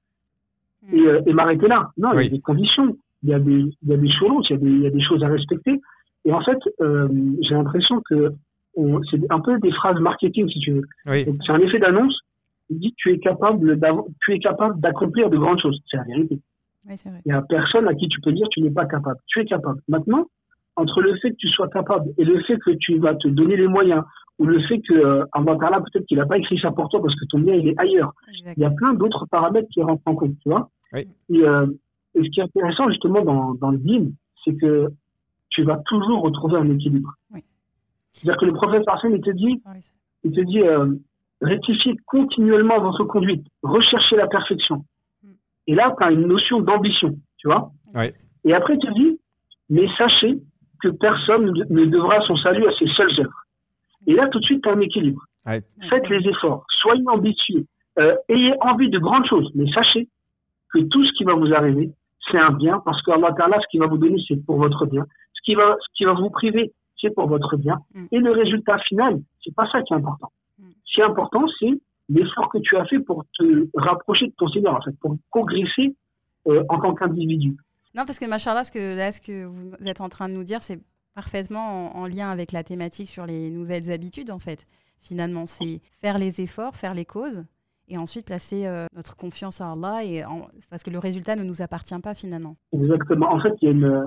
Mm. 0.89 0.95
et, 0.95 1.29
et 1.29 1.33
m'arrêter 1.33 1.67
là. 1.67 1.89
Non, 1.97 2.11
il 2.13 2.23
y 2.23 2.27
a 2.27 2.29
des 2.29 2.41
conditions, 2.41 2.97
il 3.23 3.29
y 3.29 3.33
a 3.33 3.39
des, 3.39 3.65
il 3.81 3.89
y 3.89 3.93
a 3.93 3.97
des 3.97 4.11
choses, 4.11 4.45
il 4.49 4.53
y 4.53 4.55
a 4.55 4.59
des, 4.59 4.69
il 4.69 4.81
y 4.81 4.87
a 4.87 4.89
des 4.89 5.03
choses 5.03 5.23
à 5.23 5.27
respecter. 5.27 5.79
Et 6.25 6.33
en 6.33 6.41
fait, 6.41 6.57
euh, 6.81 7.07
j'ai 7.41 7.55
l'impression 7.55 8.01
que 8.09 8.33
c'est 9.11 9.19
un 9.29 9.39
peu 9.39 9.59
des 9.59 9.71
phrases 9.71 9.99
marketing, 9.99 10.49
si 10.49 10.59
tu 10.59 10.71
veux. 10.71 10.83
oui. 11.05 11.25
C'est 11.25 11.51
un 11.51 11.59
effet 11.59 11.79
d'annonce. 11.79 12.17
Il 12.69 12.79
dit 12.79 12.93
tu 12.97 13.11
es 13.11 13.19
capable 13.19 13.79
tu 14.21 14.33
es 14.33 14.39
capable 14.39 14.79
d'accomplir 14.79 15.29
de 15.29 15.37
grandes 15.37 15.59
choses. 15.61 15.79
C'est 15.89 15.97
la 15.97 16.03
vérité. 16.03 16.39
Oui, 16.87 16.93
c'est 16.97 17.09
vrai. 17.09 17.21
Il 17.25 17.31
n'y 17.31 17.37
a 17.37 17.41
personne 17.41 17.87
à 17.87 17.93
qui 17.93 18.07
tu 18.07 18.19
peux 18.21 18.31
dire 18.31 18.47
tu 18.49 18.61
n'es 18.61 18.71
pas 18.71 18.85
capable. 18.85 19.17
Tu 19.27 19.41
es 19.41 19.45
capable. 19.45 19.79
Maintenant, 19.87 20.27
entre 20.75 21.01
le 21.01 21.15
fait 21.17 21.31
que 21.31 21.35
tu 21.37 21.49
sois 21.49 21.67
capable 21.69 22.09
et 22.17 22.23
le 22.23 22.41
fait 22.43 22.57
que 22.57 22.71
tu 22.71 22.97
vas 22.97 23.15
te 23.15 23.27
donner 23.27 23.57
les 23.57 23.67
moyens, 23.67 24.03
ou 24.39 24.45
le 24.45 24.59
fait 24.61 24.79
que 24.79 24.93
euh, 24.93 25.25
Allah 25.33 25.55
Ta'ala, 25.59 25.81
peut-être 25.81 26.05
qu'il 26.07 26.17
n'a 26.17 26.25
pas 26.25 26.37
écrit 26.37 26.57
ça 26.59 26.71
pour 26.71 26.89
toi 26.89 27.01
parce 27.01 27.15
que 27.15 27.25
ton 27.29 27.39
bien 27.39 27.53
il 27.53 27.67
est 27.67 27.79
ailleurs. 27.79 28.13
Exact. 28.29 28.53
Il 28.57 28.63
y 28.63 28.65
a 28.65 28.71
plein 28.71 28.93
d'autres 28.93 29.27
paramètres 29.29 29.67
qui 29.71 29.81
rentrent 29.81 30.01
en 30.05 30.15
compte, 30.15 30.33
tu 30.41 30.49
vois. 30.49 30.69
Oui. 30.93 31.07
Et, 31.29 31.43
euh, 31.43 31.67
et 32.15 32.23
ce 32.23 32.29
qui 32.29 32.39
est 32.39 32.43
intéressant 32.43 32.89
justement 32.89 33.23
dans, 33.23 33.53
dans 33.55 33.71
le 33.71 33.77
dîme, 33.77 34.13
c'est 34.43 34.55
que 34.55 34.89
tu 35.49 35.63
vas 35.63 35.77
toujours 35.85 36.21
retrouver 36.21 36.57
un 36.57 36.69
équilibre. 36.69 37.13
Oui. 37.31 37.43
C'est-à-dire 38.11 38.39
que 38.39 38.45
le 38.45 38.53
prophète 38.53 38.83
Arsène, 38.87 39.15
il 39.15 39.21
te 39.21 39.31
dit, 39.31 39.61
il 40.23 40.31
te 40.31 40.41
dit 40.41 40.61
euh, 40.61 40.93
rectifiez 41.41 41.95
continuellement 42.05 42.79
votre 42.79 43.03
conduite, 43.05 43.45
recherchez 43.61 44.15
la 44.15 44.27
perfection. 44.27 44.85
Mm. 45.23 45.27
Et 45.67 45.75
là, 45.75 45.95
tu 45.97 46.03
as 46.03 46.11
une 46.11 46.27
notion 46.27 46.61
d'ambition, 46.61 47.15
tu 47.37 47.47
vois. 47.47 47.71
Et 48.45 48.53
après, 48.53 48.75
il 48.75 48.79
te 48.79 48.93
dit, 48.93 49.19
mais 49.69 49.87
sachez 49.97 50.39
que 50.81 50.89
personne 50.89 51.53
ne 51.69 51.85
devra 51.85 52.21
son 52.27 52.35
salut 52.37 52.67
à 52.67 52.71
ses 52.77 52.87
seules 52.95 53.19
œuvres. 53.19 53.43
Et 54.05 54.13
là, 54.13 54.27
tout 54.27 54.39
de 54.39 54.45
suite, 54.45 54.61
tu 54.63 54.69
as 54.69 54.73
un 54.73 54.81
équilibre. 54.81 55.23
Faites 55.89 56.09
les 56.09 56.27
efforts, 56.27 56.65
soyez 56.81 57.03
ambitieux, 57.07 57.65
euh, 57.99 58.15
ayez 58.29 58.53
envie 58.61 58.89
de 58.89 58.99
grandes 58.99 59.25
choses, 59.27 59.51
mais 59.55 59.69
sachez 59.71 60.07
que 60.73 60.79
tout 60.79 61.05
ce 61.05 61.11
qui 61.13 61.23
va 61.23 61.33
vous 61.33 61.53
arriver, 61.53 61.91
c'est 62.31 62.37
un 62.37 62.51
bien, 62.51 62.81
parce 62.85 63.01
que 63.01 63.11
Allah 63.11 63.33
Ta'ala, 63.37 63.59
ce 63.59 63.67
qu'il 63.69 63.79
va 63.79 63.87
vous 63.87 63.97
donner, 63.97 64.21
c'est 64.27 64.37
pour 64.45 64.57
votre 64.57 64.85
bien. 64.85 65.05
Ce 65.33 65.41
qui 65.43 65.55
va, 65.55 65.75
ce 65.79 65.87
qui 65.95 66.05
va 66.05 66.13
vous 66.13 66.29
priver, 66.29 66.73
c'est 66.99 67.13
pour 67.13 67.27
votre 67.27 67.57
bien. 67.57 67.79
Mm. 67.93 68.05
Et 68.11 68.19
le 68.19 68.31
résultat 68.31 68.77
final, 68.79 69.19
c'est 69.43 69.53
pas 69.53 69.69
ça 69.71 69.81
qui 69.81 69.93
est 69.93 69.97
important. 69.97 70.31
Mm. 70.57 70.69
Ce 70.85 70.93
qui 70.93 71.01
est 71.01 71.03
important, 71.03 71.45
c'est 71.59 71.81
l'effort 72.09 72.49
que 72.49 72.59
tu 72.59 72.77
as 72.77 72.85
fait 72.85 72.99
pour 72.99 73.25
te 73.37 73.67
rapprocher 73.75 74.27
de 74.27 74.33
ton 74.37 74.47
Seigneur, 74.49 74.75
en 74.75 74.81
fait, 74.81 74.97
pour 74.99 75.17
progresser 75.31 75.95
euh, 76.47 76.63
en 76.69 76.79
tant 76.79 76.93
qu'individu. 76.93 77.55
Non, 77.95 78.05
parce 78.05 78.19
que 78.19 78.25
machallah, 78.25 78.63
ce 78.63 78.71
que, 78.71 78.97
là, 78.97 79.11
ce 79.11 79.21
que 79.21 79.45
vous 79.45 79.71
êtes 79.85 80.01
en 80.01 80.09
train 80.09 80.27
de 80.27 80.33
nous 80.33 80.43
dire, 80.43 80.61
c'est 80.61 80.79
parfaitement 81.13 81.95
en, 81.95 82.01
en 82.01 82.07
lien 82.07 82.29
avec 82.29 82.51
la 82.51 82.63
thématique 82.63 83.07
sur 83.07 83.25
les 83.25 83.49
nouvelles 83.49 83.91
habitudes, 83.91 84.31
en 84.31 84.39
fait. 84.39 84.65
Finalement, 84.99 85.45
c'est 85.45 85.81
faire 86.01 86.17
les 86.17 86.41
efforts, 86.41 86.75
faire 86.75 86.93
les 86.93 87.05
causes, 87.05 87.43
et 87.89 87.97
ensuite 87.97 88.25
placer 88.25 88.65
euh, 88.65 88.85
notre 88.95 89.15
confiance 89.15 89.61
à 89.61 89.71
Allah, 89.71 90.03
et 90.03 90.23
en- 90.25 90.47
parce 90.69 90.83
que 90.83 90.89
le 90.89 90.99
résultat 90.99 91.35
ne 91.35 91.43
nous 91.43 91.61
appartient 91.61 91.99
pas 92.01 92.13
finalement. 92.13 92.55
Exactement. 92.71 93.31
En 93.31 93.39
fait, 93.39 93.53
il 93.61 93.65
y 93.65 93.67
a 93.69 93.71
une, 93.71 94.05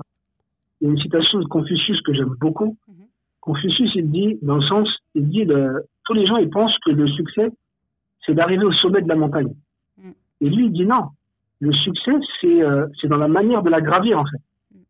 il 0.81 0.87
y 0.87 0.89
a 0.89 0.93
une 0.93 0.99
citation 0.99 1.39
de 1.39 1.45
Confucius 1.45 2.01
que 2.01 2.13
j'aime 2.13 2.33
beaucoup. 2.39 2.77
Mhm. 2.87 3.05
Confucius, 3.41 3.91
il 3.95 4.09
dit, 4.11 4.39
dans 4.41 4.55
le 4.57 4.63
sens, 4.67 4.89
il 5.15 5.27
dit, 5.29 5.45
le- 5.45 5.85
tous 6.05 6.13
les 6.13 6.25
gens, 6.27 6.37
ils 6.37 6.49
pensent 6.49 6.77
que 6.85 6.91
le 6.91 7.07
succès, 7.07 7.49
c'est 8.25 8.33
d'arriver 8.33 8.65
au 8.65 8.73
sommet 8.73 9.01
de 9.01 9.07
la 9.07 9.15
montagne. 9.15 9.53
Mhm. 9.97 10.13
Et 10.41 10.49
lui, 10.49 10.65
il 10.65 10.71
dit 10.71 10.85
non. 10.85 11.05
Le 11.59 11.73
succès, 11.73 12.11
c'est 12.41 12.61
euh, 12.61 12.85
c'est 13.01 13.07
dans 13.07 13.17
la 13.17 13.27
manière 13.27 13.63
de 13.63 13.69
la 13.69 13.81
gravir, 13.81 14.19
en 14.19 14.25
fait. 14.25 14.37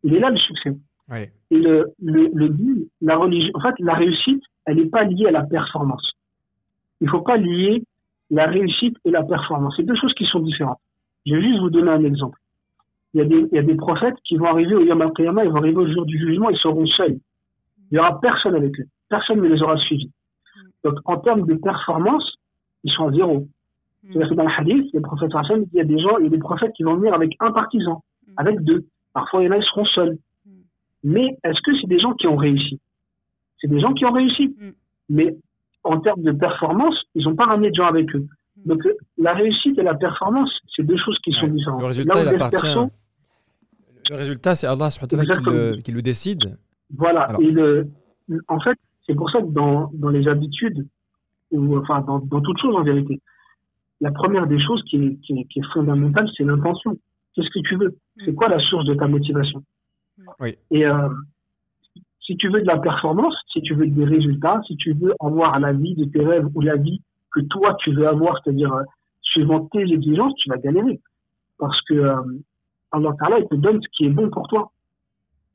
Il 0.04 0.14
est 0.16 0.20
là, 0.20 0.30
le 0.30 0.38
succès. 0.38 0.72
Et 1.52 1.56
le, 1.58 1.94
le, 2.02 2.30
le 2.34 2.50
but, 2.50 2.90
la 3.02 3.16
religion, 3.16 3.52
en 3.54 3.62
fait, 3.62 3.76
la 3.80 3.94
réussite, 3.94 4.44
elle 4.66 4.76
n'est 4.78 4.90
pas 4.90 5.04
liée 5.06 5.28
à 5.28 5.32
la 5.32 5.44
performance. 5.44 6.12
Il 7.00 7.06
ne 7.06 7.12
faut 7.12 7.22
pas 7.22 7.38
lier 7.38 7.84
la 8.30 8.46
réussite 8.46 8.98
et 9.06 9.12
la 9.12 9.24
performance. 9.24 9.74
C'est 9.78 9.84
deux 9.84 9.96
choses 9.96 10.14
qui 10.14 10.26
sont 10.26 10.40
différentes. 10.40 10.80
Je 11.26 11.36
vais 11.36 11.42
juste 11.42 11.60
vous 11.60 11.70
donner 11.70 11.92
un 11.92 12.04
exemple. 12.04 12.40
Il 13.14 13.20
y 13.20 13.22
a 13.22 13.26
des, 13.26 13.48
il 13.52 13.56
y 13.56 13.60
a 13.60 13.64
des 13.64 13.76
prophètes 13.76 14.16
qui 14.24 14.38
vont 14.38 14.46
arriver 14.46 14.76
au 14.76 14.82
Yom 14.82 15.02
al-Qiyamah, 15.02 15.46
ils 15.46 15.50
vont 15.50 15.58
arriver 15.58 15.78
au 15.78 15.92
jour 15.92 16.06
du 16.06 16.20
jugement, 16.20 16.50
ils 16.50 16.58
seront 16.58 16.86
seuls. 16.86 17.18
Il 17.90 17.94
n'y 17.94 18.00
aura 18.00 18.20
personne 18.20 18.56
avec 18.56 18.80
eux. 18.80 18.86
Personne 19.10 19.42
ne 19.42 19.48
les 19.48 19.62
aura 19.62 19.78
suivis. 19.78 20.12
Donc, 20.84 20.96
en 21.06 21.18
termes 21.18 21.46
de 21.46 21.56
performance, 21.56 22.36
ils 22.84 22.92
sont 22.92 23.08
à 23.08 23.12
zéro. 23.12 23.48
C'est-à-dire 24.04 24.30
que 24.30 24.36
dans 24.36 24.44
le 24.44 24.52
hadith, 24.56 24.94
le 24.94 25.02
prophète 25.02 25.34
Hassan, 25.34 25.66
il 25.74 25.78
y 25.78 25.82
a 25.82 25.86
des 25.86 26.00
gens, 26.00 26.18
il 26.20 26.26
y 26.26 26.28
a 26.28 26.30
des 26.30 26.38
prophètes 26.38 26.74
qui 26.74 26.84
vont 26.84 26.96
venir 26.96 27.14
avec 27.14 27.36
un 27.40 27.52
partisan, 27.52 28.04
Mm. 28.28 28.34
avec 28.38 28.62
deux. 28.62 28.86
Parfois, 29.14 29.42
il 29.42 29.46
y 29.46 29.50
en 29.50 29.52
a, 29.52 29.58
ils 29.58 29.64
seront 29.64 29.86
seuls. 29.86 30.18
Mm. 30.46 30.52
Mais 31.04 31.38
est-ce 31.44 31.62
que 31.62 31.78
c'est 31.80 31.88
des 31.88 32.00
gens 32.00 32.14
qui 32.14 32.28
ont 32.28 32.36
réussi? 32.36 32.80
C'est 33.60 33.68
des 33.68 33.80
gens 33.80 33.94
qui 33.94 34.06
ont 34.06 34.12
réussi. 34.12 34.56
Mais 35.10 35.36
en 35.88 36.00
termes 36.00 36.22
de 36.22 36.32
performance, 36.32 36.96
ils 37.16 37.24
n'ont 37.26 37.36
pas 37.36 37.46
ramené 37.46 37.70
de 37.70 37.76
gens 37.76 37.88
avec 37.88 38.14
eux. 38.16 38.26
Mm. 38.66 38.68
Donc, 38.70 38.82
la 39.18 39.34
réussite 39.34 39.78
et 39.80 39.84
la 39.84 39.96
performance, 39.96 40.52
c'est 40.76 40.84
deux 40.84 40.98
choses 40.98 41.18
qui 41.24 41.32
sont 41.32 41.46
Ouais. 41.46 41.52
différentes. 41.52 41.82
Le 41.82 41.88
résultat, 41.88 42.22
il 42.22 42.28
appartient. 42.30 42.62
perso, 42.62 42.90
Le 44.10 44.16
résultat, 44.16 44.56
c'est 44.56 44.68
Allah 44.68 44.90
qui 44.90 45.16
le, 45.16 45.22
Exactement. 45.24 45.82
qui 45.84 45.92
le 45.92 46.02
décide. 46.02 46.58
Voilà. 46.96 47.22
Alors. 47.24 47.42
Et 47.42 47.52
le, 47.52 47.88
en 48.48 48.60
fait, 48.60 48.78
c'est 49.06 49.16
pour 49.16 49.30
ça 49.32 49.42
que 49.42 49.48
dans, 49.48 49.90
dans 49.94 50.10
les 50.10 50.28
habitudes, 50.28 50.88
ou 51.52 51.78
enfin 51.78 52.02
dans, 52.02 52.20
dans 52.20 52.42
toute 52.42 52.60
chose 52.62 52.76
en 52.76 52.84
vérité, 52.84 53.22
la 54.02 54.12
première 54.12 54.48
des 54.48 54.60
choses 54.62 54.84
qui 54.90 54.98
est, 54.98 55.16
qui 55.22 55.34
est, 55.40 55.46
qui 55.46 55.60
est 55.60 55.74
fondamentale, 55.74 56.30
c'est 56.38 56.44
l'intention. 56.44 56.98
Qu'est-ce 57.34 57.50
que 57.50 57.60
tu 57.68 57.76
veux? 57.78 57.96
C'est 58.26 58.34
quoi 58.34 58.48
la 58.50 58.60
source 58.60 58.86
de 58.86 58.94
ta 58.96 59.08
motivation? 59.08 59.64
Oui. 60.40 60.56
Et 60.72 60.86
euh, 60.86 61.10
si 62.28 62.36
tu 62.36 62.50
veux 62.50 62.62
de 62.62 62.68
la 62.68 62.78
performance, 62.78 63.36
si 63.52 63.62
tu 63.62 63.74
veux 63.74 63.88
des 63.88 64.06
résultats, 64.06 64.62
si 64.68 64.76
tu 64.76 64.94
veux 64.94 65.14
avoir 65.20 65.60
la 65.60 65.72
vie 65.72 65.96
de 65.96 66.06
tes 66.06 66.24
rêves 66.24 66.48
ou 66.54 66.62
la 66.62 66.76
vie 66.76 67.02
que 67.34 67.40
toi 67.42 67.76
tu 67.80 67.94
veux 67.94 68.08
avoir, 68.08 68.40
c'est-à-dire 68.44 68.74
euh, 68.74 68.84
suivant 69.22 69.66
tes 69.72 69.82
exigences, 69.82 70.34
tu 70.36 70.50
vas 70.50 70.58
galérer. 70.58 71.00
Parce 71.58 71.80
que 71.84 71.94
euh, 71.94 72.22
Allah 72.92 73.14
Ta'ala, 73.20 73.40
il 73.40 73.48
te 73.48 73.56
donne 73.56 73.82
ce 73.82 73.88
qui 73.96 74.06
est 74.06 74.10
bon 74.10 74.30
pour 74.30 74.48
toi. 74.48 74.72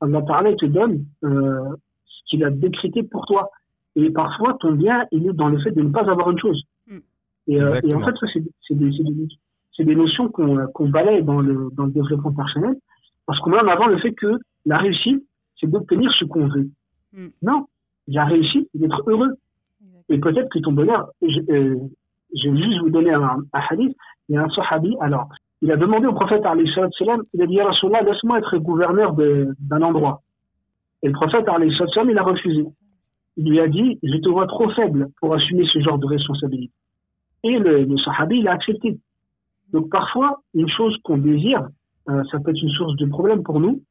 Allah 0.01 0.21
Ta'ala, 0.23 0.49
il 0.49 0.57
te 0.57 0.65
donne 0.65 1.05
euh, 1.23 1.75
ce 2.05 2.21
qu'il 2.29 2.43
a 2.43 2.49
décrété 2.49 3.03
pour 3.03 3.25
toi. 3.27 3.51
Et 3.95 4.09
parfois, 4.09 4.57
ton 4.59 4.71
bien, 4.71 5.05
il 5.11 5.27
est 5.27 5.33
dans 5.33 5.49
le 5.49 5.59
fait 5.61 5.71
de 5.71 5.81
ne 5.81 5.91
pas 5.91 6.09
avoir 6.09 6.31
une 6.31 6.39
chose. 6.39 6.63
Mm. 6.87 6.97
Et, 7.47 7.61
euh, 7.61 7.79
et 7.83 7.93
en 7.93 7.99
fait, 7.99 8.15
ça, 8.19 8.27
c'est 8.67 9.85
des, 9.85 9.95
notions 9.95 10.29
qu'on 10.29 10.65
qu'on 10.67 10.89
balaye 10.89 11.23
dans 11.23 11.41
le, 11.41 11.69
dans 11.73 11.85
le 11.85 11.91
développement 11.91 12.33
personnel, 12.33 12.75
parce 13.25 13.39
qu'on 13.39 13.51
met 13.51 13.59
en 13.59 13.67
avant 13.67 13.87
le 13.87 13.99
fait 13.99 14.13
que 14.13 14.39
la 14.65 14.77
réussite, 14.77 15.23
c'est 15.63 15.71
d'obtenir 15.71 16.11
ce 16.19 16.25
qu'on 16.25 16.47
veut. 16.47 16.69
Mm. 17.13 17.27
Non, 17.41 17.65
la 18.07 18.25
réussite, 18.25 18.69
c'est 18.71 18.79
d'être 18.79 19.01
heureux. 19.07 19.33
Et 20.09 20.19
peut-être 20.19 20.49
que 20.49 20.59
ton 20.59 20.73
bonheur, 20.73 21.09
je, 21.21 21.39
euh, 21.49 21.77
je 22.35 22.49
vais 22.49 22.57
juste 22.57 22.81
vous 22.81 22.89
donner 22.89 23.11
un, 23.11 23.37
un 23.53 23.59
hadith. 23.69 23.95
Il 24.27 24.35
y 24.35 24.37
a 24.37 24.43
un 24.43 24.49
sahabi, 24.49 24.95
alors, 24.99 25.29
il 25.61 25.71
a 25.71 25.77
demandé 25.77 26.07
au 26.07 26.13
prophète, 26.13 26.43
il 26.43 27.41
a 27.41 27.45
dit, 27.45 27.61
Rasulallah, 27.61 28.03
laisse-moi 28.03 28.39
être 28.39 28.57
gouverneur 28.57 29.13
d'un 29.13 29.81
endroit. 29.81 30.21
Et 31.01 31.07
le 31.07 31.13
prophète, 31.13 31.45
il 31.47 32.17
a 32.17 32.23
refusé. 32.23 32.65
Il 33.37 33.49
lui 33.49 33.59
a 33.59 33.67
dit, 33.67 33.97
je 34.03 34.17
te 34.17 34.29
vois 34.29 34.47
trop 34.47 34.69
faible 34.71 35.07
pour 35.19 35.33
assumer 35.33 35.65
ce 35.71 35.79
genre 35.79 35.97
de 35.97 36.05
responsabilité. 36.05 36.73
Et 37.43 37.57
le, 37.57 37.83
le 37.85 37.97
sahabi, 37.97 38.39
il 38.39 38.47
a 38.47 38.53
accepté. 38.53 38.99
Donc 39.71 39.89
parfois, 39.89 40.41
une 40.53 40.69
chose 40.69 40.95
qu'on 41.03 41.17
désire, 41.17 41.67
euh, 42.09 42.23
ça 42.31 42.39
peut 42.39 42.51
être 42.51 42.61
une 42.61 42.69
source 42.69 42.95
de 42.97 43.05
problème 43.05 43.43
pour 43.43 43.59
nous. 43.59 43.81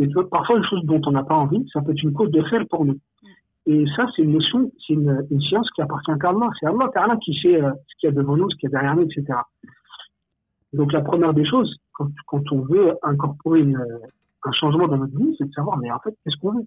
Et 0.00 0.08
parfois, 0.30 0.56
une 0.56 0.64
chose 0.64 0.82
dont 0.84 1.00
on 1.06 1.10
n'a 1.10 1.24
pas 1.24 1.36
envie, 1.36 1.64
ça 1.72 1.82
peut 1.82 1.92
être 1.92 2.02
une 2.02 2.14
cause 2.14 2.30
de 2.30 2.42
fer 2.44 2.64
pour 2.70 2.86
nous. 2.86 2.98
Et 3.66 3.84
ça, 3.94 4.06
c'est 4.16 4.22
une 4.22 4.32
notion, 4.32 4.72
c'est 4.86 4.94
une, 4.94 5.26
une 5.30 5.40
science 5.42 5.68
qui 5.72 5.82
appartient 5.82 6.12
qu'à 6.18 6.30
Allah. 6.30 6.48
C'est 6.58 6.66
Allah 6.66 6.88
Ta'ala 6.94 7.16
qui 7.18 7.38
sait 7.40 7.62
euh, 7.62 7.70
ce 7.86 7.96
qu'il 7.98 8.08
y 8.08 8.12
a 8.12 8.14
devant 8.16 8.36
nous, 8.36 8.50
ce 8.50 8.56
qu'il 8.56 8.70
y 8.70 8.74
a 8.74 8.80
derrière 8.80 8.96
nous, 8.96 9.02
etc. 9.02 9.38
Donc 10.72 10.92
la 10.92 11.02
première 11.02 11.34
des 11.34 11.44
choses, 11.44 11.76
quand, 11.92 12.08
quand 12.26 12.50
on 12.50 12.62
veut 12.62 12.96
incorporer 13.02 13.60
une, 13.60 13.76
euh, 13.76 13.98
un 14.44 14.52
changement 14.52 14.88
dans 14.88 14.96
notre 14.96 15.16
vie, 15.16 15.34
c'est 15.36 15.46
de 15.46 15.52
savoir, 15.52 15.76
mais 15.76 15.90
en 15.90 15.98
fait, 15.98 16.14
qu'est-ce 16.24 16.36
qu'on 16.40 16.52
veut? 16.52 16.66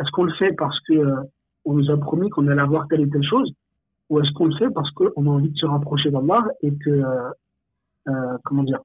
Est-ce 0.00 0.10
qu'on 0.12 0.24
le 0.24 0.32
fait 0.34 0.52
parce 0.52 0.80
que 0.88 0.94
euh, 0.94 1.22
on 1.66 1.74
nous 1.74 1.90
a 1.90 1.96
promis 1.98 2.30
qu'on 2.30 2.48
allait 2.48 2.62
avoir 2.62 2.88
telle 2.88 3.02
et 3.02 3.10
telle 3.10 3.24
chose? 3.24 3.52
Ou 4.08 4.20
est-ce 4.20 4.32
qu'on 4.32 4.46
le 4.46 4.56
fait 4.56 4.70
parce 4.70 4.90
qu'on 4.92 5.26
a 5.26 5.30
envie 5.30 5.50
de 5.50 5.56
se 5.56 5.66
rapprocher 5.66 6.10
d'Allah 6.10 6.44
et 6.62 6.74
que, 6.76 7.02
euh, 8.08 8.38
comment 8.44 8.62
dire? 8.62 8.80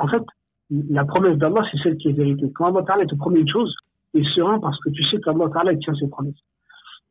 En 0.00 0.08
fait, 0.08 0.22
la 0.70 1.04
promesse 1.04 1.38
d'Allah, 1.38 1.62
c'est 1.70 1.78
celle 1.82 1.96
qui 1.96 2.08
est 2.08 2.12
vérité. 2.12 2.50
Quand 2.54 2.66
Allah 2.66 2.84
Ta'ala 2.86 3.06
te 3.06 3.14
promet 3.14 3.40
une 3.40 3.48
chose, 3.48 3.74
tu 4.14 4.20
es 4.20 4.24
serein 4.34 4.58
parce 4.60 4.78
que 4.80 4.90
tu 4.90 5.02
sais 5.04 5.18
qu'Allah 5.20 5.48
Ta'ala 5.52 5.74
tient 5.76 5.94
ses 5.94 6.08
promesses. 6.08 6.36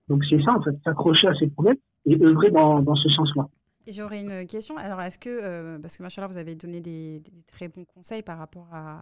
Donc 0.08 0.24
c'est 0.30 0.42
ça, 0.44 0.54
en 0.54 0.62
fait, 0.62 0.76
s'accrocher 0.84 1.28
à 1.28 1.36
ses 1.36 1.48
promesses 1.48 1.78
et 2.06 2.22
œuvrer 2.24 2.52
dans, 2.52 2.96
ce 2.96 3.10
sens-là. 3.10 3.48
J'aurais 3.88 4.22
une 4.22 4.46
question. 4.46 4.78
Alors, 4.78 5.02
est-ce 5.02 5.18
que, 5.18 5.30
euh, 5.30 5.80
parce 5.80 5.98
que 5.98 6.04
machallah, 6.04 6.28
vous 6.28 6.38
avez 6.38 6.56
donné 6.56 6.82
des, 6.82 7.22
très 7.48 7.68
bons 7.68 7.86
conseils 7.86 8.22
par 8.22 8.38
rapport 8.38 8.68
à, 8.72 9.02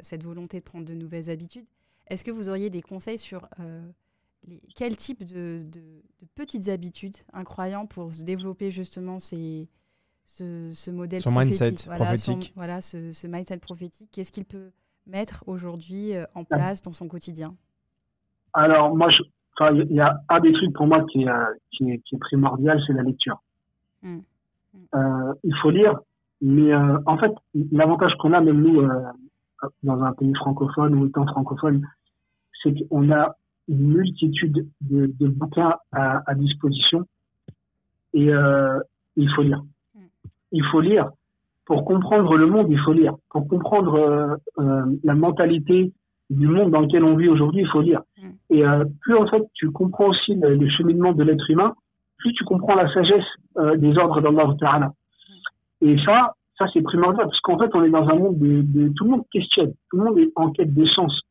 cette 0.00 0.22
volonté 0.22 0.58
de 0.58 0.64
prendre 0.64 0.84
de 0.84 0.94
nouvelles 0.94 1.30
habitudes, 1.30 1.64
est-ce 2.08 2.24
que 2.24 2.30
vous 2.30 2.48
auriez 2.48 2.70
des 2.70 2.82
conseils 2.82 3.18
sur 3.18 3.46
euh, 3.60 3.80
quel 4.74 4.96
type 4.96 5.24
de, 5.24 5.60
petites 6.34 6.68
habitudes 6.68 7.16
un 7.32 7.44
croyant 7.44 7.86
pour 7.86 8.12
se 8.12 8.22
développer 8.24 8.70
justement 8.70 9.18
ces, 9.18 9.68
ce, 10.24 10.70
ce 10.72 10.90
modèle 10.90 11.20
Son 11.20 11.30
prophétique, 11.30 11.60
mindset 11.60 11.86
voilà, 11.86 12.16
son- 12.16 12.32
prophétique. 12.32 12.52
voilà, 12.56 12.80
ce, 12.80 13.12
ce 13.12 13.26
mindset 13.26 13.58
prophétique. 13.58 14.08
Qu'est-ce 14.12 14.32
qu'il 14.32 14.44
peut 14.44 14.70
mettre 15.06 15.44
aujourd'hui 15.46 16.14
euh, 16.16 16.24
en 16.34 16.44
place 16.44 16.80
dans 16.82 16.92
son 16.92 17.08
quotidien? 17.08 17.54
Alors 18.52 18.94
moi, 18.96 19.08
je- 19.10 19.22
il 19.88 19.94
y 19.96 20.00
a 20.00 20.18
un 20.28 20.40
des 20.40 20.52
trucs 20.52 20.72
pour 20.74 20.86
moi 20.86 21.04
qui 21.10 21.22
est, 21.24 21.28
qui 21.70 21.90
est, 21.90 21.98
qui 22.00 22.14
est 22.16 22.18
primordial, 22.18 22.80
c'est 22.86 22.92
la 22.94 23.02
lecture. 23.02 23.40
Mm. 24.02 24.18
Euh, 24.94 25.34
il 25.44 25.54
faut 25.60 25.70
lire, 25.70 25.94
mais 26.40 26.72
euh, 26.72 26.98
en 27.06 27.18
fait, 27.18 27.32
l'avantage 27.70 28.12
qu'on 28.18 28.32
a, 28.32 28.40
même 28.40 28.60
nous, 28.62 28.80
euh, 28.80 28.88
dans 29.82 30.02
un 30.02 30.12
pays 30.14 30.34
francophone 30.34 30.94
ou 30.94 31.06
étant 31.06 31.26
francophone, 31.26 31.86
c'est 32.62 32.74
qu'on 32.88 33.12
a 33.12 33.36
une 33.68 33.92
multitude 33.92 34.66
de, 34.80 35.06
de 35.20 35.28
bouquins 35.28 35.76
à, 35.92 36.22
à 36.28 36.34
disposition 36.34 37.06
et 38.14 38.28
euh, 38.30 38.80
il 39.16 39.30
faut 39.34 39.42
lire. 39.42 39.62
Mm. 40.52 40.56
Il 40.56 40.64
faut 40.70 40.80
lire. 40.80 41.10
Pour 41.64 41.84
comprendre 41.84 42.36
le 42.36 42.46
monde, 42.46 42.66
il 42.70 42.78
faut 42.78 42.92
lire. 42.92 43.14
Pour 43.30 43.46
comprendre 43.48 43.94
euh, 43.94 44.36
euh, 44.58 44.84
la 45.04 45.14
mentalité 45.14 45.92
du 46.30 46.46
monde 46.46 46.70
dans 46.70 46.80
lequel 46.80 47.04
on 47.04 47.16
vit 47.16 47.28
aujourd'hui, 47.28 47.62
il 47.62 47.68
faut 47.68 47.82
lire. 47.82 48.02
Mm. 48.18 48.28
Et 48.50 48.66
euh, 48.66 48.84
plus 49.00 49.16
en 49.16 49.26
fait 49.26 49.42
tu 49.54 49.70
comprends 49.70 50.08
aussi 50.08 50.34
le, 50.34 50.54
le 50.54 50.68
cheminement 50.70 51.12
de 51.12 51.22
l'être 51.22 51.48
humain, 51.50 51.74
plus 52.18 52.32
tu 52.32 52.44
comprends 52.44 52.74
la 52.74 52.92
sagesse 52.92 53.24
euh, 53.58 53.76
des 53.76 53.96
ordres 53.98 54.20
d'Allah 54.20 54.54
Ta'ala. 54.58 54.92
Et 55.80 55.96
ça, 56.04 56.34
ça 56.58 56.66
c'est 56.72 56.82
primordial 56.82 57.26
parce 57.26 57.40
qu'en 57.40 57.58
fait 57.58 57.70
on 57.74 57.84
est 57.84 57.90
dans 57.90 58.08
un 58.08 58.14
monde 58.14 58.38
de, 58.38 58.62
de 58.62 58.88
tout 58.96 59.04
le 59.04 59.10
monde 59.10 59.24
questionne, 59.32 59.72
tout 59.90 59.98
le 59.98 60.04
monde 60.04 60.18
est 60.18 60.32
en 60.36 60.50
quête 60.50 60.72
de 60.72 60.86
sens. 60.86 61.22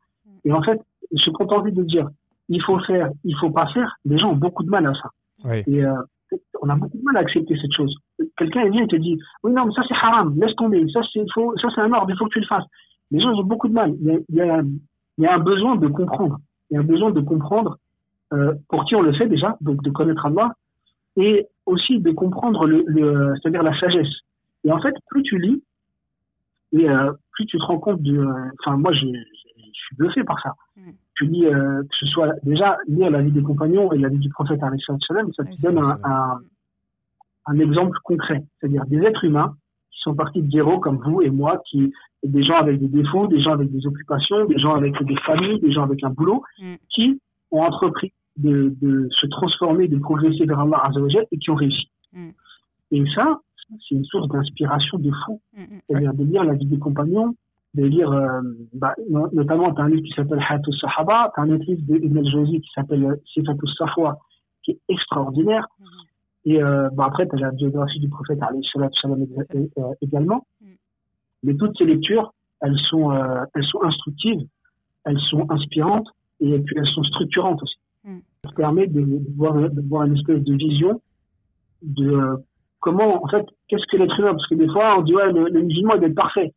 Et 0.44 0.52
en 0.52 0.62
fait, 0.62 0.80
ce 1.14 1.30
qu'on 1.30 1.46
a 1.48 1.56
envie 1.56 1.72
de 1.72 1.84
dire, 1.84 2.08
il 2.50 2.62
faut 2.64 2.80
faire, 2.80 3.10
il 3.24 3.36
faut 3.38 3.52
pas 3.52 3.68
faire, 3.74 3.96
les 4.06 4.18
gens 4.18 4.32
ont 4.32 4.36
beaucoup 4.36 4.64
de 4.64 4.70
mal 4.70 4.86
à 4.86 4.94
ça. 4.94 5.10
Oui. 5.46 5.64
Et 5.68 5.84
euh, 5.84 5.94
on 6.62 6.70
a 6.70 6.76
beaucoup 6.76 6.98
de 6.98 7.04
mal 7.04 7.18
à 7.18 7.22
accepter 7.22 7.58
cette 7.62 7.74
chose. 7.74 7.96
Quelqu'un 8.38 8.70
vient 8.70 8.84
et 8.84 8.88
te 8.88 8.96
dit, 8.96 9.18
oui 9.44 9.52
non 9.52 9.66
mais 9.66 9.74
ça 9.74 9.84
c'est 9.88 9.96
haram, 9.96 10.38
laisse 10.40 10.56
tomber, 10.56 10.86
ça 10.94 11.02
c'est 11.14 11.82
un 11.82 11.94
ordre, 11.94 12.10
il 12.10 12.18
faut 12.18 12.26
que 12.26 12.34
tu 12.34 12.40
le 12.40 12.46
fasses. 12.46 12.66
Les 13.12 13.20
gens 13.20 13.34
ont 13.34 13.44
beaucoup 13.44 13.68
de 13.68 13.74
mal. 13.74 13.94
Il 14.00 14.08
y 14.08 14.42
a, 14.42 14.62
il 15.18 15.24
y 15.24 15.28
a, 15.28 15.36
un 15.36 15.40
besoin 15.40 15.76
de 15.76 15.88
comprendre. 15.88 16.38
Il 16.70 16.76
y 16.76 16.78
a 16.78 16.80
un 16.80 16.86
besoin 16.86 17.12
de 17.12 17.20
comprendre 17.20 17.78
euh, 18.34 18.54
pour 18.70 18.86
qui 18.86 18.96
on 18.96 19.02
le 19.02 19.14
fait 19.14 19.28
déjà, 19.28 19.58
donc 19.60 19.84
de 19.84 19.90
connaître 19.90 20.26
Allah, 20.26 20.54
et 21.18 21.48
aussi 21.66 22.00
de 22.00 22.12
comprendre 22.12 22.66
le, 22.66 22.84
le 22.88 23.34
c'est-à-dire 23.42 23.64
la 23.64 23.78
sagesse. 23.78 24.08
Et 24.64 24.72
en 24.72 24.80
fait, 24.80 24.96
plus 25.10 25.24
tu 25.24 25.38
lis, 25.38 25.62
et 26.72 26.90
euh, 26.90 27.12
plus 27.32 27.46
tu 27.48 27.58
te 27.58 27.64
rends 27.64 27.80
compte 27.80 28.02
de, 28.02 28.18
euh, 28.18 28.50
enfin 28.60 28.78
moi 28.78 28.94
je, 28.94 29.06
je, 29.06 29.12
je 29.58 29.72
suis 29.74 29.96
bluffé 29.98 30.24
par 30.24 30.42
ça. 30.42 30.54
Tu 31.16 31.26
lis, 31.26 31.46
euh, 31.46 31.82
que 31.84 31.96
ce 32.00 32.06
soit 32.08 32.34
déjà 32.44 32.78
lire 32.88 33.10
la 33.10 33.22
vie 33.22 33.32
des 33.32 33.44
compagnons 33.44 33.92
et 33.92 33.98
la 33.98 34.10
vie 34.10 34.18
du 34.18 34.30
prophète 34.30 34.60
ça 34.60 34.68
te 34.70 35.62
donne 35.62 35.86
un, 35.86 35.98
un, 36.04 36.40
un 37.48 37.60
exemple 37.60 37.98
concret, 38.04 38.44
c'est-à-dire 38.60 38.86
des 38.86 38.98
êtres 38.98 39.24
humains 39.24 39.56
qui 39.92 40.00
sont 40.02 40.16
partis 40.16 40.42
de 40.42 40.50
zéro 40.50 40.80
comme 40.80 40.98
vous 40.98 41.22
et 41.22 41.30
moi, 41.30 41.62
qui 41.70 41.92
des 42.24 42.44
gens 42.44 42.56
avec 42.56 42.80
des 42.80 42.88
défauts, 42.88 43.28
des 43.28 43.42
gens 43.42 43.54
avec 43.54 43.72
des 43.72 43.86
occupations, 43.88 44.46
des 44.46 44.60
gens 44.60 44.76
avec 44.76 44.94
des 45.04 45.18
familles, 45.26 45.60
des 45.60 45.72
gens 45.72 45.84
avec 45.84 46.04
un 46.04 46.10
boulot, 46.10 46.44
Mm. 46.60 46.76
qui 46.90 47.20
ont 47.52 47.62
entrepris 47.62 48.14
de, 48.38 48.74
de 48.82 49.08
se 49.12 49.28
transformer, 49.28 49.88
de 49.88 49.98
progresser 49.98 50.46
vers 50.46 50.60
Allah 50.60 50.82
Azzawajal 50.84 51.26
et 51.32 51.38
qui 51.38 51.50
ont 51.50 51.56
réussi. 51.56 51.90
Mm. 52.14 52.30
Et 52.92 53.04
ça, 53.16 53.42
c'est 53.70 53.96
une 53.96 54.06
source 54.06 54.28
d'inspiration 54.30 55.00
de 55.00 55.12
fou. 55.26 55.42
Mm, 55.54 55.62
mm. 55.62 55.80
C'est-à-dire 55.88 56.14
de 56.14 56.24
lire 56.24 56.44
la 56.44 56.54
vie 56.54 56.66
des 56.66 56.80
compagnons, 56.80 57.36
de 57.74 57.86
lire, 57.86 58.12
euh, 58.12 58.42
bah, 58.74 58.94
no- 59.10 59.30
notamment, 59.32 59.74
tu 59.74 59.82
as 59.82 59.86
un 59.86 59.90
livre 59.90 60.04
qui 60.04 60.14
s'appelle 60.14 60.40
Hayatou 60.40 60.74
Sahaba, 60.74 61.32
tu 61.34 61.40
as 61.40 61.44
un 61.44 61.50
autre 61.52 61.64
livre 61.66 61.82
d'Ibn 61.84 62.18
al-Jawzi 62.18 62.62
qui 62.62 62.70
s'appelle 62.76 63.06
euh, 63.06 63.16
Sifatou 63.34 63.68
Safwa, 63.78 64.20
qui 64.64 64.72
est 64.72 64.80
extraordinaire. 64.90 65.68
Mhm. 65.80 65.86
Et 66.44 66.62
euh, 66.62 66.90
bah, 66.94 67.06
après, 67.08 67.28
tu 67.28 67.36
as 67.36 67.40
la 67.40 67.52
biographie 67.52 68.00
du 68.00 68.10
prophète 68.10 68.40
euh, 69.78 69.94
également. 70.02 70.46
Mm. 70.60 70.66
Mais 71.44 71.56
toutes 71.56 71.78
ces 71.78 71.86
lectures, 71.86 72.34
elles 72.62 72.78
sont, 72.90 73.12
euh, 73.12 73.46
elles 73.54 73.64
sont 73.66 73.84
instructives, 73.84 74.42
elles 75.06 75.20
sont 75.30 75.46
inspirantes 75.52 76.08
et 76.40 76.58
puis 76.60 76.76
elles 76.78 76.88
sont 76.88 77.04
structurantes 77.04 77.62
aussi. 77.62 77.76
Mm. 78.04 78.18
Ça 78.44 78.52
permet 78.54 78.88
de, 78.88 79.02
de, 79.02 79.36
voir, 79.38 79.54
de 79.54 79.82
voir 79.88 80.04
une 80.06 80.18
espèce 80.18 80.44
de 80.44 80.56
vision 80.56 81.00
de 81.84 82.38
comment, 82.80 83.24
en 83.24 83.28
fait, 83.28 83.46
qu'est-ce 83.68 83.86
que 83.92 83.98
l'être 83.98 84.20
humain 84.20 84.32
Parce 84.32 84.48
que 84.48 84.56
des 84.56 84.68
fois, 84.68 84.98
on 84.98 85.04
dit, 85.04 85.14
ouais, 85.14 85.32
le, 85.32 85.46
le 85.48 85.62
musulman, 85.62 85.94
il 85.98 86.04
être 86.06 86.16
parfait. 86.16 86.54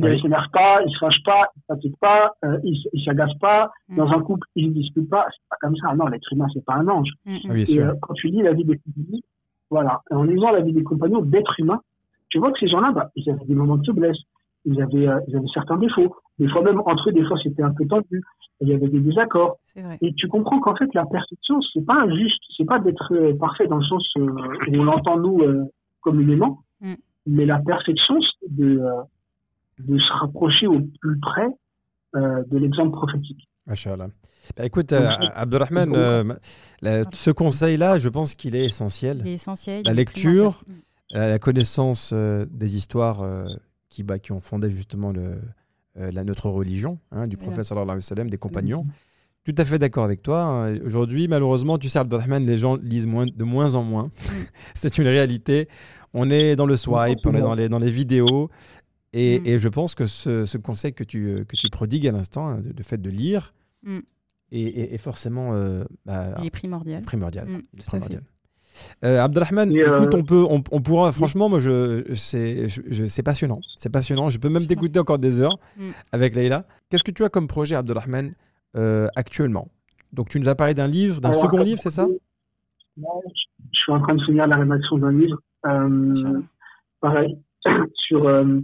C'est-à-dire, 0.00 0.10
Oui. 0.10 0.16
Il 0.18 0.22
s'énerve 0.22 0.50
pas, 0.52 0.82
il 0.86 0.92
se 0.92 0.98
fâche 0.98 1.22
pas, 1.24 1.50
il 1.56 1.62
fatigue 1.68 1.94
pas, 2.00 2.34
euh, 2.44 2.58
il, 2.64 2.76
s- 2.76 2.88
il 2.92 3.04
s'agace 3.04 3.34
pas. 3.40 3.70
Mm. 3.88 3.96
Dans 3.96 4.08
un 4.10 4.20
couple, 4.20 4.46
il 4.56 4.68
ne 4.68 4.74
dispute 4.74 5.08
pas. 5.08 5.26
C'est 5.30 5.48
pas 5.50 5.56
comme 5.60 5.76
ça. 5.76 5.94
Non, 5.94 6.06
l'être 6.06 6.32
humain, 6.32 6.46
c'est 6.52 6.64
pas 6.64 6.74
un 6.74 6.88
ange. 6.88 7.10
Mm. 7.24 7.36
Ah, 7.44 7.48
bien 7.48 7.54
Et 7.56 7.64
sûr. 7.66 7.84
euh, 7.86 7.94
quand 8.02 8.14
tu 8.14 8.28
lis 8.28 8.42
la 8.42 8.52
vie 8.52 8.64
des 8.64 8.78
compagnons, 8.78 9.20
voilà, 9.70 10.00
en 10.10 10.22
lisant 10.24 10.50
la 10.52 10.60
vie 10.60 10.72
des 10.72 10.82
compagnons 10.84 11.22
d'êtres 11.22 11.58
humains, 11.58 11.80
tu 12.28 12.38
vois 12.38 12.52
que 12.52 12.58
ces 12.58 12.68
gens-là, 12.68 12.92
bah, 12.92 13.10
ils 13.16 13.28
avaient 13.30 13.44
des 13.44 13.54
moments 13.54 13.76
de 13.76 13.86
faiblesse, 13.86 14.16
ils 14.64 14.80
avaient, 14.82 15.08
euh, 15.08 15.18
ils 15.28 15.36
avaient 15.36 15.46
certains 15.54 15.76
défauts. 15.76 16.14
Des 16.38 16.48
fois 16.48 16.62
même 16.62 16.80
entre 16.84 17.08
eux, 17.08 17.12
des 17.12 17.24
fois 17.24 17.38
c'était 17.42 17.62
un 17.62 17.72
peu 17.72 17.86
tendu. 17.86 18.22
Il 18.60 18.68
y 18.68 18.74
avait 18.74 18.88
des 18.88 19.00
désaccords. 19.00 19.56
Et 20.00 20.12
tu 20.14 20.28
comprends 20.28 20.60
qu'en 20.60 20.74
fait 20.76 20.92
la 20.94 21.04
perfection, 21.06 21.60
c'est 21.72 21.84
pas 21.84 22.08
juste, 22.10 22.42
c'est 22.56 22.64
pas 22.64 22.78
d'être 22.78 23.12
euh, 23.12 23.34
parfait 23.38 23.66
dans 23.66 23.76
le 23.76 23.84
sens 23.84 24.06
euh, 24.18 24.22
où 24.68 24.76
on 24.76 24.84
l'entend 24.84 25.18
nous 25.18 25.40
euh, 25.42 25.64
communément, 26.00 26.60
Mm. 26.80 26.92
mais 27.26 27.46
la 27.46 27.58
perfection, 27.58 28.18
c'est 28.20 28.54
de, 28.54 28.78
euh, 28.80 29.02
de 29.78 29.98
se 29.98 30.12
rapprocher 30.20 30.66
au 30.66 30.80
plus 31.00 31.18
près 31.20 31.46
euh, 32.14 32.42
de 32.50 32.58
l'exemple 32.58 32.92
prophétique. 32.92 33.48
Machallah. 33.66 34.08
Bah, 34.56 34.64
écoute, 34.64 34.92
euh, 34.92 35.10
Abdelrahman, 35.34 35.92
euh, 35.94 36.34
la- 36.82 37.02
ce 37.12 37.30
conseil-là, 37.30 37.98
je 37.98 38.08
pense 38.08 38.34
qu'il 38.34 38.54
est 38.54 38.64
essentiel. 38.64 39.18
Il 39.24 39.28
est 39.28 39.34
essentiel. 39.34 39.82
La 39.84 39.92
lecture. 39.92 40.62
Euh, 41.14 41.28
la 41.28 41.38
connaissance 41.38 42.10
euh, 42.12 42.46
des 42.50 42.74
histoires 42.76 43.22
euh, 43.22 43.46
qui, 43.88 44.02
bah, 44.02 44.18
qui 44.18 44.32
ont 44.32 44.40
fondé 44.40 44.70
justement 44.70 45.12
le, 45.12 45.40
euh, 45.98 46.10
la, 46.12 46.24
notre 46.24 46.48
religion, 46.50 46.98
hein, 47.12 47.28
du 47.28 47.36
prophète 47.36 47.64
sallallahu 47.64 47.84
alayhi 47.90 47.98
wa 47.98 48.02
sallam, 48.02 48.28
des 48.30 48.38
compagnons. 48.38 48.86
Tout 49.44 49.54
à 49.58 49.64
fait 49.64 49.78
d'accord 49.78 50.02
avec 50.04 50.22
toi. 50.22 50.42
hein. 50.42 50.76
Aujourd'hui, 50.84 51.28
malheureusement, 51.28 51.78
tu 51.78 51.88
sais, 51.88 52.00
Abdelrahman, 52.00 52.44
les 52.44 52.56
gens 52.56 52.74
lisent 52.74 53.06
moins, 53.06 53.26
de 53.26 53.44
moins 53.44 53.74
en 53.76 53.84
moins. 53.84 54.10
C'est 54.74 54.98
une 54.98 55.06
réalité. 55.06 55.68
On 56.12 56.28
est 56.30 56.56
dans 56.56 56.66
le 56.66 56.76
swipe, 56.76 57.18
on 57.24 57.34
est 57.34 57.40
dans 57.40 57.54
les, 57.54 57.68
dans 57.68 57.78
les 57.78 57.90
vidéos. 57.90 58.50
Et, 59.18 59.40
Mm. 59.40 59.46
et 59.46 59.58
je 59.58 59.68
pense 59.68 59.94
que 59.94 60.04
ce, 60.06 60.44
ce 60.44 60.58
conseil 60.58 60.92
que 60.92 61.04
tu, 61.04 61.26
euh, 61.26 61.44
que 61.44 61.56
tu 61.56 61.68
prodigues 61.70 62.06
à 62.06 62.12
l'instant, 62.12 62.48
hein, 62.48 62.60
de, 62.60 62.72
de 62.72 62.82
fait 62.82 62.98
de 63.00 63.08
lire, 63.10 63.54
Mm. 63.82 63.98
est, 64.52 64.60
est- 64.60 64.94
est 64.94 64.98
forcément 64.98 65.54
euh, 65.54 65.84
bah, 66.04 66.34
Il 66.40 66.46
est 66.46 66.50
primordial. 66.50 67.02
primordial. 67.02 67.46
Mm, 67.48 67.56
à 67.80 67.84
primordial. 67.86 68.22
Euh, 69.04 69.20
Abdelrahman, 69.24 69.72
Et, 69.72 69.80
euh, 69.80 69.96
écoute, 70.02 70.14
on 70.14 70.22
peut, 70.22 70.44
on, 70.50 70.62
on 70.70 70.80
pourra, 70.82 71.10
franchement, 71.12 71.48
moi, 71.48 71.58
je, 71.60 72.04
c'est, 72.14 72.68
je- 72.68 72.82
je- 72.90 73.06
c'est 73.06 73.22
passionnant. 73.22 73.60
C'est 73.74 73.88
passionnant. 73.90 74.28
Je 74.28 74.38
peux 74.38 74.50
même 74.50 74.66
t'écouter 74.66 74.98
encore 75.00 75.18
des 75.18 75.40
heures 75.40 75.58
Mm. 75.78 75.90
avec 76.12 76.36
Leïla. 76.36 76.66
Qu'est-ce 76.90 77.02
que 77.04 77.10
tu 77.10 77.24
as 77.24 77.30
comme 77.30 77.46
projet, 77.46 77.74
Abdelrahman, 77.74 78.34
euh, 78.76 79.08
actuellement? 79.16 79.68
Donc, 80.12 80.28
tu 80.28 80.38
nous 80.40 80.48
as 80.48 80.54
parlé 80.54 80.74
d'un 80.74 80.88
livre, 80.88 81.20
d'un 81.22 81.32
second 81.32 81.62
livre, 81.62 81.78
c'est 81.80 81.90
ça? 81.90 82.06
je- 82.96 83.02
suis 83.72 83.92
en 83.92 84.00
train 84.02 84.14
de 84.14 84.22
finir 84.24 84.46
la 84.46 84.56
rédaction 84.56 84.98
d'un 84.98 85.12
livre. 85.12 85.38
Euh, 85.66 86.40
pareil, 87.00 87.38
sur 88.08 88.26
euh, 88.26 88.60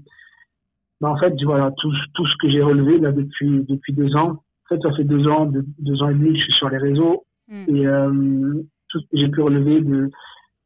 bah, 1.02 1.10
en 1.10 1.16
fait 1.18 1.34
voilà 1.44 1.70
tout, 1.78 1.92
tout 2.14 2.26
ce 2.26 2.36
que 2.40 2.48
j'ai 2.50 2.62
relevé 2.62 2.98
là 2.98 3.12
depuis 3.12 3.64
depuis 3.68 3.92
deux 3.92 4.14
ans. 4.16 4.30
En 4.64 4.68
fait, 4.76 4.80
ça 4.80 4.92
fait 4.96 5.04
deux 5.04 5.26
ans, 5.28 5.44
deux, 5.46 5.64
deux 5.80 6.00
ans 6.02 6.08
et 6.08 6.14
demi 6.14 6.30
que 6.32 6.38
je 6.38 6.44
suis 6.44 6.52
sur 6.54 6.70
les 6.70 6.78
réseaux 6.78 7.24
Mm. 7.48 7.76
et 7.76 7.86
euh, 7.86 8.62
tout 8.88 9.00
ce 9.00 9.04
que 9.10 9.16
j'ai 9.18 9.28
pu 9.28 9.40
relever 9.42 9.80
de, 9.82 10.08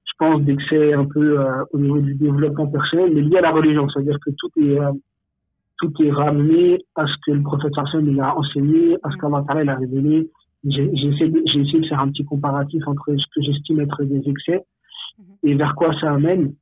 je 0.05 0.12
pense, 0.18 0.43
d'excès 0.43 0.93
un 0.93 1.07
peu 1.07 1.41
euh, 1.41 1.64
au 1.72 1.78
niveau 1.78 1.99
du 2.01 2.14
développement 2.14 2.66
personnel, 2.68 3.11
mais 3.14 3.22
lié 3.22 3.39
à 3.39 3.41
la 3.41 3.51
religion, 3.51 3.89
c'est-à-dire 3.89 4.18
que 4.24 4.30
tout 4.39 4.51
est 4.61 4.78
euh, 4.78 4.93
tout 5.78 5.93
est 6.05 6.11
ramené 6.12 6.78
à 6.95 7.07
ce 7.07 7.14
que 7.24 7.32
le 7.32 7.43
prophète 7.43 7.72
il 7.95 8.20
a 8.20 8.37
enseigné, 8.37 8.97
à 9.03 9.11
ce 9.11 9.16
Mm. 9.16 9.20
qu'Allah 9.20 9.62
il 9.64 9.68
a 9.70 9.74
révélé. 9.76 10.30
J'ai 10.64 10.84
essayé, 10.84 11.32
essayé 11.47 11.80
de 11.80 11.87
faire 11.87 12.01
un 12.01 12.11
petit 12.11 12.24
comparatif 12.24 12.82
entre 12.87 13.07
ce 13.16 13.24
que 13.34 13.41
j'estime 13.43 13.80
être 13.80 14.05
des 14.05 14.22
excès 14.28 14.61
Mhm. 15.18 15.24
et 15.45 15.55
vers 15.55 15.74
quoi 15.74 15.91
ça 16.01 16.12
amène. 16.12 16.53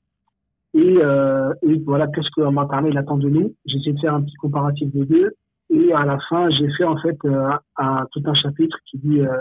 Et, 0.74 0.96
euh, 0.98 1.52
et 1.62 1.78
voilà, 1.86 2.08
qu'est-ce 2.08 2.28
que 2.36 2.88
il 2.90 2.98
attend 2.98 3.16
de 3.16 3.28
nous? 3.28 3.54
J'ai 3.66 3.76
essayé 3.78 3.92
de 3.92 4.00
faire 4.00 4.14
un 4.14 4.22
petit 4.22 4.34
comparatif 4.36 4.92
des 4.92 5.04
deux. 5.06 5.30
Et 5.70 5.92
à 5.92 6.04
la 6.04 6.18
fin, 6.28 6.50
j'ai 6.50 6.68
fait 6.76 6.84
en 6.84 6.96
fait 7.00 7.16
euh, 7.24 7.48
un, 7.76 8.06
tout 8.12 8.22
un 8.26 8.34
chapitre 8.34 8.76
qui 8.90 8.98
dit 8.98 9.20
euh, 9.20 9.36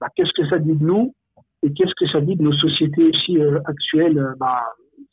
bah, 0.00 0.08
qu'est-ce 0.16 0.32
que 0.34 0.48
ça 0.48 0.58
dit 0.58 0.74
de 0.74 0.84
nous? 0.84 1.14
Et 1.62 1.72
qu'est-ce 1.72 1.92
que 1.98 2.10
ça 2.10 2.20
dit 2.20 2.34
de 2.36 2.42
nos 2.42 2.52
sociétés 2.54 3.04
aussi 3.10 3.38
euh, 3.38 3.60
actuelles, 3.66 4.20
bah, 4.40 4.62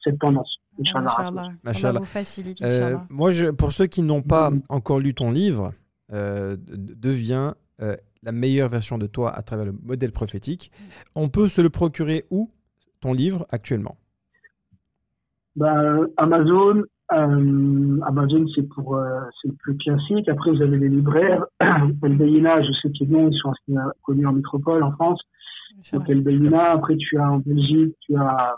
cette 0.04 0.18
tendance? 0.20 0.50
Inch'Allah. 0.80 1.50
Inch'Allah. 1.66 2.00
Vous 2.00 2.06
facilite, 2.06 2.62
Euh, 2.62 2.66
Inch'Allah. 2.68 3.08
moi, 3.10 3.32
je, 3.32 3.48
pour 3.48 3.74
ceux 3.74 3.86
qui 3.86 4.02
n'ont 4.02 4.22
pas 4.24 4.50
Mhm. 4.52 4.62
encore 4.70 5.00
lu 5.00 5.14
ton 5.14 5.30
livre, 5.30 5.74
euh, 6.14 6.56
de- 6.56 6.94
deviens 6.96 7.56
euh, 7.82 7.96
la 8.24 8.32
meilleure 8.32 8.68
version 8.70 8.98
de 8.98 9.08
toi 9.08 9.30
à 9.34 9.42
travers 9.42 9.66
le 9.66 9.72
modèle 9.84 10.12
prophétique. 10.12 10.72
On 11.16 11.30
peut 11.30 11.48
se 11.48 11.62
le 11.62 11.70
procurer 11.70 12.24
où 12.32 12.50
ton 13.02 13.14
livre 13.14 13.46
actuellement? 13.52 13.96
Bah, 15.56 15.98
Amazon, 16.18 16.84
euh, 17.12 18.00
Amazon 18.06 18.46
c'est 18.54 18.68
pour 18.70 18.96
euh, 18.96 19.20
c'est 19.42 19.50
le 19.50 19.56
plus 19.56 19.78
classique. 19.78 20.30
Après 20.30 20.52
vous 20.52 20.62
avez 20.62 20.78
les 20.78 20.90
libraires. 20.90 21.46
El 21.60 22.18
Bayina, 22.18 22.62
je 22.62 22.72
sais 22.82 22.92
qu'ils 22.92 23.10
bien, 23.10 23.28
ils 23.28 23.38
sont 23.38 23.50
assez 23.52 23.78
euh, 23.78 23.90
connus 24.04 24.28
en 24.28 24.34
métropole 24.34 24.84
en 24.84 24.92
France. 24.92 25.22
Donc 25.92 26.10
El 26.10 26.22
Bayina. 26.22 26.72
Après 26.72 26.96
tu 26.98 27.18
as 27.18 27.32
en 27.32 27.40
Belgique, 27.40 27.96
tu 28.02 28.16
as 28.16 28.56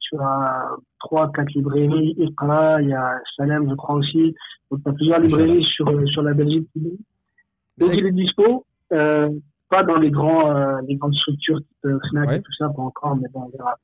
tu 0.00 0.16
as 0.18 0.70
trois 0.98 1.30
quatre 1.32 1.52
librairies. 1.52 2.14
Iqra, 2.18 2.82
il 2.82 2.88
y 2.88 2.94
a 2.94 3.18
Salem, 3.36 3.68
je 3.70 3.74
crois 3.74 3.94
aussi. 3.94 4.34
Donc 4.70 4.82
tu 4.82 4.90
as 4.90 4.92
plusieurs 4.92 5.20
librairies 5.20 5.64
sur 5.64 5.88
euh, 5.88 6.04
sur 6.06 6.22
la 6.22 6.34
Belgique. 6.34 6.68
Donc 7.78 7.96
il 7.96 8.06
est 8.06 8.12
dispo. 8.12 8.66
Euh, 8.92 9.28
pas 9.70 9.82
dans 9.82 9.96
les 9.96 10.10
grands 10.10 10.54
euh, 10.54 10.80
les 10.86 10.96
grandes 10.96 11.14
structures 11.14 11.58
type 11.58 11.86
euh, 11.86 11.98
Fnac 12.10 12.28
Ouais. 12.28 12.36
et 12.36 12.42
tout 12.42 12.52
ça 12.58 12.68
pas 12.68 12.82
encore, 12.82 13.16
mais 13.16 13.28
bon 13.32 13.44
on 13.44 13.56
verra. 13.56 13.78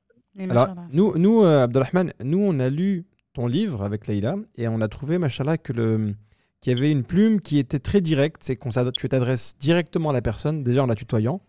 Alors, 0.49 0.69
nous, 0.93 1.17
nous 1.19 1.43
euh, 1.43 1.65
Abdelrahman, 1.65 2.13
nous, 2.25 2.39
on 2.39 2.59
a 2.61 2.69
lu 2.71 3.05
ton 3.35 3.47
livre 3.47 3.83
avec 3.83 4.07
Leïla 4.07 4.37
et 4.57 4.69
on 4.69 4.81
a 4.81 4.89
trouvé, 4.89 5.19
machallah, 5.19 5.59
que 5.59 5.73
le 5.73 6.15
qu'il 6.61 6.75
y 6.75 6.77
avait 6.79 6.91
une 6.93 7.05
plume 7.05 7.41
qui 7.41 7.59
était 7.59 7.79
très 7.79 8.03
directe, 8.03 8.43
c'est 8.43 8.55
qu'on 8.55 8.69
tu 8.95 9.09
t'adresses 9.09 9.55
directement 9.59 10.11
à 10.11 10.13
la 10.13 10.21
personne, 10.21 10.63
déjà 10.63 10.83
en 10.83 10.87
la 10.87 10.95
tutoyant. 10.95 11.41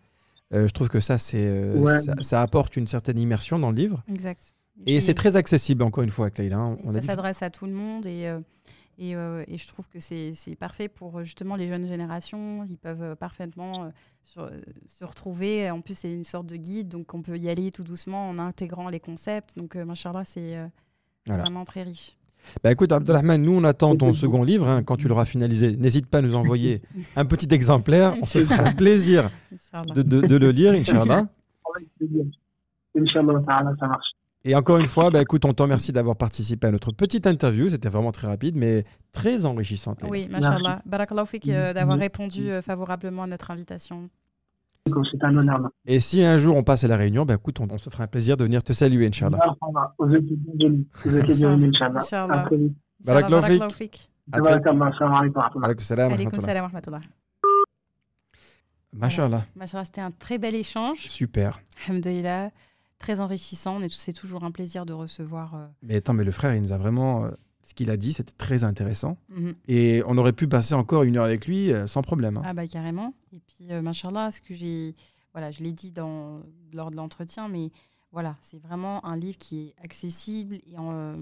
Euh, 0.54 0.68
je 0.68 0.74
trouve 0.74 0.88
que 0.88 1.02
ça, 1.02 1.18
c'est, 1.18 1.38
euh, 1.42 1.78
Ouais. 1.80 2.00
ça, 2.02 2.14
ça 2.22 2.42
apporte 2.42 2.78
une 2.78 2.88
certaine 2.88 3.20
immersion 3.20 3.60
dans 3.60 3.72
le 3.72 3.76
livre. 3.76 4.04
Exact. 4.10 4.42
Et 4.86 5.02
c'est 5.02 5.14
très 5.14 5.36
accessible, 5.36 5.84
encore 5.84 6.04
une 6.04 6.10
fois, 6.10 6.26
avec 6.28 6.38
Leïla. 6.38 6.58
hein. 6.58 6.78
On 6.86 6.94
ça 6.94 7.02
s'adresse 7.02 7.42
à 7.44 7.50
tout 7.50 7.66
le 7.66 7.74
monde 7.74 8.06
et, 8.06 8.26
euh, 8.28 8.40
et, 8.98 9.16
euh, 9.16 9.44
et 9.48 9.58
je 9.58 9.68
trouve 9.68 9.88
que 9.90 10.00
c'est 10.00 10.34
parfait 10.60 10.88
pour 10.88 11.20
euh, 11.20 11.24
justement 11.24 11.56
les 11.56 11.68
jeunes 11.68 11.88
générations. 11.88 12.66
Ils 12.70 12.78
peuvent 12.78 13.02
euh, 13.04 13.16
parfaitement 13.16 13.92
sur- 14.24 14.50
se 14.88 15.06
retrouver. 15.06 15.70
En 15.72 15.82
plus, 15.82 15.98
c'est 15.98 16.14
une 16.14 16.24
sorte 16.24 16.48
de 16.48 16.56
guide, 16.58 16.88
donc 16.90 17.14
on 17.14 17.22
peut 17.22 17.38
y 17.38 17.50
aller 17.50 17.72
tout 17.72 17.84
doucement 17.84 18.30
en 18.30 18.38
intégrant 18.40 18.90
les 18.90 19.00
concepts. 19.00 19.58
Donc, 19.58 19.76
euh, 19.76 19.86
machallah, 19.86 20.24
c'est 20.24 20.56
euh, 20.58 20.68
Voilà. 21.26 21.44
vraiment 21.44 21.66
très 21.66 21.84
riche. 21.84 22.18
Bah 22.64 22.72
écoute, 22.72 22.92
Abdelrahman, 22.92 23.40
nous 23.40 23.52
on 23.54 23.64
attend 23.64 23.96
ton 23.96 24.14
second 24.14 24.44
livre. 24.44 24.68
hein. 24.68 24.82
Quand 24.82 24.98
tu 24.98 25.08
l'auras 25.08 25.26
finalisé, 25.26 25.78
n'hésite 25.78 26.08
pas 26.08 26.18
à 26.18 26.22
nous 26.22 26.34
envoyer 26.34 26.82
un 27.16 27.26
petit 27.26 27.54
exemplaire. 27.54 28.16
On 28.20 28.26
se 28.26 28.40
fera 28.40 28.64
un 28.70 28.74
plaisir 28.74 29.30
de, 29.94 30.02
de- 30.02 30.22
de 30.22 30.38
le 30.38 30.50
lire, 30.50 30.72
Inch'Allah. 30.74 31.28
Avec 31.76 31.88
plaisir. 31.98 32.26
Inch'Allah 32.98 33.42
ça 33.80 33.88
marche. 33.88 34.08
Et 34.44 34.56
encore 34.56 34.78
une 34.80 34.88
fois, 34.88 35.12
bah 35.12 35.22
écoute, 35.22 35.46
on 35.46 35.54
te 35.54 35.62
remercie 35.62 35.92
d'avoir 35.92 36.16
participé 36.16 36.68
à 36.68 36.72
notre 36.72 36.92
petite 36.92 37.28
interview. 37.28 37.70
C'était 37.70 37.90
vraiment 37.90 38.12
très 38.12 38.28
rapide, 38.28 38.56
mais 38.56 38.86
très 39.12 39.46
enrichissante. 39.46 40.04
Oui, 40.10 40.28
machallah. 40.32 40.82
Barakallahu 40.86 41.28
fik 41.28 41.48
euh, 41.50 41.74
d'avoir 41.74 41.98
Mhm. 41.98 42.02
répondu 42.04 42.50
euh, 42.50 42.62
favorablement 42.64 43.24
à 43.24 43.28
notre 43.28 43.52
invitation. 43.52 44.10
C'est 44.88 45.24
un 45.24 45.38
honneur. 45.38 45.70
Et 45.86 46.00
si 46.00 46.24
un 46.24 46.40
jour 46.40 46.56
on 46.56 46.64
passe 46.64 46.84
à 46.84 46.88
la 46.88 46.98
réunion, 46.98 47.24
bah 47.24 47.36
écoute, 47.36 47.60
on, 47.60 47.68
on 47.70 47.78
se 47.78 47.92
fera 47.92 48.04
un 48.06 48.08
plaisir 48.08 48.36
de 48.36 48.44
venir 48.44 48.64
te 48.64 48.74
saluer, 48.74 49.06
Inch'Allah. 49.08 49.38
Bienvenus, 50.00 51.76
Inch'Allah. 51.82 52.50
Barakallahu 53.06 53.70
fik. 53.72 54.10
Alaykoum 54.34 55.82
salam 55.82 56.64
wa 56.64 56.68
rahmatullah. 56.68 57.02
Machallah. 58.94 59.44
Machallah, 59.56 59.86
c'était 59.86 60.02
un 60.02 60.12
très 60.12 60.38
bel 60.38 60.56
échange. 60.56 60.98
Super. 61.08 61.60
Alhamdulillah, 61.88 62.50
très 63.02 63.20
enrichissant. 63.20 63.78
On 63.78 63.82
est- 63.82 63.92
C'est 63.94 64.14
toujours 64.14 64.44
un 64.44 64.52
plaisir 64.52 64.86
de 64.86 64.94
recevoir. 64.94 65.56
euh, 65.56 65.68
Mais 65.84 65.96
attends, 65.96 66.14
mais 66.14 66.24
le 66.24 66.32
frère, 66.32 66.56
il 66.56 66.62
nous 66.62 66.72
a 66.72 66.78
vraiment. 66.78 67.26
euh, 67.26 67.32
ce 67.64 67.74
qu'il 67.76 67.90
a 67.92 67.98
dit, 67.98 68.12
c'était 68.14 68.34
très 68.38 68.64
intéressant. 68.64 69.18
mhm. 69.30 69.54
Et 69.68 70.02
on 70.08 70.18
aurait 70.18 70.34
pu 70.34 70.48
passer 70.48 70.74
encore 70.74 71.04
une 71.04 71.18
heure 71.18 71.26
avec 71.26 71.46
lui 71.46 71.72
euh, 71.72 71.86
sans 71.88 72.02
problème. 72.02 72.38
hein. 72.38 72.42
Ah 72.44 72.54
bah 72.54 72.68
carrément. 72.68 73.14
Et 73.34 73.40
puis, 73.40 73.68
machallah, 73.82 74.32
ce 74.32 74.42
que 74.42 74.54
j'ai, 74.56 74.96
voilà, 75.34 75.52
je 75.52 75.62
l'ai 75.62 75.72
dit 75.72 75.92
dans, 75.92 76.42
lors 76.74 76.90
de 76.92 76.96
l'entretien, 76.96 77.48
mais 77.50 77.70
voilà, 78.14 78.36
c'est 78.42 78.62
vraiment 78.62 79.06
un 79.06 79.16
livre 79.16 79.38
qui 79.38 79.68
est 79.68 79.76
accessible 79.84 80.56
et, 80.70 80.78
en, 80.78 80.92
euh, 80.92 81.16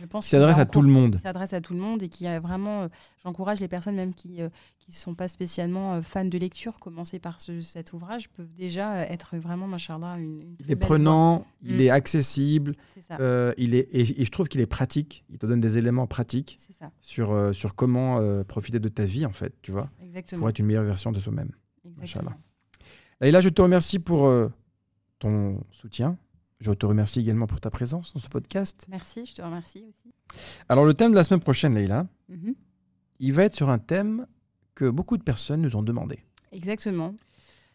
je 0.00 0.06
pense 0.06 0.24
Qui 0.24 0.30
s'adresse 0.30 0.56
à 0.58 0.64
tout 0.64 0.80
le 0.80 0.88
monde. 0.88 1.16
qui 1.16 1.20
s'adresse 1.22 1.52
à 1.52 1.60
tout 1.60 1.74
le 1.74 1.80
monde 1.80 2.02
et 2.02 2.08
qui 2.08 2.26
a 2.26 2.40
vraiment, 2.40 2.82
euh, 2.84 2.88
j'encourage 3.22 3.60
les 3.60 3.68
personnes 3.68 3.94
même 3.96 4.14
qui 4.14 4.40
ne 4.40 4.48
sont 4.88 5.14
pas 5.14 5.28
spécialement 5.28 5.94
euh, 5.94 6.02
fans 6.02 6.24
de 6.24 6.38
lecture, 6.38 6.78
commencer 6.78 7.18
par 7.18 7.40
ce- 7.40 7.60
cet 7.60 7.92
ouvrage, 7.92 8.30
peuvent 8.30 8.52
déjà 8.54 8.94
euh, 8.94 9.04
être 9.10 9.36
vraiment, 9.36 9.66
machallah, 9.66 10.16
une, 10.18 10.40
une 10.40 10.56
Il 10.60 10.70
est 10.72 10.76
prenant, 10.76 11.46
il 11.62 11.82
est 11.82 11.90
accessible, 11.90 12.74
euh, 13.20 13.52
il 13.58 13.74
est, 13.74 13.88
et, 13.94 14.00
et 14.22 14.24
je 14.24 14.30
trouve 14.30 14.48
qu'il 14.48 14.62
est 14.62 14.66
pratique. 14.66 15.24
Il 15.28 15.36
te 15.38 15.44
donne 15.44 15.60
des 15.60 15.76
éléments 15.76 16.06
pratiques 16.06 16.58
sur, 17.00 17.32
euh, 17.32 17.52
sur 17.52 17.74
comment 17.74 18.18
euh, 18.18 18.44
profiter 18.44 18.78
de 18.80 18.88
ta 18.88 19.04
vie, 19.04 19.26
en 19.26 19.32
fait, 19.32 19.52
tu 19.60 19.72
vois, 19.72 19.90
exactement. 20.02 20.40
pour 20.40 20.48
être 20.48 20.58
une 20.58 20.66
meilleure 20.66 20.84
version 20.84 21.12
de 21.12 21.20
soi-même. 21.20 21.50
exactement. 21.84 22.32
Et 23.20 23.30
là, 23.30 23.42
je 23.42 23.50
te 23.50 23.60
remercie 23.60 23.98
pour 23.98 24.26
euh, 24.26 24.48
ton 25.18 25.62
soutien. 25.70 26.16
Je 26.60 26.72
te 26.72 26.84
remercie 26.84 27.20
également 27.20 27.46
pour 27.46 27.60
ta 27.60 27.70
présence 27.70 28.12
dans 28.14 28.20
ce 28.20 28.28
podcast. 28.28 28.86
Merci, 28.90 29.24
je 29.24 29.34
te 29.34 29.42
remercie 29.42 29.84
aussi. 29.88 30.12
Alors, 30.68 30.84
le 30.84 30.92
thème 30.94 31.10
de 31.10 31.16
la 31.16 31.24
semaine 31.24 31.40
prochaine, 31.40 31.74
Leïla, 31.74 32.06
Mhm. 32.28 32.54
il 33.18 33.32
va 33.32 33.44
être 33.44 33.54
sur 33.54 33.70
un 33.70 33.78
thème 33.78 34.26
que 34.74 34.88
beaucoup 34.90 35.16
de 35.16 35.22
personnes 35.22 35.62
nous 35.62 35.74
ont 35.76 35.82
demandé. 35.82 36.18
Exactement. 36.52 37.14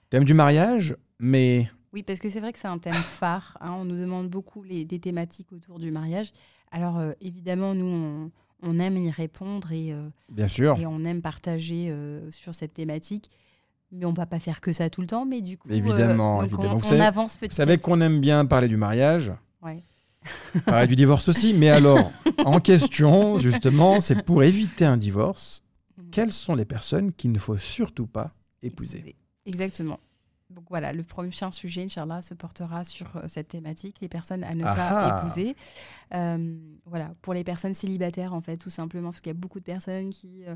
Thème 0.09 0.23
du 0.23 0.33
mariage, 0.35 0.95
mais 1.19 1.69
Oui, 1.93 2.03
parce 2.03 2.19
que 2.19 2.29
c'est 2.29 2.39
vrai 2.39 2.53
que 2.53 2.59
c'est 2.59 2.67
un 2.67 2.77
thème 2.77 2.93
phare. 3.23 3.57
hein. 3.61 3.71
on 3.71 3.85
nous 3.85 3.97
demande 3.99 4.29
beaucoup 4.29 4.61
les, 4.63 4.85
des 4.85 4.99
thématiques 4.99 5.51
autour 5.51 5.79
du 5.79 5.91
mariage. 5.91 6.31
Alors, 6.71 6.99
euh, 6.99 7.13
évidemment, 7.21 7.73
nous, 7.73 7.85
on, 7.85 8.31
on 8.61 8.79
aime 8.79 8.97
y 8.97 9.09
répondre 9.09 9.71
et, 9.71 9.93
euh, 9.93 10.09
bien 10.29 10.47
sûr, 10.47 10.77
et 10.77 10.85
on 10.85 10.99
aime 11.05 11.21
partager 11.21 11.87
euh, 11.89 12.29
sur 12.31 12.53
cette 12.53 12.73
thématique. 12.73 13.29
Mais 13.97 14.05
on 14.05 14.11
ne 14.11 14.15
va 14.15 14.25
pas 14.25 14.39
faire 14.39 14.59
que 14.61 14.73
ça 14.73 14.89
tout 14.89 15.01
le 15.01 15.07
temps. 15.07 15.25
Mais 15.25 15.41
du 15.41 15.57
coup, 15.57 15.69
euh, 15.69 15.73
Évidemment, 15.73 16.43
évidemment. 16.43 16.73
on, 16.73 16.77
Vous 16.77 16.85
on 16.85 16.89
savez- 16.89 17.01
avance 17.01 17.37
petit 17.37 17.49
vous 17.49 17.55
savez 17.55 17.77
qu'on 17.77 18.01
aime 18.01 18.19
bien 18.19 18.45
parler 18.45 18.67
du 18.67 18.77
mariage, 18.77 19.31
Ouais. 19.61 19.79
parler 20.65 20.87
du 20.87 20.95
divorce 20.95 21.27
aussi, 21.29 21.53
mais 21.53 21.69
alors, 21.69 22.11
en 22.45 22.59
question, 22.59 23.37
justement, 23.39 23.99
c'est 23.99 24.23
pour 24.23 24.43
éviter 24.43 24.85
un 24.85 24.97
divorce, 24.97 25.61
Mhm. 25.97 26.09
quelles 26.11 26.31
sont 26.31 26.55
les 26.55 26.65
personnes 26.65 27.13
qu'il 27.13 27.31
ne 27.31 27.39
faut 27.39 27.57
surtout 27.57 28.07
pas 28.07 28.31
épouser? 28.61 29.15
Exactement. 29.45 29.99
Donc 30.49 30.65
voilà, 30.69 30.93
le 30.93 31.03
prochain 31.03 31.51
sujet, 31.51 31.83
Inch'Allah, 31.83 32.21
se 32.21 32.33
portera 32.33 32.83
sur 32.85 33.07
euh, 33.17 33.21
cette 33.27 33.47
thématique, 33.49 33.97
les 34.01 34.07
personnes 34.09 34.43
à 34.43 34.53
ne 34.53 34.63
Ah 34.63 34.75
pas 34.75 34.89
ah. 34.89 35.19
épouser. 35.19 35.55
Euh, 36.13 36.55
voilà, 36.85 37.11
pour 37.21 37.33
les 37.33 37.43
personnes 37.43 37.73
célibataires, 37.73 38.33
en 38.33 38.41
fait, 38.41 38.55
tout 38.57 38.69
simplement, 38.69 39.09
parce 39.11 39.21
qu'il 39.21 39.31
y 39.31 39.35
a 39.35 39.39
beaucoup 39.39 39.59
de 39.59 39.65
personnes 39.65 40.11
qui, 40.11 40.43
euh, 40.47 40.55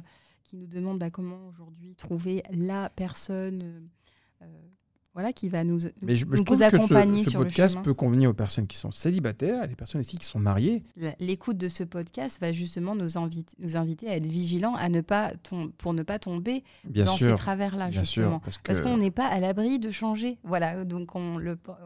qui 0.49 0.57
nous 0.57 0.65
demandent 0.67 0.97
bah, 0.97 1.11
comment 1.11 1.37
aujourd'hui 1.47 1.93
trouver 1.95 2.41
la 2.51 2.89
personne 2.89 3.61
euh, 3.63 3.79
euh, 4.41 4.45
voilà, 5.13 5.33
qui 5.33 5.49
va 5.49 5.63
nous, 5.63 5.79
Mais 6.01 6.15
je, 6.15 6.25
je 6.25 6.37
nous 6.37 6.43
trouve 6.43 6.59
que 6.59 6.63
accompagner 6.63 7.19
ce, 7.19 7.25
ce 7.25 7.29
sur 7.31 7.39
le 7.41 7.45
podcast 7.47 7.77
peut 7.83 7.93
convenir 7.93 8.29
aux 8.29 8.33
personnes 8.33 8.67
qui 8.67 8.77
sont 8.77 8.91
célibataires 8.91 9.63
et 9.63 9.67
les 9.67 9.75
personnes 9.75 9.99
aussi 10.01 10.17
qui 10.17 10.25
sont 10.25 10.39
mariées. 10.39 10.83
L'écoute 11.19 11.57
de 11.57 11.67
ce 11.67 11.83
podcast 11.83 12.39
va 12.39 12.51
justement 12.51 12.95
nous 12.95 13.17
inviter, 13.17 13.53
nous 13.59 13.75
inviter 13.75 14.07
à 14.07 14.15
être 14.15 14.27
vigilants 14.27 14.75
à 14.75 14.87
ne 14.87 15.01
pas 15.01 15.33
tom- 15.43 15.71
pour 15.73 15.93
ne 15.93 16.03
pas 16.03 16.19
tomber 16.19 16.63
Bien 16.85 17.05
dans 17.05 17.15
sûr, 17.15 17.29
ces 17.31 17.35
travers-là, 17.35 17.91
justement. 17.91 18.39
sûr, 18.43 18.59
parce 18.63 18.81
qu'on 18.81 18.97
n'est 18.97 19.11
pas 19.11 19.27
à 19.27 19.39
l'abri 19.39 19.77
de 19.79 19.91
changer. 19.91 20.37
Voilà, 20.43 20.85
donc 20.85 21.09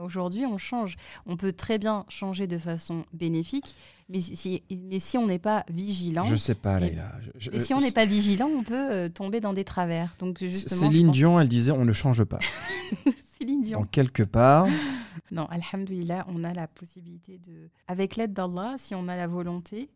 aujourd'hui, 0.04 0.46
on 0.46 0.58
change. 0.58 0.96
On 1.26 1.36
peut 1.38 1.54
très 1.54 1.78
bien 1.80 2.06
changer 2.10 2.46
de 2.46 2.58
façon 2.58 3.06
bénéfique, 3.14 3.74
mais 4.10 4.20
si, 4.20 4.64
mais 4.90 5.00
si 5.00 5.18
on 5.18 5.28
n'est 5.28 5.40
pas 5.40 5.66
vigilant, 5.70 6.24
je 6.26 6.36
sais 6.36 6.56
pas, 6.56 6.80
Leïla. 6.80 7.12
Je- 7.38 7.50
je- 7.50 7.52
et 7.52 7.60
si 7.60 7.74
on 7.74 7.80
n'est 7.82 7.92
pas 7.92 8.06
vigilant, 8.06 8.48
on 8.48 8.64
peut 8.64 8.92
euh, 8.92 9.10
tomber 9.10 9.40
dans 9.42 9.54
des 9.54 9.64
travers. 9.64 10.16
Donc 10.20 10.40
justement, 10.40 10.88
Céline 10.88 11.08
pense- 11.08 11.16
Dion, 11.16 11.40
elle 11.40 11.50
disait 11.50 11.72
on 11.72 11.86
ne 11.86 11.94
change 11.94 12.24
pas. 12.24 12.40
Céline 13.38 13.62
Dion. 13.62 13.80
Donc 13.80 13.92
quelque 13.92 14.24
part, 14.24 14.68
Non, 15.32 15.46
alhamdoulilah, 15.50 16.26
on 16.28 16.44
a 16.44 16.54
la 16.54 16.68
possibilité 16.68 17.40
de, 17.40 17.70
avec 17.88 18.16
l'aide 18.18 18.34
d'Allah, 18.34 18.76
si 18.78 18.94
on 18.94 19.08
a 19.08 19.16
la 19.16 19.26
volonté, 19.26 19.90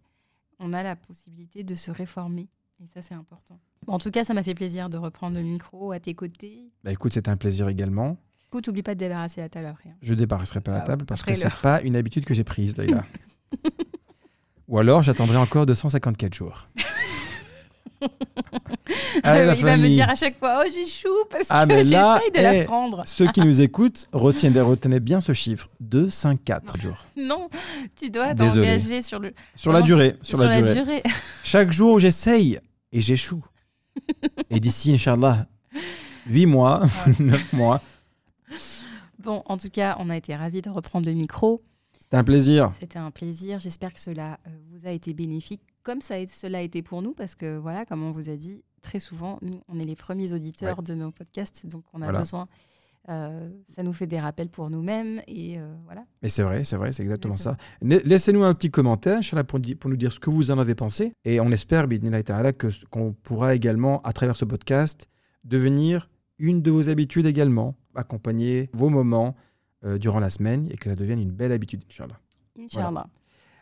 on 0.60 0.74
a 0.74 0.82
la 0.82 0.96
possibilité 0.96 1.64
de 1.64 1.76
se 1.76 1.92
réformer. 1.92 2.48
Et 2.84 2.88
ça, 2.88 3.02
c'est 3.02 3.14
important. 3.14 3.60
En 3.88 4.00
tout 4.00 4.10
cas, 4.12 4.24
ça 4.24 4.34
m'a 4.34 4.42
fait 4.44 4.56
plaisir 4.56 4.90
de 4.90 4.98
reprendre 4.98 5.36
le 5.38 5.44
micro 5.44 5.92
à 5.92 6.00
tes 6.00 6.14
côtés. 6.16 6.72
Bah 6.84 6.92
écoute, 6.92 7.14
c'était 7.14 7.30
un 7.30 7.38
plaisir 7.38 7.68
également. 7.70 8.18
Écoute, 8.48 8.68
n'oublie 8.68 8.84
pas 8.84 8.96
de 8.96 9.00
débarrasser 9.00 9.42
la 9.42 9.50
table 9.50 9.68
après. 9.68 9.90
hein. 9.90 9.96
Je 10.02 10.14
débarrasserai 10.14 10.62
pas 10.62 10.72
la 10.72 10.80
Ah, 10.80 10.86
table 10.86 11.06
parce 11.06 11.22
que 11.22 11.34
c'est 11.34 11.54
pas 11.62 11.82
une 11.82 11.96
habitude 11.96 12.26
que 12.26 12.34
j'ai 12.34 12.44
prise, 12.44 12.78
Leïla. 12.78 13.04
Ou 14.68 14.80
alors, 14.80 15.02
j'attendrai 15.02 15.38
encore 15.38 15.66
254 15.66 16.34
jours. 16.34 16.68
Allez, 19.24 19.46
la 19.46 19.56
il 19.56 19.64
va 19.64 19.78
me 19.78 19.88
dire 19.88 20.10
à 20.10 20.16
chaque 20.16 20.38
fois, 20.38 20.62
oh, 20.64 20.70
j'échoue 20.72 21.10
parce 21.30 21.46
Ah, 21.50 21.66
que 21.66 21.78
j'essaye 21.78 22.32
de 22.32 22.38
eh, 22.38 22.42
la 22.42 22.64
prendre. 22.66 23.02
Ceux 23.06 23.32
qui 23.32 23.42
nous 23.46 23.62
écoutent, 23.62 24.08
retiennent, 24.12 24.58
retenez 24.60 25.00
bien 25.00 25.20
ce 25.20 25.34
chiffre. 25.34 25.70
254 25.80 26.80
jours. 26.80 27.06
Non, 27.16 27.50
tu 27.96 28.10
dois 28.10 28.36
t'engager 28.36 29.02
sur 29.02 29.20
le 29.20 29.34
Sur 29.56 29.72
la 29.72 29.82
durée. 29.82 30.16
Sur, 30.22 30.38
la, 30.38 30.62
durée. 30.62 31.02
Chaque 31.44 31.72
jour, 31.72 32.00
j'essaye 32.00 32.60
et 32.92 33.02
j'échoue. 33.02 33.44
et 34.50 34.60
d'ici, 34.60 34.94
Inch'Allah, 34.94 35.48
8 36.28 36.46
mois, 36.46 36.84
9 37.20 37.54
mois, 37.54 37.82
Bon, 39.20 39.44
en 39.46 39.58
tout 39.58 39.70
cas, 39.70 39.98
on 40.00 40.10
a 40.10 40.16
été 40.16 40.36
ravis 40.36 40.62
de 40.62 40.70
reprendre 40.70 41.06
le 41.06 41.14
micro. 41.14 41.62
C'était 42.10 42.18
un 42.18 42.24
plaisir. 42.24 42.72
C'était 42.80 43.00
un 43.00 43.12
plaisir. 43.12 43.60
J'espère 43.60 43.94
que 43.94 44.00
cela 44.00 44.38
euh, 44.48 44.50
vous 44.72 44.88
a 44.88 44.92
été 44.92 45.14
bénéfique, 45.14 45.62
comme 45.84 46.02
ça 46.02 46.16
a 46.16 46.18
été- 46.18 46.34
cela 46.36 46.58
a 46.60 46.62
été 46.62 46.82
pour 46.82 47.02
nous, 47.02 47.14
parce 47.14 47.36
que 47.36 47.58
voilà, 47.58 47.86
comme 47.86 48.04
on 48.04 48.12
vous 48.12 48.30
a 48.30 48.36
dit, 48.36 48.64
très 48.82 49.00
souvent, 49.00 49.40
nous, 49.42 49.60
on 49.68 49.80
est 49.80 49.84
les 49.86 49.96
premiers 49.96 50.32
auditeurs 50.32 50.82
de 50.84 50.94
nos 50.94 51.12
podcasts, 51.12 51.66
donc 51.66 51.84
on 51.94 52.02
a 52.02 52.06
Voilà. 52.06 52.20
besoin. 52.20 52.48
euh, 53.10 53.50
ça 53.74 53.84
nous 53.84 53.94
fait 53.94 54.06
des 54.08 54.20
rappels 54.20 54.50
pour 54.50 54.70
nous-mêmes 54.70 55.22
et 55.28 55.58
euh, 55.58 55.74
voilà. 55.86 56.04
Mais 56.22 56.28
c'est 56.28 56.44
vrai, 56.44 56.66
c'est 56.66 56.76
vrai, 56.76 56.92
c'est 56.92 57.04
exactement 57.04 57.36
Exactement. 57.36 57.58
ça. 57.82 58.02
Laissez-nous 58.06 58.44
un 58.44 58.54
petit 58.54 58.70
commentaire, 58.70 59.20
Inch'Allah, 59.20 59.46
pour, 59.46 59.60
nous 59.62 59.96
dire 59.96 60.12
ce 60.12 60.20
que 60.20 60.30
vous 60.30 60.52
en 60.52 60.60
avez 60.60 60.76
pensé. 60.76 61.14
Et 61.24 61.40
on 61.40 61.50
espère, 61.52 61.88
bidnillahi 61.88 62.26
ta'ala, 62.26 62.52
qu'on 62.52 63.14
pourra 63.14 63.56
également, 63.56 64.02
à 64.02 64.12
travers 64.12 64.36
ce 64.36 64.44
podcast, 64.44 65.08
devenir 65.46 66.10
une 66.38 66.62
de 66.62 66.70
vos 66.70 66.90
habitudes 66.90 67.26
également, 67.26 67.76
accompagner 67.96 68.70
vos 68.74 68.90
moments 68.90 69.36
euh, 69.85 69.99
durant 69.99 70.21
la 70.21 70.31
semaine 70.31 70.69
et 70.71 70.77
que 70.77 70.89
ça 70.91 70.97
devienne 70.97 71.21
une 71.21 71.33
belle 71.33 71.53
habitude, 71.53 71.83
Inch'Allah. 71.91 72.19
Inch'Allah. 72.59 73.07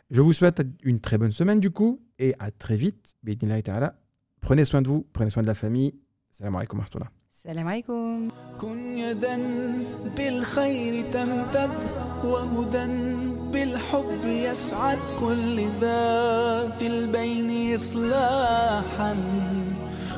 Je 0.09 0.21
vous 0.21 0.33
souhaite 0.33 0.61
une 0.83 0.99
très 0.99 1.17
bonne 1.17 1.31
semaine 1.31 1.59
du 1.59 1.71
coup 1.71 2.01
et 2.19 2.35
à 2.39 2.51
très 2.51 2.77
vite. 2.77 3.15
Bidnillahi 3.23 3.63
ta'ala. 3.63 3.95
Prenez 4.41 4.65
soin 4.65 4.81
de 4.81 4.87
vous, 4.87 5.07
prenez 5.13 5.29
soin 5.29 5.41
de 5.43 5.47
la 5.47 5.55
famille. 5.55 5.93
Salam 6.29 6.55
alaikum 6.55 6.79
wa 6.79 6.85
rahmatullah. 6.85 7.11
Salam 7.31 7.67
alaikum. 7.67 8.29
كن 8.61 8.97
يدا 8.97 9.37
بالخير 10.17 11.11
تمتد 11.13 11.71
وهدى 12.23 12.85
بالحب 13.51 14.25
يسعد 14.25 14.99
كل 15.19 15.67
ذات 15.81 16.83
البين 16.83 17.75
إصلاحا 17.75 19.15